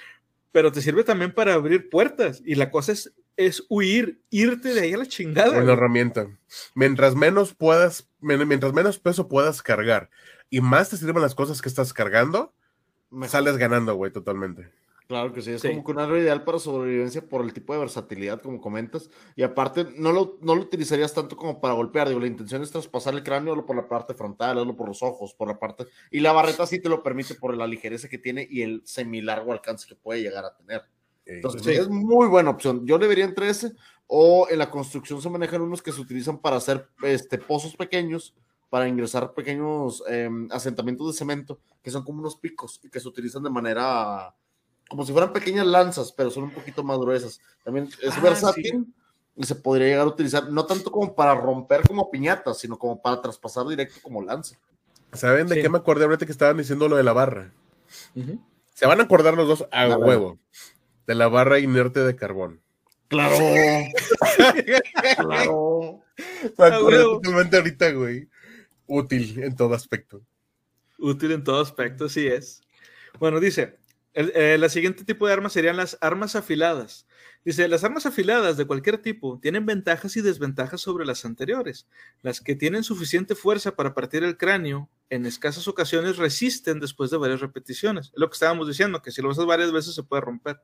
pero 0.52 0.72
te 0.72 0.80
sirve 0.80 1.04
también 1.04 1.34
para 1.34 1.54
abrir 1.54 1.90
puertas 1.90 2.42
y 2.46 2.54
la 2.54 2.70
cosa 2.70 2.92
es, 2.92 3.12
es 3.46 3.64
huir, 3.68 4.22
irte 4.30 4.74
de 4.74 4.80
ahí 4.82 4.92
a 4.94 4.98
la 4.98 5.06
chingada. 5.06 5.50
Una 5.50 5.60
güey. 5.62 5.72
herramienta. 5.72 6.28
Mientras 6.74 7.14
menos 7.14 7.54
puedas, 7.54 8.08
mientras 8.20 8.72
menos 8.72 8.98
peso 8.98 9.28
puedas 9.28 9.62
cargar 9.62 10.10
y 10.50 10.60
más 10.60 10.90
te 10.90 10.96
sirven 10.96 11.22
las 11.22 11.34
cosas 11.34 11.62
que 11.62 11.68
estás 11.68 11.92
cargando, 11.92 12.52
Mejor. 13.10 13.28
sales 13.30 13.56
ganando, 13.56 13.94
güey, 13.94 14.12
totalmente. 14.12 14.70
Claro 15.08 15.32
que 15.32 15.42
sí, 15.42 15.50
es 15.50 15.60
Sí. 15.62 15.68
como 15.70 15.82
que 15.82 15.90
un 15.90 15.98
arma 15.98 16.18
ideal 16.18 16.44
para 16.44 16.60
sobrevivencia 16.60 17.28
por 17.28 17.44
el 17.44 17.52
tipo 17.52 17.72
de 17.72 17.80
versatilidad, 17.80 18.40
como 18.40 18.60
comentas. 18.60 19.10
Y 19.34 19.42
aparte, 19.42 19.88
no 19.96 20.12
lo, 20.12 20.38
no 20.40 20.54
lo 20.54 20.60
utilizarías 20.62 21.12
tanto 21.12 21.34
como 21.36 21.60
para 21.60 21.74
golpear. 21.74 22.06
Digo, 22.08 22.20
la 22.20 22.28
intención 22.28 22.62
es 22.62 22.70
traspasar 22.70 23.14
el 23.14 23.24
cráneo 23.24 23.52
hazlo 23.54 23.66
por 23.66 23.74
la 23.74 23.88
parte 23.88 24.14
frontal, 24.14 24.58
hazlo 24.60 24.76
por 24.76 24.86
los 24.86 25.02
ojos, 25.02 25.34
por 25.34 25.48
la 25.48 25.58
parte. 25.58 25.86
Y 26.12 26.20
la 26.20 26.30
barreta 26.30 26.64
sí 26.64 26.80
te 26.80 26.88
lo 26.88 27.02
permite 27.02 27.34
por 27.34 27.56
la 27.56 27.66
ligereza 27.66 28.08
que 28.08 28.18
tiene 28.18 28.46
y 28.48 28.62
el 28.62 28.82
semilargo 28.84 29.52
alcance 29.52 29.88
que 29.88 29.96
puede 29.96 30.22
llegar 30.22 30.44
a 30.44 30.54
tener. 30.56 30.82
Entonces, 31.36 31.62
Sí. 31.62 31.72
es 31.72 31.88
muy 31.88 32.28
buena 32.28 32.50
opción. 32.50 32.86
Yo 32.86 32.98
le 32.98 33.06
vería 33.06 33.24
entre 33.24 33.48
ese 33.48 33.72
o 34.06 34.48
en 34.50 34.58
la 34.58 34.70
construcción 34.70 35.22
se 35.22 35.30
manejan 35.30 35.60
unos 35.62 35.82
que 35.82 35.92
se 35.92 36.00
utilizan 36.00 36.38
para 36.38 36.56
hacer 36.56 36.88
este, 37.02 37.38
pozos 37.38 37.76
pequeños, 37.76 38.34
para 38.68 38.88
ingresar 38.88 39.32
pequeños 39.34 40.02
em, 40.08 40.48
asentamientos 40.50 41.06
de 41.08 41.18
cemento, 41.18 41.60
que 41.82 41.90
son 41.90 42.04
como 42.04 42.20
unos 42.20 42.36
picos 42.36 42.80
y 42.82 42.90
que 42.90 43.00
se 43.00 43.08
utilizan 43.08 43.42
de 43.42 43.50
manera 43.50 44.34
como 44.88 45.06
si 45.06 45.12
fueran 45.12 45.32
pequeñas 45.32 45.66
lanzas, 45.66 46.10
pero 46.12 46.30
son 46.30 46.42
un 46.44 46.50
poquito 46.50 46.82
más 46.82 46.98
gruesas. 46.98 47.40
También 47.64 47.88
es 48.02 48.16
Ah, 48.16 48.20
versátil 48.20 48.92
y 49.36 49.44
se 49.44 49.54
podría 49.54 49.86
llegar 49.86 50.04
a 50.06 50.08
utilizar 50.08 50.50
no 50.50 50.66
tanto 50.66 50.90
como 50.90 51.14
para 51.14 51.34
romper 51.36 51.86
como 51.86 52.10
piñatas, 52.10 52.58
sino 52.58 52.76
como 52.76 53.00
para 53.00 53.22
traspasar 53.22 53.66
directo 53.68 54.00
como 54.02 54.20
lanza. 54.22 54.56
¿Saben 55.12 55.46
de 55.46 55.54
Sí. 55.56 55.62
qué 55.62 55.68
me 55.68 55.78
acordé 55.78 56.04
ahorita 56.04 56.26
que 56.26 56.32
estaban 56.32 56.56
diciendo 56.56 56.88
lo 56.88 56.96
de 56.96 57.04
la 57.04 57.12
barra? 57.12 57.52
Se 58.74 58.86
van 58.86 59.00
a 59.00 59.04
acordar 59.04 59.34
los 59.34 59.46
dos 59.46 59.64
a 59.70 59.86
La 59.86 59.98
huevo. 59.98 60.38
De 61.10 61.16
la 61.16 61.26
barra 61.26 61.58
inerte 61.58 61.98
de 62.04 62.14
carbón. 62.14 62.60
Claro. 63.08 63.36
claro. 65.16 66.04
Me 66.56 66.66
acuerdo 66.66 67.14
totalmente 67.14 67.56
ahorita, 67.56 67.90
güey. 67.90 68.28
Útil 68.86 69.42
en 69.42 69.56
todo 69.56 69.74
aspecto. 69.74 70.22
Útil 71.00 71.32
en 71.32 71.42
todo 71.42 71.60
aspecto, 71.62 72.08
sí 72.08 72.28
es. 72.28 72.60
Bueno, 73.18 73.40
dice, 73.40 73.80
el, 74.14 74.30
eh, 74.36 74.68
siguiente 74.68 75.02
tipo 75.02 75.26
de 75.26 75.32
armas 75.32 75.52
serían 75.52 75.76
las 75.76 75.98
armas 76.00 76.36
afiladas. 76.36 77.08
Dice, 77.44 77.66
las 77.66 77.82
armas 77.82 78.06
afiladas 78.06 78.56
de 78.56 78.66
cualquier 78.68 78.98
tipo 78.98 79.40
tienen 79.42 79.66
ventajas 79.66 80.16
y 80.16 80.20
desventajas 80.20 80.80
sobre 80.80 81.04
las 81.04 81.24
anteriores. 81.24 81.88
Las 82.22 82.40
que 82.40 82.54
tienen 82.54 82.84
suficiente 82.84 83.34
fuerza 83.34 83.74
para 83.74 83.94
partir 83.94 84.22
el 84.22 84.36
cráneo, 84.36 84.88
en 85.08 85.26
escasas 85.26 85.66
ocasiones 85.66 86.18
resisten 86.18 86.78
después 86.78 87.10
de 87.10 87.16
varias 87.16 87.40
repeticiones. 87.40 88.12
Es 88.12 88.12
lo 88.14 88.30
que 88.30 88.34
estábamos 88.34 88.68
diciendo, 88.68 89.02
que 89.02 89.10
si 89.10 89.20
lo 89.20 89.30
usas 89.30 89.46
varias 89.46 89.72
veces 89.72 89.96
se 89.96 90.04
puede 90.04 90.22
romper. 90.22 90.60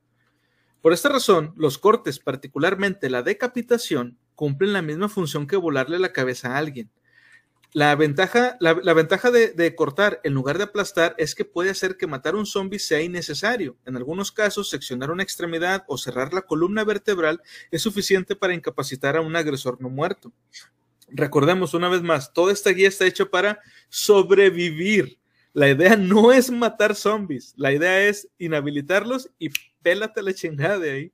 Por 0.86 0.92
esta 0.92 1.08
razón, 1.08 1.52
los 1.56 1.78
cortes, 1.78 2.20
particularmente 2.20 3.10
la 3.10 3.24
decapitación, 3.24 4.20
cumplen 4.36 4.72
la 4.72 4.82
misma 4.82 5.08
función 5.08 5.48
que 5.48 5.56
volarle 5.56 5.98
la 5.98 6.12
cabeza 6.12 6.54
a 6.54 6.58
alguien. 6.58 6.92
La 7.72 7.96
ventaja, 7.96 8.56
la, 8.60 8.72
ventaja 8.72 9.32
de, 9.32 9.74
cortar 9.74 10.20
en 10.22 10.32
lugar 10.32 10.58
de 10.58 10.62
aplastar 10.62 11.16
es 11.18 11.34
que 11.34 11.44
puede 11.44 11.70
hacer 11.70 11.96
que 11.96 12.06
matar 12.06 12.36
un 12.36 12.46
zombie 12.46 12.78
sea 12.78 13.02
innecesario. 13.02 13.76
En 13.84 13.96
algunos 13.96 14.30
casos, 14.30 14.70
seccionar 14.70 15.10
una 15.10 15.24
extremidad 15.24 15.82
o 15.88 15.98
cerrar 15.98 16.32
la 16.32 16.42
columna 16.42 16.84
vertebral 16.84 17.42
es 17.72 17.82
suficiente 17.82 18.36
para 18.36 18.54
incapacitar 18.54 19.16
a 19.16 19.22
un 19.22 19.34
agresor 19.34 19.80
no 19.80 19.90
muerto. 19.90 20.32
Recordemos 21.08 21.74
una 21.74 21.88
vez 21.88 22.02
más, 22.02 22.32
toda 22.32 22.52
esta 22.52 22.70
guía 22.70 22.86
está 22.86 23.06
hecha 23.06 23.24
para 23.24 23.58
sobrevivir. 23.88 25.18
La 25.56 25.70
idea 25.70 25.96
no 25.96 26.32
es 26.32 26.50
matar 26.50 26.94
zombies, 26.94 27.54
la 27.56 27.72
idea 27.72 28.06
es 28.06 28.28
inhabilitarlos 28.36 29.30
y 29.38 29.48
pélate 29.80 30.20
la 30.22 30.34
chingada 30.34 30.78
de 30.78 30.90
ahí. 30.90 31.12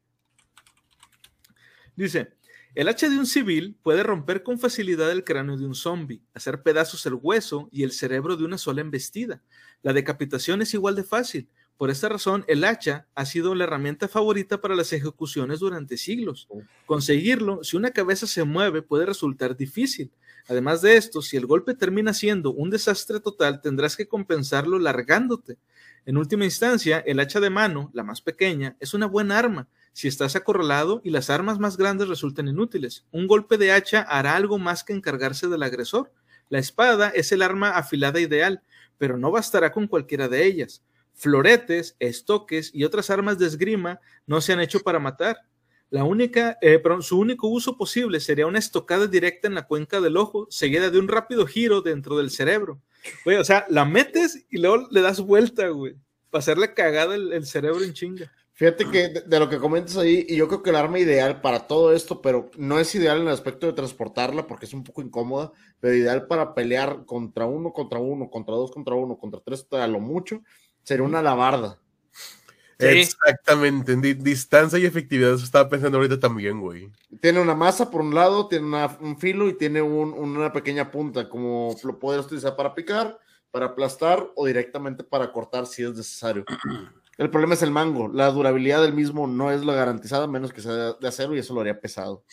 Dice, 1.95 2.33
el 2.75 2.89
hacha 2.89 3.09
de 3.09 3.21
un 3.21 3.27
civil 3.27 3.79
puede 3.85 4.03
romper 4.03 4.43
con 4.43 4.59
facilidad 4.59 5.13
el 5.13 5.23
cráneo 5.23 5.57
de 5.57 5.65
un 5.65 5.77
zombie, 5.77 6.25
hacer 6.35 6.65
pedazos 6.65 7.07
el 7.07 7.15
hueso 7.23 7.69
y 7.71 7.85
el 7.85 7.93
cerebro 7.93 8.37
de 8.37 8.45
una 8.45 8.59
sola 8.59 8.81
embestida. 8.81 9.41
La 9.81 9.93
decapitación 9.93 10.61
es 10.61 10.75
igual 10.75 10.97
de 10.97 11.05
fácil. 11.05 11.49
Por 11.77 11.91
esta 11.91 12.09
razón, 12.09 12.45
el 12.49 12.65
hacha 12.65 13.07
ha 13.15 13.25
sido 13.27 13.55
la 13.55 13.63
herramienta 13.63 14.09
favorita 14.09 14.61
para 14.61 14.75
las 14.75 14.93
ejecuciones 14.93 15.61
durante 15.61 15.97
siglos. 15.97 16.49
Conseguirlo, 16.87 17.63
si 17.63 17.77
una 17.77 17.93
cabeza 17.93 18.27
se 18.27 18.43
mueve, 18.43 18.83
puede 18.83 19.07
resultar 19.07 19.57
difícil. 19.57 20.11
Además 20.49 20.83
de 20.83 20.97
esto, 20.97 21.23
si 21.23 21.37
el 21.37 21.47
golpe 21.47 21.75
termina 21.75 22.13
siendo 22.15 22.53
un 22.53 22.71
desastre 22.71 23.21
total, 23.21 23.61
tendrás 23.61 23.97
que 23.97 24.09
compensarlo 24.09 24.79
largándote. 24.79 25.59
En 26.05 26.17
última 26.17 26.45
instancia, 26.45 26.99
el 27.07 27.21
hacha 27.21 27.41
de 27.41 27.51
mano, 27.51 27.91
la 27.93 28.03
más 28.03 28.21
pequeña, 28.21 28.77
es 28.81 28.93
una 28.93 29.07
buena 29.07 29.39
arma, 29.39 29.69
si 29.93 30.09
estás 30.09 30.35
acorralado 30.35 31.01
y 31.05 31.11
las 31.11 31.31
armas 31.31 31.59
más 31.59 31.77
grandes 31.77 32.09
resultan 32.09 32.49
inútiles. 32.49 33.07
Un 33.13 33.27
golpe 33.27 33.59
de 33.59 33.73
hacha 33.73 34.03
hará 34.03 34.35
algo 34.35 34.59
más 34.59 34.83
que 34.85 34.93
encargarse 34.93 35.49
del 35.49 35.63
agresor. 35.63 36.13
La 36.49 36.59
espada 36.59 37.11
es 37.11 37.31
el 37.33 37.43
arma 37.43 37.71
afilada 37.71 38.21
ideal, 38.21 38.63
pero 38.99 39.17
no 39.17 39.31
bastará 39.31 39.71
con 39.73 39.87
cualquiera 39.87 40.29
de 40.29 40.45
ellas. 40.45 40.83
Floretes, 41.15 41.97
estoques 41.99 42.71
y 42.75 42.85
otras 42.85 43.11
armas 43.11 43.39
de 43.39 43.47
esgrima 43.47 44.01
no 44.27 44.41
se 44.41 44.53
han 44.53 44.61
hecho 44.61 44.81
para 44.81 44.99
matar. 44.99 45.37
La 45.93 46.05
única, 46.05 46.59
eh, 46.63 46.83
su 47.01 47.19
único 47.19 47.49
uso 47.49 47.77
posible 47.77 48.19
sería 48.19 48.47
una 48.47 48.59
estocada 48.59 49.07
directa 49.07 49.47
en 49.47 49.55
la 49.55 49.67
cuenca 49.67 50.01
del 50.01 50.17
ojo, 50.17 50.47
seguida 50.51 50.89
de 50.89 50.99
un 50.99 51.07
rápido 51.07 51.47
giro 51.47 51.83
dentro 51.83 52.17
del 52.17 52.31
cerebro. 52.31 52.81
o 53.27 53.45
sea, 53.45 53.67
la 53.69 53.85
metes 53.85 54.47
y 54.51 54.59
luego 54.59 54.89
le 54.91 55.03
das 55.03 55.21
vuelta, 55.21 55.69
güey, 55.69 55.95
para 56.31 56.41
hacerle 56.41 56.73
cagada 56.73 57.15
el 57.15 57.47
cerebro 57.47 57.85
en 57.85 57.93
chinga. 57.93 58.33
Fíjate 58.55 58.89
que 58.91 59.09
de, 59.09 59.39
lo 59.39 59.49
que 59.49 59.59
comentas 59.59 59.97
ahí, 59.97 60.25
y 60.29 60.37
yo 60.37 60.47
creo 60.47 60.63
que 60.63 60.71
el 60.71 60.77
arma 60.77 60.99
ideal 60.99 61.41
para 61.41 61.67
todo 61.67 61.93
esto, 61.93 62.23
pero 62.23 62.51
no 62.57 62.79
es 62.79 62.95
ideal 62.95 63.21
en 63.21 63.27
el 63.27 63.33
aspecto 63.33 63.67
de 63.67 63.73
transportarla 63.73 64.47
porque 64.47 64.67
es 64.67 64.73
un 64.73 64.85
poco 64.85 65.03
incómoda, 65.03 65.53
pero 65.81 65.95
ideal 65.95 66.27
para 66.27 66.55
pelear 66.55 67.05
contra 67.05 67.45
uno, 67.45 67.73
contra 67.73 67.99
uno, 67.99 68.31
contra 68.31 68.55
dos, 68.55 68.71
contra 68.71 68.95
uno, 68.95 69.19
contra 69.19 69.41
tres, 69.41 69.67
a 69.73 69.87
lo 69.87 70.01
mucho, 70.01 70.43
sería 70.85 71.05
una 71.05 71.19
alabarda. 71.19 71.82
Exactamente, 72.83 73.93
en 73.93 74.01
distancia 74.23 74.79
y 74.79 74.87
efectividad, 74.87 75.35
eso 75.35 75.45
estaba 75.45 75.69
pensando 75.69 75.99
ahorita 75.99 76.19
también, 76.19 76.61
güey. 76.61 76.91
Tiene 77.21 77.41
una 77.41 77.55
masa 77.55 77.91
por 77.91 78.01
un 78.01 78.15
lado, 78.15 78.49
tiene 78.49 78.87
un 79.01 79.19
filo 79.19 79.49
y 79.49 79.55
tiene 79.55 79.83
una 79.83 80.53
pequeña 80.53 80.91
punta, 80.91 81.29
como 81.29 81.77
lo 81.83 81.99
puedes 81.99 82.27
utilizar 82.27 82.57
para 82.57 82.75
picar, 82.75 83.19
para 83.51 83.67
aplastar 83.67 84.31
o 84.35 84.47
directamente 84.47 85.05
para 85.05 85.31
cortar 85.31 85.67
si 85.67 85.83
es 85.83 85.95
necesario. 85.95 86.45
El 87.19 87.31
problema 87.31 87.55
es 87.55 87.63
el 87.63 87.71
mango. 87.71 88.09
La 88.09 88.31
durabilidad 88.31 88.81
del 88.83 88.95
mismo 88.95 89.27
no 89.27 89.53
es 89.53 89.65
la 89.65 89.75
garantizada, 89.75 90.27
menos 90.27 90.53
que 90.53 90.63
sea 90.63 90.95
de 90.95 91.09
acero 91.09 91.37
y 91.37 91.39
eso 91.39 91.53
lo 91.55 91.61
haría 91.61 91.79
pesado. 91.79 92.25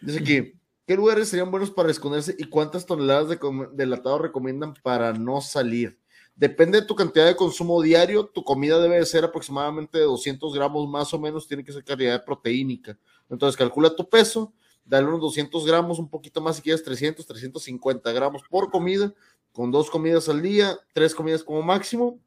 Dice 0.00 0.20
aquí, 0.20 0.54
¿qué 0.86 0.96
lugares 0.96 1.28
serían 1.28 1.50
buenos 1.50 1.70
para 1.70 1.90
esconderse 1.90 2.36
y 2.38 2.44
cuántas 2.44 2.86
toneladas 2.86 3.28
de, 3.28 3.38
de 3.72 4.18
recomiendan 4.18 4.72
para 4.82 5.12
no 5.12 5.40
salir? 5.40 5.99
Depende 6.40 6.80
de 6.80 6.86
tu 6.86 6.94
cantidad 6.94 7.26
de 7.26 7.36
consumo 7.36 7.82
diario, 7.82 8.24
tu 8.24 8.42
comida 8.42 8.80
debe 8.80 9.04
ser 9.04 9.24
aproximadamente 9.24 9.98
de 9.98 10.04
200 10.04 10.54
gramos 10.54 10.88
más 10.88 11.12
o 11.12 11.18
menos, 11.18 11.46
tiene 11.46 11.62
que 11.62 11.70
ser 11.70 11.84
calidad 11.84 12.24
proteínica. 12.24 12.98
Entonces 13.28 13.58
calcula 13.58 13.94
tu 13.94 14.08
peso, 14.08 14.50
dale 14.86 15.06
unos 15.06 15.20
200 15.20 15.66
gramos, 15.66 15.98
un 15.98 16.08
poquito 16.08 16.40
más 16.40 16.56
si 16.56 16.62
quieres 16.62 16.82
300, 16.82 17.26
350 17.26 18.10
gramos 18.12 18.40
por 18.48 18.70
comida, 18.70 19.12
con 19.52 19.70
dos 19.70 19.90
comidas 19.90 20.30
al 20.30 20.40
día, 20.40 20.78
tres 20.94 21.14
comidas 21.14 21.44
como 21.44 21.60
máximo, 21.60 22.18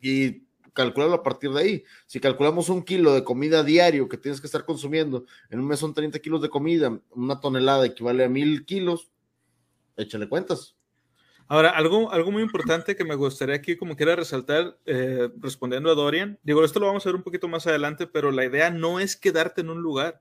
y 0.00 0.42
calcularlo 0.72 1.14
a 1.14 1.22
partir 1.22 1.52
de 1.52 1.60
ahí. 1.60 1.84
Si 2.08 2.18
calculamos 2.18 2.68
un 2.68 2.82
kilo 2.82 3.14
de 3.14 3.22
comida 3.22 3.62
diario 3.62 4.08
que 4.08 4.16
tienes 4.16 4.40
que 4.40 4.48
estar 4.48 4.64
consumiendo, 4.64 5.24
en 5.50 5.60
un 5.60 5.68
mes 5.68 5.78
son 5.78 5.94
30 5.94 6.18
kilos 6.18 6.42
de 6.42 6.50
comida, 6.50 7.00
una 7.12 7.38
tonelada 7.38 7.86
equivale 7.86 8.24
a 8.24 8.28
mil 8.28 8.66
kilos, 8.66 9.08
échale 9.96 10.28
cuentas. 10.28 10.75
Ahora, 11.48 11.70
algo, 11.70 12.10
algo 12.10 12.32
muy 12.32 12.42
importante 12.42 12.96
que 12.96 13.04
me 13.04 13.14
gustaría 13.14 13.54
aquí 13.54 13.76
como 13.76 13.96
quiera 13.96 14.16
resaltar, 14.16 14.76
eh, 14.84 15.28
respondiendo 15.38 15.90
a 15.90 15.94
Dorian, 15.94 16.38
digo, 16.42 16.64
esto 16.64 16.80
lo 16.80 16.86
vamos 16.86 17.06
a 17.06 17.08
ver 17.08 17.16
un 17.16 17.22
poquito 17.22 17.46
más 17.46 17.66
adelante, 17.68 18.08
pero 18.08 18.32
la 18.32 18.44
idea 18.44 18.70
no 18.70 18.98
es 18.98 19.16
quedarte 19.16 19.60
en 19.60 19.70
un 19.70 19.80
lugar, 19.80 20.20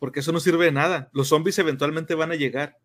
porque 0.00 0.20
eso 0.20 0.32
no 0.32 0.40
sirve 0.40 0.64
de 0.64 0.72
nada. 0.72 1.08
Los 1.12 1.28
zombies 1.28 1.58
eventualmente 1.60 2.16
van 2.16 2.32
a 2.32 2.36
llegar. 2.36 2.78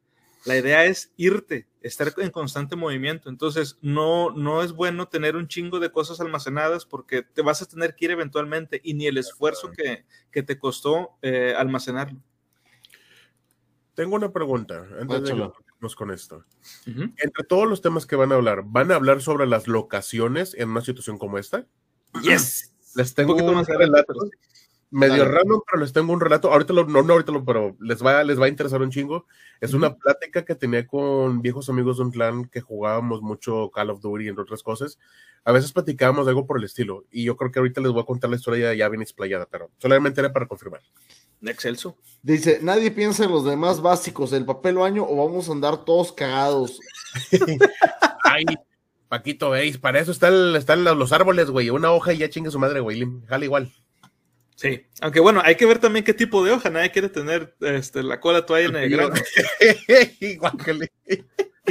La 0.45 0.57
idea 0.57 0.85
es 0.85 1.11
irte, 1.17 1.67
estar 1.81 2.13
en 2.17 2.29
constante 2.29 2.75
movimiento. 2.75 3.29
Entonces, 3.29 3.77
no, 3.81 4.31
no 4.31 4.61
es 4.61 4.73
bueno 4.73 5.07
tener 5.07 5.35
un 5.35 5.47
chingo 5.47 5.79
de 5.79 5.91
cosas 5.91 6.19
almacenadas 6.19 6.85
porque 6.85 7.23
te 7.23 7.41
vas 7.41 7.61
a 7.61 7.67
tener 7.67 7.95
que 7.95 8.05
ir 8.05 8.11
eventualmente 8.11 8.79
y 8.83 8.93
ni 8.93 9.07
el 9.07 9.17
esfuerzo 9.17 9.71
que, 9.71 10.05
te 10.43 10.59
costó 10.59 11.17
eh, 11.21 11.53
almacenarlo. 11.57 12.19
Tengo 13.95 14.15
una 14.15 14.31
pregunta 14.31 14.87
antes 14.99 15.23
de 15.23 15.29
irnos 15.29 15.53
con 15.95 16.11
esto. 16.11 16.45
Entre 16.85 17.43
todos 17.47 17.67
los 17.67 17.81
temas 17.81 18.05
que 18.05 18.15
van 18.15 18.31
a 18.31 18.35
hablar, 18.35 18.63
¿van 18.65 18.91
a 18.91 18.95
hablar 18.95 19.21
sobre 19.21 19.47
las 19.47 19.67
locaciones 19.67 20.53
en 20.53 20.69
una 20.69 20.81
situación 20.81 21.17
como 21.17 21.37
esta? 21.37 21.65
Yes. 22.21 22.73
Les 22.95 23.13
tengo 23.15 23.35
un, 23.35 23.43
un 23.43 23.65
relato 23.65 24.13
medio 24.91 25.25
raro, 25.25 25.63
pero 25.65 25.81
les 25.81 25.93
tengo 25.93 26.13
un 26.13 26.19
relato. 26.19 26.51
Ahorita 26.51 26.73
lo, 26.73 26.85
no, 26.85 27.01
no, 27.01 27.13
ahorita 27.13 27.31
lo, 27.31 27.43
pero 27.43 27.75
les 27.79 28.05
va, 28.05 28.23
les 28.23 28.39
va 28.39 28.45
a 28.45 28.49
interesar 28.49 28.81
un 28.81 28.91
chingo. 28.91 29.25
Es 29.61 29.73
una 29.73 29.95
plática 29.95 30.45
que 30.45 30.53
tenía 30.53 30.85
con 30.85 31.41
viejos 31.41 31.69
amigos 31.69 31.97
de 31.97 32.03
un 32.03 32.11
clan 32.11 32.45
que 32.45 32.61
jugábamos 32.61 33.21
mucho 33.21 33.71
Call 33.71 33.89
of 33.89 34.01
Duty, 34.01 34.27
entre 34.27 34.43
otras 34.43 34.61
cosas. 34.61 34.99
A 35.43 35.51
veces 35.51 35.71
platicábamos 35.71 36.27
algo 36.27 36.45
por 36.45 36.59
el 36.59 36.65
estilo. 36.65 37.05
Y 37.09 37.23
yo 37.23 37.37
creo 37.37 37.51
que 37.51 37.59
ahorita 37.59 37.81
les 37.81 37.91
voy 37.91 38.01
a 38.01 38.05
contar 38.05 38.29
la 38.29 38.35
historia 38.35 38.73
ya 38.73 38.89
bien 38.89 39.01
explayada, 39.01 39.47
pero 39.49 39.71
solamente 39.79 40.19
era 40.19 40.31
para 40.31 40.47
confirmar. 40.47 40.81
Excelso. 41.41 41.97
Dice, 42.21 42.59
nadie 42.61 42.91
piensa 42.91 43.23
en 43.23 43.31
los 43.31 43.45
demás 43.45 43.81
básicos, 43.81 44.31
el 44.33 44.45
papel 44.45 44.75
baño 44.75 45.03
o 45.07 45.25
vamos 45.25 45.49
a 45.49 45.53
andar 45.53 45.85
todos 45.85 46.11
cagados. 46.11 46.79
Ay, 48.23 48.45
Paquito, 49.07 49.49
veis, 49.49 49.77
para 49.77 49.99
eso 49.99 50.11
están, 50.11 50.55
están 50.55 50.83
los 50.83 51.11
árboles, 51.11 51.49
güey. 51.49 51.69
Una 51.69 51.91
hoja 51.91 52.13
y 52.13 52.19
ya 52.19 52.29
chingue 52.29 52.51
su 52.51 52.59
madre, 52.59 52.79
güey. 52.79 53.05
Jala 53.27 53.45
igual. 53.45 53.71
Sí, 54.61 54.85
aunque 55.01 55.19
bueno, 55.19 55.41
hay 55.43 55.55
que 55.55 55.65
ver 55.65 55.79
también 55.79 56.05
qué 56.05 56.13
tipo 56.13 56.45
de 56.45 56.51
hoja. 56.51 56.69
Nadie 56.69 56.91
quiere 56.91 57.09
tener 57.09 57.55
este, 57.61 58.03
la 58.03 58.19
cola 58.19 58.45
toalla 58.45 58.69
negra. 58.69 59.09
Igual 60.19 60.57
que 60.63 60.73
le 60.75 60.91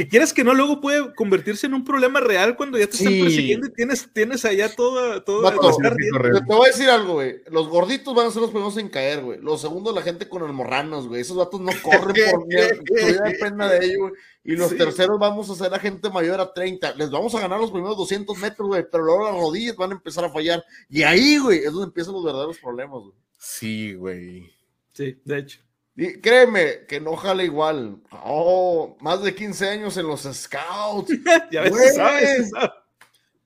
que 0.01 0.07
quieras 0.07 0.33
que 0.33 0.43
no, 0.43 0.55
luego 0.55 0.81
puede 0.81 1.13
convertirse 1.13 1.67
en 1.67 1.75
un 1.75 1.85
problema 1.85 2.19
real 2.19 2.55
cuando 2.55 2.79
ya 2.79 2.87
te 2.87 2.97
están 2.97 3.13
persiguiendo 3.13 3.67
y 3.67 3.73
tienes, 3.73 4.11
tienes 4.11 4.43
allá 4.45 4.73
todo. 4.73 5.21
todo 5.21 5.47
te, 5.47 6.41
voy 6.47 6.65
a 6.65 6.71
decir 6.71 6.89
algo, 6.89 7.13
güey. 7.13 7.43
Los 7.51 7.67
gorditos 7.67 8.15
van 8.15 8.25
a 8.25 8.31
ser 8.31 8.41
los 8.41 8.49
primeros 8.49 8.75
en 8.77 8.89
caer, 8.89 9.21
güey. 9.21 9.39
Los 9.39 9.61
segundos, 9.61 9.93
la 9.93 10.01
gente 10.01 10.27
con 10.27 10.41
almorranos, 10.41 11.07
güey. 11.07 11.21
Esos 11.21 11.37
datos 11.37 11.61
no 11.61 11.71
corren 11.83 12.15
por 12.31 12.47
miedo. 12.47 12.69
Todavía 12.83 13.21
depende 13.21 13.67
de 13.67 13.85
ellos, 13.85 13.97
güey. 13.99 14.13
Y 14.43 14.55
los 14.55 14.75
terceros 14.75 15.19
vamos 15.19 15.51
a 15.51 15.55
ser 15.55 15.71
a 15.71 15.77
gente 15.77 16.09
mayor 16.09 16.41
a 16.41 16.51
30. 16.51 16.95
Les 16.95 17.11
vamos 17.11 17.35
a 17.35 17.39
ganar 17.39 17.59
los 17.59 17.69
primeros 17.69 17.95
200 17.95 18.35
metros, 18.39 18.69
güey. 18.69 18.83
Pero 18.91 19.03
luego 19.03 19.25
las 19.25 19.35
rodillas 19.35 19.75
van 19.75 19.91
a 19.91 19.95
empezar 19.95 20.25
a 20.25 20.31
fallar. 20.31 20.63
Y 20.89 21.03
ahí, 21.03 21.37
güey, 21.37 21.59
es 21.59 21.71
donde 21.71 21.85
empiezan 21.85 22.15
los 22.15 22.23
verdaderos 22.23 22.57
problemas, 22.57 23.01
güey. 23.01 23.13
Sí, 23.37 23.93
güey. 23.93 24.51
Sí, 24.93 25.21
de 25.23 25.37
hecho. 25.37 25.59
Y 25.95 26.19
créeme 26.21 26.85
que 26.87 26.99
no 27.01 27.15
jala 27.15 27.43
igual. 27.43 27.97
Oh, 28.11 28.97
más 29.01 29.21
de 29.23 29.35
15 29.35 29.69
años 29.69 29.97
en 29.97 30.07
los 30.07 30.21
scouts. 30.21 31.11
ya 31.51 31.61
ves, 31.63 31.95
sabes, 31.95 32.51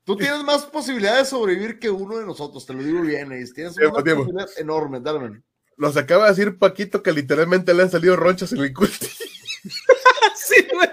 Tú 0.04 0.16
tienes 0.16 0.44
más 0.44 0.66
posibilidades 0.66 1.24
de 1.24 1.30
sobrevivir 1.32 1.80
que 1.80 1.90
uno 1.90 2.18
de 2.18 2.26
nosotros, 2.26 2.64
te 2.66 2.74
lo 2.74 2.84
digo 2.84 3.02
bien, 3.02 3.30
Tienes 3.54 3.76
una 3.78 3.90
posibilidad 3.92 4.48
enorme, 4.58 5.00
dale. 5.00 5.42
Nos 5.78 5.98
acaba 5.98 6.26
de 6.26 6.30
decir 6.30 6.60
Paquito 6.60 7.02
que 7.02 7.12
literalmente 7.12 7.74
le 7.74 7.84
han 7.84 7.90
salido 7.92 8.16
ronchas 8.16 8.54
en 8.54 8.60
el 8.60 8.74
culti. 8.74 9.08
sí, 10.36 10.68
güey. 10.72 10.90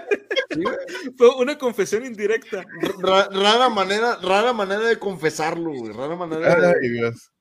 Fue 1.15 1.35
una 1.35 1.57
confesión 1.57 2.05
indirecta. 2.05 2.65
Ra- 2.99 3.29
rara 3.31 3.69
manera, 3.69 4.17
rara 4.21 4.51
manera 4.51 4.81
de 4.81 4.97
confesarlo, 4.97 5.71
güey. 5.71 5.93
Rara 5.93 6.15
manera 6.15 6.55
de. 6.55 6.67
Ay, 6.67 6.89
Dios. 6.89 7.31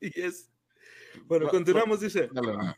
Y 0.00 0.20
es- 0.20 0.48
Bueno, 1.24 1.48
continuamos, 1.48 2.00
dice. 2.00 2.28
Dale, 2.30 2.52
dale. 2.56 2.76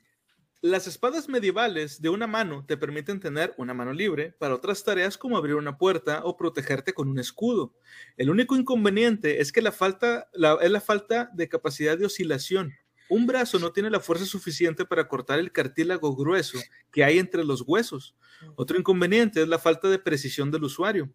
Las 0.67 0.87
espadas 0.87 1.29
medievales 1.29 2.01
de 2.01 2.09
una 2.09 2.27
mano 2.27 2.65
te 2.67 2.79
permiten 2.79 3.21
tener 3.21 3.53
una 3.59 3.75
mano 3.75 3.93
libre 3.93 4.35
para 4.39 4.55
otras 4.55 4.83
tareas 4.83 5.19
como 5.19 5.37
abrir 5.37 5.57
una 5.57 5.77
puerta 5.77 6.23
o 6.25 6.39
protegerte 6.39 6.95
con 6.95 7.07
un 7.09 7.19
escudo. 7.19 7.75
El 8.17 8.31
único 8.31 8.57
inconveniente 8.57 9.43
es 9.43 9.53
que 9.53 9.61
la 9.61 9.73
falta, 9.73 10.27
la- 10.33 10.57
es 10.63 10.71
la 10.71 10.81
falta 10.81 11.29
de 11.35 11.51
capacidad 11.51 11.99
de 11.99 12.07
oscilación. 12.07 12.73
Un 13.11 13.27
brazo 13.27 13.59
no 13.59 13.73
tiene 13.73 13.91
la 13.91 14.01
fuerza 14.01 14.25
suficiente 14.25 14.87
para 14.87 15.07
cortar 15.07 15.39
el 15.39 15.53
cartílago 15.53 16.17
grueso 16.17 16.59
que 16.91 17.05
hay 17.05 17.19
entre 17.19 17.45
los 17.45 17.61
huesos. 17.67 18.17
Otro 18.57 18.79
inconveniente 18.79 19.43
es 19.43 19.49
la 19.49 19.59
falta 19.59 19.91
de 19.91 19.99
precisión 19.99 20.51
del 20.51 20.65
usuario. 20.65 21.13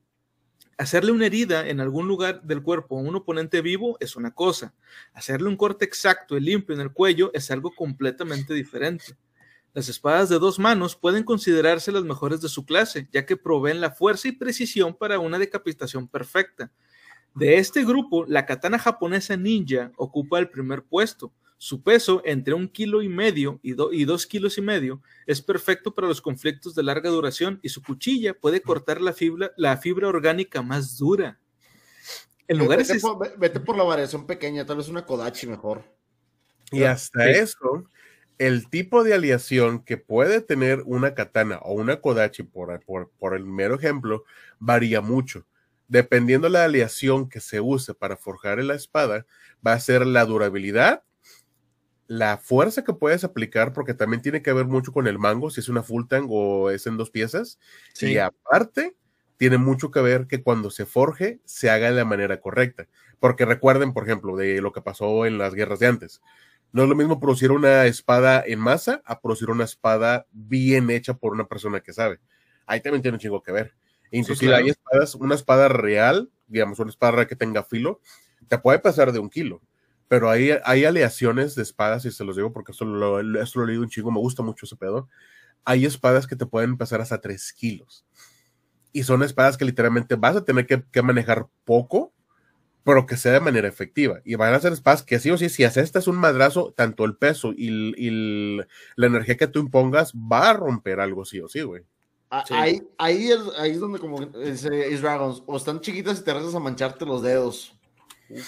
Hacerle 0.78 1.12
una 1.12 1.26
herida 1.26 1.68
en 1.68 1.80
algún 1.80 2.08
lugar 2.08 2.44
del 2.44 2.62
cuerpo 2.62 3.00
a 3.00 3.02
un 3.02 3.16
oponente 3.16 3.62
vivo 3.62 3.98
es 4.00 4.16
una 4.16 4.30
cosa. 4.32 4.76
Hacerle 5.12 5.50
un 5.50 5.58
corte 5.58 5.86
exacto 5.86 6.38
y 6.38 6.42
limpio 6.42 6.76
en 6.76 6.82
el 6.82 6.94
cuello 6.94 7.32
es 7.34 7.50
algo 7.50 7.74
completamente 7.74 8.54
diferente. 8.54 9.16
Las 9.74 9.88
espadas 9.88 10.30
de 10.30 10.40
dos 10.40 10.58
manos 10.60 10.96
pueden 10.96 11.24
considerarse 11.24 11.92
las 11.92 12.04
mejores 12.04 12.42
de 12.42 12.50
su 12.50 12.66
clase, 12.66 13.08
ya 13.12 13.26
que 13.26 13.38
proveen 13.38 13.80
la 13.82 13.92
fuerza 13.92 14.28
y 14.28 14.32
precisión 14.32 14.96
para 14.96 15.20
una 15.20 15.38
decapitación 15.38 16.08
perfecta. 16.08 16.72
De 17.36 17.58
este 17.58 17.86
grupo, 17.86 18.26
la 18.26 18.46
katana 18.46 18.80
japonesa 18.80 19.38
ninja 19.38 19.92
ocupa 19.96 20.40
el 20.40 20.50
primer 20.50 20.84
puesto. 20.84 21.32
Su 21.62 21.84
peso, 21.84 22.22
entre 22.26 22.54
un 22.54 22.68
kilo 22.68 23.02
y 23.02 23.10
medio 23.10 23.60
y, 23.62 23.74
do- 23.74 23.92
y 23.94 24.06
dos 24.06 24.26
kilos 24.26 24.58
y 24.58 24.62
medio, 24.62 25.02
es 25.28 25.42
perfecto 25.42 25.94
para 25.94 26.08
los 26.08 26.22
conflictos 26.22 26.74
de 26.74 26.84
larga 26.84 27.10
duración 27.10 27.60
y 27.62 27.70
su 27.70 27.84
cuchilla 27.84 28.34
puede 28.34 28.62
cortar 28.62 29.02
la 29.02 29.14
fibra, 29.14 29.52
la 29.58 29.78
fibra 29.78 30.08
orgánica 30.08 30.62
más 30.62 30.98
dura. 30.98 31.38
En 32.48 32.58
lugares 32.58 32.88
vete, 32.88 32.98
es- 32.98 33.04
por, 33.04 33.20
ve- 33.20 33.34
vete 33.38 33.60
por 33.60 33.78
la 33.78 33.84
variación 33.84 34.26
pequeña, 34.26 34.66
tal 34.66 34.78
vez 34.78 34.88
una 34.88 35.06
Kodachi 35.06 35.46
mejor. 35.48 35.84
Y 36.72 36.84
hasta 36.84 37.24
Sí. 37.26 37.30
eso, 37.40 37.84
el 38.40 38.70
tipo 38.70 39.04
de 39.04 39.14
aleación 39.14 39.84
que 39.84 39.98
puede 39.98 40.42
tener 40.42 40.82
una 40.86 41.14
katana 41.14 41.60
o 41.60 41.74
una 41.74 41.98
kodachi, 41.98 42.44
por, 42.44 42.80
por, 42.86 43.12
por 43.20 43.36
el 43.36 43.46
mero 43.46 43.76
ejemplo, 43.76 44.24
varía 44.60 45.02
mucho. 45.02 45.46
Dependiendo 45.90 46.48
la 46.48 46.64
aleación 46.64 47.30
que 47.30 47.42
se 47.42 47.60
use 47.60 47.94
para 47.94 48.16
forjar 48.16 48.64
la 48.64 48.76
espada, 48.76 49.26
va 49.66 49.74
a 49.74 49.80
ser 49.80 50.06
la 50.08 50.24
durabilidad, 50.24 51.04
la 52.08 52.38
fuerza 52.38 52.84
que 52.84 52.94
puedes 52.94 53.24
aplicar, 53.26 53.74
porque 53.74 53.94
también 53.94 54.22
tiene 54.22 54.42
que 54.42 54.54
ver 54.54 54.66
mucho 54.66 54.94
con 54.94 55.08
el 55.08 55.20
mango, 55.20 55.50
si 55.50 55.60
es 55.60 55.68
una 55.68 55.84
full 55.84 56.08
tang 56.08 56.28
o 56.30 56.70
es 56.70 56.88
en 56.88 56.96
dos 56.96 57.12
piezas. 57.12 57.60
Sí. 57.94 58.14
Y 58.14 58.18
aparte, 58.20 58.96
tiene 59.36 59.58
mucho 59.58 59.92
que 59.92 60.02
ver 60.02 60.28
que 60.28 60.42
cuando 60.42 60.72
se 60.72 60.86
forje, 60.86 61.40
se 61.44 61.70
haga 61.70 61.90
de 61.90 61.96
la 61.98 62.06
manera 62.06 62.40
correcta. 62.40 62.88
Porque 63.20 63.46
recuerden, 63.46 63.92
por 63.92 64.06
ejemplo, 64.06 64.38
de 64.38 64.62
lo 64.62 64.72
que 64.72 64.82
pasó 64.82 65.26
en 65.26 65.38
las 65.38 65.54
guerras 65.54 65.80
de 65.80 65.88
antes. 65.88 66.22
No 66.72 66.84
es 66.84 66.90
lo 66.90 66.96
mismo 66.96 67.20
producir 67.20 67.52
una 67.52 67.86
espada 67.86 68.44
en 68.46 68.60
masa 68.60 69.02
a 69.06 69.20
producir 69.20 69.50
una 69.50 69.64
espada 69.64 70.28
bien 70.32 70.90
hecha 70.90 71.16
por 71.16 71.34
una 71.34 71.48
persona 71.48 71.80
que 71.80 71.94
sabe. 71.94 72.20
Ahí 72.66 72.82
también 72.82 73.02
tiene 73.02 73.16
un 73.16 73.20
chingo 73.20 73.42
que 73.42 73.52
ver. 73.52 73.74
Inclusive 74.12 74.52
claro. 74.52 74.64
hay 74.64 74.70
espadas, 74.72 75.16
una 75.16 75.36
espada 75.36 75.68
real, 75.68 76.32
digamos, 76.48 76.80
una 76.80 76.90
espada 76.90 77.14
real 77.14 77.28
que 77.28 77.36
tenga 77.36 77.64
filo, 77.64 78.00
te 78.48 78.58
puede 78.58 78.80
pasar 78.80 79.12
de 79.12 79.20
un 79.20 79.30
kilo. 79.30 79.62
Pero 80.08 80.30
hay, 80.30 80.52
hay 80.64 80.86
aleaciones 80.86 81.56
de 81.56 81.62
espadas, 81.62 82.06
y 82.06 82.12
se 82.12 82.24
los 82.24 82.36
digo 82.36 82.52
porque 82.52 82.72
esto 82.72 82.86
lo, 82.86 83.20
esto 83.42 83.60
lo 83.60 83.66
he 83.66 83.68
leído 83.68 83.84
un 83.84 83.90
chingo, 83.90 84.12
me 84.12 84.20
gusta 84.20 84.42
mucho 84.42 84.66
ese 84.66 84.76
pedo. 84.76 85.08
Hay 85.66 85.86
espadas 85.86 86.26
que 86.26 86.36
te 86.36 86.46
pueden 86.46 86.78
pasar 86.78 87.02
hasta 87.02 87.22
3 87.22 87.54
kilos. 87.54 88.06
Y 88.92 89.04
son 89.04 89.22
espadas 89.22 89.56
que 89.56 89.66
literalmente 89.66 90.16
vas 90.16 90.36
a 90.36 90.46
tener 90.46 90.66
que, 90.66 90.84
que 90.92 91.02
manejar 91.04 91.48
poco, 91.64 92.12
pero 92.84 93.06
que 93.06 93.18
sea 93.18 93.34
de 93.34 93.40
manera 93.40 93.68
efectiva. 93.68 94.22
Y 94.26 94.36
van 94.36 94.54
a 94.54 94.60
ser 94.60 94.74
espadas 94.74 95.04
que 95.04 95.20
sí 95.20 95.30
o 95.32 95.38
sí, 95.38 95.50
si 95.50 95.64
asestas 95.64 96.08
un 96.08 96.16
madrazo, 96.18 96.74
tanto 96.76 97.06
el 97.06 97.16
peso 97.16 97.54
y, 97.56 97.68
el- 97.68 97.96
y 97.98 98.08
el- 98.08 98.68
la 98.96 99.08
energía 99.08 99.38
que 99.38 99.48
tú 99.48 99.60
impongas 99.60 100.14
va 100.14 100.50
a 100.50 100.54
romper 100.54 101.00
algo 101.00 101.26
sí 101.26 101.40
o 101.40 101.48
sí, 101.48 101.62
güey. 101.62 101.84
Sí. 102.48 102.54
Ahí, 102.56 102.82
ahí, 103.00 103.32
es, 103.32 103.40
ahí 103.58 103.72
es 103.72 103.80
donde 103.80 103.98
como 104.00 104.24
dice 104.24 104.68
Ace 104.86 104.98
Dragons, 105.00 105.42
o 105.48 105.58
están 105.58 105.82
chiquitas 105.82 106.20
y 106.20 106.24
te 106.24 106.34
rezas 106.34 106.54
a 106.56 106.60
mancharte 106.60 107.06
los 107.06 107.24
dedos. 107.24 107.76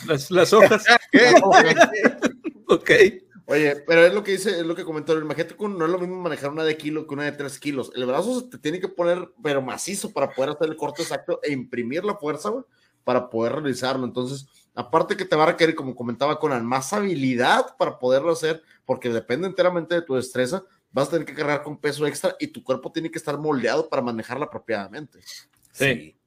las, 0.07 0.29
las 0.29 0.53
hojas. 0.53 0.85
ok. 2.67 2.91
Oye, 3.47 3.75
pero 3.85 4.05
es 4.05 4.13
lo 4.13 4.23
que 4.23 4.31
dice, 4.33 4.51
es 4.51 4.65
lo 4.65 4.75
que 4.75 4.85
comentó, 4.85 5.17
imagínate 5.17 5.55
que 5.57 5.67
no 5.67 5.83
es 5.85 5.91
lo 5.91 5.99
mismo 5.99 6.21
manejar 6.21 6.51
una 6.51 6.63
de 6.63 6.77
kilo 6.77 7.05
que 7.05 7.13
una 7.15 7.25
de 7.25 7.33
3 7.33 7.59
kilos. 7.59 7.91
El 7.95 8.05
brazo 8.05 8.39
se 8.39 8.47
te 8.47 8.57
tiene 8.59 8.79
que 8.79 8.87
poner, 8.87 9.29
pero 9.43 9.61
macizo 9.61 10.11
para 10.11 10.29
poder 10.31 10.51
hacer 10.51 10.69
el 10.69 10.77
corte 10.77 11.01
exacto 11.01 11.39
e 11.43 11.51
imprimir 11.51 12.05
la 12.05 12.15
fuerza, 12.15 12.49
güey, 12.49 12.63
para 13.03 13.29
poder 13.29 13.53
realizarlo. 13.53 14.05
Entonces, 14.05 14.47
aparte 14.75 15.17
que 15.17 15.25
te 15.25 15.35
va 15.35 15.43
a 15.43 15.47
requerir, 15.47 15.75
como 15.75 15.95
comentaba 15.95 16.39
Conan, 16.39 16.65
más 16.65 16.93
habilidad 16.93 17.75
para 17.77 17.99
poderlo 17.99 18.31
hacer, 18.31 18.61
porque 18.85 19.09
depende 19.09 19.47
enteramente 19.47 19.95
de 19.95 20.01
tu 20.01 20.15
destreza, 20.15 20.63
vas 20.91 21.07
a 21.07 21.11
tener 21.11 21.25
que 21.25 21.33
cargar 21.33 21.63
con 21.63 21.77
peso 21.77 22.05
extra 22.05 22.35
y 22.39 22.47
tu 22.47 22.63
cuerpo 22.63 22.91
tiene 22.91 23.09
que 23.09 23.17
estar 23.17 23.37
moldeado 23.37 23.87
para 23.89 24.01
manejarla 24.01 24.45
apropiadamente. 24.45 25.19
Sí. 25.71 26.17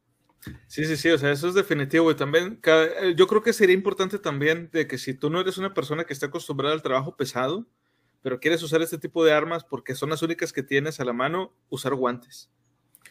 Sí, 0.66 0.84
sí, 0.84 0.96
sí, 0.96 1.08
o 1.10 1.16
sea, 1.16 1.32
eso 1.32 1.48
es 1.48 1.54
definitivo. 1.54 2.10
Y 2.10 2.14
también, 2.16 2.56
cada- 2.56 2.84
eh, 2.84 3.14
yo 3.16 3.26
creo 3.26 3.42
que 3.42 3.52
sería 3.54 3.74
importante 3.74 4.18
también 4.18 4.68
de 4.72 4.86
que 4.86 4.98
si 4.98 5.14
tú 5.14 5.30
no 5.30 5.40
eres 5.40 5.56
una 5.56 5.72
persona 5.72 6.04
que 6.04 6.12
está 6.12 6.26
acostumbrada 6.26 6.74
al 6.74 6.82
trabajo 6.82 7.16
pesado, 7.16 7.66
pero 8.22 8.40
quieres 8.40 8.62
usar 8.62 8.82
este 8.82 8.98
tipo 8.98 9.24
de 9.24 9.32
armas 9.32 9.64
porque 9.64 9.94
son 9.94 10.10
las 10.10 10.22
únicas 10.22 10.52
que 10.52 10.62
tienes 10.62 11.00
a 11.00 11.04
la 11.04 11.12
mano, 11.14 11.52
usar 11.70 11.94
guantes. 11.94 12.50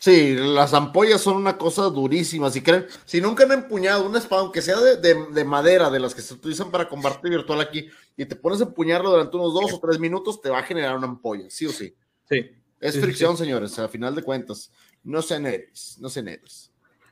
Sí, 0.04 0.36
las 0.36 0.74
ampollas 0.74 1.22
son 1.22 1.38
una 1.38 1.58
cosa 1.58 1.84
durísima. 1.84 2.50
Si 2.52 2.60
creen, 2.62 2.88
si 3.06 3.22
nunca 3.22 3.46
han 3.46 3.54
empuñado 3.54 4.06
una 4.06 4.20
espada, 4.20 4.42
aunque 4.42 4.62
sea 4.62 4.78
de, 4.82 4.98
de- 4.98 5.28
de 5.32 5.46
madera, 5.46 5.90
de 5.90 5.98
las 6.02 6.14
que 6.14 6.22
se 6.22 6.34
utilizan 6.34 6.70
para 6.72 6.90
combate 6.90 7.30
virtual 7.30 7.62
aquí, 7.62 7.88
y 8.18 8.26
te 8.26 8.36
pones 8.36 8.60
a 8.60 8.66
empuñarlo 8.66 9.12
durante 9.12 9.38
unos 9.38 9.54
dos 9.54 9.72
o 9.72 9.80
tres 9.80 10.00
minutos, 10.00 10.42
te 10.42 10.50
va 10.50 10.60
a 10.60 10.64
generar 10.64 10.98
una 10.98 11.08
ampolla, 11.08 11.46
sí 11.50 11.68
o 11.68 11.72
sí. 11.72 11.96
Sí. 12.30 12.52
Es 12.82 12.96
Sí, 12.96 13.00
sí, 13.00 13.02
fricción, 13.06 13.38
señores, 13.38 13.80
a 13.80 13.88
final 13.88 14.14
de 14.14 14.24
cuentas. 14.24 14.72
No 15.06 15.22
sean 15.22 15.46
héroes, 15.46 15.96
no 16.02 16.10
sean 16.10 16.28
héroes. 16.28 16.70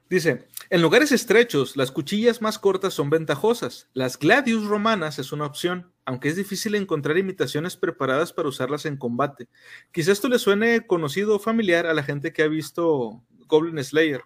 Dice, 0.09 0.49
en 0.71 0.81
lugares 0.81 1.11
estrechos, 1.11 1.75
las 1.75 1.91
cuchillas 1.91 2.41
más 2.41 2.57
cortas 2.57 2.93
son 2.93 3.09
ventajosas. 3.09 3.89
Las 3.93 4.17
gladius 4.17 4.65
romanas 4.65 5.19
es 5.19 5.33
una 5.33 5.45
opción, 5.45 5.91
aunque 6.05 6.29
es 6.29 6.37
difícil 6.37 6.75
encontrar 6.75 7.17
imitaciones 7.17 7.75
preparadas 7.75 8.31
para 8.31 8.47
usarlas 8.47 8.85
en 8.85 8.95
combate. 8.95 9.49
Quizás 9.91 10.13
esto 10.13 10.29
le 10.29 10.39
suene 10.39 10.87
conocido 10.87 11.35
o 11.35 11.39
familiar 11.39 11.87
a 11.87 11.93
la 11.93 12.03
gente 12.03 12.31
que 12.31 12.43
ha 12.43 12.47
visto 12.47 13.21
Goblin 13.47 13.83
Slayer. 13.83 14.21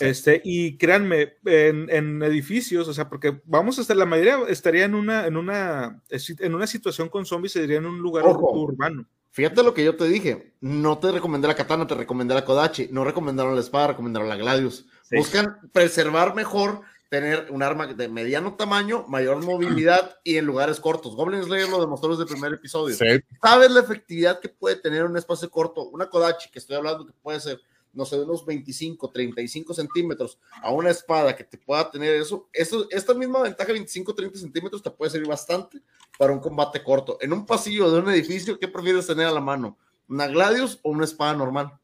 Este, 0.00 0.40
y 0.42 0.78
créanme, 0.78 1.34
en, 1.44 1.90
en 1.90 2.22
edificios, 2.22 2.88
o 2.88 2.94
sea, 2.94 3.10
porque 3.10 3.42
vamos 3.44 3.76
a 3.76 3.82
estar, 3.82 3.94
la 3.94 4.06
mayoría 4.06 4.38
estaría 4.48 4.86
en 4.86 4.94
una, 4.94 5.26
en 5.26 5.36
una, 5.36 6.02
en 6.08 6.54
una 6.54 6.66
situación 6.66 7.10
con 7.10 7.26
zombies, 7.26 7.52
sería 7.52 7.76
en 7.76 7.84
un 7.84 7.98
lugar 7.98 8.24
Ojo. 8.24 8.58
urbano. 8.58 9.06
Fíjate 9.32 9.62
lo 9.62 9.72
que 9.72 9.82
yo 9.84 9.96
te 9.96 10.06
dije. 10.06 10.54
No 10.60 10.98
te 10.98 11.10
recomendé 11.10 11.48
la 11.48 11.54
katana, 11.54 11.86
te 11.86 11.94
recomendé 11.94 12.34
la 12.34 12.44
Kodachi. 12.44 12.88
No 12.90 13.02
recomendaron 13.02 13.54
la 13.54 13.62
espada, 13.62 13.88
recomendaron 13.88 14.28
la 14.28 14.36
Gladius. 14.36 14.86
Sí. 15.02 15.16
Buscan 15.16 15.58
preservar 15.72 16.34
mejor, 16.34 16.82
tener 17.12 17.48
un 17.50 17.62
arma 17.62 17.86
de 17.88 18.08
mediano 18.08 18.54
tamaño, 18.54 19.04
mayor 19.06 19.44
movilidad 19.44 20.16
y 20.24 20.38
en 20.38 20.46
lugares 20.46 20.80
cortos. 20.80 21.14
Goblin 21.14 21.42
Slayer 21.42 21.68
lo 21.68 21.78
demostró 21.78 22.08
desde 22.08 22.22
el 22.22 22.28
primer 22.30 22.54
episodio. 22.54 22.96
Sí. 22.96 23.04
¿Sabes 23.42 23.70
la 23.70 23.80
efectividad 23.80 24.40
que 24.40 24.48
puede 24.48 24.76
tener 24.76 25.04
un 25.04 25.14
espacio 25.18 25.50
corto? 25.50 25.90
Una 25.90 26.08
Kodachi, 26.08 26.50
que 26.50 26.58
estoy 26.58 26.76
hablando 26.76 27.04
que 27.04 27.12
puede 27.12 27.38
ser, 27.38 27.60
no 27.92 28.06
sé, 28.06 28.16
de 28.16 28.22
unos 28.22 28.46
25, 28.46 29.10
35 29.10 29.74
centímetros, 29.74 30.38
a 30.62 30.70
una 30.70 30.88
espada 30.88 31.36
que 31.36 31.44
te 31.44 31.58
pueda 31.58 31.90
tener 31.90 32.14
eso, 32.14 32.48
eso 32.50 32.86
esta 32.88 33.12
misma 33.12 33.42
ventaja, 33.42 33.70
25, 33.70 34.14
30 34.14 34.38
centímetros, 34.38 34.82
te 34.82 34.90
puede 34.90 35.10
servir 35.10 35.28
bastante 35.28 35.82
para 36.18 36.32
un 36.32 36.40
combate 36.40 36.82
corto. 36.82 37.18
En 37.20 37.34
un 37.34 37.44
pasillo 37.44 37.90
de 37.90 38.00
un 38.00 38.08
edificio, 38.08 38.58
¿qué 38.58 38.68
prefieres 38.68 39.06
tener 39.06 39.26
a 39.26 39.32
la 39.32 39.40
mano? 39.42 39.76
¿Una 40.08 40.28
Gladius 40.28 40.80
o 40.82 40.90
una 40.90 41.04
espada 41.04 41.34
normal? 41.34 41.78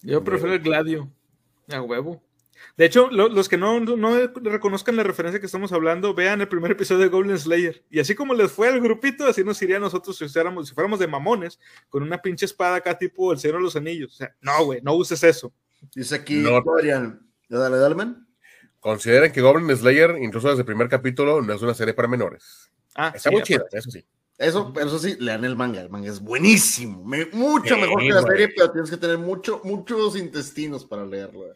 Yo 0.00 0.24
prefiero 0.24 0.54
el 0.54 0.60
Gladio. 0.60 1.10
A 1.72 1.82
huevo. 1.82 2.22
De 2.76 2.84
hecho, 2.84 3.08
lo- 3.10 3.28
los 3.28 3.48
que 3.48 3.56
no, 3.58 3.80
no 3.80 4.16
reconozcan 4.42 4.94
la 4.96 5.02
referencia 5.02 5.40
que 5.40 5.46
estamos 5.46 5.72
hablando, 5.72 6.14
vean 6.14 6.40
el 6.40 6.48
primer 6.48 6.70
episodio 6.72 7.00
de 7.02 7.08
Goblin 7.08 7.38
Slayer. 7.38 7.84
Y 7.90 7.98
así 7.98 8.14
como 8.14 8.34
les 8.34 8.52
fue 8.52 8.68
al 8.68 8.80
grupito, 8.80 9.26
así 9.26 9.42
nos 9.42 9.60
iría 9.62 9.78
a 9.78 9.80
nosotros 9.80 10.16
si, 10.16 10.24
usáramos- 10.24 10.68
si 10.68 10.74
fuéramos 10.74 10.98
de 11.00 11.06
mamones, 11.08 11.58
con 11.88 12.02
una 12.02 12.22
pinche 12.22 12.46
espada 12.46 12.76
acá 12.76 12.96
tipo 12.96 13.32
el 13.32 13.38
Señor 13.38 13.56
de 13.58 13.62
los 13.64 13.76
Anillos. 13.76 14.12
O 14.12 14.16
sea, 14.16 14.34
no, 14.40 14.64
güey, 14.64 14.80
no 14.82 14.94
uses 14.94 15.22
eso. 15.24 15.52
Dice 15.94 16.14
aquí, 16.14 16.36
No. 16.36 16.60
Dorian. 16.62 17.20
Dale, 17.48 17.76
dale, 17.78 17.94
man. 17.96 18.26
Consideren 18.78 19.32
que 19.32 19.40
Goblin 19.40 19.76
Slayer, 19.76 20.16
incluso 20.20 20.48
desde 20.48 20.60
el 20.62 20.66
primer 20.66 20.88
capítulo, 20.88 21.42
no 21.42 21.52
es 21.52 21.62
una 21.62 21.74
serie 21.74 21.94
para 21.94 22.08
menores. 22.08 22.70
Ah, 22.94 23.12
Está 23.14 23.28
sí, 23.30 23.34
muy 23.34 23.42
chida, 23.42 23.64
eso 23.72 23.90
sí. 23.90 24.04
Eso, 24.38 24.72
eso 24.80 24.98
sí, 24.98 25.16
lean 25.20 25.44
el 25.44 25.54
manga. 25.56 25.80
El 25.80 25.90
manga 25.90 26.08
es 26.08 26.20
buenísimo. 26.20 27.04
me- 27.04 27.26
mucho 27.26 27.74
Sí, 27.74 27.80
mejor 27.80 28.00
que 28.02 28.08
la 28.08 28.22
serie, 28.22 28.48
pero 28.56 28.70
tienes 28.72 28.90
que 28.90 28.96
tener 28.96 29.18
mucho, 29.18 29.60
muchos 29.64 30.16
intestinos 30.16 30.84
para 30.84 31.04
leerlo. 31.06 31.54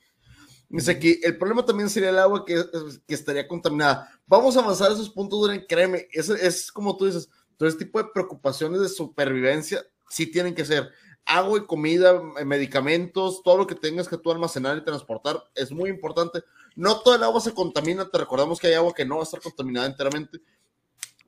Dice 0.69 0.91
aquí, 0.91 1.21
el 1.23 1.39
problema 1.39 1.65
también 1.65 1.89
sería 1.89 2.11
el 2.11 2.19
agua 2.19 2.45
que, 2.45 2.63
que 3.07 3.15
estaría 3.15 3.47
contaminada. 3.47 4.11
Vamos 4.27 4.57
a 4.57 4.61
avanzar 4.61 4.91
a 4.91 4.95
esos 4.95 5.11
puntos, 5.11 5.41
Duran, 5.41 5.65
créeme. 5.69 6.09
Es, 6.13 6.29
es 6.29 6.73
como 6.73 6.97
tú 6.97 7.07
dices, 7.07 7.29
Entonces, 7.53 7.79
tipo 7.79 8.03
de 8.03 8.09
preocupaciones 8.13 8.81
de 8.81 8.89
supervivencia 8.89 9.85
sí 10.09 10.27
tienen 10.27 10.55
que 10.55 10.65
ser 10.65 10.91
agua 11.25 11.59
y 11.59 11.67
comida, 11.67 12.23
eh, 12.39 12.45
medicamentos, 12.45 13.43
todo 13.43 13.59
lo 13.59 13.67
que 13.67 13.75
tengas 13.75 14.09
que 14.09 14.17
tú 14.17 14.31
almacenar 14.31 14.79
y 14.79 14.85
transportar 14.85 15.43
es 15.55 15.73
muy 15.73 15.91
importante. 15.91 16.43
No 16.77 17.01
todo 17.01 17.17
el 17.17 17.23
agua 17.23 17.41
se 17.41 17.53
contamina, 17.53 18.09
te 18.09 18.19
recordamos 18.19 18.61
que 18.61 18.69
hay 18.69 18.75
agua 18.75 18.95
que 18.95 19.05
no 19.05 19.17
va 19.17 19.23
a 19.23 19.25
estar 19.25 19.41
contaminada 19.41 19.87
enteramente, 19.87 20.41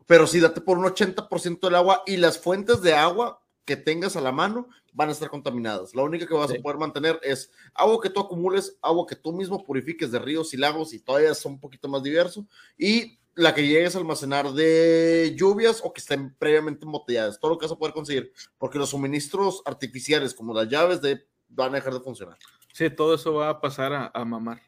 pero 0.06 0.27
sí 0.27 0.40
date 0.40 0.60
por 0.60 0.78
un 0.78 0.85
80% 0.85 1.60
del 1.60 1.74
agua 1.74 2.02
y 2.06 2.16
las 2.16 2.39
fuentes 2.39 2.81
de 2.81 2.94
agua 2.94 3.43
que 3.68 3.76
tengas 3.76 4.16
a 4.16 4.22
la 4.22 4.32
mano 4.32 4.66
van 4.94 5.10
a 5.10 5.12
estar 5.12 5.28
contaminadas. 5.28 5.94
La 5.94 6.02
única 6.02 6.26
que 6.26 6.32
vas 6.32 6.50
a 6.50 6.54
poder 6.54 6.78
mantener 6.78 7.20
es 7.22 7.52
agua 7.74 8.00
que 8.02 8.08
tú 8.08 8.18
acumules, 8.18 8.78
agua 8.80 9.06
que 9.06 9.14
tú 9.14 9.30
mismo 9.30 9.62
purifiques 9.62 10.10
de 10.10 10.18
ríos 10.18 10.54
y 10.54 10.56
lagos 10.56 10.94
y 10.94 11.00
todavía 11.00 11.34
son 11.34 11.52
un 11.52 11.60
poquito 11.60 11.86
más 11.86 12.02
diverso 12.02 12.46
y 12.78 13.18
la 13.34 13.54
que 13.54 13.68
llegues 13.68 13.94
a 13.94 13.98
almacenar 13.98 14.54
de 14.54 15.34
lluvias 15.36 15.82
o 15.84 15.92
que 15.92 16.00
estén 16.00 16.34
previamente 16.36 16.86
embotelladas, 16.86 17.38
todo 17.38 17.50
lo 17.50 17.58
que 17.58 17.66
vas 17.66 17.72
a 17.72 17.78
poder 17.78 17.92
conseguir, 17.92 18.32
porque 18.56 18.78
los 18.78 18.88
suministros 18.88 19.60
artificiales 19.66 20.32
como 20.32 20.54
las 20.54 20.66
llaves 20.66 21.02
de, 21.02 21.26
van 21.48 21.72
a 21.72 21.76
dejar 21.76 21.92
de 21.92 22.00
funcionar. 22.00 22.38
Sí, 22.72 22.88
todo 22.88 23.16
eso 23.16 23.34
va 23.34 23.50
a 23.50 23.60
pasar 23.60 23.92
a, 23.92 24.10
a 24.14 24.24
mamar. 24.24 24.62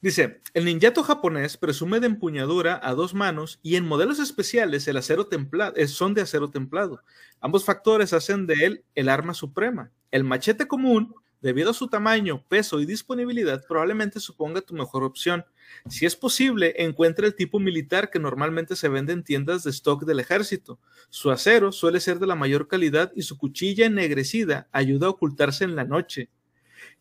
Dice, 0.00 0.40
el 0.54 0.64
ninjato 0.64 1.02
japonés 1.02 1.56
presume 1.56 1.98
de 1.98 2.06
empuñadura 2.06 2.78
a 2.84 2.94
dos 2.94 3.14
manos 3.14 3.58
y 3.64 3.74
en 3.74 3.84
modelos 3.84 4.20
especiales 4.20 4.86
el 4.86 4.96
acero 4.96 5.28
eh, 5.74 5.88
son 5.88 6.14
de 6.14 6.20
acero 6.20 6.50
templado. 6.50 7.02
Ambos 7.40 7.64
factores 7.64 8.12
hacen 8.12 8.46
de 8.46 8.54
él 8.60 8.84
el 8.94 9.08
arma 9.08 9.34
suprema. 9.34 9.90
El 10.12 10.22
machete 10.22 10.68
común, 10.68 11.16
debido 11.40 11.72
a 11.72 11.74
su 11.74 11.88
tamaño, 11.88 12.44
peso 12.46 12.78
y 12.78 12.86
disponibilidad, 12.86 13.64
probablemente 13.66 14.20
suponga 14.20 14.60
tu 14.60 14.72
mejor 14.72 15.02
opción. 15.02 15.44
Si 15.88 16.06
es 16.06 16.14
posible, 16.14 16.74
encuentra 16.78 17.26
el 17.26 17.34
tipo 17.34 17.58
militar 17.58 18.08
que 18.08 18.20
normalmente 18.20 18.76
se 18.76 18.88
vende 18.88 19.12
en 19.12 19.24
tiendas 19.24 19.64
de 19.64 19.70
stock 19.70 20.04
del 20.04 20.20
ejército. 20.20 20.78
Su 21.08 21.32
acero 21.32 21.72
suele 21.72 21.98
ser 21.98 22.20
de 22.20 22.28
la 22.28 22.36
mayor 22.36 22.68
calidad 22.68 23.10
y 23.16 23.22
su 23.22 23.36
cuchilla 23.36 23.86
ennegrecida 23.86 24.68
ayuda 24.70 25.08
a 25.08 25.10
ocultarse 25.10 25.64
en 25.64 25.74
la 25.74 25.84
noche 25.84 26.30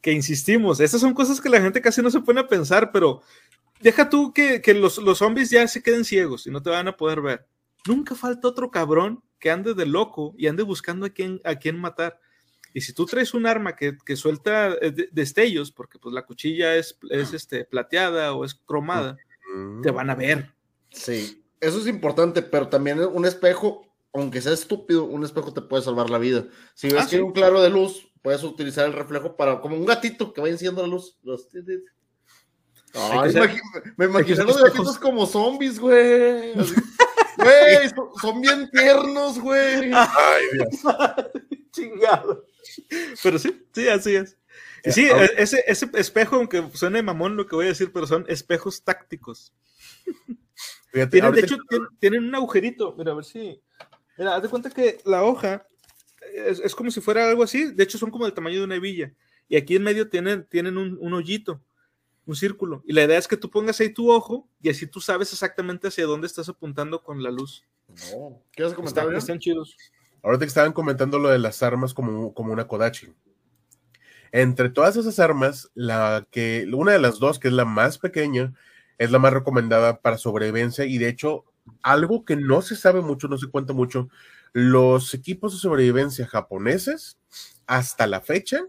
que 0.02 0.12
insistimos, 0.12 0.80
estas 0.80 1.02
son 1.02 1.14
cosas 1.14 1.42
que 1.42 1.50
la 1.50 1.62
gente 1.62 1.82
casi 1.82 2.02
no 2.02 2.10
se 2.10 2.22
pone 2.22 2.40
a 2.40 2.48
pensar, 2.48 2.92
pero 2.92 3.22
deja 3.80 4.10
tú 4.10 4.34
que, 4.34 4.62
los, 4.74 4.98
los, 4.98 5.18
zombies 5.18 5.50
ya 5.50 5.68
se 5.68 5.82
queden 5.82 6.06
ciegos 6.06 6.48
y 6.48 6.52
no 6.52 6.62
te 6.62 6.70
van 6.70 6.88
a 6.88 6.98
poder 6.98 7.22
ver. 7.22 7.48
Nunca 7.86 8.16
falta 8.16 8.48
otro 8.48 8.72
cabrón 8.72 9.24
que 9.40 9.52
ande 9.52 9.74
de 9.74 9.86
loco 9.86 10.34
y 10.38 10.48
ande 10.48 10.64
buscando 10.64 11.06
a 11.06 11.10
quién, 11.10 11.42
a 11.44 11.56
quién 11.56 11.80
matar. 11.80 12.20
Y 12.74 12.82
si 12.82 12.94
tú 12.94 13.06
traes 13.06 13.34
un 13.34 13.46
arma 13.46 13.76
que, 13.76 13.98
que 14.06 14.16
suelta 14.16 14.74
eh, 14.82 14.94
destellos, 15.12 15.72
porque 15.72 16.00
pues 16.00 16.14
la 16.14 16.26
cuchilla 16.26 16.76
es, 16.76 16.98
es 17.10 17.34
este, 17.34 17.66
plateada 17.66 18.34
o 18.34 18.46
es 18.46 18.54
cromada, 18.54 19.18
te 19.82 19.92
van 19.92 20.10
a 20.10 20.16
ver. 20.16 20.54
Sí, 20.92 21.44
eso 21.60 21.80
es 21.80 21.88
importante, 21.88 22.42
pero 22.42 22.68
también 22.68 23.00
un 23.00 23.26
espejo, 23.26 23.88
aunque 24.14 24.42
sea 24.42 24.54
estúpido, 24.54 25.06
un 25.06 25.24
espejo 25.24 25.54
te 25.54 25.62
puede 25.62 25.84
salvar 25.84 26.10
la 26.10 26.18
vida. 26.18 26.46
Si 26.74 26.90
ves 26.90 27.06
ah, 27.06 27.08
que 27.10 27.16
hay 27.16 27.22
un 27.22 27.32
claro 27.32 27.62
de 27.62 27.70
luz, 27.70 28.07
puedes 28.22 28.44
utilizar 28.44 28.86
el 28.86 28.94
reflejo 28.94 29.36
para, 29.36 29.62
como 29.62 29.76
un 29.76 29.86
gatito 29.86 30.34
que 30.34 30.42
vaya 30.42 30.54
enciendo 30.54 30.82
la 30.82 30.88
luz. 30.88 31.18
me 33.98 34.06
imaginé 34.06 34.44
los 34.44 34.62
gatitos 34.62 34.98
como 34.98 35.26
zombies, 35.26 35.80
güey. 35.80 36.54
Güey, 37.38 37.90
son, 38.20 38.42
bien 38.42 38.70
tiernos, 38.72 39.40
güey. 39.40 39.92
Ay, 39.94 40.44
Dios. 40.54 40.82
Chingado. 41.72 42.46
Pero 43.22 43.38
sí, 43.38 43.64
sí, 43.74 43.88
así 43.88 44.16
es. 44.16 44.38
sí, 44.86 45.06
e, 45.06 45.30
ese, 45.38 45.64
ese 45.68 45.88
espejo, 45.94 46.38
aunque 46.38 46.68
suene 46.74 47.04
mamón 47.04 47.38
lo 47.38 47.46
que 47.46 47.56
voy 47.56 47.66
a 47.66 47.70
decir, 47.70 47.92
pero 47.94 48.08
son 48.08 48.26
espejos 48.28 48.84
tácticos. 48.84 49.54
tienen, 51.12 51.32
de 51.32 51.42
hecho, 51.42 51.58
tienen, 52.00 52.24
un 52.24 52.34
agujerito. 52.34 52.96
Mira, 52.98 53.12
a 53.12 53.16
ver 53.16 53.26
si. 53.26 53.62
Mira, 54.18 54.36
haz 54.36 54.42
de 54.42 54.50
cuenta 54.50 54.72
que 54.72 55.00
la 55.06 55.24
hoja 55.24 55.68
es, 56.34 56.76
como 56.76 56.92
si 56.92 57.02
fuera 57.02 57.30
algo 57.30 57.44
así, 57.44 57.72
de 57.74 57.84
hecho 57.84 57.98
son 57.98 58.12
como 58.12 58.26
del 58.26 58.34
tamaño 58.34 58.60
de 58.60 58.66
una 58.66 58.76
hebilla, 58.76 59.14
y 59.48 59.56
aquí 59.56 59.76
en 59.76 59.84
medio 59.84 60.10
tienen, 60.10 60.46
tienen 60.46 60.78
un, 60.78 61.14
hoyito, 61.14 61.62
un 62.26 62.36
círculo, 62.36 62.84
y 62.86 62.94
la 62.94 63.04
idea 63.04 63.18
es 63.18 63.28
que 63.28 63.38
tú 63.38 63.50
pongas 63.50 63.80
ahí 63.80 63.94
tu 63.94 64.12
ojo, 64.12 64.48
y 64.62 64.70
así 64.70 64.88
tú 64.88 65.02
sabes 65.02 65.32
exactamente 65.34 65.88
hacia 65.88 66.06
dónde 66.06 66.28
estás 66.28 66.50
apuntando 66.50 67.04
con 67.04 67.24
la 67.24 67.32
luz. 67.32 67.64
No. 68.12 68.42
¿Qué 68.52 68.64
vas 68.64 68.74
a 68.74 68.76
comentar? 68.76 69.14
Están, 69.14 69.40
chidos. 69.40 69.76
Ahorita 70.22 70.46
que 70.46 70.50
estaban 70.50 70.74
comentando 70.74 71.20
lo 71.20 71.30
de 71.30 71.40
las 71.40 71.64
armas 71.64 71.94
como, 71.94 72.34
como 72.34 72.52
una 72.52 72.68
Kodachi. 72.68 73.14
Entre 74.32 74.70
todas 74.70 74.98
esas 74.98 75.20
armas, 75.20 75.72
la 75.74 76.28
que, 76.32 76.68
una 76.74 76.92
de 76.92 77.00
las 77.00 77.20
dos, 77.20 77.40
que 77.40 77.48
es 77.48 77.54
la 77.54 77.66
más 77.66 77.98
pequeña, 77.98 78.54
es 78.98 79.12
la 79.12 79.20
más 79.20 79.34
recomendada 79.34 80.02
para 80.02 80.18
sobrevivencia 80.18 80.86
y 80.86 80.98
de 80.98 81.10
hecho, 81.10 81.46
algo 81.82 82.26
que 82.26 82.36
no 82.36 82.62
se 82.62 82.76
sabe 82.76 83.02
mucho, 83.02 83.28
no 83.28 83.38
se 83.38 83.48
cuenta 83.48 83.74
mucho, 83.74 84.10
los 84.60 85.14
equipos 85.14 85.54
de 85.54 85.60
sobrevivencia 85.60 86.26
japoneses, 86.26 87.20
hasta 87.68 88.08
la 88.08 88.22
fecha, 88.22 88.62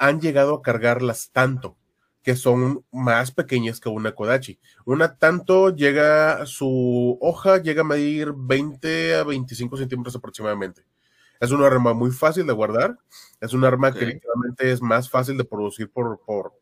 han 0.00 0.20
llegado 0.20 0.56
a 0.56 0.62
cargarlas 0.62 1.30
tanto 1.30 1.76
que 2.24 2.34
son 2.34 2.84
más 2.90 3.30
pequeñas 3.30 3.78
que 3.78 3.88
una 3.88 4.12
Kodachi. 4.12 4.58
Una 4.84 5.18
tanto 5.18 5.72
llega, 5.72 6.44
su 6.46 7.16
hoja 7.20 7.58
llega 7.62 7.82
a 7.82 7.84
medir 7.84 8.32
20 8.36 9.14
a 9.14 9.22
25 9.22 9.76
centímetros 9.76 10.16
aproximadamente. 10.16 10.82
Es 11.38 11.52
una 11.52 11.68
arma 11.68 11.94
muy 11.94 12.10
fácil 12.10 12.44
de 12.48 12.52
guardar, 12.52 12.98
es 13.40 13.52
un 13.52 13.64
arma 13.64 13.92
que 13.92 14.06
literalmente 14.06 14.72
es 14.72 14.82
más 14.82 15.08
fácil 15.08 15.38
de 15.38 15.44
producir 15.44 15.92
por, 15.92 16.20
por 16.26 16.54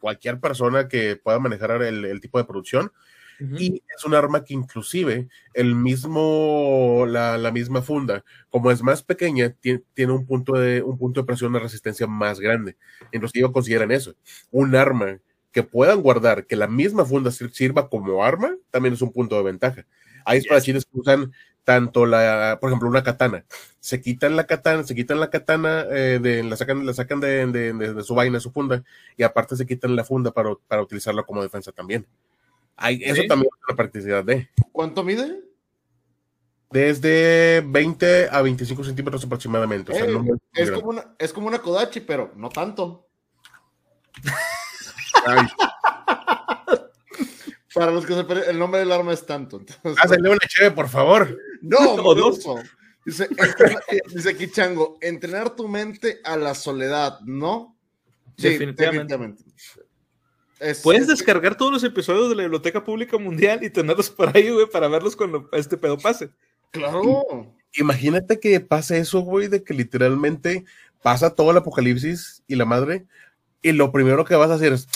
cualquier 0.00 0.40
persona 0.40 0.88
que 0.88 1.14
pueda 1.14 1.38
manejar 1.38 1.80
el 1.80 2.20
tipo 2.20 2.38
de 2.38 2.44
producción 2.44 2.90
y 3.38 3.82
es 3.96 4.04
un 4.04 4.14
arma 4.14 4.44
que 4.44 4.54
inclusive 4.54 5.28
el 5.52 5.74
mismo, 5.74 7.04
la, 7.08 7.36
la 7.38 7.50
misma 7.50 7.82
funda, 7.82 8.24
como 8.50 8.70
es 8.70 8.82
más 8.82 9.02
pequeña, 9.02 9.50
tiene, 9.50 9.82
tiene, 9.94 10.12
un, 10.12 10.26
punto 10.26 10.54
de, 10.54 10.82
un 10.82 10.98
punto 10.98 11.20
de 11.20 11.26
presión 11.26 11.52
de 11.52 11.58
resistencia 11.58 12.06
más 12.06 12.40
grande. 12.40 12.76
Entonces 13.12 13.36
ellos 13.36 13.52
consideran 13.52 13.90
eso. 13.90 14.14
Un 14.50 14.76
arma 14.76 15.18
que 15.52 15.62
puedan 15.62 16.02
guardar, 16.02 16.46
que 16.46 16.56
la 16.56 16.66
misma 16.66 17.04
funda 17.04 17.30
sirva 17.30 17.88
como 17.88 18.24
arma, 18.24 18.56
también 18.70 18.94
es 18.94 19.02
un 19.02 19.12
punto 19.12 19.36
de 19.36 19.42
ventaja. 19.42 19.86
Hay 20.24 20.38
espadachines 20.38 20.84
que 20.84 20.98
usan 20.98 21.32
tanto 21.64 22.06
la, 22.06 22.58
por 22.60 22.70
ejemplo, 22.70 22.88
una 22.88 23.02
katana. 23.02 23.44
Se 23.80 24.00
quitan 24.00 24.36
la 24.36 24.46
katana, 24.46 24.84
se 24.84 24.94
quitan 24.94 25.20
la 25.20 25.30
katana, 25.30 25.86
eh, 25.90 26.18
de, 26.20 26.42
la 26.42 26.56
sacan, 26.56 26.84
la 26.86 26.92
sacan 26.92 27.20
de, 27.20 27.46
de, 27.46 27.72
de, 27.72 28.02
su 28.02 28.14
vaina, 28.14 28.40
su 28.40 28.52
funda, 28.52 28.82
y 29.16 29.22
aparte 29.22 29.56
se 29.56 29.66
quitan 29.66 29.96
la 29.96 30.04
funda 30.04 30.30
para, 30.30 30.54
para 30.68 30.82
utilizarla 30.82 31.22
como 31.22 31.42
defensa 31.42 31.72
también 31.72 32.06
eso 32.78 33.22
también 33.28 33.50
es 33.52 33.68
una 33.68 33.76
practicidad 33.76 34.24
de. 34.24 34.48
¿Cuánto 34.72 35.02
mide? 35.02 35.42
Desde 36.70 37.62
20 37.64 38.28
a 38.30 38.42
25 38.42 38.84
centímetros 38.84 39.24
aproximadamente. 39.24 39.92
es, 39.92 40.02
como 40.70 40.88
una, 40.90 41.14
es, 41.18 41.32
como 41.32 41.46
una, 41.46 41.60
Kodachi, 41.60 42.00
pero 42.00 42.32
no 42.36 42.48
tanto. 42.48 43.06
Para 47.74 47.90
los 47.90 48.06
que 48.06 48.14
se 48.14 48.50
el 48.50 48.58
nombre 48.58 48.80
del 48.80 48.92
arma 48.92 49.12
es 49.12 49.26
tanto. 49.26 49.58
Entonces... 49.58 50.18
una 50.18 50.38
chévere, 50.48 50.74
por 50.74 50.88
favor. 50.88 51.38
No, 51.62 51.96
no, 52.14 52.14
Dice, 53.04 53.28
dice 54.14 54.30
aquí 54.30 54.50
Chango, 54.50 54.96
entrenar 55.00 55.54
tu 55.54 55.68
mente 55.68 56.20
a 56.24 56.36
la 56.36 56.54
soledad, 56.54 57.20
¿no? 57.20 57.76
definitivamente. 58.36 59.44
Puedes 60.82 61.06
descargar 61.06 61.56
todos 61.56 61.72
los 61.72 61.84
episodios 61.84 62.28
de 62.28 62.36
la 62.36 62.42
Biblioteca 62.42 62.84
Pública 62.84 63.18
Mundial 63.18 63.62
y 63.62 63.70
tenerlos 63.70 64.10
por 64.10 64.34
ahí, 64.34 64.50
güey, 64.50 64.66
para 64.66 64.88
verlos 64.88 65.16
cuando 65.16 65.48
este 65.52 65.76
pedo 65.76 65.98
pase. 65.98 66.30
Claro. 66.70 67.52
Imagínate 67.74 68.38
que 68.38 68.60
pase 68.60 68.98
eso, 68.98 69.20
güey, 69.20 69.48
de 69.48 69.64
que 69.64 69.74
literalmente 69.74 70.64
pasa 71.02 71.34
todo 71.34 71.50
el 71.50 71.56
apocalipsis 71.56 72.42
y 72.46 72.54
la 72.54 72.64
madre, 72.64 73.04
y 73.62 73.72
lo 73.72 73.92
primero 73.92 74.24
que 74.24 74.36
vas 74.36 74.50
a 74.50 74.54
hacer 74.54 74.72
es 74.72 74.88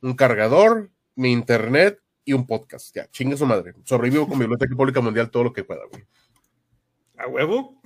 un 0.00 0.14
cargador, 0.14 0.90
mi 1.14 1.32
internet 1.32 2.00
y 2.24 2.32
un 2.32 2.46
podcast. 2.46 2.94
Ya, 2.94 3.08
chingue 3.10 3.36
su 3.36 3.46
madre. 3.46 3.74
Sobrevivo 3.84 4.28
con 4.28 4.38
Biblioteca 4.38 4.74
Pública 4.74 5.00
Mundial 5.00 5.30
todo 5.30 5.44
lo 5.44 5.52
que 5.52 5.64
pueda, 5.64 5.82
güey. 5.90 6.04
¿A 7.18 7.26
huevo? 7.26 7.79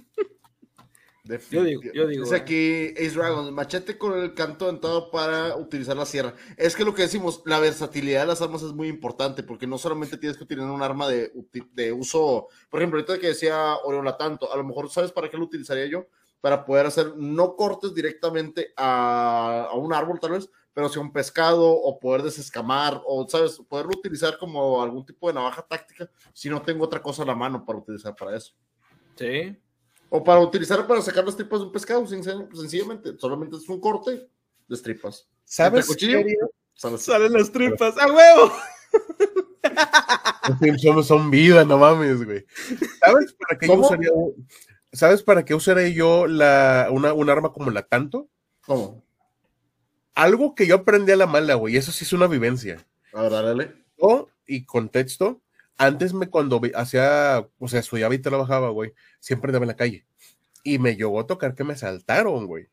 Yo 1.50 1.64
digo, 1.64 1.80
yo 1.94 2.06
digo. 2.06 2.24
Dice 2.24 2.36
aquí 2.36 2.88
Ace 2.98 3.12
Dragon, 3.12 3.52
machete 3.54 3.96
con 3.96 4.18
el 4.18 4.34
canto 4.34 4.66
dentado 4.66 5.10
para 5.10 5.56
utilizar 5.56 5.96
la 5.96 6.04
sierra. 6.04 6.34
Es 6.58 6.76
que 6.76 6.84
lo 6.84 6.94
que 6.94 7.02
decimos, 7.02 7.42
la 7.46 7.58
versatilidad 7.60 8.20
de 8.20 8.26
las 8.26 8.42
armas 8.42 8.62
es 8.62 8.72
muy 8.72 8.88
importante, 8.88 9.42
porque 9.42 9.66
no 9.66 9.78
solamente 9.78 10.18
tienes 10.18 10.36
que 10.36 10.44
utilizar 10.44 10.70
un 10.70 10.82
arma 10.82 11.08
de, 11.08 11.32
de 11.72 11.92
uso, 11.92 12.48
por 12.68 12.80
ejemplo, 12.80 12.98
ahorita 12.98 13.18
que 13.18 13.28
decía 13.28 13.74
Oriola 13.84 14.18
tanto, 14.18 14.52
a 14.52 14.56
lo 14.58 14.64
mejor 14.64 14.90
sabes 14.90 15.12
para 15.12 15.30
qué 15.30 15.38
lo 15.38 15.44
utilizaría 15.44 15.86
yo, 15.86 16.08
para 16.42 16.66
poder 16.66 16.84
hacer 16.84 17.16
no 17.16 17.56
cortes 17.56 17.94
directamente 17.94 18.74
a, 18.76 19.68
a 19.70 19.74
un 19.76 19.94
árbol 19.94 20.20
tal 20.20 20.32
vez, 20.32 20.50
pero 20.74 20.90
si 20.90 20.98
un 20.98 21.10
pescado 21.10 21.70
o 21.70 21.98
poder 21.98 22.22
desescamar 22.22 23.00
o, 23.06 23.26
¿sabes? 23.26 23.62
Poderlo 23.66 23.92
utilizar 23.96 24.36
como 24.36 24.82
algún 24.82 25.06
tipo 25.06 25.28
de 25.28 25.34
navaja 25.34 25.62
táctica 25.62 26.10
si 26.34 26.50
no 26.50 26.60
tengo 26.60 26.84
otra 26.84 27.00
cosa 27.00 27.22
a 27.22 27.26
la 27.26 27.34
mano 27.34 27.64
para 27.64 27.78
utilizar 27.78 28.14
para 28.14 28.36
eso. 28.36 28.52
Sí, 29.14 29.56
o 30.10 30.22
para 30.22 30.40
utilizar 30.40 30.86
para 30.86 31.02
sacar 31.02 31.24
las 31.24 31.36
tripas 31.36 31.60
de 31.60 31.66
un 31.66 31.72
pescado, 31.72 32.06
sencillamente. 32.06 33.16
Solamente 33.18 33.56
es 33.56 33.68
un 33.68 33.80
corte 33.80 34.28
de 34.68 34.78
tripas. 34.78 35.28
¿Sabes? 35.44 35.86
Salen 36.74 37.32
las 37.32 37.50
tripas. 37.52 37.96
¡A 37.98 38.06
huevo! 38.06 38.52
Los 40.60 40.82
son, 40.82 41.04
son 41.04 41.30
vida, 41.30 41.64
no 41.64 41.78
mames, 41.78 42.24
güey. 42.24 42.44
¿Sabes 43.00 43.34
para 43.34 43.58
qué 43.58 43.66
yo 43.66 43.74
usaría, 43.74 44.10
¿sabes 44.92 45.22
para 45.22 45.44
qué 45.44 45.54
usaría 45.54 45.88
yo 45.88 46.26
la, 46.26 46.88
una, 46.90 47.12
un 47.12 47.30
arma 47.30 47.52
como 47.52 47.70
la 47.70 47.82
tanto? 47.82 48.28
¿Cómo? 48.66 49.02
Algo 50.14 50.54
que 50.54 50.66
yo 50.66 50.76
aprendí 50.76 51.12
a 51.12 51.16
la 51.16 51.26
mala, 51.26 51.54
güey. 51.54 51.76
Eso 51.76 51.92
sí 51.92 52.04
es 52.04 52.12
una 52.12 52.26
vivencia. 52.26 52.86
A 53.12 53.22
ver, 53.22 53.32
dale. 53.32 53.74
Yo, 53.98 54.28
y 54.46 54.64
contexto, 54.64 55.40
antes 55.76 56.12
me 56.14 56.28
cuando 56.28 56.60
hacía, 56.74 57.46
o 57.58 57.68
sea, 57.68 57.80
estudiaba 57.80 58.14
y 58.14 58.18
trabajaba, 58.18 58.70
güey, 58.70 58.92
siempre 59.20 59.48
andaba 59.50 59.64
en 59.64 59.68
la 59.68 59.76
calle. 59.76 60.06
Y 60.62 60.78
me 60.78 60.96
llegó 60.96 61.20
a 61.20 61.26
tocar 61.26 61.54
que 61.54 61.64
me 61.64 61.76
saltaron, 61.76 62.46
güey. 62.46 62.68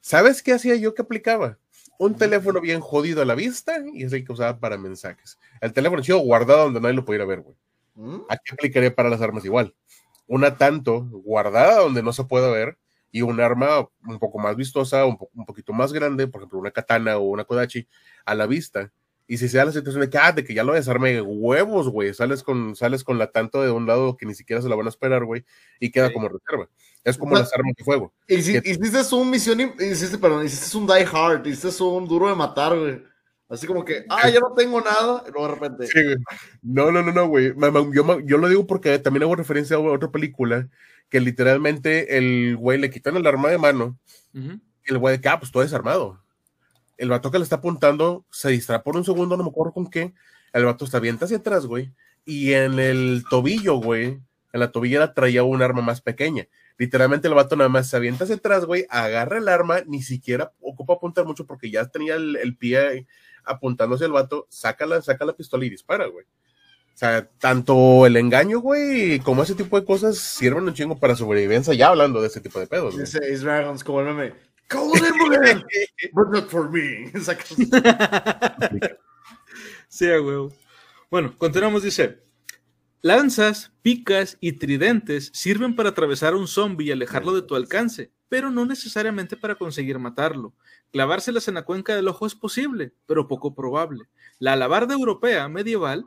¿Sabes 0.00 0.42
qué 0.42 0.52
hacía 0.52 0.76
yo 0.76 0.94
que 0.94 1.02
aplicaba? 1.02 1.58
Un 1.98 2.14
teléfono 2.16 2.60
bien 2.60 2.80
jodido 2.80 3.20
a 3.20 3.24
la 3.26 3.34
vista 3.34 3.76
y 3.92 4.04
es 4.04 4.12
el 4.12 4.24
que 4.24 4.32
usaba 4.32 4.58
para 4.58 4.78
mensajes. 4.78 5.38
El 5.60 5.72
teléfono 5.72 6.02
chido 6.02 6.18
guardado 6.18 6.64
donde 6.64 6.80
nadie 6.80 6.94
lo 6.94 7.04
pudiera 7.04 7.26
ver, 7.26 7.40
güey. 7.40 7.56
¿Mm? 7.94 8.20
Aquí 8.30 8.52
aplicaría 8.52 8.94
para 8.94 9.10
las 9.10 9.20
armas 9.20 9.44
igual. 9.44 9.74
Una 10.26 10.56
tanto 10.56 11.02
guardada 11.10 11.80
donde 11.80 12.02
no 12.02 12.12
se 12.12 12.24
pueda 12.24 12.48
ver 12.50 12.78
y 13.12 13.22
un 13.22 13.40
arma 13.40 13.88
un 14.06 14.18
poco 14.18 14.38
más 14.38 14.56
vistosa, 14.56 15.04
un, 15.04 15.18
po- 15.18 15.28
un 15.34 15.44
poquito 15.44 15.72
más 15.72 15.92
grande, 15.92 16.28
por 16.28 16.40
ejemplo, 16.40 16.58
una 16.60 16.70
katana 16.70 17.18
o 17.18 17.22
una 17.22 17.44
kodachi 17.44 17.86
a 18.24 18.34
la 18.34 18.46
vista. 18.46 18.92
Y 19.32 19.36
si 19.38 19.48
se 19.48 19.58
da 19.58 19.64
la 19.64 19.70
situación 19.70 20.00
de 20.00 20.10
que, 20.10 20.18
ah, 20.18 20.32
de 20.32 20.42
que 20.42 20.54
ya 20.54 20.64
lo 20.64 20.72
desarme, 20.72 21.20
huevos, 21.20 21.88
güey, 21.88 22.12
sales 22.12 22.42
con, 22.42 22.74
sales 22.74 23.04
con 23.04 23.16
la 23.16 23.30
tanto 23.30 23.62
de 23.62 23.70
un 23.70 23.86
lado 23.86 24.16
que 24.16 24.26
ni 24.26 24.34
siquiera 24.34 24.60
se 24.60 24.68
la 24.68 24.74
van 24.74 24.86
a 24.86 24.88
esperar, 24.88 25.24
güey, 25.24 25.44
y 25.78 25.92
queda 25.92 26.08
Sí. 26.08 26.14
como 26.14 26.28
reserva. 26.28 26.68
Es 27.04 27.16
como 27.16 27.30
Pues- 27.30 27.42
las 27.42 27.54
armas 27.54 27.74
de 27.76 27.84
fuego. 27.84 28.12
Hici- 28.28 28.60
¿Qué? 28.60 28.70
Hiciste 28.70 29.14
un 29.14 29.30
misión, 29.30 29.60
hiciste, 29.78 30.18
perdón, 30.18 30.44
hiciste 30.46 30.76
un 30.76 30.84
Die 30.88 31.06
Hard, 31.12 31.46
hiciste 31.46 31.80
un 31.84 32.08
duro 32.08 32.28
de 32.28 32.34
matar, 32.34 32.76
güey. 32.76 33.02
Así 33.48 33.68
como 33.68 33.84
que, 33.84 34.04
ah, 34.08 34.28
ya 34.28 34.40
no 34.40 34.52
tengo 34.56 34.80
nada, 34.80 35.22
y 35.28 35.30
luego 35.30 35.46
de 35.46 35.54
repente, 35.54 35.86
Sí, 35.86 36.02
güey. 36.02 36.16
No, 36.62 36.90
no, 36.90 37.00
no, 37.00 37.12
no, 37.12 37.28
güey. 37.28 37.52
Yo, 37.94 38.20
yo 38.20 38.36
lo 38.36 38.48
digo 38.48 38.66
porque 38.66 38.98
también 38.98 39.22
hago 39.22 39.36
referencia 39.36 39.76
a 39.76 39.80
otra 39.80 40.10
película 40.10 40.68
que 41.08 41.20
literalmente 41.20 42.16
el 42.18 42.56
güey 42.56 42.78
le 42.78 42.90
quitan 42.90 43.16
el 43.16 43.26
arma 43.28 43.48
de 43.50 43.58
mano. 43.58 43.96
Y 44.34 44.60
el 44.86 44.98
güey 44.98 45.16
de 45.16 45.20
que, 45.20 45.28
ah, 45.28 45.38
pues 45.38 45.52
todo 45.52 45.62
desarmado. 45.62 46.20
El 47.00 47.08
vato 47.08 47.30
que 47.30 47.38
le 47.38 47.44
está 47.44 47.56
apuntando 47.56 48.26
se 48.30 48.50
distrae 48.50 48.80
por 48.80 48.94
un 48.94 49.06
segundo, 49.06 49.34
no 49.34 49.42
me 49.42 49.48
acuerdo 49.48 49.72
con 49.72 49.88
qué. 49.88 50.12
El 50.52 50.66
vato 50.66 50.84
está 50.84 50.98
avienta 50.98 51.24
hacia 51.24 51.38
atrás, 51.38 51.64
güey. 51.64 51.94
Y 52.26 52.52
en 52.52 52.78
el 52.78 53.24
tobillo, 53.30 53.76
güey, 53.76 54.20
en 54.52 54.60
la 54.60 54.70
tobillera 54.70 55.14
traía 55.14 55.42
un 55.42 55.62
arma 55.62 55.80
más 55.80 56.02
pequeña. 56.02 56.46
Literalmente 56.76 57.26
el 57.26 57.32
vato 57.32 57.56
nada 57.56 57.70
más 57.70 57.88
se 57.88 57.96
avienta 57.96 58.24
hacia 58.24 58.36
atrás, 58.36 58.66
güey, 58.66 58.84
agarra 58.90 59.38
el 59.38 59.48
arma, 59.48 59.80
ni 59.86 60.02
siquiera 60.02 60.52
ocupa 60.60 60.92
apuntar 60.92 61.24
mucho 61.24 61.46
porque 61.46 61.70
ya 61.70 61.86
tenía 61.86 62.16
el, 62.16 62.56
pie 62.58 63.06
apuntando 63.44 63.94
hacia 63.94 64.06
el 64.06 64.12
vato, 64.12 64.46
saca 64.50 64.84
la, 64.84 65.00
saca 65.00 65.24
la 65.24 65.32
pistola 65.32 65.64
y 65.64 65.70
dispara, 65.70 66.04
güey. 66.04 66.26
O 66.94 66.98
sea, 67.00 67.26
tanto 67.38 68.04
el 68.04 68.16
engaño, 68.18 68.60
güey, 68.60 69.20
como 69.20 69.42
ese 69.42 69.54
tipo 69.54 69.80
de 69.80 69.86
cosas 69.86 70.18
sirven 70.18 70.64
un 70.64 70.74
chingo 70.74 70.98
para 70.98 71.16
sobrevivencia, 71.16 71.72
ya 71.72 71.88
hablando 71.88 72.20
de 72.20 72.26
ese 72.26 72.42
tipo 72.42 72.60
de 72.60 72.66
pedos, 72.66 72.94
güey. 72.94 73.36
Dragons 73.38 73.84
como 73.84 74.02
el 74.02 74.34
Golden 74.70 75.18
Bullet, 75.18 75.64
but 76.12 76.30
not 76.30 76.48
for 76.48 76.70
me. 76.70 77.10
Sí, 79.88 80.06
huevo. 80.06 80.52
Bueno, 81.10 81.34
continuamos, 81.36 81.82
dice. 81.82 82.22
Lanzas, 83.02 83.72
picas 83.82 84.36
y 84.40 84.52
tridentes 84.52 85.30
sirven 85.34 85.74
para 85.74 85.88
atravesar 85.88 86.34
a 86.34 86.36
un 86.36 86.46
zombie 86.46 86.86
y 86.86 86.92
alejarlo 86.92 87.34
de 87.34 87.42
tu 87.42 87.56
alcance, 87.56 88.12
pero 88.28 88.50
no 88.50 88.66
necesariamente 88.66 89.36
para 89.36 89.56
conseguir 89.56 89.98
matarlo. 89.98 90.54
Clavárselas 90.92 91.48
en 91.48 91.54
la 91.54 91.64
cuenca 91.64 91.96
del 91.96 92.06
ojo 92.06 92.26
es 92.26 92.36
posible, 92.36 92.92
pero 93.06 93.26
poco 93.26 93.54
probable. 93.54 94.04
La 94.38 94.52
alabarda 94.52 94.94
europea 94.94 95.48
medieval 95.48 96.06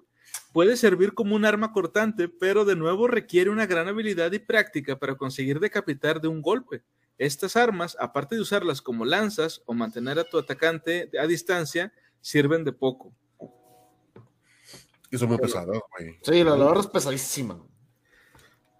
puede 0.54 0.78
servir 0.78 1.14
como 1.14 1.36
un 1.36 1.44
arma 1.44 1.74
cortante, 1.74 2.30
pero 2.30 2.64
de 2.64 2.78
nuevo 2.78 3.08
requiere 3.08 3.50
una 3.50 3.66
gran 3.66 3.90
habilidad 3.90 4.32
y 4.32 4.40
práctica 4.40 4.98
para 4.98 5.16
conseguir 5.16 5.60
decapitar 5.60 6.22
de 6.22 6.30
un 6.30 6.42
golpe. 6.42 6.84
Estas 7.18 7.56
armas, 7.56 7.96
aparte 8.00 8.36
de 8.36 8.42
usarlas 8.42 8.82
como 8.82 9.06
lanzas 9.06 9.62
o 9.66 9.74
mantener 9.74 10.18
a 10.20 10.24
tu 10.24 10.38
atacante 10.38 11.10
a 11.20 11.28
distancia, 11.28 11.94
sirven 12.22 12.64
de 12.64 12.74
poco. 12.74 13.14
Y 15.12 15.18
son 15.18 15.30
muy 15.30 15.38
pesados, 15.38 15.80
güey. 15.98 16.18
Sí, 16.24 16.44
la 16.44 16.56
verdad 16.56 16.80
es 16.80 16.88
pesadísima. 16.88 17.64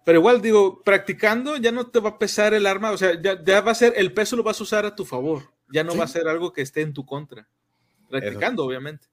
Pero 0.04 0.18
igual, 0.18 0.42
digo, 0.42 0.82
practicando 0.82 1.56
ya 1.56 1.72
no 1.72 1.86
te 1.86 2.00
va 2.00 2.10
a 2.10 2.18
pesar 2.18 2.52
el 2.54 2.66
arma, 2.66 2.90
o 2.90 2.98
sea, 2.98 3.20
ya, 3.22 3.42
ya 3.42 3.60
va 3.60 3.70
a 3.70 3.74
ser, 3.74 3.94
el 3.96 4.12
peso 4.12 4.36
lo 4.36 4.42
vas 4.42 4.60
a 4.60 4.64
usar 4.64 4.84
a 4.84 4.94
tu 4.94 5.04
favor, 5.04 5.42
ya 5.72 5.82
no 5.84 5.92
Sí. 5.92 5.98
va 5.98 6.04
a 6.04 6.08
ser 6.08 6.28
algo 6.28 6.52
que 6.52 6.60
esté 6.60 6.82
en 6.82 6.92
tu 6.92 7.06
contra. 7.06 7.48
Practicando, 8.10 8.64
obviamente. 8.66 9.06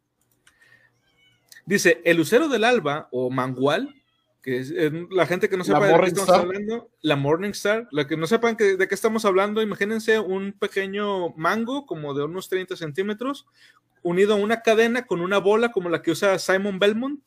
Dice, 1.65 2.01
el 2.03 2.17
lucero 2.17 2.49
del 2.49 2.63
alba 2.63 3.07
o 3.11 3.29
mangual, 3.29 4.00
que 4.41 4.59
es 4.59 4.71
eh, 4.75 4.91
la 5.11 5.25
gente 5.27 5.49
que 5.49 5.55
no 5.57 5.63
La 5.63 5.65
sepa 5.65 5.87
de 5.87 5.93
qué 5.99 6.05
estamos 6.07 6.29
Star. 6.29 6.41
hablando, 6.41 6.89
la 7.01 7.15
Morning 7.15 7.51
Star, 7.51 7.87
la 7.91 8.07
que 8.07 8.17
no 8.17 8.25
sepan 8.27 8.55
que- 8.55 8.75
de 8.77 8.87
qué 8.87 8.95
estamos 8.95 9.23
hablando, 9.25 9.61
imagínense 9.61 10.19
un 10.19 10.53
pequeño 10.53 11.29
mango 11.37 11.85
como 11.85 12.13
de 12.13 12.23
unos 12.23 12.49
30 12.49 12.75
centímetros, 12.75 13.45
unido 14.01 14.33
a 14.33 14.37
una 14.37 14.61
cadena 14.61 15.05
con 15.05 15.21
una 15.21 15.37
bola 15.37 15.71
como 15.71 15.89
la 15.89 16.01
que 16.01 16.11
usa 16.11 16.39
Simon 16.39 16.79
Belmont. 16.79 17.21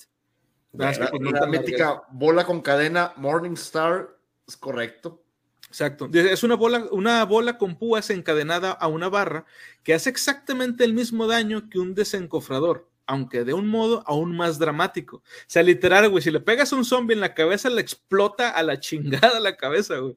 La, 0.73 0.87
pues, 0.93 0.99
la 1.33 1.47
mítica 1.47 2.03
bola 2.11 2.45
con 2.45 2.61
cadena 2.61 3.13
Morningstar 3.17 4.09
es 4.49 4.57
correcto. 4.57 5.23
Exacto. 5.69 6.09
Es 6.13 6.43
una 6.43 6.57
bola, 6.57 6.87
una 6.91 7.25
bola 7.25 7.59
con 7.59 7.77
púas 7.77 8.11
encadenada 8.11 8.73
a 8.73 8.89
una 8.89 9.09
barra 9.09 9.45
que 9.85 9.95
hace 9.95 10.11
exactamente 10.11 10.83
el 10.85 10.95
mismo 10.95 11.27
daño 11.29 11.69
que 11.71 11.79
un 11.79 11.95
desencofrador, 11.95 12.89
aunque 13.07 13.45
de 13.45 13.53
un 13.55 13.67
modo 13.69 14.03
aún 14.07 14.37
más 14.37 14.59
dramático. 14.59 15.17
O 15.19 15.23
sea, 15.47 15.63
literal, 15.63 16.09
güey, 16.09 16.23
si 16.23 16.31
le 16.31 16.41
pegas 16.41 16.73
a 16.73 16.77
un 16.77 16.85
zombie 16.85 17.15
en 17.15 17.21
la 17.21 17.35
cabeza, 17.35 17.69
le 17.71 17.81
explota 17.81 18.51
a 18.51 18.63
la 18.63 18.81
chingada 18.81 19.41
la 19.41 19.57
cabeza, 19.57 19.99
güey. 19.99 20.17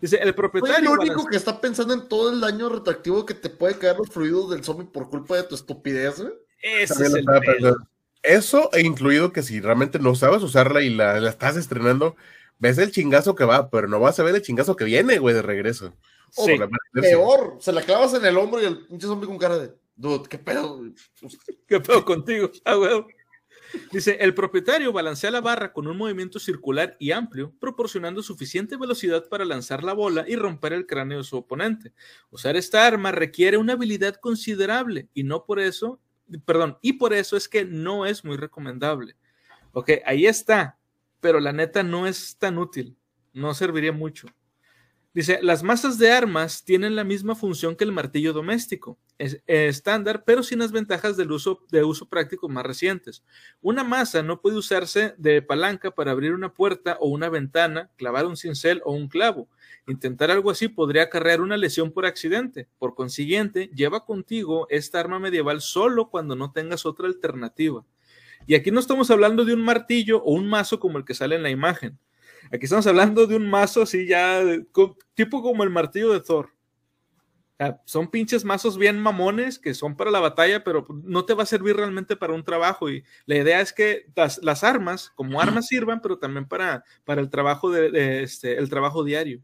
Dice, 0.00 0.16
el 0.16 0.24
Soy 0.24 0.32
propietario... 0.32 0.92
el 0.94 0.98
único 0.98 1.14
balance- 1.14 1.30
que 1.30 1.36
está 1.36 1.60
pensando 1.60 1.94
en 1.94 2.08
todo 2.08 2.32
el 2.32 2.40
daño 2.40 2.68
retractivo 2.68 3.24
que 3.24 3.34
te 3.34 3.48
puede 3.50 3.78
caer 3.78 3.96
los 3.98 4.08
fluidos 4.08 4.50
del 4.50 4.64
zombie 4.64 4.86
por 4.86 5.08
culpa 5.08 5.36
de 5.36 5.44
tu 5.44 5.54
estupidez, 5.54 6.20
güey. 6.20 6.32
Ese 6.60 6.94
También 6.94 7.12
es 7.28 7.34
el 7.46 7.56
pedo. 7.56 7.76
Eso 8.22 8.70
e 8.72 8.82
incluido 8.82 9.32
que 9.32 9.42
si 9.42 9.60
realmente 9.60 9.98
no 9.98 10.14
sabes 10.14 10.42
usarla 10.42 10.80
y 10.82 10.90
la, 10.90 11.20
la 11.20 11.30
estás 11.30 11.56
estrenando, 11.56 12.16
ves 12.58 12.78
el 12.78 12.92
chingazo 12.92 13.34
que 13.34 13.44
va, 13.44 13.68
pero 13.70 13.88
no 13.88 13.98
vas 14.00 14.18
a 14.18 14.22
ver 14.22 14.34
el 14.34 14.42
chingazo 14.42 14.76
que 14.76 14.84
viene, 14.84 15.18
güey, 15.18 15.34
de 15.34 15.42
regreso. 15.42 15.92
Oh, 16.36 16.46
Sí. 16.46 16.56
Peor, 16.92 17.56
se 17.60 17.72
la 17.72 17.82
clavas 17.82 18.14
en 18.14 18.24
el 18.24 18.36
hombro 18.38 18.60
y 18.62 18.64
el 18.64 18.86
pinche 18.86 19.06
zombie 19.06 19.26
con 19.26 19.38
cara 19.38 19.58
de, 19.58 19.72
dude, 19.96 20.28
qué 20.28 20.38
pedo. 20.38 20.78
güey?" 20.78 20.94
¿Qué 21.66 21.80
pedo 21.80 22.04
contigo? 22.04 22.50
Ah. 22.64 23.04
Dice, 23.90 24.18
el 24.20 24.34
propietario 24.34 24.92
balancea 24.92 25.30
la 25.30 25.40
barra 25.40 25.72
con 25.72 25.86
un 25.86 25.96
movimiento 25.96 26.38
circular 26.38 26.96
y 26.98 27.12
amplio, 27.12 27.54
proporcionando 27.58 28.22
suficiente 28.22 28.76
velocidad 28.76 29.28
para 29.28 29.44
lanzar 29.44 29.82
la 29.82 29.94
bola 29.94 30.24
y 30.28 30.36
romper 30.36 30.72
el 30.74 30.86
cráneo 30.86 31.18
de 31.18 31.24
su 31.24 31.36
oponente. 31.36 31.92
Usar 32.30 32.56
esta 32.56 32.86
arma 32.86 33.12
requiere 33.12 33.56
una 33.56 33.72
habilidad 33.74 34.16
considerable 34.16 35.08
y 35.14 35.24
no 35.24 35.44
por 35.44 35.58
eso, 35.58 36.00
perdón, 36.44 36.78
y 36.82 36.94
por 36.94 37.12
eso 37.14 37.36
es 37.36 37.48
que 37.48 37.64
no 37.64 38.04
es 38.04 38.24
muy 38.24 38.36
recomendable. 38.36 39.16
Ok, 39.72 39.90
ahí 40.04 40.26
está, 40.26 40.78
pero 41.20 41.40
la 41.40 41.52
neta 41.52 41.82
no 41.82 42.06
es 42.06 42.36
tan 42.36 42.58
útil, 42.58 42.96
no 43.32 43.54
serviría 43.54 43.92
mucho. 43.92 44.28
Dice, 45.14 45.40
las 45.42 45.62
masas 45.62 45.98
de 45.98 46.10
armas 46.10 46.64
tienen 46.64 46.96
la 46.96 47.04
misma 47.04 47.34
función 47.34 47.76
que 47.76 47.84
el 47.84 47.92
martillo 47.92 48.32
doméstico, 48.32 48.98
estándar, 49.46 50.24
pero 50.24 50.42
sin 50.42 50.58
las 50.58 50.72
ventajas 50.72 51.16
del 51.16 51.32
uso, 51.32 51.64
de 51.70 51.84
uso 51.84 52.08
práctico 52.08 52.48
más 52.48 52.64
recientes. 52.64 53.22
Una 53.60 53.84
masa 53.84 54.22
no 54.22 54.40
puede 54.40 54.56
usarse 54.56 55.14
de 55.18 55.42
palanca 55.42 55.90
para 55.90 56.10
abrir 56.10 56.32
una 56.34 56.52
puerta 56.52 56.96
o 57.00 57.08
una 57.08 57.28
ventana, 57.28 57.90
clavar 57.96 58.26
un 58.26 58.36
cincel 58.36 58.82
o 58.84 58.92
un 58.92 59.08
clavo. 59.08 59.48
Intentar 59.86 60.30
algo 60.30 60.50
así 60.50 60.68
podría 60.68 61.04
acarrear 61.04 61.40
una 61.40 61.56
lesión 61.56 61.92
por 61.92 62.06
accidente. 62.06 62.68
Por 62.78 62.94
consiguiente, 62.94 63.70
lleva 63.74 64.04
contigo 64.04 64.66
esta 64.70 65.00
arma 65.00 65.18
medieval 65.18 65.60
solo 65.60 66.08
cuando 66.10 66.36
no 66.36 66.52
tengas 66.52 66.86
otra 66.86 67.06
alternativa. 67.06 67.84
Y 68.46 68.54
aquí 68.54 68.70
no 68.70 68.80
estamos 68.80 69.10
hablando 69.10 69.44
de 69.44 69.54
un 69.54 69.62
martillo 69.62 70.22
o 70.22 70.32
un 70.32 70.48
mazo 70.48 70.80
como 70.80 70.98
el 70.98 71.04
que 71.04 71.14
sale 71.14 71.36
en 71.36 71.42
la 71.42 71.50
imagen. 71.50 71.98
Aquí 72.52 72.64
estamos 72.64 72.86
hablando 72.86 73.26
de 73.26 73.36
un 73.36 73.48
mazo 73.48 73.82
así 73.82 74.06
ya, 74.06 74.42
tipo 75.14 75.42
como 75.42 75.62
el 75.62 75.70
martillo 75.70 76.12
de 76.12 76.20
Thor. 76.20 76.51
Sea, 77.62 77.80
son 77.84 78.10
pinches 78.10 78.44
mazos 78.44 78.76
bien 78.76 78.98
mamones 78.98 79.58
que 79.58 79.74
son 79.74 79.96
para 79.96 80.10
la 80.10 80.18
batalla, 80.18 80.64
pero 80.64 80.84
no 81.04 81.24
te 81.24 81.34
va 81.34 81.44
a 81.44 81.46
servir 81.46 81.76
realmente 81.76 82.16
para 82.16 82.32
un 82.32 82.42
trabajo. 82.42 82.90
Y 82.90 83.04
la 83.26 83.36
idea 83.36 83.60
es 83.60 83.72
que 83.72 84.06
las, 84.16 84.42
las 84.42 84.64
armas, 84.64 85.12
como 85.14 85.40
armas, 85.40 85.68
sirvan, 85.68 86.00
pero 86.00 86.18
también 86.18 86.46
para, 86.46 86.84
para 87.04 87.20
el 87.20 87.30
trabajo 87.30 87.70
de, 87.70 87.90
de, 87.90 88.22
este, 88.24 88.58
el 88.58 88.68
trabajo 88.68 89.04
diario. 89.04 89.40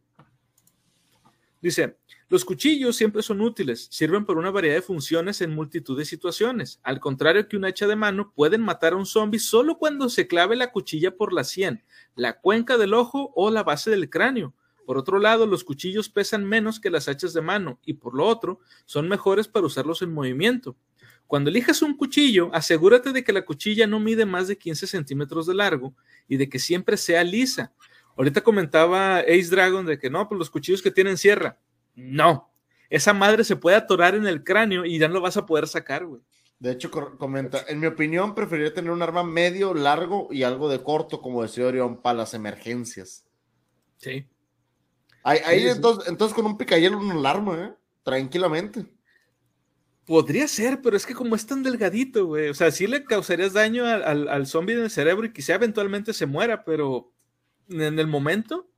Dice, 1.61 1.97
los 2.29 2.45
cuchillos 2.45 2.97
siempre 2.97 3.23
son 3.23 3.41
útiles, 3.41 3.89
sirven 3.91 4.25
por 4.25 4.37
una 4.37 4.51
variedad 4.51 4.77
de 4.77 4.83
funciones 4.83 5.41
en 5.41 5.55
multitud 5.55 5.97
de 5.97 6.05
situaciones. 6.05 6.81
Al 6.83 7.01
contrario 7.01 7.49
que 7.49 7.57
un 7.57 7.65
hacha 7.65 7.87
de 7.87 7.97
mano, 7.97 8.33
pueden 8.35 8.63
matar 8.63 8.93
a 8.93 8.97
un 8.97 9.07
zombie 9.07 9.41
solo 9.41 9.79
cuando 9.79 10.09
se 10.09 10.27
clave 10.27 10.57
la 10.57 10.73
cuchilla 10.73 11.17
por 11.17 11.33
la 11.33 11.45
sien, 11.45 11.85
la 12.17 12.41
cuenca 12.41 12.79
del 12.79 12.95
ojo 12.95 13.33
o 13.35 13.51
la 13.51 13.63
base 13.63 13.91
del 13.91 14.11
cráneo. 14.11 14.55
Por 14.89 14.97
otro 14.97 15.19
lado, 15.19 15.47
los 15.47 15.65
cuchillos 15.65 16.09
pesan 16.09 16.47
menos 16.47 16.81
que 16.81 16.89
las 16.89 17.09
hachas 17.09 17.35
de 17.35 17.43
mano 17.43 17.79
y 17.85 17.93
por 17.93 18.15
lo 18.15 18.25
otro, 18.25 18.61
son 18.87 19.07
mejores 19.07 19.47
para 19.47 19.67
usarlos 19.67 20.01
en 20.01 20.15
movimiento. 20.15 20.79
Cuando 21.27 21.51
elijas 21.51 21.83
un 21.83 21.95
cuchillo, 21.95 22.49
asegúrate 22.55 23.13
de 23.13 23.23
que 23.23 23.35
la 23.35 23.45
cuchilla 23.45 23.87
no 23.87 24.01
mide 24.01 24.25
más 24.25 24.49
de 24.49 24.57
15 24.57 24.87
centímetros 24.87 25.47
de 25.47 25.53
largo 25.53 25.95
y 26.27 26.39
de 26.39 26.49
que 26.49 26.59
siempre 26.59 26.97
sea 26.97 27.23
lisa. 27.23 27.71
Ahorita 28.17 28.41
comentaba 28.41 29.19
Ace 29.19 29.51
Dragon 29.51 29.85
de 29.85 29.99
que 29.99 30.09
no, 30.09 30.27
pues 30.27 30.39
los 30.39 30.49
cuchillos 30.49 30.81
que 30.81 30.91
tienen 30.91 31.19
sierra. 31.19 31.59
No, 31.95 32.51
esa 32.89 33.13
madre 33.13 33.45
se 33.45 33.57
puede 33.57 33.77
atorar 33.77 34.15
en 34.15 34.27
el 34.27 34.43
cráneo 34.43 34.87
y 34.87 34.99
ya 34.99 35.09
no 35.09 35.13
lo 35.13 35.21
vas 35.21 35.37
a 35.37 35.45
poder 35.45 35.69
sacar, 35.69 36.07
güey. 36.07 36.23
De 36.61 36.73
hecho, 36.73 36.91
comenta, 36.91 37.63
en 37.69 37.79
mi 37.79 37.89
opinión, 37.89 38.35
preferiría 38.35 38.73
tener 38.73 38.91
un 38.91 39.03
arma 39.03 39.23
medio, 39.23 39.75
largo 39.75 40.29
y 40.31 40.45
algo 40.45 40.71
de 40.71 40.83
corto, 40.83 41.21
como 41.21 41.43
decía 41.43 41.67
Orión, 41.67 42.01
para 42.01 42.17
las 42.17 42.33
emergencias. 42.33 43.27
Sí. 43.99 44.27
Ahí, 45.29 45.69
entonces, 45.69 46.09
entonces, 46.09 46.35
con 46.35 46.47
un 46.47 46.57
picayelo 46.57 46.99
uno 46.99 47.13
alarma, 47.13 47.65
¿eh? 47.65 47.75
Tranquilamente. 48.03 48.87
Podría 50.07 50.49
ser, 50.49 50.81
pero 50.81 50.97
es 50.97 51.05
que 51.05 51.15
como 51.15 51.37
es 51.37 51.47
tan 51.47 51.63
delgadito, 51.63 52.25
güey. 52.27 52.49
O 52.49 52.55
sea, 52.55 52.71
sí 52.71 52.87
le 52.87 53.05
causarías 53.05 53.53
daño 53.53 53.85
al, 53.85 54.27
al, 54.27 54.47
zombie 54.47 54.75
en 54.75 54.85
el 54.85 54.91
cerebro 54.91 55.27
y 55.27 55.33
quizá 55.33 55.55
eventualmente 55.55 56.15
se 56.15 56.25
muera, 56.25 56.65
pero 56.65 57.13
en 57.69 57.99
el 57.99 58.07
momento, 58.07 58.71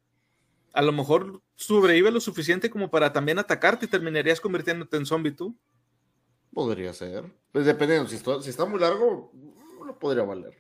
a 0.73 0.83
lo 0.83 0.91
mejor 0.91 1.41
sobrevive 1.55 2.11
lo 2.11 2.21
suficiente 2.21 2.69
como 2.69 2.91
para 2.91 3.13
también 3.13 3.39
atacarte 3.39 3.87
y 3.87 3.89
terminarías 3.89 4.41
convirtiéndote 4.41 4.97
en 4.97 5.07
zombie 5.07 5.31
tú. 5.31 5.57
Podría 6.53 6.93
ser. 6.93 7.25
Pues 7.53 7.65
dependiendo, 7.65 8.09
si 8.09 8.17
está, 8.17 8.43
si 8.43 8.51
está 8.51 8.65
muy 8.65 8.81
largo, 8.81 9.31
no 9.87 9.97
podría 9.97 10.25
valer. 10.25 10.59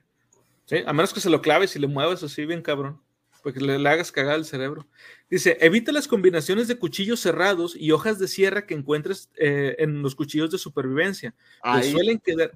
Sí, 0.66 0.76
a 0.86 0.92
menos 0.92 1.12
que 1.12 1.20
se 1.20 1.30
lo 1.30 1.42
claves 1.42 1.74
y 1.74 1.80
le 1.80 1.88
muevas 1.88 2.22
así 2.22 2.46
bien 2.46 2.62
cabrón 2.62 3.00
porque 3.42 3.60
le, 3.60 3.74
hagas 3.88 4.12
cagar 4.12 4.36
el 4.36 4.44
cerebro. 4.44 4.86
Dice, 5.28 5.56
evita 5.60 5.92
las 5.92 6.08
combinaciones 6.08 6.68
de 6.68 6.78
cuchillos 6.78 7.20
cerrados 7.20 7.76
y 7.76 7.92
hojas 7.92 8.18
de 8.18 8.28
sierra 8.28 8.66
que 8.66 8.74
encuentres 8.74 9.30
eh, 9.36 9.76
en 9.78 10.02
los 10.02 10.14
cuchillos 10.14 10.50
de 10.50 10.58
supervivencia. 10.58 11.34
Ahí, 11.62 11.92
suelen 11.92 12.18
quedar... 12.18 12.52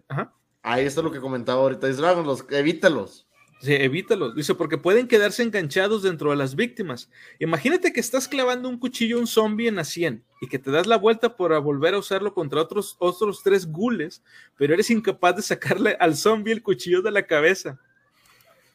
Ahí 0.62 0.86
está 0.86 1.02
lo 1.02 1.12
que 1.12 1.20
comentaba 1.20 1.60
ahorita, 1.60 1.88
los, 2.22 2.46
evítalos. 2.50 3.26
Sí, 3.60 3.72
evítalos. 3.72 4.34
Dice, 4.34 4.54
porque 4.54 4.78
pueden 4.78 5.08
quedarse 5.08 5.42
enganchados 5.42 6.02
dentro 6.02 6.30
de 6.30 6.36
las 6.36 6.54
víctimas. 6.54 7.10
Imagínate 7.38 7.92
que 7.92 8.00
estás 8.00 8.28
clavando 8.28 8.68
un 8.68 8.78
cuchillo 8.78 9.16
a 9.16 9.20
un 9.20 9.26
zombie 9.26 9.68
en 9.68 9.76
la 9.76 9.84
100 9.84 10.24
y 10.40 10.48
que 10.48 10.58
te 10.58 10.70
das 10.70 10.86
la 10.86 10.98
vuelta 10.98 11.36
para 11.36 11.58
volver 11.58 11.94
a 11.94 11.98
usarlo 11.98 12.34
contra 12.34 12.60
otros, 12.60 12.96
otros 12.98 13.42
tres 13.42 13.66
gules, 13.66 14.22
pero 14.56 14.74
eres 14.74 14.90
incapaz 14.90 15.36
de 15.36 15.42
sacarle 15.42 15.96
al 16.00 16.16
zombie 16.16 16.52
el 16.52 16.62
cuchillo 16.62 17.00
de 17.00 17.10
la 17.10 17.26
cabeza. 17.26 17.80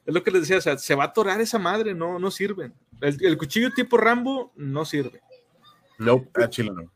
Es 0.09 0.15
lo 0.15 0.23
que 0.23 0.31
les 0.31 0.41
decía, 0.41 0.57
o 0.57 0.61
sea, 0.61 0.75
se 0.75 0.95
va 0.95 1.03
a 1.03 1.07
atorar 1.07 1.39
esa 1.39 1.59
madre, 1.59 1.93
no, 1.93 2.17
no 2.17 2.31
sirve. 2.31 2.71
El, 2.99 3.37
cuchillo 3.37 3.69
tipo 3.71 3.95
Rambo 3.95 4.51
no 4.55 4.83
sirve. 4.83 5.21
No, 5.99 6.25
chile 6.49 6.71
no. 6.73 6.91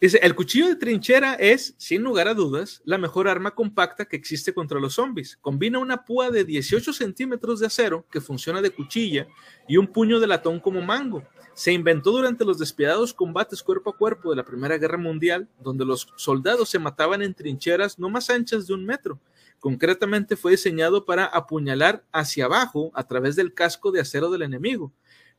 Dice, 0.00 0.18
el 0.20 0.34
cuchillo 0.34 0.66
de 0.66 0.74
trinchera 0.74 1.34
es, 1.34 1.76
sin 1.78 2.02
lugar 2.02 2.26
a 2.26 2.34
dudas, 2.34 2.82
la 2.84 2.98
mejor 2.98 3.28
arma 3.28 3.52
compacta 3.52 4.06
que 4.06 4.16
existe 4.16 4.52
contra 4.52 4.80
los 4.80 4.94
zombies. 4.94 5.36
Combina 5.40 5.78
una 5.78 6.04
púa 6.04 6.32
de 6.32 6.42
18 6.42 6.92
centímetros 6.92 7.60
de 7.60 7.66
acero 7.66 8.04
que 8.10 8.20
funciona 8.20 8.60
de 8.60 8.70
cuchilla 8.70 9.28
y 9.68 9.76
un 9.76 9.86
puño 9.86 10.18
de 10.18 10.26
latón 10.26 10.58
como 10.58 10.80
mango. 10.80 11.22
Se 11.54 11.72
inventó 11.72 12.10
durante 12.10 12.44
los 12.44 12.58
despiadados 12.58 13.14
combates 13.14 13.62
cuerpo 13.62 13.90
a 13.90 13.96
cuerpo 13.96 14.30
de 14.30 14.36
la 14.36 14.44
Primera 14.44 14.76
Guerra 14.76 14.98
Mundial, 14.98 15.46
donde 15.62 15.84
los 15.84 16.12
soldados 16.16 16.68
se 16.68 16.80
mataban 16.80 17.22
en 17.22 17.32
trincheras 17.32 17.96
no 17.96 18.10
más 18.10 18.28
anchas 18.28 18.66
de 18.66 18.74
un 18.74 18.84
metro 18.84 19.20
Concretamente 19.66 20.36
fue 20.36 20.52
diseñado 20.52 21.04
para 21.04 21.24
apuñalar 21.24 22.04
hacia 22.12 22.44
abajo 22.44 22.92
a 22.94 23.02
través 23.08 23.34
del 23.34 23.52
casco 23.52 23.90
de 23.90 23.98
acero 23.98 24.30
del 24.30 24.42
enemigo. 24.42 24.92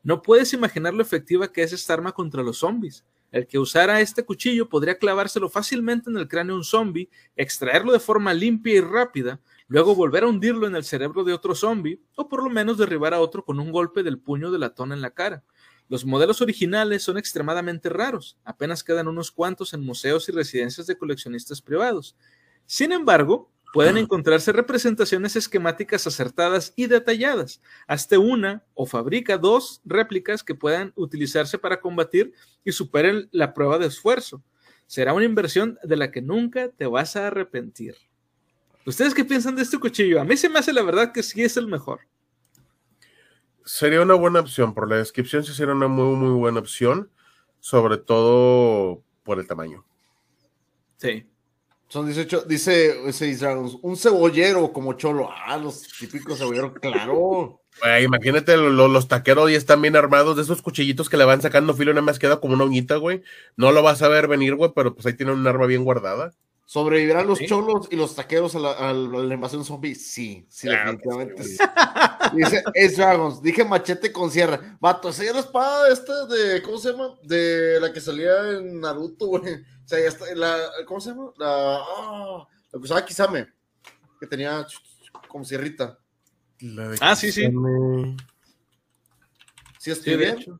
No 0.03 0.21
puedes 0.21 0.51
imaginar 0.51 0.93
lo 0.93 1.01
efectiva 1.01 1.53
que 1.53 1.63
es 1.63 1.71
esta 1.71 1.93
arma 1.93 2.11
contra 2.11 2.43
los 2.43 2.57
zombies. 2.57 3.05
El 3.31 3.47
que 3.47 3.57
usara 3.57 4.01
este 4.01 4.25
cuchillo 4.25 4.67
podría 4.67 4.97
clavárselo 4.97 5.47
fácilmente 5.47 6.09
en 6.09 6.17
el 6.17 6.27
cráneo 6.27 6.55
de 6.55 6.57
un 6.57 6.65
zombie, 6.65 7.09
extraerlo 7.37 7.93
de 7.93 8.01
forma 8.01 8.33
limpia 8.33 8.73
y 8.73 8.81
rápida, 8.81 9.39
luego 9.69 9.95
volver 9.95 10.25
a 10.25 10.27
hundirlo 10.27 10.67
en 10.67 10.75
el 10.75 10.83
cerebro 10.83 11.23
de 11.23 11.31
otro 11.31 11.55
zombie, 11.55 12.01
o 12.17 12.27
por 12.27 12.43
lo 12.43 12.49
menos 12.49 12.77
derribar 12.77 13.13
a 13.13 13.21
otro 13.21 13.45
con 13.45 13.61
un 13.61 13.71
golpe 13.71 14.03
del 14.03 14.19
puño 14.19 14.51
de 14.51 14.59
latón 14.59 14.91
en 14.91 14.99
la 14.99 15.11
cara. 15.11 15.45
Los 15.87 16.03
modelos 16.03 16.41
originales 16.41 17.01
son 17.01 17.17
extremadamente 17.17 17.87
raros, 17.87 18.37
apenas 18.43 18.83
quedan 18.83 19.07
unos 19.07 19.31
cuantos 19.31 19.73
en 19.73 19.85
museos 19.85 20.27
y 20.27 20.33
residencias 20.33 20.85
de 20.85 20.97
coleccionistas 20.97 21.61
privados. 21.61 22.17
Sin 22.65 22.91
embargo, 22.91 23.49
pueden 23.73 23.97
encontrarse 23.97 24.51
representaciones 24.51 25.35
esquemáticas 25.35 26.07
acertadas 26.07 26.73
y 26.75 26.87
detalladas. 26.87 27.61
Hazte 27.87 28.17
una 28.17 28.63
o 28.73 28.85
fabrica 28.85 29.37
dos 29.37 29.81
réplicas 29.85 30.43
que 30.43 30.55
puedan 30.55 30.93
utilizarse 30.95 31.57
para 31.57 31.79
combatir 31.79 32.33
y 32.63 32.71
superen 32.71 33.29
la 33.31 33.53
prueba 33.53 33.77
de 33.77 33.87
esfuerzo. 33.87 34.41
Será 34.85 35.13
una 35.13 35.25
inversión 35.25 35.77
de 35.83 35.97
la 35.97 36.11
que 36.11 36.21
nunca 36.21 36.69
te 36.69 36.85
vas 36.85 37.15
a 37.15 37.27
arrepentir. 37.27 37.95
¿Ustedes 38.85 39.13
qué 39.13 39.25
piensan 39.25 39.55
de 39.55 39.63
este 39.63 39.77
cuchillo? 39.77 40.21
A 40.21 40.23
mí 40.23 40.37
se 40.37 40.47
me 40.47 40.59
hace 40.59 40.71
la 40.71 40.81
verdad 40.81 41.11
que 41.11 41.21
sí 41.21 41.43
es 41.43 41.57
el 41.57 41.67
mejor. 41.67 41.99
Sería 43.65 44.01
una 44.01 44.13
buena 44.13 44.39
opción. 44.39 44.73
Por 44.73 44.89
la 44.89 44.95
descripción 44.95 45.43
sí 45.43 45.53
sería 45.53 45.73
una 45.73 45.89
muy, 45.89 46.15
muy 46.15 46.39
buena 46.39 46.59
opción. 46.59 47.11
Sobre 47.59 47.97
todo 47.97 49.03
por 49.23 49.39
el 49.39 49.47
tamaño. 49.47 49.83
Sí. 50.95 51.27
Son 51.89 52.05
18, 52.05 52.43
dice 52.47 52.95
un 53.81 53.95
cebollero 53.95 54.73
como 54.73 54.93
cholo. 54.93 55.29
Ah, 55.31 55.57
los 55.57 55.83
típicos 55.83 56.37
cebolleros, 56.37 56.73
claro. 56.81 57.61
imagínate, 58.03 58.57
los, 58.57 59.07
taqueros 59.07 59.49
ya 59.49 59.57
están 59.57 59.81
bien 59.81 59.95
armados 59.95 60.35
de 60.35 60.41
esos 60.41 60.61
cuchillitos 60.61 61.09
que 61.09 61.15
le 61.15 61.23
van 61.23 61.41
sacando 61.41 61.73
filo, 61.73 61.93
nada 61.93 62.05
más 62.05 62.19
queda 62.19 62.41
como 62.41 62.55
una 62.55 62.65
uñita, 62.65 62.97
güey. 62.97 63.23
No 63.55 63.71
lo 63.71 63.83
vas 63.83 64.01
a 64.01 64.09
ver 64.09 64.27
venir, 64.27 64.55
güey, 64.55 64.71
pero 64.75 64.93
pues 64.93 65.05
ahí 65.05 65.13
tienen 65.13 65.35
un 65.35 65.47
arma 65.47 65.65
bien 65.65 65.85
guardada. 65.85 66.33
¿Sobrevivirán 66.67 67.25
los 67.25 67.39
cholos 67.39 67.87
y 67.91 67.95
los 67.95 68.13
taqueros 68.13 68.53
a 68.53 68.59
la, 68.59 69.33
invasión 69.33 69.63
zombie? 69.63 69.95
Sí, 69.95 70.45
sí, 70.49 70.67
definitivamente. 70.67 71.41
Dice 72.33 72.61
es 72.73 72.97
Dragons, 72.97 73.41
dije 73.41 73.63
machete 73.63 74.11
con 74.11 74.29
sierra. 74.29 74.77
Vato, 74.81 75.07
esa 75.07 75.23
es 75.23 75.33
la 75.33 75.39
espada 75.39 75.89
esta 75.89 76.25
de, 76.25 76.61
¿cómo 76.61 76.77
se 76.77 76.91
llama? 76.91 77.15
De 77.23 77.79
la 77.79 77.93
que 77.93 78.01
salía 78.01 78.51
en 78.51 78.81
Naruto, 78.81 79.27
güey. 79.27 79.53
O 79.53 79.87
sea, 79.87 79.97
ya 79.97 80.09
está, 80.09 80.25
la, 80.35 80.57
¿cómo 80.85 80.99
se 80.99 81.11
llama? 81.11 81.31
La, 81.37 81.77
ah, 81.77 82.47
la 82.73 82.79
que 82.79 82.83
usaba 82.83 83.05
Kisame, 83.05 83.47
que 84.19 84.27
tenía 84.27 84.67
como 85.29 85.45
sierrita. 85.45 85.97
ah, 86.99 87.15
sí, 87.15 87.31
sí. 87.31 87.49
¿Sí 89.79 89.91
estoy 89.91 90.17
bien? 90.17 90.59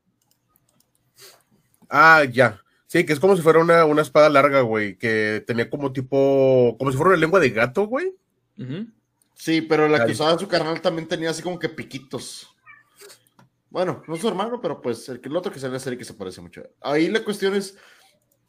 Ah, 1.89 2.23
ya. 2.23 2.61
Sí, 2.87 3.05
que 3.05 3.13
es 3.13 3.19
como 3.19 3.35
si 3.35 3.41
fuera 3.41 3.59
una, 3.59 3.83
una 3.85 4.01
espada 4.01 4.29
larga, 4.29 4.61
güey, 4.61 4.97
que 4.97 5.43
tenía 5.45 5.69
como 5.69 5.91
tipo, 5.91 6.75
como 6.79 6.89
si 6.89 6.97
fuera 6.97 7.09
una 7.09 7.19
lengua 7.19 7.39
de 7.39 7.49
gato, 7.49 7.85
güey. 7.85 8.15
Sí, 9.35 9.61
pero 9.61 9.87
la 9.89 10.05
que 10.05 10.13
usaba 10.13 10.39
su 10.39 10.47
carnal 10.47 10.81
también 10.81 11.07
tenía 11.07 11.29
así 11.29 11.43
como 11.43 11.59
que 11.59 11.69
piquitos. 11.69 12.47
Bueno, 13.69 14.01
no 14.07 14.15
su 14.15 14.27
hermano, 14.27 14.61
pero 14.61 14.81
pues 14.81 15.07
el, 15.09 15.19
el 15.21 15.35
otro 15.35 15.51
que 15.51 15.59
sale 15.59 15.67
en 15.67 15.73
la 15.73 15.79
serie 15.79 15.99
que 15.99 16.05
se 16.05 16.13
parece 16.13 16.39
mucho. 16.39 16.63
Ahí 16.81 17.09
la 17.09 17.23
cuestión 17.23 17.55
es, 17.55 17.77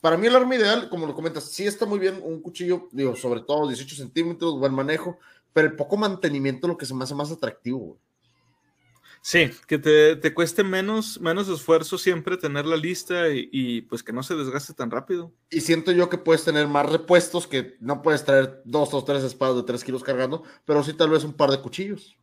para 0.01 0.17
mí 0.17 0.29
el 0.29 0.37
arma 0.37 0.55
ideal, 0.55 0.89
como 0.89 1.07
lo 1.07 1.15
comentas, 1.15 1.45
sí 1.51 1.67
está 1.67 1.85
muy 1.85 1.99
bien 1.99 2.21
un 2.23 2.41
cuchillo, 2.41 2.89
digo, 2.93 3.17
sobre 3.17 3.41
todo 3.41 3.67
18 3.67 3.97
centímetros, 3.97 4.57
buen 4.59 4.73
manejo, 4.73 5.19
pero 5.53 5.67
el 5.67 5.75
poco 5.75 5.97
mantenimiento 5.97 6.67
es 6.67 6.69
lo 6.69 6.79
que 6.79 6.87
se 6.87 6.95
me 6.95 7.03
hace 7.03 7.17
más 7.17 7.33
atractivo, 7.33 7.79
güey. 7.79 8.01
Sí, 9.29 9.51
que 9.67 9.77
te, 9.77 10.33
cueste 10.33 10.65
menos, 10.65 11.21
menos 11.21 11.51
esfuerzo 11.51 11.99
siempre 11.99 12.39
tener 12.39 12.65
la 12.65 12.79
lista 12.79 13.29
y, 13.29 13.83
pues 13.83 14.03
que 14.03 14.15
no 14.15 14.23
se 14.23 14.35
desgaste 14.35 14.73
tan 14.73 14.91
rápido. 14.91 15.35
Y 15.51 15.61
siento 15.61 15.93
yo 15.93 16.09
que 16.09 16.17
puedes 16.17 16.45
tener 16.45 16.67
más 16.67 16.91
repuestos, 16.91 17.47
que 17.47 17.77
no 17.79 18.01
puedes 18.01 18.25
traer 18.25 18.63
dos 18.65 18.95
o 18.95 19.05
tres 19.05 19.23
espadas 19.25 19.57
de 19.57 19.65
tres 19.65 19.85
kilos 19.85 20.03
cargando, 20.03 20.45
pero 20.65 20.83
sí 20.83 20.95
tal 20.95 21.11
vez 21.11 21.25
un 21.25 21.35
par 21.35 21.51
de 21.51 21.61
cuchillos. 21.61 22.17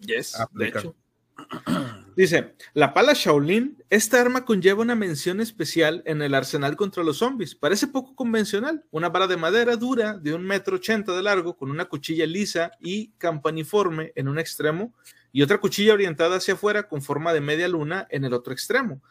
Yes, 0.00 0.36
de 0.50 0.66
hecho. 0.66 0.96
Dice, 2.16 2.56
la 2.74 2.92
pala 2.92 3.12
Shaolin, 3.14 3.80
esta 3.88 4.20
arma 4.20 4.44
conlleva 4.44 4.82
una 4.82 4.96
mención 4.96 5.40
especial 5.40 6.02
en 6.06 6.22
el 6.22 6.34
arsenal 6.34 6.74
contra 6.74 7.04
los 7.04 7.18
zombies. 7.18 7.54
Parece 7.54 7.86
poco 7.86 8.16
convencional, 8.16 8.84
una 8.90 9.10
vara 9.10 9.28
de 9.28 9.36
madera 9.36 9.76
dura 9.76 10.18
de 10.18 10.34
un 10.34 10.42
metro 10.42 10.74
ochenta 10.74 11.14
de 11.14 11.22
largo 11.22 11.56
con 11.56 11.70
una 11.70 11.84
cuchilla 11.84 12.26
lisa 12.26 12.72
y 12.80 13.12
campaniforme 13.18 14.10
en 14.16 14.26
un 14.26 14.40
extremo 14.40 14.92
y 15.36 15.42
otra 15.42 15.58
cuchilla 15.58 15.92
orientada 15.92 16.36
hacia 16.36 16.54
afuera 16.54 16.88
con 16.88 17.02
forma 17.02 17.34
de 17.34 17.42
media 17.42 17.68
luna 17.68 18.06
en 18.08 18.24
el 18.24 18.32
otro 18.32 18.54
extremo. 18.54 19.02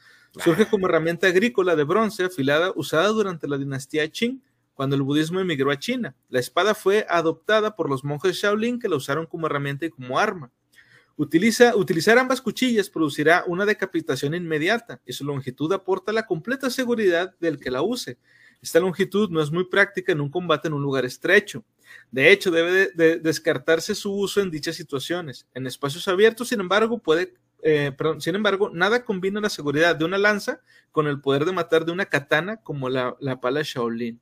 Surge 0.43 0.65
como 0.65 0.87
herramienta 0.87 1.27
agrícola 1.27 1.75
de 1.75 1.83
bronce 1.83 2.23
afilada 2.23 2.73
usada 2.75 3.09
durante 3.09 3.47
la 3.47 3.59
dinastía 3.59 4.09
Qing, 4.09 4.41
cuando 4.73 4.95
el 4.95 5.03
budismo 5.03 5.39
emigró 5.39 5.69
a 5.69 5.77
China. 5.77 6.15
La 6.29 6.39
espada 6.39 6.73
fue 6.73 7.05
adoptada 7.11 7.75
por 7.75 7.91
los 7.91 8.03
monjes 8.03 8.37
Shaolin 8.37 8.79
que 8.79 8.89
la 8.89 8.95
usaron 8.95 9.27
como 9.27 9.45
herramienta 9.45 9.85
y 9.85 9.91
como 9.91 10.17
arma. 10.17 10.49
Utiliza, 11.15 11.75
utilizar 11.75 12.17
ambas 12.17 12.41
cuchillas 12.41 12.89
producirá 12.89 13.43
una 13.45 13.67
decapitación 13.67 14.33
inmediata 14.33 15.01
y 15.05 15.13
su 15.13 15.25
longitud 15.25 15.71
aporta 15.73 16.11
la 16.11 16.25
completa 16.25 16.71
seguridad 16.71 17.35
del 17.39 17.59
que 17.59 17.69
la 17.69 17.83
use. 17.83 18.17
Esta 18.61 18.79
longitud 18.79 19.29
no 19.29 19.41
es 19.41 19.51
muy 19.51 19.65
práctica 19.65 20.11
en 20.11 20.21
un 20.21 20.29
combate 20.29 20.67
en 20.67 20.73
un 20.73 20.81
lugar 20.81 21.05
estrecho. 21.05 21.63
De 22.11 22.31
hecho, 22.31 22.51
debe 22.51 22.91
de, 22.93 23.19
descartarse 23.19 23.95
su 23.95 24.13
uso 24.13 24.41
en 24.41 24.51
dichas 24.51 24.75
situaciones. 24.75 25.47
En 25.53 25.67
espacios 25.67 26.07
abiertos, 26.07 26.49
sin 26.49 26.59
embargo, 26.59 26.97
puede, 26.97 27.35
eh, 27.61 27.95
sin 28.19 28.35
embargo, 28.35 28.69
nada 28.69 29.05
combina 29.05 29.39
la 29.39 29.49
seguridad 29.49 29.95
de 29.95 30.05
una 30.05 30.17
lanza 30.17 30.61
con 30.91 31.07
el 31.07 31.21
poder 31.21 31.45
de 31.45 31.51
matar 31.51 31.85
de 31.85 31.91
una 31.91 32.05
katana 32.05 32.57
como 32.57 32.89
la, 32.89 33.15
la 33.19 33.39
pala 33.39 33.61
Shaolin. 33.63 34.19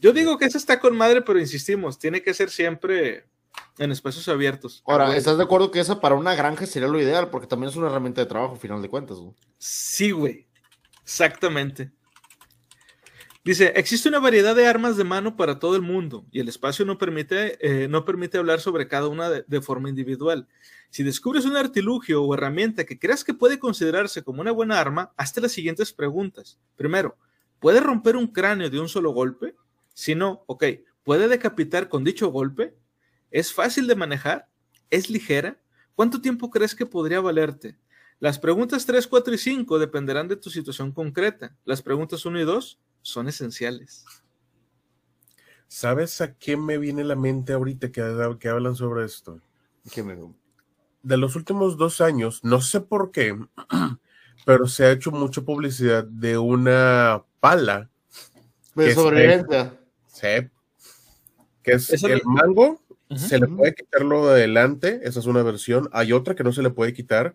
Yo 0.00 0.12
digo 0.12 0.38
que 0.38 0.44
esa 0.44 0.58
está 0.58 0.78
con 0.78 0.96
madre, 0.96 1.22
pero 1.22 1.40
insistimos, 1.40 1.98
tiene 1.98 2.22
que 2.22 2.32
ser 2.32 2.50
siempre 2.50 3.24
en 3.78 3.92
espacios 3.92 4.28
abiertos. 4.28 4.82
Ahora, 4.86 5.16
¿estás 5.16 5.38
de 5.38 5.44
acuerdo 5.44 5.70
que 5.70 5.80
esa 5.80 6.00
para 6.00 6.14
una 6.14 6.34
granja 6.34 6.66
sería 6.66 6.88
lo 6.88 7.00
ideal? 7.00 7.30
Porque 7.30 7.46
también 7.46 7.70
es 7.70 7.76
una 7.76 7.88
herramienta 7.88 8.20
de 8.20 8.26
trabajo, 8.26 8.54
al 8.54 8.60
final 8.60 8.82
de 8.82 8.88
cuentas. 8.88 9.18
Sí, 9.58 10.10
güey. 10.10 10.46
Exactamente. 11.02 11.90
Dice, 13.48 13.72
existe 13.76 14.10
una 14.10 14.18
variedad 14.18 14.54
de 14.54 14.66
armas 14.66 14.98
de 14.98 15.04
mano 15.04 15.34
para 15.34 15.58
todo 15.58 15.74
el 15.74 15.80
mundo 15.80 16.26
y 16.30 16.40
el 16.40 16.50
espacio 16.50 16.84
no 16.84 16.98
permite, 16.98 17.56
eh, 17.66 17.88
no 17.88 18.04
permite 18.04 18.36
hablar 18.36 18.60
sobre 18.60 18.88
cada 18.88 19.08
una 19.08 19.30
de, 19.30 19.42
de, 19.46 19.62
forma 19.62 19.88
individual. 19.88 20.46
Si 20.90 21.02
descubres 21.02 21.46
un 21.46 21.56
artilugio 21.56 22.22
o 22.22 22.34
herramienta 22.34 22.84
que 22.84 22.98
creas 22.98 23.24
que 23.24 23.32
puede 23.32 23.58
considerarse 23.58 24.22
como 24.22 24.42
una 24.42 24.52
buena 24.52 24.78
arma, 24.78 25.14
hazte 25.16 25.40
las 25.40 25.52
siguientes 25.52 25.94
preguntas. 25.94 26.58
Primero, 26.76 27.16
¿puede 27.58 27.80
romper 27.80 28.16
un 28.16 28.26
cráneo 28.26 28.68
de 28.68 28.80
un 28.80 28.88
solo 28.90 29.12
golpe? 29.12 29.54
Si 29.94 30.14
no, 30.14 30.44
ok, 30.44 30.64
¿puede 31.02 31.26
decapitar 31.26 31.88
con 31.88 32.04
dicho 32.04 32.28
golpe? 32.28 32.76
¿Es 33.30 33.54
fácil 33.54 33.86
de 33.86 33.94
manejar? 33.94 34.46
¿Es 34.90 35.08
ligera? 35.08 35.58
¿Cuánto 35.94 36.20
tiempo 36.20 36.50
crees 36.50 36.74
que 36.74 36.84
podría 36.84 37.22
valerte? 37.22 37.78
Las 38.20 38.38
preguntas 38.38 38.84
3, 38.84 39.06
4 39.06 39.32
y 39.32 39.38
5 39.38 39.78
dependerán 39.78 40.28
de 40.28 40.36
tu 40.36 40.50
situación 40.50 40.92
concreta. 40.92 41.56
Las 41.64 41.80
preguntas 41.80 42.26
1 42.26 42.40
y 42.40 42.44
2 42.44 42.78
son 43.08 43.28
esenciales. 43.28 44.04
¿Sabes 45.66 46.20
a 46.20 46.34
qué 46.34 46.56
me 46.56 46.78
viene 46.78 47.04
la 47.04 47.16
mente 47.16 47.52
ahorita 47.52 47.90
que, 47.90 48.36
que 48.38 48.48
hablan 48.48 48.74
sobre 48.74 49.04
esto? 49.04 49.40
¿Qué 49.92 50.02
me... 50.02 50.16
De 51.02 51.16
los 51.16 51.36
últimos 51.36 51.76
dos 51.76 52.00
años, 52.00 52.40
no 52.42 52.60
sé 52.60 52.80
por 52.80 53.10
qué, 53.10 53.38
pero 54.46 54.66
se 54.66 54.84
ha 54.84 54.90
hecho 54.90 55.10
mucha 55.10 55.42
publicidad 55.42 56.04
de 56.04 56.38
una 56.38 57.24
pala. 57.40 57.90
De 58.74 58.94
sobrevivencia. 58.94 59.78
Sí. 60.06 60.48
Que 61.62 61.72
es 61.72 61.90
¿Eso 61.90 62.08
el 62.08 62.22
mango, 62.24 62.82
uh 62.88 63.14
-huh. 63.14 63.16
se 63.16 63.38
le 63.38 63.46
puede 63.46 63.74
quitarlo 63.74 64.26
de 64.26 64.32
adelante, 64.32 65.00
esa 65.04 65.20
es 65.20 65.26
una 65.26 65.42
versión. 65.42 65.88
Hay 65.92 66.12
otra 66.12 66.34
que 66.34 66.44
no 66.44 66.52
se 66.52 66.62
le 66.62 66.70
puede 66.70 66.92
quitar, 66.92 67.34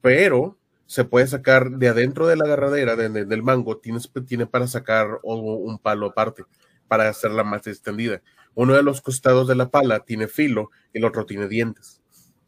pero 0.00 0.58
se 0.92 1.06
puede 1.06 1.26
sacar 1.26 1.70
de 1.70 1.88
adentro 1.88 2.26
de 2.26 2.36
la 2.36 2.44
agarradera 2.44 2.96
de, 2.96 3.08
de, 3.08 3.24
del 3.24 3.42
mango, 3.42 3.78
tienes, 3.78 4.10
tiene 4.26 4.44
para 4.44 4.66
sacar 4.66 5.20
un 5.22 5.78
palo 5.78 6.08
aparte, 6.08 6.44
para 6.86 7.08
hacerla 7.08 7.44
más 7.44 7.66
extendida. 7.66 8.20
Uno 8.54 8.74
de 8.74 8.82
los 8.82 9.00
costados 9.00 9.48
de 9.48 9.54
la 9.54 9.70
pala 9.70 10.00
tiene 10.00 10.28
filo 10.28 10.68
y 10.92 10.98
el 10.98 11.06
otro 11.06 11.24
tiene 11.24 11.48
dientes. 11.48 12.02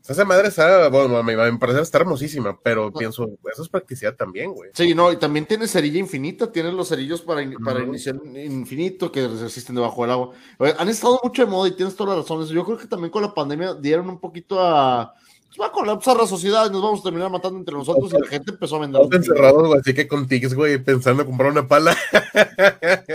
Esa 0.06 0.26
madre 0.26 0.48
está, 0.48 0.90
bueno, 0.90 1.22
me, 1.22 1.34
me 1.34 1.58
parece 1.58 1.80
está 1.80 1.96
hermosísima, 1.96 2.60
pero 2.62 2.92
pienso, 2.92 3.30
eso 3.50 3.62
es 3.62 3.68
practicidad 3.70 4.14
también, 4.14 4.52
güey. 4.52 4.72
Sí, 4.74 4.94
no, 4.94 5.10
y 5.10 5.16
también 5.16 5.46
tiene 5.46 5.66
cerilla 5.66 5.98
infinita, 5.98 6.52
tiene 6.52 6.70
los 6.70 6.90
cerillos 6.90 7.22
para, 7.22 7.40
para 7.64 7.78
uh 7.78 7.84
-huh. 7.84 7.88
iniciar 7.88 8.16
infinito 8.36 9.10
que 9.10 9.26
resisten 9.26 9.74
debajo 9.74 10.02
del 10.02 10.10
agua. 10.10 10.34
Han 10.78 10.90
estado 10.90 11.18
mucho 11.24 11.46
de 11.46 11.50
moda 11.50 11.68
y 11.70 11.76
tienes 11.76 11.96
todas 11.96 12.14
las 12.14 12.26
razones. 12.26 12.50
Yo 12.50 12.62
creo 12.66 12.76
que 12.76 12.86
también 12.86 13.10
con 13.10 13.22
la 13.22 13.32
pandemia 13.32 13.72
dieron 13.72 14.10
un 14.10 14.20
poquito 14.20 14.60
a 14.60 15.14
va 15.60 15.66
a 15.66 15.72
colapsar 15.72 16.16
la 16.16 16.26
sociedad 16.26 16.66
y 16.66 16.72
nos 16.72 16.82
vamos 16.82 17.01
a 17.01 17.05
terminar 17.05 17.31
matando 17.31 17.59
entre 17.59 17.74
nosotros 17.74 18.12
y 18.12 18.20
la 18.20 18.26
gente 18.26 18.52
empezó 18.52 18.76
a 18.76 18.81
vender. 18.81 19.02
Estamos 19.02 19.26
encerrados, 19.26 19.68
güey, 19.68 19.81
así 19.81 19.94
que 19.94 20.09
con 20.09 20.26
tickets, 20.26 20.55
güey, 20.55 20.82
pensando 20.82 21.22
en 21.22 21.28
comprar 21.28 21.52
una 21.52 21.66
pala. 21.66 21.97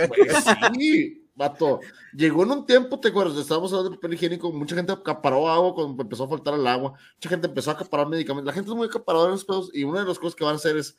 Pues 0.08 0.44
sí, 0.74 1.28
vato. 1.34 1.80
Llegó 2.12 2.42
en 2.42 2.50
un 2.50 2.66
tiempo, 2.66 2.98
te 2.98 3.08
acuerdas, 3.08 3.36
estábamos 3.36 3.72
hablando 3.72 3.90
de 3.90 3.96
papel 3.96 4.14
higiénico, 4.14 4.52
mucha 4.52 4.74
gente 4.74 4.92
acaparó 4.92 5.48
agua 5.48 5.74
cuando 5.74 6.02
empezó 6.02 6.24
a 6.24 6.28
faltar 6.28 6.54
el 6.54 6.66
agua, 6.66 6.94
mucha 7.14 7.28
gente 7.28 7.46
empezó 7.46 7.70
a 7.70 7.74
acaparar 7.74 8.08
medicamentos, 8.08 8.46
la 8.46 8.52
gente 8.52 8.68
es 8.70 8.76
muy 8.76 8.88
acaparadora 8.88 9.28
en 9.28 9.34
los 9.34 9.44
pedos 9.44 9.70
y 9.72 9.84
una 9.84 10.00
de 10.00 10.06
las 10.06 10.18
cosas 10.18 10.34
que 10.34 10.44
van 10.44 10.54
a 10.54 10.56
hacer 10.56 10.76
es, 10.76 10.96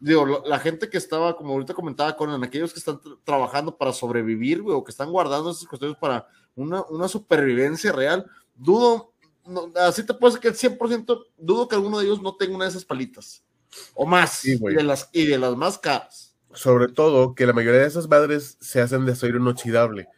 digo, 0.00 0.42
la 0.46 0.58
gente 0.58 0.88
que 0.88 0.96
estaba, 0.96 1.36
como 1.36 1.52
ahorita 1.52 1.74
comentaba 1.74 2.16
Conan, 2.16 2.42
aquellos 2.42 2.72
que 2.72 2.78
están 2.78 3.00
trabajando 3.24 3.76
para 3.76 3.92
sobrevivir, 3.92 4.62
güey, 4.62 4.74
o 4.74 4.82
que 4.82 4.92
están 4.92 5.10
guardando 5.10 5.50
esas 5.50 5.66
cuestiones 5.66 5.98
para 5.98 6.26
una, 6.54 6.82
una 6.88 7.06
supervivencia 7.06 7.92
real, 7.92 8.24
dudo 8.54 9.12
no, 9.46 9.72
así 9.76 10.04
te 10.04 10.14
puedo 10.14 10.34
decir 10.34 10.40
que 10.40 10.66
el 10.66 10.78
100% 10.78 11.26
dudo 11.36 11.68
que 11.68 11.76
alguno 11.76 11.98
de 11.98 12.06
ellos 12.06 12.22
no 12.22 12.36
tenga 12.36 12.54
una 12.54 12.64
de 12.64 12.70
esas 12.70 12.84
palitas. 12.84 13.44
O 13.94 14.06
más. 14.06 14.38
Sí, 14.38 14.58
y, 14.60 14.74
de 14.74 14.82
las, 14.82 15.08
y 15.12 15.26
de 15.26 15.38
las 15.38 15.56
más 15.56 15.78
caras. 15.78 16.34
Sobre 16.52 16.88
todo 16.88 17.34
que 17.34 17.46
la 17.46 17.52
mayoría 17.52 17.80
de 17.80 17.86
esas 17.86 18.08
madres 18.08 18.56
se 18.60 18.80
hacen 18.80 19.04
de 19.04 19.12
acero 19.12 19.38
inoxidable. 19.38 20.08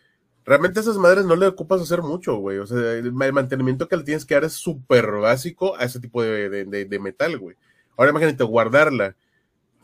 Realmente 0.45 0.79
a 0.79 0.83
esas 0.83 0.97
madres 0.97 1.25
no 1.25 1.37
le 1.37 1.47
ocupas 1.47 1.81
hacer 1.81 2.03
mucho, 2.03 2.37
güey. 2.37 2.59
O 2.59 2.67
sea, 2.67 2.93
el 2.93 3.13
mantenimiento 3.13 3.89
que 3.89 3.97
le 3.97 4.05
tienes 4.05 4.25
que 4.25 4.35
dar 4.35 4.45
es 4.45 4.55
súper 4.55 5.11
básico 5.13 5.77
a 5.77 5.85
ese 5.85 6.01
tipo 6.01 6.23
de, 6.23 6.49
de, 6.49 6.65
de, 6.65 6.85
de 6.85 6.99
metal, 6.99 7.39
güey. 7.39 7.57
Ahora 7.97 8.11
imagínate 8.11 8.45
guardarla. 8.45 9.17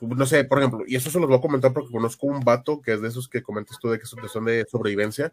No 0.01 0.27
sé, 0.27 0.45
por 0.45 0.59
ejemplo, 0.59 0.85
y 0.87 0.97
eso 0.97 1.11
se 1.11 1.19
los 1.19 1.29
voy 1.29 1.39
a 1.39 1.41
comentar 1.41 1.73
porque 1.73 1.91
conozco 1.91 2.27
un 2.27 2.41
vato 2.41 2.81
que 2.81 2.93
es 2.93 3.01
de 3.01 3.09
esos 3.09 3.29
que 3.29 3.43
comentas 3.43 3.79
tú 3.79 3.91
de 3.91 3.99
que 3.99 4.07
son 4.07 4.45
de 4.45 4.67
sobrevivencia 4.71 5.33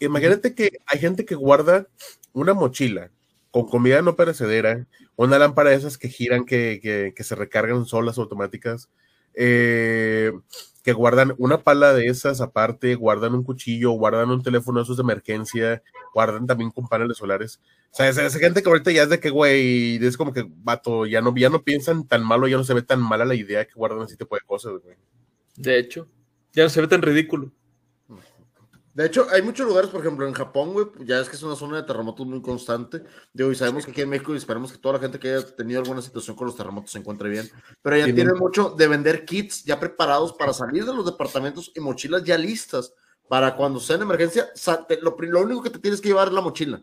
imagínate 0.00 0.54
que 0.54 0.78
hay 0.86 0.98
gente 0.98 1.24
que 1.24 1.34
guarda 1.34 1.88
una 2.32 2.54
mochila 2.54 3.10
con 3.50 3.66
comida 3.66 4.02
no 4.02 4.16
perecedera, 4.16 4.86
una 5.16 5.38
lámpara 5.38 5.70
de 5.70 5.76
esas 5.76 5.98
que 5.98 6.08
giran, 6.08 6.44
que, 6.44 6.80
que, 6.82 7.12
que 7.16 7.24
se 7.24 7.34
recargan 7.34 7.86
solas 7.86 8.18
automáticas, 8.18 8.90
eh, 9.34 10.32
que 10.82 10.92
guardan 10.92 11.34
una 11.38 11.62
pala 11.62 11.92
de 11.92 12.06
esas 12.06 12.40
aparte, 12.40 12.94
guardan 12.94 13.34
un 13.34 13.44
cuchillo, 13.44 13.92
guardan 13.92 14.30
un 14.30 14.42
teléfono 14.42 14.78
de 14.78 14.84
esos 14.84 14.96
de 14.96 15.02
emergencia, 15.02 15.82
guardan 16.14 16.46
también 16.46 16.70
con 16.70 16.88
paneles 16.88 17.18
solares. 17.18 17.60
O 17.90 17.96
sea, 17.96 18.08
esa, 18.08 18.24
esa 18.24 18.38
gente 18.38 18.62
que 18.62 18.68
ahorita 18.68 18.90
ya 18.90 19.04
es 19.04 19.08
de 19.08 19.20
que, 19.20 19.30
güey, 19.30 19.96
es 20.04 20.16
como 20.16 20.32
que, 20.32 20.46
vato, 20.48 21.06
ya 21.06 21.20
no, 21.20 21.34
ya 21.34 21.50
no 21.50 21.62
piensan 21.62 22.06
tan 22.06 22.24
malo, 22.24 22.48
ya 22.48 22.56
no 22.56 22.64
se 22.64 22.74
ve 22.74 22.82
tan 22.82 23.00
mala 23.00 23.24
la 23.24 23.34
idea 23.34 23.66
que 23.66 23.74
guardan 23.74 24.02
ese 24.02 24.16
tipo 24.16 24.34
de 24.34 24.42
cosas, 24.46 24.72
güey. 24.82 24.96
De 25.56 25.78
hecho, 25.78 26.08
ya 26.52 26.64
no 26.64 26.68
se 26.68 26.80
ve 26.80 26.86
tan 26.86 27.02
ridículo. 27.02 27.52
De 28.98 29.06
hecho, 29.06 29.28
hay 29.30 29.42
muchos 29.42 29.64
lugares, 29.64 29.90
por 29.90 30.00
ejemplo, 30.00 30.26
en 30.26 30.34
Japón, 30.34 30.72
güey, 30.72 30.86
ya 31.04 31.20
es 31.20 31.28
que 31.28 31.36
es 31.36 31.42
una 31.44 31.54
zona 31.54 31.76
de 31.76 31.84
terremotos 31.84 32.26
muy 32.26 32.42
constante. 32.42 33.04
Digo, 33.32 33.52
y 33.52 33.54
sabemos 33.54 33.84
que 33.84 33.92
aquí 33.92 34.00
en 34.00 34.08
México 34.08 34.34
y 34.34 34.38
esperamos 34.38 34.72
que 34.72 34.78
toda 34.78 34.94
la 34.94 34.98
gente 34.98 35.20
que 35.20 35.34
haya 35.34 35.54
tenido 35.54 35.78
alguna 35.78 36.02
situación 36.02 36.34
con 36.34 36.48
los 36.48 36.56
terremotos 36.56 36.90
se 36.90 36.98
encuentre 36.98 37.28
bien. 37.28 37.48
Pero 37.80 37.96
ya 37.96 38.06
sí, 38.06 38.12
tienen 38.12 38.36
mucho 38.36 38.70
de 38.70 38.88
vender 38.88 39.24
kits 39.24 39.62
ya 39.62 39.78
preparados 39.78 40.32
para 40.32 40.52
salir 40.52 40.84
de 40.84 40.92
los 40.92 41.06
departamentos 41.06 41.70
y 41.76 41.78
mochilas 41.78 42.24
ya 42.24 42.36
listas 42.36 42.92
para 43.28 43.54
cuando 43.54 43.78
sea 43.78 43.94
en 43.94 44.02
emergencia. 44.02 44.48
Lo, 45.00 45.16
lo 45.16 45.42
único 45.42 45.62
que 45.62 45.70
te 45.70 45.78
tienes 45.78 46.00
que 46.00 46.08
llevar 46.08 46.26
es 46.26 46.34
la 46.34 46.40
mochila. 46.40 46.82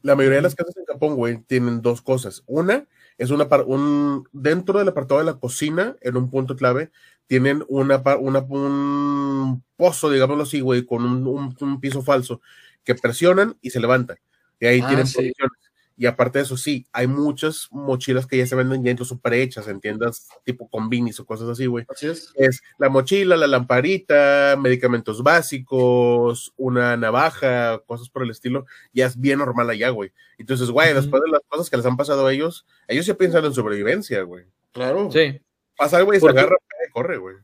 La 0.00 0.16
mayoría 0.16 0.36
de 0.36 0.44
las 0.44 0.54
casas 0.54 0.74
en 0.74 0.86
Japón, 0.86 1.16
güey, 1.16 1.42
tienen 1.42 1.82
dos 1.82 2.00
cosas. 2.00 2.42
Una 2.46 2.88
es 3.18 3.30
una 3.30 3.44
un 3.66 4.28
dentro 4.32 4.78
del 4.78 4.88
apartado 4.88 5.20
de 5.20 5.26
la 5.26 5.38
cocina, 5.38 5.96
en 6.00 6.16
un 6.16 6.30
punto 6.30 6.56
clave, 6.56 6.90
tienen 7.26 7.64
una, 7.68 8.02
una, 8.18 8.40
un 8.40 9.64
pozo, 9.76 10.10
digámoslo 10.10 10.42
así, 10.42 10.60
güey, 10.60 10.84
con 10.84 11.04
un, 11.04 11.26
un, 11.26 11.56
un, 11.60 11.80
piso 11.80 12.02
falso, 12.02 12.40
que 12.84 12.94
presionan 12.94 13.56
y 13.62 13.70
se 13.70 13.80
levantan. 13.80 14.18
Y 14.60 14.66
ahí 14.66 14.80
ah, 14.82 14.88
tienen 14.88 15.06
sí. 15.06 15.14
posiciones. 15.14 15.61
Y 15.96 16.06
aparte 16.06 16.38
de 16.38 16.44
eso, 16.44 16.56
sí, 16.56 16.86
hay 16.92 17.06
muchas 17.06 17.68
mochilas 17.70 18.26
que 18.26 18.36
ya 18.36 18.46
se 18.46 18.56
venden 18.56 18.82
ya 18.82 18.90
incluso 18.90 19.20
prehechas 19.20 19.68
en 19.68 19.80
tiendas 19.80 20.28
tipo 20.44 20.68
combinis 20.68 21.20
o 21.20 21.26
cosas 21.26 21.48
así, 21.48 21.66
güey. 21.66 21.84
Así 21.88 22.06
es. 22.08 22.32
Es 22.34 22.62
la 22.78 22.88
mochila, 22.88 23.36
la 23.36 23.46
lamparita, 23.46 24.56
medicamentos 24.58 25.22
básicos, 25.22 26.52
una 26.56 26.96
navaja, 26.96 27.78
cosas 27.86 28.08
por 28.08 28.22
el 28.22 28.30
estilo. 28.30 28.66
Ya 28.92 29.06
es 29.06 29.20
bien 29.20 29.38
normal 29.38 29.70
allá, 29.70 29.90
güey. 29.90 30.12
Entonces, 30.38 30.70
güey, 30.70 30.88
uh 30.88 30.92
-huh. 30.92 31.00
después 31.00 31.22
de 31.22 31.30
las 31.30 31.40
cosas 31.48 31.70
que 31.70 31.76
les 31.76 31.86
han 31.86 31.96
pasado 31.96 32.26
a 32.26 32.32
ellos, 32.32 32.66
ellos 32.88 33.06
ya 33.06 33.14
piensan 33.14 33.44
en 33.44 33.54
sobrevivencia, 33.54 34.22
güey. 34.22 34.44
Claro. 34.72 35.10
Sí. 35.10 35.40
Pasa, 35.76 36.00
güey, 36.02 36.20
se 36.20 36.28
agarra, 36.28 36.56
corre, 36.92 37.18
güey. 37.18 37.36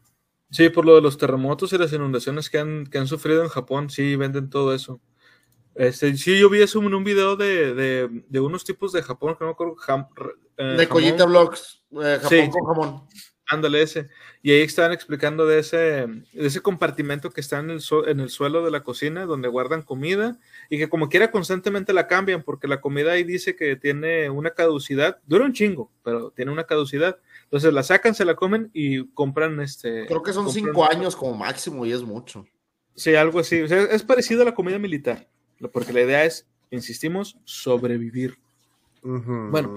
Sí, 0.51 0.71
por 0.71 0.87
lo 0.87 0.95
de 0.95 1.03
los 1.03 1.19
terremotos 1.19 1.73
y 1.73 1.79
las 1.79 1.93
inundaciones 1.93 2.49
que 2.49 2.59
han, 2.59 2.87
que 2.87 2.99
han 2.99 3.07
sufrido 3.07 3.43
en 3.43 3.49
Japón, 3.49 3.91
sí, 3.91 4.17
venden 4.17 4.49
todo 4.49 4.75
eso. 4.75 5.01
Este, 5.79 6.17
sí, 6.17 6.37
yo 6.37 6.51
vi 6.51 6.61
eso 6.61 6.83
en 6.83 6.93
un 6.93 7.05
video 7.05 7.37
de, 7.37 7.73
de, 7.73 8.09
de 8.29 8.41
unos 8.41 8.65
tipos 8.65 8.93
de 8.93 9.01
Japón, 9.01 9.37
que 9.37 9.45
no 9.45 9.47
me 9.47 9.53
acuerdo. 9.53 9.77
Jam, 9.77 10.09
eh, 10.57 10.75
de 10.77 10.89
Collita 10.89 11.25
Vlogs, 11.25 11.85
eh, 11.93 12.19
Japón 12.21 12.29
sí, 12.29 12.51
con 12.51 12.65
jamón. 12.67 13.03
Ándale 13.47 13.81
ese. 13.81 14.09
Y 14.43 14.51
ahí 14.51 14.63
estaban 14.63 14.93
explicando 14.93 15.47
de 15.47 15.61
ese, 15.61 15.79
de 15.79 16.27
ese 16.33 16.61
compartimento 16.61 17.31
que 17.31 17.41
está 17.41 17.61
en 17.61 17.71
el, 17.71 17.81
so, 17.81 18.09
en 18.09 18.19
el 18.19 18.29
suelo 18.29 18.65
de 18.65 18.73
la 18.73 18.83
cocina, 18.83 19.25
donde 19.25 19.47
guardan 19.47 19.83
comida, 19.83 20.39
y 20.69 20.79
que 20.79 20.89
como 20.89 21.09
quiera 21.09 21.31
constantemente 21.31 21.93
la 21.93 22.09
cambian, 22.09 22.43
porque 22.43 22.67
la 22.67 22.81
comida 22.81 23.13
ahí 23.13 23.23
dice 23.23 23.55
que 23.55 23.77
tiene 23.77 24.29
una 24.31 24.51
caducidad, 24.51 25.21
dura 25.27 25.45
un 25.45 25.53
chingo, 25.53 25.93
pero 26.03 26.33
tiene 26.33 26.51
una 26.51 26.65
caducidad. 26.65 27.19
Entonces 27.45 27.73
la 27.73 27.85
sacan, 27.85 28.17
se 28.17 28.25
la 28.25 28.35
comen 28.35 28.69
y 28.75 29.07
compran 29.13 29.61
este. 29.61 30.07
Creo 30.07 30.25
que 30.25 30.33
son 30.33 30.51
cinco 30.51 30.85
años 30.91 31.15
como 31.15 31.35
máximo 31.35 31.87
y 31.87 31.93
es 31.93 32.03
mucho. 32.03 32.45
Sí, 32.97 33.15
algo 33.15 33.39
así. 33.39 33.63
O 33.63 33.69
sea, 33.69 33.85
es 33.85 34.03
parecido 34.03 34.43
a 34.43 34.47
la 34.47 34.55
comida 34.55 34.79
militar, 34.79 35.29
porque 35.73 35.93
la 35.93 36.03
idea 36.03 36.25
es, 36.25 36.47
insistimos, 36.71 37.37
sobrevivir. 37.45 38.39
Uh 39.03 39.19
-huh. 39.19 39.51
Bueno, 39.51 39.77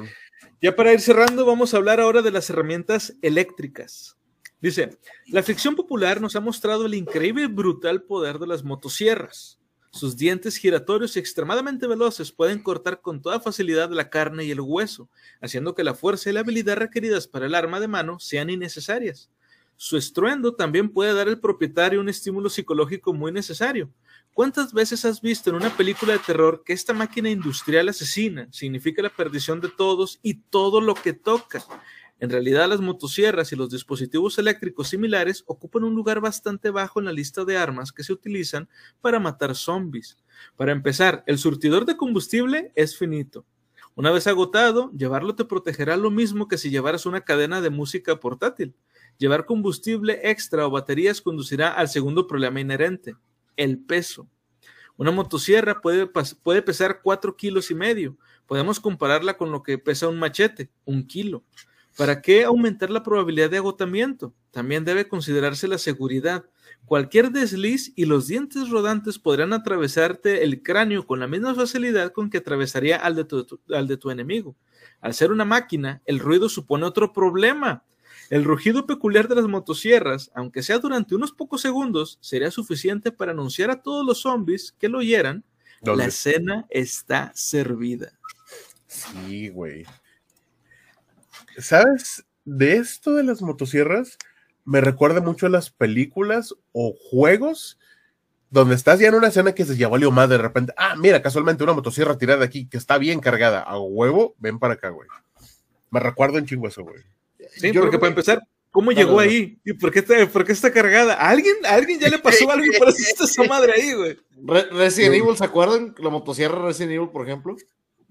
ya 0.61 0.75
para 0.75 0.93
ir 0.93 1.01
cerrando, 1.01 1.45
vamos 1.45 1.73
a 1.73 1.77
hablar 1.77 1.99
ahora 1.99 2.21
de 2.21 2.31
las 2.31 2.49
herramientas 2.49 3.15
eléctricas. 3.21 4.17
Dice, 4.61 4.97
la 5.27 5.41
ficción 5.41 5.75
popular 5.75 6.21
nos 6.21 6.35
ha 6.35 6.39
mostrado 6.39 6.85
el 6.85 6.93
increíble 6.93 7.43
y 7.43 7.47
brutal 7.47 8.03
poder 8.03 8.37
de 8.37 8.45
las 8.45 8.63
motosierras. 8.63 9.59
Sus 9.89 10.15
dientes 10.15 10.55
giratorios 10.55 11.15
y 11.15 11.19
extremadamente 11.19 11.87
veloces 11.87 12.31
pueden 12.31 12.61
cortar 12.61 13.01
con 13.01 13.21
toda 13.21 13.39
facilidad 13.39 13.89
la 13.89 14.09
carne 14.09 14.45
y 14.45 14.51
el 14.51 14.61
hueso, 14.61 15.09
haciendo 15.41 15.73
que 15.73 15.83
la 15.83 15.95
fuerza 15.95 16.29
y 16.29 16.33
la 16.33 16.41
habilidad 16.41 16.77
requeridas 16.77 17.27
para 17.27 17.47
el 17.47 17.55
arma 17.55 17.79
de 17.79 17.87
mano 17.87 18.19
sean 18.19 18.49
innecesarias. 18.49 19.29
Su 19.75 19.97
estruendo 19.97 20.53
también 20.53 20.89
puede 20.89 21.13
dar 21.13 21.27
al 21.27 21.39
propietario 21.39 21.99
un 21.99 22.07
estímulo 22.07 22.49
psicológico 22.49 23.13
muy 23.13 23.31
necesario. 23.31 23.91
¿Cuántas 24.33 24.71
veces 24.71 25.03
has 25.03 25.19
visto 25.19 25.49
en 25.49 25.57
una 25.57 25.75
película 25.75 26.13
de 26.13 26.19
terror 26.19 26.63
que 26.65 26.71
esta 26.71 26.93
máquina 26.93 27.29
industrial 27.29 27.89
asesina 27.89 28.47
significa 28.51 29.01
la 29.01 29.09
perdición 29.09 29.59
de 29.59 29.67
todos 29.67 30.19
y 30.23 30.35
todo 30.35 30.79
lo 30.79 30.93
que 30.95 31.11
toca? 31.11 31.61
En 32.17 32.29
realidad, 32.29 32.69
las 32.69 32.79
motosierras 32.79 33.51
y 33.51 33.57
los 33.57 33.69
dispositivos 33.69 34.39
eléctricos 34.39 34.87
similares 34.87 35.43
ocupan 35.47 35.83
un 35.83 35.95
lugar 35.95 36.21
bastante 36.21 36.69
bajo 36.69 36.99
en 36.99 37.07
la 37.07 37.11
lista 37.11 37.43
de 37.43 37.57
armas 37.57 37.91
que 37.91 38.03
se 38.03 38.13
utilizan 38.13 38.69
para 39.01 39.19
matar 39.19 39.53
zombies. 39.53 40.17
Para 40.55 40.71
empezar, 40.71 41.23
el 41.27 41.37
surtidor 41.37 41.85
de 41.85 41.97
combustible 41.97 42.71
es 42.75 42.97
finito. 42.97 43.45
Una 43.95 44.11
vez 44.11 44.27
agotado, 44.27 44.91
llevarlo 44.93 45.35
te 45.35 45.43
protegerá 45.43 45.97
lo 45.97 46.09
mismo 46.09 46.47
que 46.47 46.57
si 46.57 46.69
llevaras 46.69 47.05
una 47.05 47.21
cadena 47.21 47.59
de 47.59 47.69
música 47.69 48.17
portátil. 48.19 48.75
Llevar 49.17 49.45
combustible 49.45 50.21
extra 50.23 50.65
o 50.65 50.71
baterías 50.71 51.21
conducirá 51.21 51.73
al 51.73 51.89
segundo 51.89 52.27
problema 52.27 52.61
inherente, 52.61 53.15
el 53.57 53.79
peso. 53.79 54.27
Una 54.97 55.11
motosierra 55.11 55.81
puede, 55.81 56.07
puede 56.43 56.61
pesar 56.61 57.01
4 57.01 57.35
kilos 57.35 57.71
y 57.71 57.75
medio. 57.75 58.17
Podemos 58.45 58.79
compararla 58.79 59.35
con 59.37 59.51
lo 59.51 59.63
que 59.63 59.77
pesa 59.77 60.07
un 60.07 60.19
machete, 60.19 60.69
un 60.85 61.07
kilo. 61.07 61.43
¿Para 61.97 62.21
qué 62.21 62.43
aumentar 62.45 62.89
la 62.89 63.03
probabilidad 63.03 63.49
de 63.49 63.57
agotamiento? 63.57 64.33
También 64.51 64.85
debe 64.85 65.07
considerarse 65.07 65.67
la 65.67 65.77
seguridad. 65.77 66.45
Cualquier 66.85 67.31
desliz 67.31 67.91
y 67.95 68.05
los 68.05 68.27
dientes 68.27 68.69
rodantes 68.69 69.19
podrán 69.19 69.53
atravesarte 69.53 70.43
el 70.43 70.63
cráneo 70.63 71.05
con 71.05 71.19
la 71.19 71.27
misma 71.27 71.53
facilidad 71.53 72.11
con 72.11 72.29
que 72.29 72.37
atravesaría 72.37 72.97
al 72.97 73.15
de 73.15 73.25
tu, 73.25 73.59
al 73.69 73.87
de 73.87 73.97
tu 73.97 74.09
enemigo. 74.09 74.55
Al 75.01 75.13
ser 75.13 75.31
una 75.31 75.45
máquina, 75.45 76.01
el 76.05 76.19
ruido 76.19 76.47
supone 76.47 76.85
otro 76.85 77.11
problema. 77.11 77.83
El 78.31 78.45
rugido 78.45 78.85
peculiar 78.85 79.27
de 79.27 79.35
las 79.35 79.43
motosierras, 79.43 80.31
aunque 80.33 80.63
sea 80.63 80.79
durante 80.79 81.15
unos 81.15 81.33
pocos 81.33 81.59
segundos, 81.59 82.17
sería 82.21 82.49
suficiente 82.49 83.11
para 83.11 83.33
anunciar 83.33 83.69
a 83.69 83.81
todos 83.81 84.05
los 84.05 84.21
zombies 84.21 84.73
que 84.79 84.87
lo 84.87 84.99
oyeran, 84.99 85.43
la 85.81 86.09
cena 86.11 86.65
está 86.69 87.33
servida. 87.35 88.13
Sí, 88.87 89.49
güey. 89.49 89.85
¿Sabes? 91.57 92.25
De 92.45 92.77
esto 92.77 93.15
de 93.15 93.25
las 93.25 93.41
motosierras, 93.41 94.17
me 94.63 94.79
recuerda 94.79 95.19
mucho 95.19 95.47
a 95.47 95.49
las 95.49 95.69
películas 95.69 96.55
o 96.71 96.93
juegos 97.11 97.79
donde 98.49 98.75
estás 98.75 99.01
ya 99.01 99.09
en 99.09 99.15
una 99.15 99.27
escena 99.27 99.51
que 99.51 99.65
se 99.65 99.75
ya 99.75 99.89
valió 99.89 100.09
más 100.09 100.29
de 100.29 100.37
repente. 100.37 100.73
Ah, 100.77 100.95
mira, 100.95 101.21
casualmente 101.21 101.65
una 101.65 101.73
motosierra 101.73 102.17
tirada 102.17 102.45
aquí 102.45 102.69
que 102.69 102.77
está 102.77 102.97
bien 102.97 103.19
cargada. 103.19 103.59
A 103.59 103.77
huevo, 103.77 104.35
ven 104.39 104.57
para 104.57 104.75
acá, 104.75 104.87
güey. 104.87 105.09
Me 105.89 105.99
recuerdo 105.99 106.37
en 106.37 106.45
chingo 106.45 106.69
eso, 106.69 106.83
güey. 106.83 107.03
Sí, 107.55 107.71
porque 107.73 107.99
para 107.99 108.09
empezar, 108.09 108.41
¿cómo 108.71 108.91
llegó 108.91 109.19
ahí? 109.19 109.59
¿Y 109.63 109.73
por 109.73 109.91
qué, 109.91 109.99
está, 109.99 110.25
por 110.27 110.45
qué 110.45 110.53
está 110.53 110.71
cargada? 110.71 111.13
¿A 111.15 111.29
alguien, 111.29 111.55
¿A 111.65 111.75
alguien 111.75 111.99
ya 111.99 112.09
le 112.09 112.19
pasó 112.19 112.49
algo 112.49 112.65
y 112.65 112.77
por 112.77 112.89
eso 112.89 112.99
está 112.99 113.25
esa 113.25 113.43
madre 113.43 113.73
ahí, 113.75 113.93
güey? 113.93 114.17
Resident 114.71 115.15
Evil, 115.15 115.37
¿se 115.37 115.45
acuerdan? 115.45 115.93
La 115.99 116.09
motosierra 116.09 116.65
Resident 116.65 116.93
Evil, 116.93 117.09
por 117.09 117.27
ejemplo. 117.27 117.55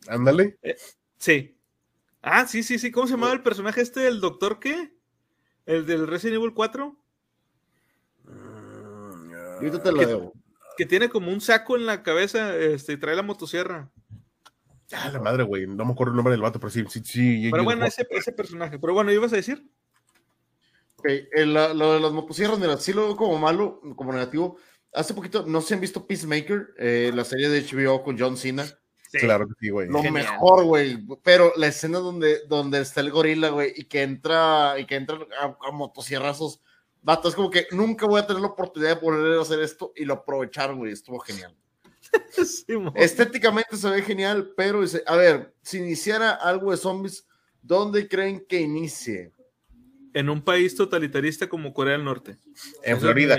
Ándale. 0.07 0.59
Eh, 0.62 0.77
sí. 1.19 1.57
Ah, 2.23 2.47
sí, 2.47 2.62
sí, 2.62 2.79
sí. 2.79 2.91
¿Cómo 2.91 3.07
se 3.07 3.15
llamaba 3.15 3.33
el 3.33 3.43
personaje 3.43 3.81
este, 3.81 4.07
el 4.07 4.21
doctor 4.21 4.61
qué? 4.61 4.93
¿El 5.67 5.87
del 5.87 6.07
Resident 6.07 6.37
Evil 6.37 6.55
4? 6.55 6.97
Ahorita 9.57 9.83
te 9.83 9.93
lo 9.93 9.99
que, 9.99 10.07
debo. 10.07 10.33
que 10.77 10.87
tiene 10.87 11.09
como 11.09 11.31
un 11.31 11.41
saco 11.41 11.77
en 11.77 11.87
la 11.87 12.03
cabeza 12.03 12.57
este, 12.57 12.95
y 12.95 12.97
trae 12.97 13.17
la 13.17 13.23
motosierra. 13.23 13.91
Ah, 14.93 15.11
la 15.12 15.21
madre, 15.21 15.45
güey. 15.45 15.67
No 15.67 15.85
me 15.85 15.93
acuerdo 15.93 16.12
el 16.12 16.17
nombre 16.17 16.33
del 16.33 16.41
vato, 16.43 16.59
pero 16.59 16.71
sí, 16.71 16.85
sí, 16.89 17.01
sí. 17.05 17.49
Pero 17.51 17.65
bueno, 17.65 17.85
ese, 17.87 18.07
ese 18.11 18.33
personaje. 18.33 18.79
Pero 18.79 18.93
bueno, 18.95 19.12
¿ibas 19.12 19.33
a 19.33 19.37
decir? 19.37 19.65
Ok, 20.97 21.07
el- 21.33 21.55
la- 21.55 21.73
lo 21.75 21.95
de 21.95 22.01
las 22.01 22.12
motosierras, 22.12 22.59
mira, 22.59 22.77
sí 22.77 22.93
lo 22.93 23.05
veo 23.07 23.17
como 23.17 23.39
malo, 23.39 23.81
como 23.97 24.12
negativo. 24.12 24.57
Hace 24.93 25.15
poquito, 25.15 25.45
no 25.47 25.61
se 25.61 25.75
han 25.75 25.81
visto 25.81 26.07
Peacemaker, 26.07 26.75
eh, 26.79 27.12
la 27.15 27.25
serie 27.25 27.49
de 27.49 27.61
HBO 27.62 28.03
con 28.03 28.19
John 28.19 28.37
Cena. 28.37 28.67
Claro 29.12 29.47
que 29.49 29.55
sí, 29.59 29.71
güey. 29.71 29.89
Lo 29.89 30.03
Genial. 30.03 30.25
mejor, 30.25 30.65
güey. 30.65 30.99
Pero 31.25 31.53
la 31.57 31.67
escena 31.69 31.99
donde, 31.99 32.47
donde 32.47 32.81
está 32.81 33.01
el 33.01 33.11
gorila, 33.11 33.49
güey, 33.49 33.73
y 33.77 33.85
que 33.85 34.03
entra, 34.03 34.75
y 34.79 34.87
que 34.87 34.95
entra 34.97 35.19
a, 35.41 35.57
a 35.69 35.71
motosierrazos. 35.73 36.61
Vato, 37.03 37.29
es 37.29 37.35
como 37.35 37.51
que 37.51 37.67
nunca 37.73 38.07
voy 38.07 38.21
a 38.21 38.27
tener 38.27 38.41
la 38.43 38.49
oportunidad 38.49 38.95
de 38.97 39.01
volver 39.05 39.39
a 39.39 39.43
hacer 39.43 39.61
esto 39.61 39.93
y 39.97 40.05
lo 40.05 40.15
aprovecharon, 40.15 40.79
güey. 40.79 40.93
Estuvo 40.93 41.19
genial. 41.21 41.57
Sí. 42.45 42.65
Estéticamente 42.97 43.77
se 43.77 43.89
ve 43.89 44.03
genial, 44.03 44.53
pero 44.57 44.81
dice, 44.82 45.03
a 45.07 45.16
ver, 45.16 45.55
si 45.62 45.78
iniciara 45.78 46.31
algo 46.31 46.70
de 46.70 46.77
zombies, 46.77 47.27
¿dónde 47.62 48.09
creen 48.09 48.45
que 48.49 48.61
inicie? 48.61 49.32
En 50.12 50.28
un 50.28 50.43
país 50.43 50.74
totalitarista 50.74 51.49
como 51.49 51.73
Corea 51.73 51.93
del 51.93 52.05
Norte. 52.05 52.39
En 52.82 52.97
Eso 52.97 53.01
Florida. 53.03 53.39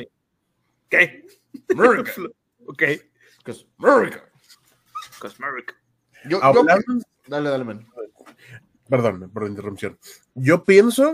¿Qué? 0.90 1.26
America. 1.70 2.12
ok. 2.66 2.84
America. 3.78 4.30
Cause 5.20 5.36
America. 5.44 5.76
Yo, 6.26 6.40
yo- 6.40 6.66
dale, 7.28 7.50
dale, 7.50 7.64
man. 7.64 7.88
Perdón 8.90 9.30
por 9.32 9.44
la 9.44 9.50
interrupción. 9.50 9.98
Yo 10.36 10.64
pienso, 10.64 11.14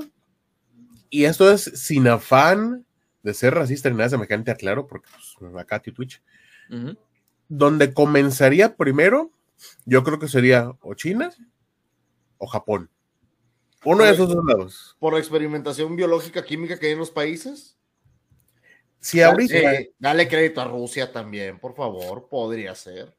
y 1.10 1.26
esto 1.26 1.52
es 1.52 1.64
sin 1.64 2.08
afán 2.08 2.86
de 3.24 3.34
ser 3.34 3.54
racista 3.54 3.90
ni 3.90 3.98
nada 3.98 4.10
semejante, 4.10 4.52
aclaro, 4.52 4.88
porque 4.88 5.10
pues, 5.40 5.56
acá 5.56 5.80
tu 5.82 5.92
Twitch, 5.92 6.22
Ujú. 6.70 6.98
Donde 7.50 7.94
comenzaría 7.94 8.76
primero, 8.76 9.32
yo 9.86 10.04
creo 10.04 10.20
que 10.20 10.28
sería 10.28 10.72
o 10.82 10.94
China 10.94 11.32
o 12.38 12.48
Japón. 12.48 12.90
Uno 13.84 14.04
de 14.04 14.12
esos 14.12 14.28
dos 14.30 14.44
lados. 14.46 14.96
Por 15.00 15.14
la 15.14 15.20
experimentación 15.20 15.96
biológica 15.96 16.44
química 16.44 16.78
que 16.78 16.88
hay 16.88 16.94
en 16.94 17.00
los 17.00 17.12
países. 17.12 17.78
Si 19.00 19.22
ahorita. 19.22 19.56
Eh, 19.74 19.94
dale 20.00 20.28
crédito 20.28 20.60
a 20.62 20.66
Rusia 20.66 21.12
también, 21.12 21.60
por 21.60 21.76
favor, 21.76 22.28
podría 22.30 22.76
ser. 22.76 23.16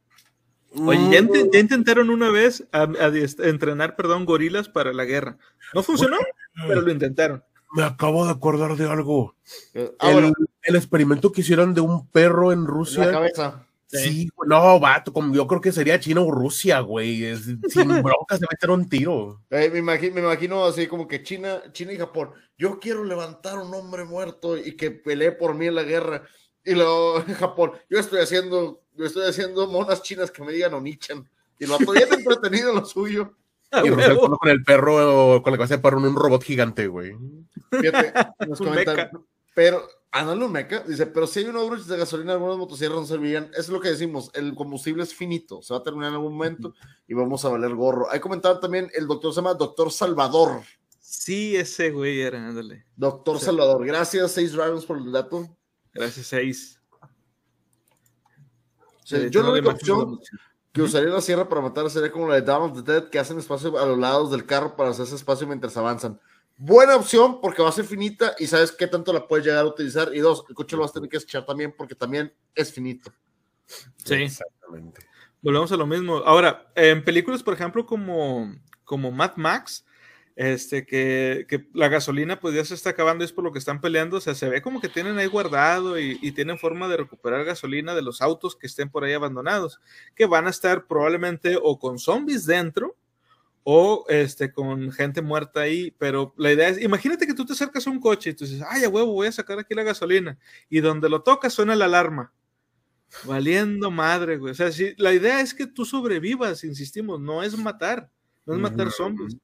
Oye, 0.75 0.99
Mm, 0.99 1.11
ya, 1.13 1.19
inte- 1.21 1.49
ya 1.53 1.59
intentaron 1.61 2.11
una 2.11 2.31
vez 2.31 2.67
a, 2.73 2.83
a 2.83 3.11
diest- 3.11 3.43
entrenar, 3.43 3.97
perdón, 3.97 4.27
gorilas 4.27 4.69
para 4.69 4.93
la 4.93 5.05
guerra. 5.05 5.39
No 5.73 5.83
funcionó, 5.83 6.19
pero 6.67 6.83
lo 6.83 6.91
intentaron. 6.93 7.43
Me 7.75 7.85
acabo 7.85 8.25
de 8.27 8.33
acordar 8.33 8.77
de 8.77 8.91
algo. 8.91 9.35
Eh, 9.73 9.91
ah, 9.99 10.09
el, 10.11 10.15
bueno, 10.15 10.33
el 10.63 10.77
experimento 10.77 11.33
que 11.33 11.41
hicieron 11.41 11.73
de 11.73 11.81
un 11.81 12.07
perro 12.09 12.53
en 12.53 12.59
en 12.61 12.65
la 12.65 12.71
Rusia. 12.71 13.11
cabeza. 13.11 13.67
Sí, 13.91 14.29
no, 14.47 14.79
vato, 14.79 15.13
como 15.13 15.35
yo 15.35 15.47
creo 15.47 15.61
que 15.63 15.73
sería 15.73 15.99
China 15.99 16.21
o 16.21 16.31
Rusia, 16.31 16.81
güey. 16.81 17.25
es- 17.25 17.45
sin 17.69 17.89
broncas 18.03 18.39
de 18.41 18.47
meter 18.51 18.71
un 18.71 18.89
tiro. 18.89 19.41
Eh, 19.51 19.71
me, 19.73 19.79
imagino, 19.79 20.15
me 20.15 20.21
imagino 20.21 20.65
así 20.65 20.87
como 20.87 21.09
que 21.09 21.23
China, 21.23 21.63
China 21.73 21.93
y 21.93 21.97
Japón. 21.99 22.31
Yo 22.59 22.79
quiero 22.79 23.03
levantar 23.05 23.59
un 23.59 23.73
hombre 23.75 24.05
muerto 24.05 24.59
y 24.59 24.77
que 24.77 24.91
pelee 24.91 25.33
por 25.33 25.55
mí 25.55 25.67
en 25.67 25.75
la 25.75 25.85
guerra. 25.85 26.23
Y 26.65 26.75
luego 26.75 27.25
Japón, 27.39 27.73
yo 27.89 27.99
estoy 27.99 28.21
haciendo, 28.21 28.83
yo 28.95 29.07
estoy 29.07 29.27
haciendo 29.29 29.67
monas 29.69 30.03
chinas 30.03 30.31
que 30.31 30.43
me 30.45 30.53
digan 30.53 30.75
Onichan. 30.75 31.27
Y 31.59 31.67
lo 31.67 31.77
estoy 31.79 31.97
bien 31.99 32.13
entretenido 32.13 32.71
en 32.71 32.77
lo 32.77 32.85
suyo. 32.85 33.35
Y 33.85 33.91
Rusia 33.91 34.15
huevo. 34.15 34.39
con 34.39 34.49
el 34.49 34.63
perro, 34.65 35.43
con 35.43 35.53
la 35.53 35.59
cabeza 35.59 35.77
de 35.77 35.83
perro, 35.83 35.99
en 35.99 36.07
un 36.07 36.17
robot 36.17 36.43
gigante, 36.43 36.87
güey. 36.87 37.13
Fíjate, 37.71 38.15
nos 38.49 38.59
comentan, 38.59 39.11
pero, 39.55 39.87
un 40.13 40.53
meca, 40.53 40.81
dice, 40.81 41.07
pero 41.07 41.27
si 41.27 41.41
hay 41.41 41.47
unos 41.47 41.69
bruches 41.69 41.87
de 41.87 41.99
gasolina, 41.99 42.33
algunas 42.33 42.57
motosierras 42.57 42.99
no 42.99 43.07
servirían, 43.07 43.45
eso 43.53 43.61
es 43.61 43.69
lo 43.69 43.81
que 43.81 43.91
decimos, 43.91 44.31
el 44.35 44.55
combustible 44.55 45.03
es 45.03 45.15
finito, 45.15 45.61
se 45.63 45.75
va 45.75 45.81
a 45.81 45.83
terminar 45.83 46.09
en 46.09 46.15
algún 46.15 46.33
momento 46.33 46.75
y 47.07 47.15
vamos 47.15 47.45
a 47.45 47.51
valer 47.51 47.75
gorro. 47.75 48.11
Hay 48.11 48.21
comentado 48.21 48.59
también, 48.59 48.91
el 48.95 49.07
doctor 49.07 49.33
se 49.33 49.37
llama 49.37 49.55
Doctor 49.55 49.93
Salvador, 49.93 50.63
Sí, 51.11 51.57
ese 51.57 51.91
güey 51.91 52.21
era, 52.21 52.47
ándale. 52.47 52.85
Doctor. 52.95 53.41
Salvador, 53.41 53.87
gracias, 53.87 54.31
Seis 54.31 54.53
Dragons 54.53 54.85
por 54.85 54.99
el 54.99 55.11
dato. 55.11 55.49
Gracias, 55.95 56.27
seis. 56.27 56.83
O 59.03 59.07
sea, 59.07 59.19
De 59.21 59.31
yo 59.31 59.43
la 59.43 59.53
única 59.53 59.71
opción 59.71 60.21
que 60.71 60.83
usaría 60.83 61.09
la 61.09 61.23
sierra 61.23 61.49
para 61.49 61.63
matar 61.63 61.89
sería 61.89 62.13
como 62.13 62.29
la 62.29 62.39
de 62.39 62.53
of 62.53 62.85
the 62.85 62.93
Dead, 62.93 63.09
que 63.09 63.19
hacen 63.19 63.39
espacio 63.39 63.79
a 63.79 63.87
los 63.87 63.97
lados 63.97 64.31
del 64.31 64.45
carro 64.45 64.77
para 64.77 64.91
hacerse 64.91 65.15
espacio 65.15 65.47
mientras 65.47 65.79
avanzan. 65.79 66.21
Buena 66.61 66.97
opción 66.97 67.41
porque 67.41 67.63
va 67.63 67.69
a 67.69 67.73
ser 67.73 67.85
finita 67.85 68.35
y 68.37 68.49
sabes 68.49 68.73
qué 68.73 68.89
tanto 68.89 69.13
la 69.13 69.29
puedes 69.29 69.47
llegar 69.47 69.65
a 69.65 69.69
utilizar. 69.69 70.11
Y 70.13 70.19
dos, 70.19 70.45
el 70.49 70.57
coche 70.57 70.75
lo 70.75 70.83
vas 70.83 70.91
a 70.91 70.95
tener 70.95 71.09
que 71.09 71.17
echar 71.17 71.47
también 71.47 71.73
porque 71.77 71.95
también 71.95 72.35
es 72.53 72.73
finito. 72.73 73.13
Sí. 74.05 74.15
Exactamente. 74.15 75.07
Volvemos 75.41 75.71
a 75.71 75.77
lo 75.77 75.87
mismo. 75.87 76.17
Ahora, 76.17 76.73
en 76.75 77.05
películas, 77.05 77.45
por 77.45 77.55
ejemplo, 77.55 77.87
como, 77.87 78.53
como 78.83 79.13
Mad 79.13 79.37
Max, 79.37 79.87
este, 80.35 80.85
que, 80.85 81.47
que 81.49 81.69
la 81.75 81.87
gasolina 81.87 82.41
pues 82.41 82.57
ya 82.57 82.65
se 82.65 82.75
está 82.75 82.91
acabando 82.91 83.23
y 83.23 83.27
es 83.27 83.33
por 83.33 83.45
lo 83.45 83.53
que 83.53 83.61
están 83.61 83.81
peleando, 83.81 84.17
o 84.17 84.21
sea, 84.21 84.35
se 84.35 84.49
ve 84.49 84.61
como 84.61 84.81
que 84.81 84.89
tienen 84.89 85.17
ahí 85.19 85.27
guardado 85.27 85.97
y, 85.97 86.19
y 86.23 86.33
tienen 86.33 86.59
forma 86.59 86.89
de 86.89 86.97
recuperar 86.97 87.45
gasolina 87.45 87.95
de 87.95 88.03
los 88.03 88.21
autos 88.21 88.57
que 88.57 88.67
estén 88.67 88.91
por 88.91 89.05
ahí 89.05 89.13
abandonados, 89.13 89.81
que 90.17 90.27
van 90.27 90.49
a 90.49 90.51
estar 90.51 90.89
probablemente 90.89 91.57
o 91.61 91.79
con 91.79 92.01
zombies 92.01 92.47
dentro 92.47 92.97
o 93.71 94.07
este, 94.09 94.51
con 94.51 94.91
gente 94.93 95.21
muerta 95.21 95.61
ahí, 95.61 95.95
pero 95.99 96.33
la 96.39 96.51
idea 96.51 96.71
es, 96.71 96.81
imagínate 96.81 97.27
que 97.27 97.35
tú 97.35 97.45
te 97.45 97.53
acercas 97.53 97.87
a 97.87 97.91
un 97.91 98.01
coche 98.01 98.31
y 98.31 98.33
tú 98.33 98.47
dices, 98.47 98.65
ay, 98.67 98.85
a 98.85 98.89
huevo, 98.89 99.13
voy 99.13 99.27
a 99.27 99.33
sacar 99.33 99.59
aquí 99.59 99.75
la 99.75 99.83
gasolina, 99.83 100.39
y 100.71 100.81
donde 100.81 101.11
lo 101.11 101.23
tocas 101.23 101.53
suena 101.53 101.77
la 101.77 101.85
alarma. 101.85 102.33
Valiendo 103.25 103.91
madre, 103.91 104.39
güey. 104.39 104.53
O 104.53 104.55
sea, 104.55 104.73
sí, 104.73 104.95
la 104.97 105.13
idea 105.13 105.43
es 105.43 105.53
que 105.53 105.67
tú 105.67 105.85
sobrevivas, 105.85 106.65
insistimos, 106.65 107.21
no 107.21 107.43
es 107.43 107.59
matar, 107.59 108.11
no 108.47 108.55
es 108.55 108.59
matar 108.59 108.91
zombies. 108.91 109.37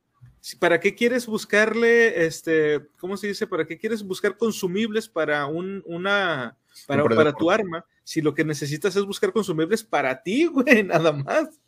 ¿Para 0.59 0.81
qué 0.81 0.95
quieres 0.95 1.27
buscarle, 1.27 2.25
este, 2.25 2.81
¿cómo 2.99 3.19
se 3.19 3.27
dice? 3.27 3.47
¿Para 3.47 3.67
qué 3.67 3.77
quieres 3.77 4.03
buscar 4.03 4.39
consumibles 4.39 5.07
para 5.07 5.45
un, 5.45 5.83
una, 5.85 6.57
para, 6.87 7.05
para 7.05 7.35
tu 7.35 7.51
arma? 7.51 7.85
Si 8.05 8.23
lo 8.23 8.33
que 8.33 8.43
necesitas 8.43 8.97
es 8.97 9.05
buscar 9.05 9.35
consumibles 9.35 9.85
para 9.85 10.23
ti, 10.23 10.47
güey, 10.47 10.83
nada 10.83 11.13
más. 11.13 11.61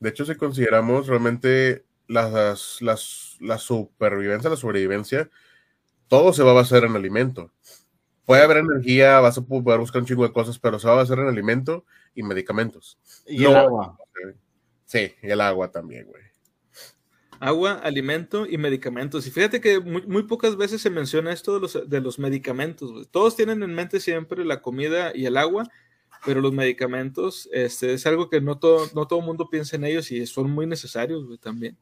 De 0.00 0.10
hecho, 0.10 0.24
si 0.24 0.34
consideramos 0.34 1.06
realmente 1.06 1.84
las, 2.06 2.80
las, 2.80 3.36
la 3.40 3.58
supervivencia, 3.58 4.50
la 4.50 4.56
sobrevivencia, 4.56 5.30
todo 6.08 6.32
se 6.32 6.42
va 6.42 6.52
a 6.52 6.54
basar 6.54 6.84
en 6.84 6.96
alimento. 6.96 7.52
Puede 8.24 8.42
haber 8.42 8.58
energía, 8.58 9.20
vas 9.20 9.38
a 9.38 9.42
poder 9.42 9.80
buscar 9.80 10.02
un 10.02 10.06
chingo 10.06 10.22
de 10.22 10.32
cosas, 10.32 10.58
pero 10.58 10.78
se 10.78 10.86
va 10.86 10.94
a 10.94 10.96
basar 10.96 11.18
en 11.18 11.28
alimento 11.28 11.84
y 12.14 12.22
medicamentos. 12.22 12.98
Y 13.26 13.44
el 13.44 13.56
agua. 13.56 13.96
Sí, 14.84 15.14
y 15.22 15.30
el 15.30 15.40
agua 15.40 15.70
también, 15.70 16.06
güey 16.06 16.28
agua, 17.40 17.72
alimento 17.72 18.46
y 18.46 18.58
medicamentos. 18.58 19.26
Y 19.26 19.30
fíjate 19.30 19.60
que 19.60 19.80
muy, 19.80 20.22
pocas 20.24 20.56
veces 20.56 20.82
se 20.82 20.90
menciona 20.90 21.32
esto 21.32 21.54
de 21.54 21.60
los, 21.60 21.90
de 21.90 22.00
los 22.00 22.18
medicamentos. 22.18 23.08
Todos 23.10 23.36
tienen 23.36 23.62
en 23.62 23.74
mente 23.74 24.00
siempre 24.00 24.44
la 24.44 24.60
comida 24.60 25.12
y 25.14 25.26
el 25.26 25.36
agua, 25.36 25.64
pero 26.24 26.40
los 26.40 26.52
medicamentos 26.52 27.48
este, 27.52 27.94
es 27.94 28.06
algo 28.06 28.28
que 28.28 28.40
no 28.40 28.58
todo, 28.58 28.88
no 28.94 29.06
todo 29.06 29.20
mundo 29.20 29.48
piensa 29.50 29.76
en 29.76 29.84
ellos 29.84 30.10
y 30.10 30.26
son 30.26 30.50
muy 30.50 30.66
necesarios 30.66 31.24
también. 31.40 31.76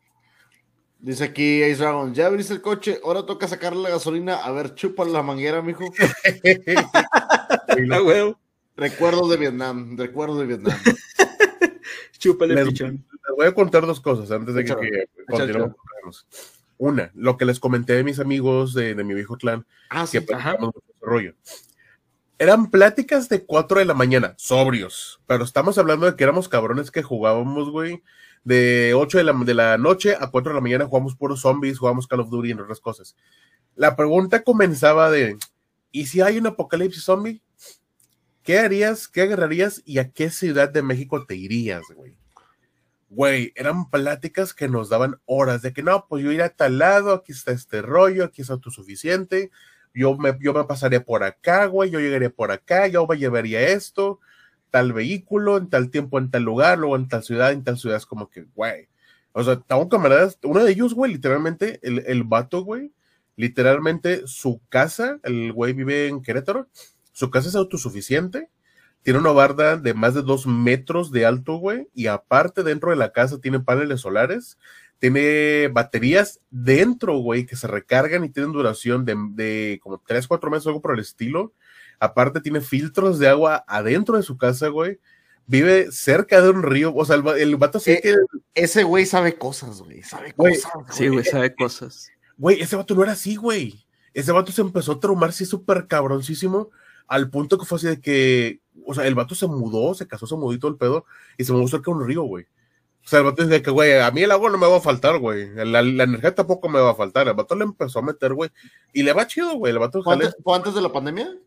Dice 0.99 1.25
aquí 1.25 1.63
Ace 1.63 1.77
Dragon, 1.77 2.15
ya 2.15 2.27
abriste 2.27 2.55
el 2.55 2.63
coche, 2.63 2.99
ahora 3.05 3.27
toca 3.27 3.47
sacarle 3.47 3.83
la 3.83 3.91
gasolina. 3.91 4.37
A 4.37 4.51
ver, 4.53 4.75
chupa 4.75 5.05
la 5.05 5.23
manguera, 5.23 5.63
mijo. 5.63 5.85
Recuerdo 8.77 9.29
de 9.29 9.37
Vietnam, 9.39 9.97
recuerdo 9.97 10.39
de 10.39 10.47
Vietnam. 10.47 10.77
Chúpale, 12.19 12.63
pichón 12.67 13.07
voy 13.37 13.47
a 13.47 13.55
contar 13.55 13.87
dos 13.87 14.01
cosas 14.01 14.31
antes 14.31 14.55
de 14.55 14.65
que, 14.65 15.09
continuemos. 15.27 16.27
Una, 16.79 17.11
lo 17.15 17.37
que 17.37 17.45
les 17.45 17.61
comenté 17.61 17.95
de 17.95 18.05
mis 18.05 18.19
amigos 18.19 18.75
de, 18.75 18.95
mi 19.03 19.15
viejo 19.15 19.37
clan, 19.37 19.67
ah, 19.91 20.07
que 20.11 20.25
rollo. 21.01 21.35
Eran 22.39 22.71
pláticas 22.71 23.29
de 23.29 23.45
4 23.45 23.79
de 23.79 23.85
la 23.87 23.95
mañana, 23.95 24.35
sobrios, 24.37 25.21
pero 25.27 25.45
estamos 25.45 25.79
hablando 25.79 26.07
de 26.07 26.17
que 26.17 26.25
éramos 26.25 26.49
cabrones 26.49 26.91
que 26.91 27.03
jugábamos, 27.03 27.71
güey, 27.71 28.03
de 28.45 28.93
8 28.95 29.19
de 29.19 29.25
la, 29.25 29.33
de 29.33 29.55
la 29.55 29.79
noche 29.79 30.17
a 30.21 30.31
4 30.31 30.51
de 30.51 30.55
la 30.55 30.61
mañana 30.61 30.87
jugamos 30.87 31.17
puros 31.17 31.41
zombies, 31.41 31.79
jugamos 31.79 32.07
Call 32.07 32.21
of 32.21 32.31
Duty 32.31 32.51
y 32.51 32.53
otras 32.53 32.81
cosas. 32.81 33.17
La 33.75 33.97
pregunta 33.97 34.43
comenzaba 34.43 35.11
de, 35.11 35.39
¿y 35.91 36.07
si 36.07 36.21
hay 36.21 36.39
un 36.39 36.47
apocalipsis 36.47 37.05
zombie? 37.05 37.43
¿Qué 38.43 38.59
harías, 38.59 39.09
qué 39.09 39.23
agarrarías 39.23 39.83
y 39.85 39.99
a 39.99 40.11
qué 40.11 40.31
ciudad 40.31 40.69
de 40.69 40.83
México 40.83 41.25
te 41.25 41.37
irías, 41.37 41.83
güey? 41.95 42.17
güey, 43.09 43.53
eran 43.57 43.89
pláticas 43.89 44.53
que 44.53 44.69
nos 44.69 44.89
daban 44.89 45.21
horas 45.25 45.63
de 45.63 45.73
que 45.73 45.83
no, 45.83 46.07
pues 46.09 46.25
yo 46.25 46.33
iré 46.33 46.43
a 46.43 46.55
tal 46.55 46.79
lado, 46.79 47.15
aquí 47.15 47.33
está 47.33 47.53
este 47.53 47.83
rollo, 47.83 48.25
aquí 48.25 48.43
es 48.43 48.51
autosuficiente, 48.51 49.51
yo 49.97 50.17
me, 50.17 50.37
yo 50.41 50.53
me 50.53 50.65
pasaría 50.65 51.03
por 51.03 51.25
acá, 51.25 51.67
güey, 51.67 51.91
yo 51.91 51.99
llegaría 52.01 52.29
por 52.29 52.53
acá, 52.53 52.87
yo 52.87 53.07
me 53.07 53.17
llevaría 53.17 53.61
esto, 53.71 54.21
tal 54.71 54.93
vehículo, 54.93 55.57
en 55.57 55.71
tal 55.71 55.91
tiempo, 55.91 56.19
en 56.19 56.31
tal 56.31 56.43
lugar, 56.43 56.79
luego 56.79 56.97
en 56.97 57.09
tal 57.09 57.25
ciudad, 57.25 57.53
en 57.53 57.65
tal 57.65 57.79
ciudad, 57.79 57.97
es 57.97 58.05
como 58.05 58.29
que, 58.29 58.43
güey. 58.55 58.89
O 59.33 59.43
sea, 59.43 59.59
tengo 59.59 59.89
camaradas, 59.89 60.39
uno 60.43 60.63
de 60.63 60.73
ellos, 60.73 60.93
güey, 60.93 61.13
literalmente, 61.13 61.81
el, 61.83 62.05
el 62.07 62.25
vato, 62.25 62.63
güey, 62.63 62.93
literalmente 63.37 64.27
su 64.27 64.61
casa, 64.69 65.19
el 65.23 65.53
güey 65.53 65.73
vive 65.73 66.09
en 66.09 66.23
Querétaro, 66.23 66.69
su 67.13 67.31
casa 67.31 67.49
es 67.49 67.55
autosuficiente, 67.55 68.51
tiene 69.03 69.21
una 69.21 69.31
barda 69.31 69.79
de 69.79 69.95
más 69.95 70.13
de 70.13 70.23
dos 70.23 70.47
metros 70.47 71.11
de 71.11 71.25
alto, 71.25 71.57
güey, 71.57 71.89
y 71.95 72.09
aparte 72.09 72.63
dentro 72.63 72.91
de 72.91 72.97
la 72.97 73.13
casa 73.13 73.41
tiene 73.41 73.61
paneles 73.61 74.03
solares, 74.03 74.59
tiene 74.99 75.69
baterías 75.69 76.41
dentro, 76.51 77.19
güey, 77.19 77.47
que 77.47 77.57
se 77.57 77.67
recargan 77.67 78.25
y 78.25 78.31
tienen 78.31 78.53
duración 78.53 79.05
de, 79.05 79.17
de 79.33 79.81
como 79.83 80.03
tres, 80.07 80.27
cuatro 80.27 80.51
meses, 80.51 80.67
algo 80.67 80.81
por 80.81 80.95
el 80.95 81.01
estilo. 81.01 81.53
Aparte 81.99 82.41
tiene 82.41 82.61
filtros 82.61 83.19
de 83.19 83.29
agua 83.29 83.65
adentro 83.67 84.17
de 84.17 84.23
su 84.23 84.37
casa, 84.37 84.69
güey. 84.69 84.99
Vive 85.47 85.93
cerca 85.93 86.41
de 86.41 86.51
un 86.51 86.63
río, 86.63 86.93
o 86.95 87.05
sea, 87.05 87.17
el, 87.17 87.27
el 87.29 87.57
vato 87.57 87.79
sí 87.79 87.93
eh, 87.93 88.01
que... 88.03 88.17
Ese 88.55 88.83
güey 88.83 89.07
sabe 89.07 89.37
cosas, 89.37 89.81
güey, 89.81 90.03
sabe 90.03 90.33
cosas. 90.33 90.73
Sí, 90.91 91.09
güey, 91.09 91.25
sabe 91.25 91.55
cosas. 91.55 92.11
Güey, 92.37 92.61
ese 92.61 92.75
vato 92.75 92.95
no 92.95 93.03
era 93.03 93.13
así, 93.13 93.37
güey. 93.37 93.87
Ese 94.13 94.33
vato 94.33 94.51
se 94.51 94.63
empezó 94.63 94.93
a 94.93 95.01
traumar, 95.01 95.33
sí, 95.33 95.45
súper 95.45 95.87
cabroncísimo, 95.87 96.71
al 97.07 97.31
punto 97.31 97.59
que 97.59 97.65
fue 97.65 97.77
así 97.77 97.87
de 97.87 98.01
que 98.01 98.61
o 98.85 98.95
sea, 98.95 99.07
el 99.07 99.15
vato 99.15 99.35
se 99.35 99.47
mudó, 99.47 99.95
se 99.95 100.07
casó, 100.07 100.27
se 100.27 100.37
mudó 100.37 100.59
todo 100.59 100.71
el 100.71 100.77
pedo 100.77 101.05
y 101.37 101.45
se 101.45 101.53
mudó 101.53 101.67
cerca 101.69 101.91
de 101.91 101.97
un 101.97 102.07
río, 102.07 102.23
güey. 102.23 102.47
O 103.07 103.09
sea, 103.09 103.21
el 103.21 103.25
vato 103.25 103.45
dice 103.45 103.63
que, 103.63 103.71
güey, 103.71 104.01
a 104.01 104.11
mí 104.11 104.25
el 104.25 104.33
agua 104.33 104.51
no 104.51 104.59
me 104.59 104.67
va 104.67 104.79
a 104.79 104.81
faltar, 104.81 105.21
güey. 105.21 105.49
La, 105.55 105.79
energía 105.79 106.35
tampoco 106.35 106.69
me 106.69 106.81
va 106.81 106.91
a 106.91 106.97
faltar. 106.97 107.29
El 107.29 107.35
vato 107.35 107.55
le 107.55 107.63
empezó 107.63 108.01
a 108.01 108.03
meter, 108.03 108.35
güey. 108.35 108.51
Y 108.93 109.05
le 109.05 109.13
va 109.13 109.29
chido, 109.29 109.55
güey. 109.55 109.73
El 109.73 109.79
vato 109.79 110.03
¿Fue 110.03 110.15
antes, 110.15 110.37
¿Fue 110.43 110.57
antes 110.57 110.75
de 110.75 110.83
la 110.83 110.91
pandemia? 110.91 111.39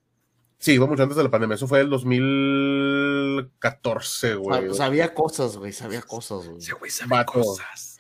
Sí, 0.58 0.78
fue 0.78 0.88
mucho 0.88 1.04
antes 1.04 1.18
de 1.18 1.24
la 1.24 1.30
pandemia. 1.30 1.56
Eso 1.56 1.68
fue 1.68 1.82
el 1.82 1.90
2014, 1.90 4.36
güey. 4.36 4.74
Sabía 4.74 5.14
cosas, 5.14 5.58
güey. 5.58 5.74
Sabía 5.74 6.02
cosas, 6.02 6.48
güey. 6.48 6.62
Sí, 6.62 6.72
güey, 6.80 6.92
sabía 6.92 7.26
cosas. 7.26 7.98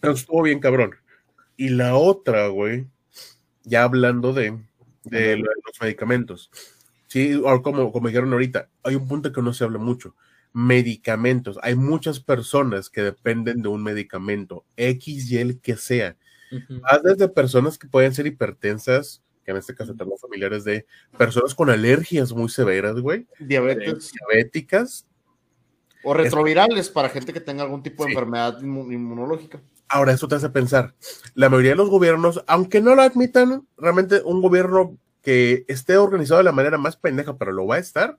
Pero 0.00 0.14
estuvo 0.14 0.40
bien, 0.40 0.58
cabrón. 0.58 0.94
Y 1.58 1.68
la 1.68 1.96
otra, 1.96 2.48
güey, 2.48 2.86
ya 3.64 3.82
hablando 3.82 4.32
de, 4.32 4.58
de 5.04 5.36
los 5.36 5.78
medicamentos. 5.78 6.50
Sí, 7.08 7.38
como, 7.62 7.92
como 7.92 8.08
dijeron 8.08 8.32
ahorita, 8.32 8.70
hay 8.82 8.94
un 8.94 9.06
punto 9.06 9.30
que 9.30 9.42
no 9.42 9.52
se 9.52 9.64
habla 9.64 9.78
mucho. 9.78 10.14
Medicamentos. 10.52 11.58
Hay 11.62 11.74
muchas 11.74 12.20
personas 12.20 12.90
que 12.90 13.02
dependen 13.02 13.62
de 13.62 13.68
un 13.68 13.82
medicamento, 13.82 14.64
X 14.76 15.30
y 15.30 15.38
el 15.38 15.60
que 15.60 15.76
sea. 15.76 16.16
Uh 16.50 16.80
desde 17.02 17.28
personas 17.28 17.78
que 17.78 17.88
pueden 17.88 18.12
ser 18.12 18.26
hipertensas, 18.26 19.22
que 19.44 19.50
en 19.50 19.56
este 19.56 19.74
caso 19.74 19.94
tengo 19.94 20.16
familiares 20.18 20.64
de 20.64 20.86
personas 21.16 21.54
con 21.54 21.70
alergias 21.70 22.32
muy 22.32 22.48
severas, 22.48 23.00
güey. 23.00 23.26
Diabetes. 23.38 24.12
Diabéticas. 24.12 25.06
O 26.04 26.14
retrovirales 26.14 26.90
para 26.90 27.08
gente 27.08 27.32
que 27.32 27.40
tenga 27.40 27.62
algún 27.62 27.82
tipo 27.82 28.04
de 28.04 28.10
enfermedad 28.10 28.60
inmunológica. 28.60 29.62
Ahora, 29.88 30.12
eso 30.12 30.26
te 30.26 30.34
hace 30.34 30.48
pensar. 30.48 30.94
La 31.34 31.48
mayoría 31.48 31.72
de 31.72 31.76
los 31.76 31.90
gobiernos, 31.90 32.42
aunque 32.46 32.80
no 32.80 32.94
lo 32.94 33.02
admitan, 33.02 33.66
realmente 33.76 34.20
un 34.24 34.42
gobierno 34.42 34.98
que 35.22 35.64
esté 35.68 35.96
organizado 35.96 36.38
de 36.38 36.44
la 36.44 36.52
manera 36.52 36.78
más 36.78 36.96
pendeja, 36.96 37.38
pero 37.38 37.52
lo 37.52 37.66
va 37.66 37.76
a 37.76 37.78
estar, 37.78 38.18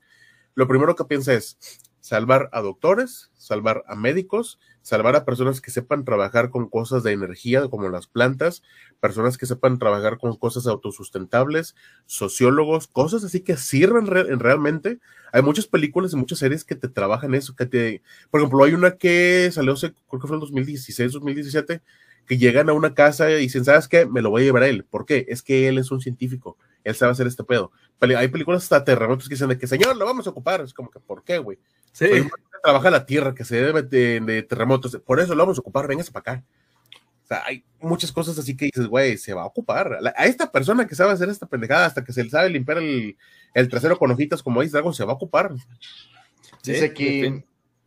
lo 0.56 0.68
primero 0.68 0.96
que 0.96 1.06
piensa 1.06 1.34
es 1.34 1.58
salvar 2.04 2.50
a 2.52 2.60
doctores, 2.60 3.32
salvar 3.38 3.86
a 3.88 3.96
médicos, 3.96 4.60
salvar 4.82 5.16
a 5.16 5.24
personas 5.24 5.62
que 5.62 5.72
sepan 5.72 6.04
trabajar 6.04 6.50
con 6.50 6.68
cosas 6.68 7.02
de 7.02 7.14
energía 7.14 7.70
como 7.70 7.88
las 7.88 8.08
plantas, 8.08 8.62
personas 9.00 9.38
que 9.38 9.46
sepan 9.46 9.80
trabajar 9.80 10.18
con 10.18 10.36
cosas 10.36 10.68
autosustentables, 10.68 11.76
sociólogos, 12.06 12.88
cosas 12.88 13.24
así 13.24 13.40
que 13.40 13.56
sirven 13.56 14.06
realmente. 14.06 15.00
Hay 15.32 15.44
muchas 15.44 15.66
películas 15.66 16.12
y 16.12 16.18
muchas 16.18 16.40
series 16.40 16.66
que 16.66 16.76
te 16.76 16.90
trabajan 16.90 17.36
eso, 17.36 17.56
que 17.56 17.68
te, 17.68 18.02
por 18.30 18.42
ejemplo, 18.42 18.66
hay 18.66 18.74
una 18.74 18.98
que 18.98 19.50
salió, 19.54 19.74
creo 19.76 19.94
que 20.22 20.28
fue 20.28 20.36
en 20.36 20.42
2016, 20.42 21.14
2017, 21.14 21.82
que 22.28 22.38
llegan 22.38 22.70
a 22.70 22.74
una 22.74 22.94
casa 22.94 23.32
y 23.32 23.40
dicen, 23.44 23.64
¿sabes 23.64 23.88
qué? 23.88 24.06
Me 24.06 24.22
lo 24.22 24.30
voy 24.30 24.42
a 24.42 24.46
llevar 24.46 24.64
a 24.64 24.68
él. 24.68 24.84
¿Por 24.84 25.06
qué? 25.06 25.26
Es 25.30 25.42
que 25.42 25.70
él 25.70 25.78
es 25.78 25.90
un 25.90 26.02
científico 26.02 26.58
él 26.84 26.96
sabe 26.96 27.12
hacer 27.12 27.28
este 27.28 27.44
pedo. 27.44 27.72
hay 28.02 28.28
películas 28.28 28.64
hasta 28.64 28.84
terremotos 28.84 29.28
que 29.28 29.36
dicen 29.36 29.50
de 29.50 29.58
que, 29.58 29.68
señor, 29.68 29.96
lo 29.96 30.06
vamos 30.06 30.28
a 30.28 30.32
ocupar. 30.32 30.62
Es 30.62 30.74
como 30.74 30.90
que, 30.90 31.00
¿por 31.00 31.24
qué, 31.24 31.38
güey? 31.38 31.58
Sí. 31.94 32.06
trabaja 32.62 32.92
la 32.92 33.06
tierra, 33.06 33.34
que 33.34 33.46
se 33.46 33.62
debe 33.62 33.84
de, 33.84 34.44
terremotos. 34.44 35.00
Por 35.06 35.20
eso 35.20 35.34
lo 35.36 35.44
vamos 35.44 35.58
a 35.58 35.62
ocupar, 35.62 35.88
véngase 35.88 36.12
para 36.12 36.34
acá. 36.34 36.44
O 37.24 37.28
sea, 37.28 37.44
hay 37.46 37.64
muchas 37.80 38.12
cosas 38.12 38.38
así 38.38 38.58
que 38.58 38.66
dices, 38.66 38.88
güey, 38.88 39.18
se 39.18 39.34
va 39.34 39.44
a 39.44 39.46
ocupar. 39.46 40.00
A 40.16 40.26
esta 40.26 40.52
persona 40.52 40.86
que 40.86 40.96
sabe 40.96 41.14
hacer 41.14 41.30
esta 41.30 41.46
pendejada, 41.46 41.86
hasta 41.86 42.04
que 42.04 42.12
se 42.12 42.24
le 42.24 42.30
sabe 42.30 42.50
limpiar 42.50 42.80
el, 42.80 43.16
el 43.54 43.70
trasero 43.70 43.98
con 43.98 44.12
hojitas 44.12 44.44
como 44.44 44.62
dice 44.62 44.78
algo, 44.78 44.92
se 44.92 45.06
va 45.06 45.14
a 45.14 45.16
ocupar. 45.16 45.52
Dice 46.64 46.94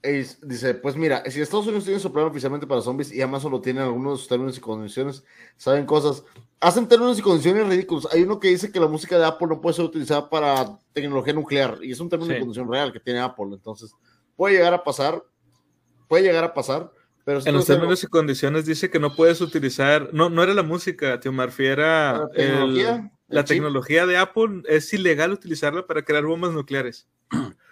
que 0.02 0.26
dice, 0.42 0.74
pues 0.74 0.96
mira, 0.96 1.22
si 1.30 1.40
Estados 1.40 1.66
Unidos 1.66 1.84
tiene 1.84 2.00
su 2.00 2.12
plan 2.12 2.26
oficialmente 2.26 2.66
para 2.66 2.80
zombies 2.80 3.12
y 3.12 3.20
Amazon 3.22 3.52
lo 3.52 3.60
tiene 3.60 3.80
en 3.80 3.86
algunos 3.86 4.28
términos 4.28 4.56
y 4.56 4.60
condiciones, 4.60 5.24
saben 5.56 5.84
cosas, 5.86 6.24
hacen 6.60 6.88
términos 6.88 7.18
y 7.18 7.22
condiciones 7.22 7.66
ridículos. 7.68 8.08
Hay 8.12 8.22
uno 8.22 8.38
que 8.38 8.48
dice 8.48 8.70
que 8.70 8.80
la 8.80 8.88
música 8.88 9.18
de 9.18 9.24
Apple 9.24 9.48
no 9.48 9.60
puede 9.60 9.74
ser 9.74 9.84
utilizada 9.84 10.28
para 10.30 10.78
tecnología 10.92 11.32
nuclear 11.32 11.78
y 11.82 11.92
es 11.92 12.00
un 12.00 12.08
término 12.08 12.34
y 12.34 12.38
condición 12.38 12.70
real 12.70 12.92
que 12.92 13.00
tiene 13.00 13.20
Apple. 13.20 13.46
Entonces, 13.52 13.92
puede 14.36 14.54
llegar 14.54 14.74
a 14.74 14.84
pasar, 14.84 15.22
puede 16.08 16.24
llegar 16.24 16.44
a 16.44 16.54
pasar. 16.54 16.92
Pero 17.24 17.40
en 17.44 17.54
los 17.54 17.66
términos 17.66 18.04
y 18.04 18.06
condiciones 18.06 18.66
dice 18.66 18.88
que 18.88 19.00
no 19.00 19.16
puedes 19.16 19.40
utilizar, 19.40 20.10
no, 20.12 20.30
no 20.30 20.44
era 20.44 20.54
la 20.54 20.62
música, 20.62 21.18
tío 21.18 21.32
Marfi, 21.32 21.66
era 21.66 22.20
la 22.20 22.28
tecnología, 22.30 23.10
la 23.26 23.44
tecnología 23.44 24.06
de 24.06 24.16
Apple, 24.16 24.62
es 24.68 24.92
ilegal 24.92 25.32
utilizarla 25.32 25.84
para 25.88 26.04
crear 26.04 26.24
bombas 26.24 26.52
nucleares. 26.52 27.08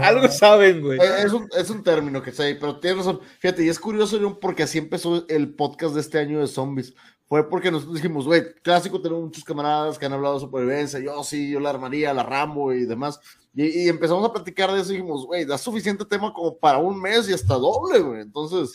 Algo 0.00 0.28
saben, 0.28 0.80
güey. 0.80 0.98
Eh, 0.98 1.22
es 1.24 1.32
un, 1.32 1.48
es 1.56 1.70
un, 1.70 1.82
término 1.82 2.22
que 2.22 2.32
sé, 2.32 2.56
pero 2.60 2.78
tienes 2.78 2.98
razón. 2.98 3.20
Fíjate, 3.38 3.64
y 3.64 3.68
es 3.68 3.78
curioso 3.78 4.38
porque 4.40 4.64
así 4.64 4.78
empezó 4.78 5.26
el 5.28 5.54
podcast 5.54 5.94
de 5.94 6.00
este 6.00 6.18
año 6.18 6.40
de 6.40 6.46
zombies. 6.46 6.94
Fue 7.26 7.48
porque 7.48 7.70
nosotros 7.70 7.96
dijimos, 7.96 8.26
güey, 8.26 8.54
clásico, 8.62 9.00
tenemos 9.00 9.24
muchos 9.24 9.44
camaradas 9.44 9.98
que 9.98 10.06
han 10.06 10.12
hablado 10.12 10.34
de 10.34 10.40
supervivencia. 10.40 11.00
Yo 11.00 11.24
sí, 11.24 11.50
yo 11.50 11.60
la 11.60 11.70
armaría, 11.70 12.12
la 12.12 12.22
Rambo 12.22 12.72
y 12.72 12.84
demás. 12.84 13.18
Y, 13.54 13.88
empezamos 13.88 14.28
a 14.28 14.32
platicar 14.32 14.72
de 14.72 14.80
eso 14.80 14.92
y 14.92 14.96
dijimos, 14.96 15.26
güey, 15.26 15.44
da 15.44 15.58
suficiente 15.58 16.04
tema 16.04 16.32
como 16.32 16.58
para 16.58 16.78
un 16.78 17.00
mes 17.00 17.28
y 17.28 17.32
hasta 17.32 17.54
doble, 17.54 18.00
güey. 18.00 18.20
Entonces, 18.20 18.72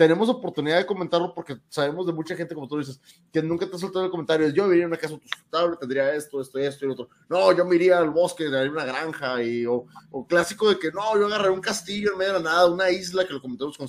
tenemos 0.00 0.30
oportunidad 0.30 0.78
de 0.78 0.86
comentarlo 0.86 1.34
porque 1.34 1.58
sabemos 1.68 2.06
de 2.06 2.14
mucha 2.14 2.34
gente, 2.34 2.54
como 2.54 2.66
tú 2.66 2.78
dices, 2.78 2.98
que 3.30 3.42
nunca 3.42 3.68
te 3.68 3.76
ha 3.76 3.78
soltado 3.78 4.06
el 4.06 4.10
comentario. 4.10 4.48
Yo 4.48 4.64
viviría 4.64 4.84
en 4.84 4.92
una 4.92 4.96
casa 4.96 5.18
sustentable, 5.22 5.76
tendría 5.76 6.14
esto, 6.14 6.40
esto, 6.40 6.58
esto 6.58 6.86
y 6.86 6.88
otro. 6.88 7.10
No, 7.28 7.52
yo 7.52 7.66
me 7.66 7.76
iría 7.76 7.98
al 7.98 8.08
bosque, 8.08 8.44
tendría 8.44 8.70
una 8.70 8.86
granja, 8.86 9.42
y, 9.42 9.66
o, 9.66 9.84
clásico 10.26 10.70
de 10.70 10.78
que 10.78 10.90
no, 10.90 11.18
yo 11.18 11.26
agarré 11.26 11.50
un 11.50 11.60
castillo 11.60 12.12
en 12.12 12.18
medio 12.18 12.32
de 12.32 12.38
la 12.38 12.50
nada, 12.50 12.70
una 12.70 12.90
isla, 12.90 13.26
que 13.26 13.34
lo 13.34 13.42
comentamos 13.42 13.76
con 13.76 13.88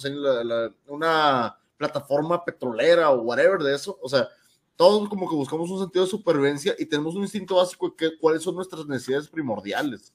una 0.87 1.57
plataforma 1.77 2.43
petrolera 2.43 3.09
o 3.11 3.21
whatever 3.21 3.59
de 3.59 3.73
eso. 3.73 3.97
O 4.01 4.09
sea, 4.09 4.27
todos 4.75 5.07
como 5.07 5.29
que 5.29 5.35
buscamos 5.35 5.69
un 5.69 5.79
sentido 5.79 6.03
de 6.03 6.11
supervivencia 6.11 6.75
y 6.77 6.87
tenemos 6.87 7.15
un 7.15 7.21
instinto 7.21 7.55
básico 7.55 7.87
de 7.87 7.95
que, 7.95 8.17
cuáles 8.17 8.43
son 8.43 8.55
nuestras 8.55 8.85
necesidades 8.85 9.29
primordiales. 9.29 10.13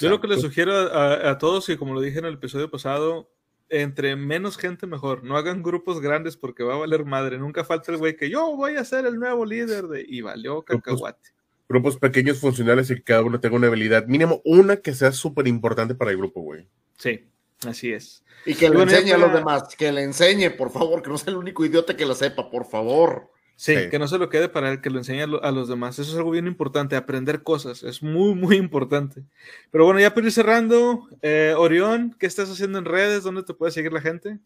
Yo 0.00 0.08
lo 0.08 0.20
que 0.20 0.26
les 0.26 0.40
sugiero 0.40 0.74
a, 0.74 1.30
a, 1.30 1.38
todos, 1.38 1.68
y 1.68 1.76
como 1.76 1.94
lo 1.94 2.00
dije 2.00 2.18
en 2.18 2.24
el 2.24 2.34
episodio 2.34 2.68
pasado, 2.68 3.30
entre 3.68 4.16
menos 4.16 4.56
gente 4.56 4.86
mejor. 4.86 5.24
No 5.24 5.36
hagan 5.36 5.62
grupos 5.62 6.00
grandes 6.00 6.36
porque 6.36 6.62
va 6.62 6.74
a 6.74 6.78
valer 6.78 7.04
madre. 7.04 7.38
Nunca 7.38 7.64
falta 7.64 7.92
el 7.92 7.98
güey 7.98 8.16
que 8.16 8.30
yo 8.30 8.56
voy 8.56 8.76
a 8.76 8.84
ser 8.84 9.06
el 9.06 9.18
nuevo 9.18 9.44
líder 9.44 9.86
de 9.88 10.04
y 10.06 10.20
valió 10.20 10.62
cacahuate. 10.62 11.30
Grupos, 11.68 11.96
pequeños 11.96 12.38
funcionales 12.38 12.90
y 12.90 12.94
que 12.94 13.02
cada 13.02 13.22
uno 13.22 13.40
tenga 13.40 13.56
una 13.56 13.66
habilidad, 13.66 14.06
mínimo 14.06 14.40
una 14.44 14.76
que 14.76 14.94
sea 14.94 15.10
súper 15.10 15.48
importante 15.48 15.96
para 15.96 16.12
el 16.12 16.16
grupo, 16.16 16.40
güey. 16.40 16.68
Sí, 16.96 17.28
así 17.66 17.92
es. 17.92 18.22
Y 18.44 18.54
que 18.54 18.70
le 18.70 18.80
enseñe 18.80 19.12
a 19.12 19.18
los 19.18 19.32
demás, 19.32 19.74
que 19.76 19.90
le 19.90 20.04
enseñe, 20.04 20.50
por 20.50 20.70
favor, 20.70 21.02
que 21.02 21.10
no 21.10 21.18
sea 21.18 21.32
el 21.32 21.38
único 21.38 21.64
idiota 21.64 21.96
que 21.96 22.06
lo 22.06 22.14
sepa, 22.14 22.50
por 22.50 22.66
favor. 22.66 23.32
Sí, 23.58 23.74
que 23.90 23.98
no 23.98 24.06
se 24.06 24.18
lo 24.18 24.28
quede 24.28 24.50
para 24.50 24.70
él, 24.70 24.82
que 24.82 24.90
lo 24.90 24.98
enseñe 24.98 25.22
a, 25.22 25.50
los 25.50 25.68
demás. 25.68 25.98
Eso 25.98 26.10
es 26.10 26.16
algo 26.18 26.30
bien 26.30 26.46
importante, 26.46 26.94
aprender 26.94 27.42
cosas. 27.42 27.82
Es 27.82 28.02
muy, 28.02 28.34
muy 28.34 28.56
importante. 28.56 29.24
Pero 29.70 29.86
bueno, 29.86 29.98
ya 29.98 30.12
para 30.12 30.26
ir 30.26 30.32
cerrando, 30.32 31.08
eh, 31.22 31.54
Orión, 31.56 32.14
¿qué 32.18 32.26
estás 32.26 32.50
haciendo 32.50 32.78
en 32.78 32.84
redes? 32.84 33.22
¿Dónde 33.22 33.42
te 33.42 33.54
puede 33.54 33.72
seguir 33.72 33.94
la 33.94 34.02
gente? 34.02 34.38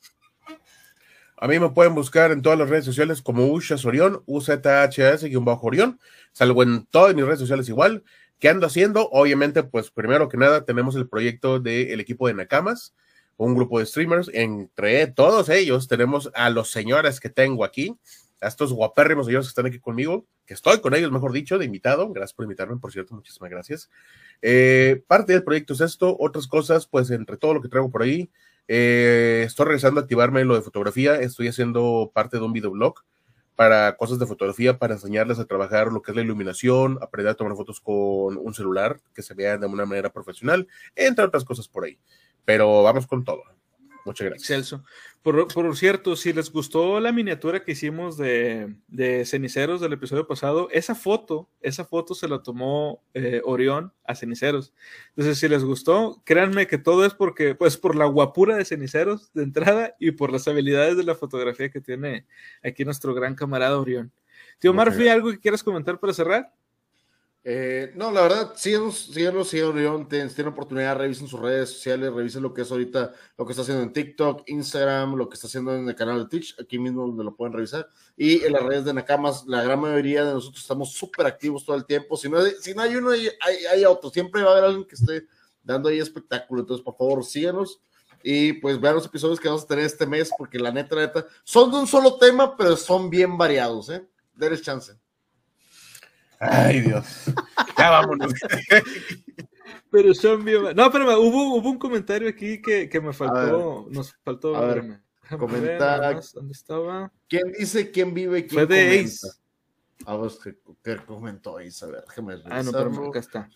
A 1.36 1.48
mí 1.48 1.58
me 1.58 1.70
pueden 1.70 1.96
buscar 1.96 2.30
en 2.30 2.40
todas 2.40 2.56
las 2.56 2.68
redes 2.68 2.84
sociales 2.84 3.20
como 3.20 3.46
Ushas 3.48 3.84
Orión, 3.84 4.22
UZHS-Orión. 4.26 5.98
Salgo 6.32 6.62
en 6.62 6.86
todas 6.86 7.12
mis 7.14 7.24
redes 7.24 7.40
sociales 7.40 7.68
igual. 7.68 8.04
¿Qué 8.38 8.48
ando 8.48 8.66
haciendo? 8.66 9.08
Obviamente, 9.10 9.64
pues 9.64 9.90
primero 9.90 10.28
que 10.28 10.36
nada, 10.36 10.64
tenemos 10.64 10.94
el 10.94 11.08
proyecto 11.08 11.58
del 11.58 11.98
equipo 11.98 12.28
de 12.28 12.34
Nakamas, 12.34 12.94
un 13.36 13.56
grupo 13.56 13.80
de 13.80 13.86
streamers. 13.86 14.30
Entre 14.32 15.08
todos 15.08 15.48
ellos 15.48 15.88
tenemos 15.88 16.30
a 16.34 16.48
los 16.48 16.70
señores 16.70 17.18
que 17.18 17.28
tengo 17.28 17.64
aquí 17.64 17.96
a 18.40 18.48
estos 18.48 18.72
guapérrimos 18.72 19.26
señores 19.26 19.46
que 19.46 19.50
están 19.50 19.66
aquí 19.66 19.78
conmigo, 19.78 20.26
que 20.46 20.54
estoy 20.54 20.80
con 20.80 20.94
ellos, 20.94 21.12
mejor 21.12 21.32
dicho, 21.32 21.58
de 21.58 21.64
invitado. 21.64 22.10
Gracias 22.12 22.34
por 22.34 22.44
invitarme, 22.44 22.76
por 22.76 22.92
cierto, 22.92 23.14
muchísimas 23.14 23.50
gracias. 23.50 23.90
Eh, 24.42 25.02
parte 25.06 25.32
del 25.32 25.44
proyecto 25.44 25.74
es 25.74 25.80
esto, 25.80 26.16
otras 26.18 26.46
cosas, 26.46 26.86
pues 26.86 27.10
entre 27.10 27.36
todo 27.36 27.54
lo 27.54 27.62
que 27.62 27.68
traigo 27.68 27.90
por 27.90 28.02
ahí, 28.02 28.30
eh, 28.68 29.42
estoy 29.46 29.66
regresando 29.66 30.00
a 30.00 30.02
activarme 30.02 30.44
lo 30.44 30.54
de 30.54 30.62
fotografía, 30.62 31.16
estoy 31.20 31.48
haciendo 31.48 32.10
parte 32.14 32.38
de 32.38 32.44
un 32.44 32.52
videoblog 32.52 32.94
para 33.56 33.96
cosas 33.96 34.18
de 34.18 34.26
fotografía, 34.26 34.78
para 34.78 34.94
enseñarles 34.94 35.38
a 35.38 35.44
trabajar 35.44 35.88
lo 35.92 36.00
que 36.00 36.12
es 36.12 36.16
la 36.16 36.22
iluminación, 36.22 36.98
aprender 37.02 37.32
a 37.32 37.34
tomar 37.34 37.56
fotos 37.56 37.80
con 37.80 38.38
un 38.38 38.54
celular 38.54 39.00
que 39.12 39.22
se 39.22 39.34
vean 39.34 39.60
de 39.60 39.66
una 39.66 39.84
manera 39.84 40.10
profesional, 40.10 40.66
entre 40.94 41.24
otras 41.24 41.44
cosas 41.44 41.68
por 41.68 41.84
ahí. 41.84 41.98
Pero 42.44 42.82
vamos 42.82 43.06
con 43.06 43.22
todo. 43.22 43.42
Muchas 44.04 44.28
gracias. 44.28 44.50
Excelso. 44.50 44.84
Por, 45.22 45.76
cierto, 45.76 46.16
si 46.16 46.32
les 46.32 46.50
gustó 46.50 46.98
la 46.98 47.12
miniatura 47.12 47.62
que 47.62 47.72
hicimos 47.72 48.16
de, 48.16 48.74
ceniceros 49.26 49.80
del 49.80 49.92
episodio 49.92 50.26
pasado, 50.26 50.68
esa 50.72 50.94
foto, 50.94 51.50
esa 51.60 51.84
foto 51.84 52.14
se 52.14 52.26
la 52.26 52.42
tomó 52.42 53.02
eh, 53.12 53.42
Orión 53.44 53.92
a 54.04 54.14
ceniceros. 54.14 54.72
Entonces, 55.10 55.38
si 55.38 55.48
les 55.48 55.62
gustó, 55.62 56.22
créanme 56.24 56.66
que 56.66 56.78
todo 56.78 57.04
es 57.04 57.12
porque, 57.12 57.54
pues, 57.54 57.76
por 57.76 57.96
la 57.96 58.06
guapura 58.06 58.56
de 58.56 58.64
ceniceros 58.64 59.30
de 59.34 59.42
entrada 59.42 59.94
y 60.00 60.12
por 60.12 60.32
las 60.32 60.48
habilidades 60.48 60.96
de 60.96 61.04
la 61.04 61.14
fotografía 61.14 61.68
que 61.68 61.82
tiene 61.82 62.26
aquí 62.62 62.84
nuestro 62.84 63.12
gran 63.12 63.34
camarada 63.34 63.78
Orión. 63.78 64.10
Tío 64.58 64.72
Marfi, 64.72 65.08
¿algo 65.08 65.30
que 65.30 65.38
quieras 65.38 65.62
comentar 65.62 65.98
para 65.98 66.12
cerrar? 66.12 66.52
Eh, 67.42 67.92
no, 67.94 68.10
la 68.10 68.20
verdad, 68.20 68.52
síganos, 68.54 69.06
síganos, 69.14 69.48
síganos, 69.48 70.08
tienen, 70.08 70.48
oportunidad, 70.48 70.98
revisen 70.98 71.26
sus 71.26 71.40
redes 71.40 71.70
sociales, 71.70 72.12
revisen 72.12 72.42
lo 72.42 72.52
que 72.52 72.60
es 72.62 72.70
ahorita, 72.70 73.14
lo 73.38 73.46
que 73.46 73.52
está 73.52 73.62
haciendo 73.62 73.82
en 73.82 73.94
TikTok, 73.94 74.42
Instagram, 74.46 75.14
lo 75.14 75.26
que 75.26 75.36
está 75.36 75.46
haciendo 75.46 75.74
en 75.74 75.88
el 75.88 75.94
canal 75.94 76.18
de 76.18 76.28
Twitch, 76.28 76.54
aquí 76.60 76.78
mismo 76.78 77.06
donde 77.06 77.24
lo 77.24 77.34
pueden 77.34 77.54
revisar, 77.54 77.88
y 78.14 78.44
en 78.44 78.52
las 78.52 78.62
redes 78.62 78.84
de 78.84 78.92
Nakamas, 78.92 79.46
la 79.46 79.62
gran 79.62 79.80
mayoría 79.80 80.22
de 80.22 80.34
nosotros 80.34 80.60
estamos 80.60 80.92
súper 80.92 81.26
activos 81.26 81.64
todo 81.64 81.76
el 81.76 81.86
tiempo, 81.86 82.14
si 82.18 82.28
no, 82.28 82.44
si 82.44 82.74
no 82.74 82.82
hay 82.82 82.96
uno, 82.96 83.10
hay, 83.12 83.30
hay, 83.72 83.84
otro, 83.86 84.10
siempre 84.10 84.42
va 84.42 84.50
a 84.50 84.52
haber 84.52 84.64
alguien 84.64 84.86
que 84.86 84.96
esté 84.96 85.26
dando 85.62 85.88
ahí 85.88 85.98
espectáculo, 85.98 86.60
entonces 86.60 86.84
por 86.84 86.98
favor 86.98 87.24
síganos, 87.24 87.80
y 88.22 88.52
pues 88.52 88.78
vean 88.78 88.96
los 88.96 89.06
episodios 89.06 89.40
que 89.40 89.48
vamos 89.48 89.64
a 89.64 89.66
tener 89.66 89.86
este 89.86 90.04
mes, 90.04 90.30
porque 90.36 90.58
la 90.58 90.72
neta, 90.72 90.94
la 90.94 91.06
neta, 91.06 91.26
son 91.42 91.70
de 91.70 91.78
un 91.78 91.86
solo 91.86 92.18
tema, 92.18 92.54
pero 92.54 92.76
son 92.76 93.08
bien 93.08 93.38
variados, 93.38 93.88
¿eh? 93.88 94.06
Denles 94.34 94.60
chance. 94.60 94.99
Ay, 96.40 96.80
Dios. 96.80 97.26
Ya 97.76 97.90
vámonos. 97.90 98.32
Pero 99.90 100.14
son 100.14 100.44
bien. 100.44 100.74
No, 100.74 100.90
pero 100.90 101.20
hubo, 101.20 101.56
hubo 101.56 101.70
un 101.70 101.78
comentario 101.78 102.28
aquí 102.28 102.62
que, 102.62 102.88
que 102.88 103.00
me 103.00 103.12
faltó. 103.12 103.86
Nos 103.90 104.14
faltó. 104.24 104.56
A 104.56 104.64
ver, 104.64 105.00
comentar. 105.38 106.20
¿Dónde 106.32 106.52
estaba? 106.52 107.12
¿Quién 107.28 107.52
dice 107.52 107.90
quién 107.90 108.14
vive? 108.14 108.46
Quién 108.46 108.66
Fue 108.66 108.66
de 108.66 109.00
Ace. 109.00 109.28
A 110.06 110.16
ver, 110.16 110.30
¿qué, 110.82 110.96
comentó 111.04 111.58
Ace? 111.58 111.84
A 111.84 111.88
ver, 111.88 112.04
déjame 112.08 112.42
Ah, 112.46 112.62
no, 112.62 112.72
pero 112.72 113.08
acá 113.08 113.18
está. 113.18 113.50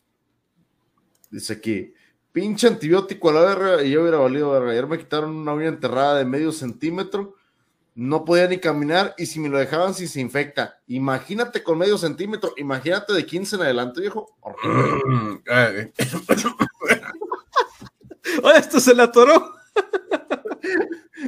Dice 1.31 1.55
aquí. 1.55 1.94
Pinche 2.32 2.66
antibiótico 2.66 3.31
a 3.31 3.32
la 3.32 3.40
verga 3.43 3.82
y 3.82 3.93
yo 3.93 4.02
hubiera 4.02 4.19
valido 4.19 4.51
verga. 4.51 4.73
Ayer 4.73 4.86
me 4.86 4.98
quitaron 4.98 5.35
una 5.35 5.55
uña 5.55 5.69
enterrada 5.69 6.19
de 6.19 6.24
medio 6.24 6.52
centímetro 6.52 7.36
no 7.94 8.24
podía 8.24 8.48
ni 8.48 8.58
caminar 8.58 9.14
y 9.16 9.26
si 9.26 9.38
me 9.38 9.48
lo 9.48 9.58
dejaban 9.58 9.94
si 9.94 10.08
se 10.08 10.20
infecta. 10.20 10.80
Imagínate 10.88 11.62
con 11.62 11.78
medio 11.78 11.96
centímetro, 11.96 12.52
imagínate 12.56 13.12
de 13.12 13.24
15 13.24 13.56
en 13.56 13.62
adelante, 13.62 14.00
viejo. 14.00 14.36
Oye, 18.42 18.58
esto 18.58 18.80
se 18.80 18.94
la 18.94 19.04
atoró. 19.04 19.54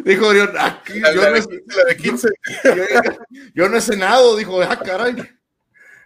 dijo 0.04 0.26
Orión, 0.26 0.52
aquí, 0.58 1.00
yo, 1.00 1.30
no 1.30 1.84
de 1.84 1.96
15. 1.96 2.28
Yo, 3.54 3.68
no 3.68 3.76
he 3.76 3.80
cenado, 3.80 4.36
dijo, 4.36 4.60
ah, 4.62 4.78
caray. 4.78 5.16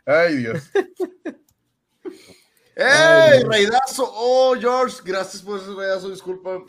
Ay, 0.04 0.36
Dios. 0.36 0.70
¡Ey, 2.76 3.42
raidazo! 3.44 4.10
Oh, 4.14 4.54
George, 4.58 4.98
gracias 5.04 5.42
por 5.42 5.58
ese 5.58 5.74
raidazo, 5.74 6.10
disculpa. 6.10 6.64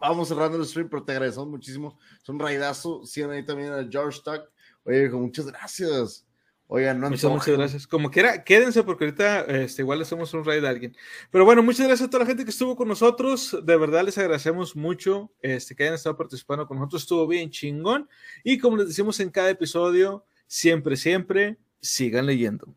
Vamos 0.00 0.28
cerrando 0.28 0.56
el 0.56 0.66
stream, 0.66 0.88
pero 0.88 1.04
te 1.04 1.12
agradecemos 1.12 1.48
muchísimo. 1.48 1.98
Es 2.20 2.28
un 2.28 2.38
raidazo. 2.38 3.04
Sigan 3.04 3.30
ahí 3.32 3.44
también 3.44 3.72
a 3.72 3.86
George 3.88 4.20
Tuck. 4.24 4.50
Oye, 4.84 5.10
muchas 5.10 5.46
gracias. 5.46 6.26
Oigan, 6.72 7.00
no 7.00 7.10
muchas, 7.10 7.30
muchas 7.30 7.48
gracias. 7.48 7.86
Como 7.86 8.10
quiera, 8.12 8.44
quédense 8.44 8.84
porque 8.84 9.04
ahorita 9.04 9.40
este, 9.40 9.82
igual 9.82 9.98
le 9.98 10.04
hacemos 10.04 10.32
un 10.34 10.44
raid 10.44 10.64
a 10.64 10.70
alguien. 10.70 10.96
Pero 11.30 11.44
bueno, 11.44 11.64
muchas 11.64 11.86
gracias 11.86 12.06
a 12.06 12.10
toda 12.10 12.22
la 12.22 12.28
gente 12.28 12.44
que 12.44 12.50
estuvo 12.50 12.76
con 12.76 12.86
nosotros. 12.86 13.58
De 13.64 13.76
verdad 13.76 14.04
les 14.04 14.16
agradecemos 14.18 14.76
mucho 14.76 15.32
este, 15.42 15.74
que 15.74 15.82
hayan 15.82 15.96
estado 15.96 16.16
participando 16.16 16.68
con 16.68 16.78
nosotros. 16.78 17.02
Estuvo 17.02 17.26
bien 17.26 17.50
chingón. 17.50 18.08
Y 18.44 18.58
como 18.58 18.76
les 18.76 18.86
decimos 18.86 19.18
en 19.18 19.30
cada 19.30 19.50
episodio, 19.50 20.24
siempre, 20.46 20.96
siempre, 20.96 21.58
sigan 21.80 22.26
leyendo. 22.26 22.72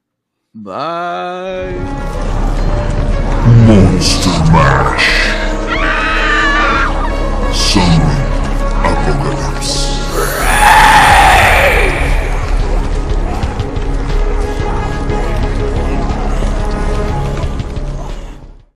Bye. 0.53 1.75
Monster 3.67 4.51
Mash. 4.51 5.52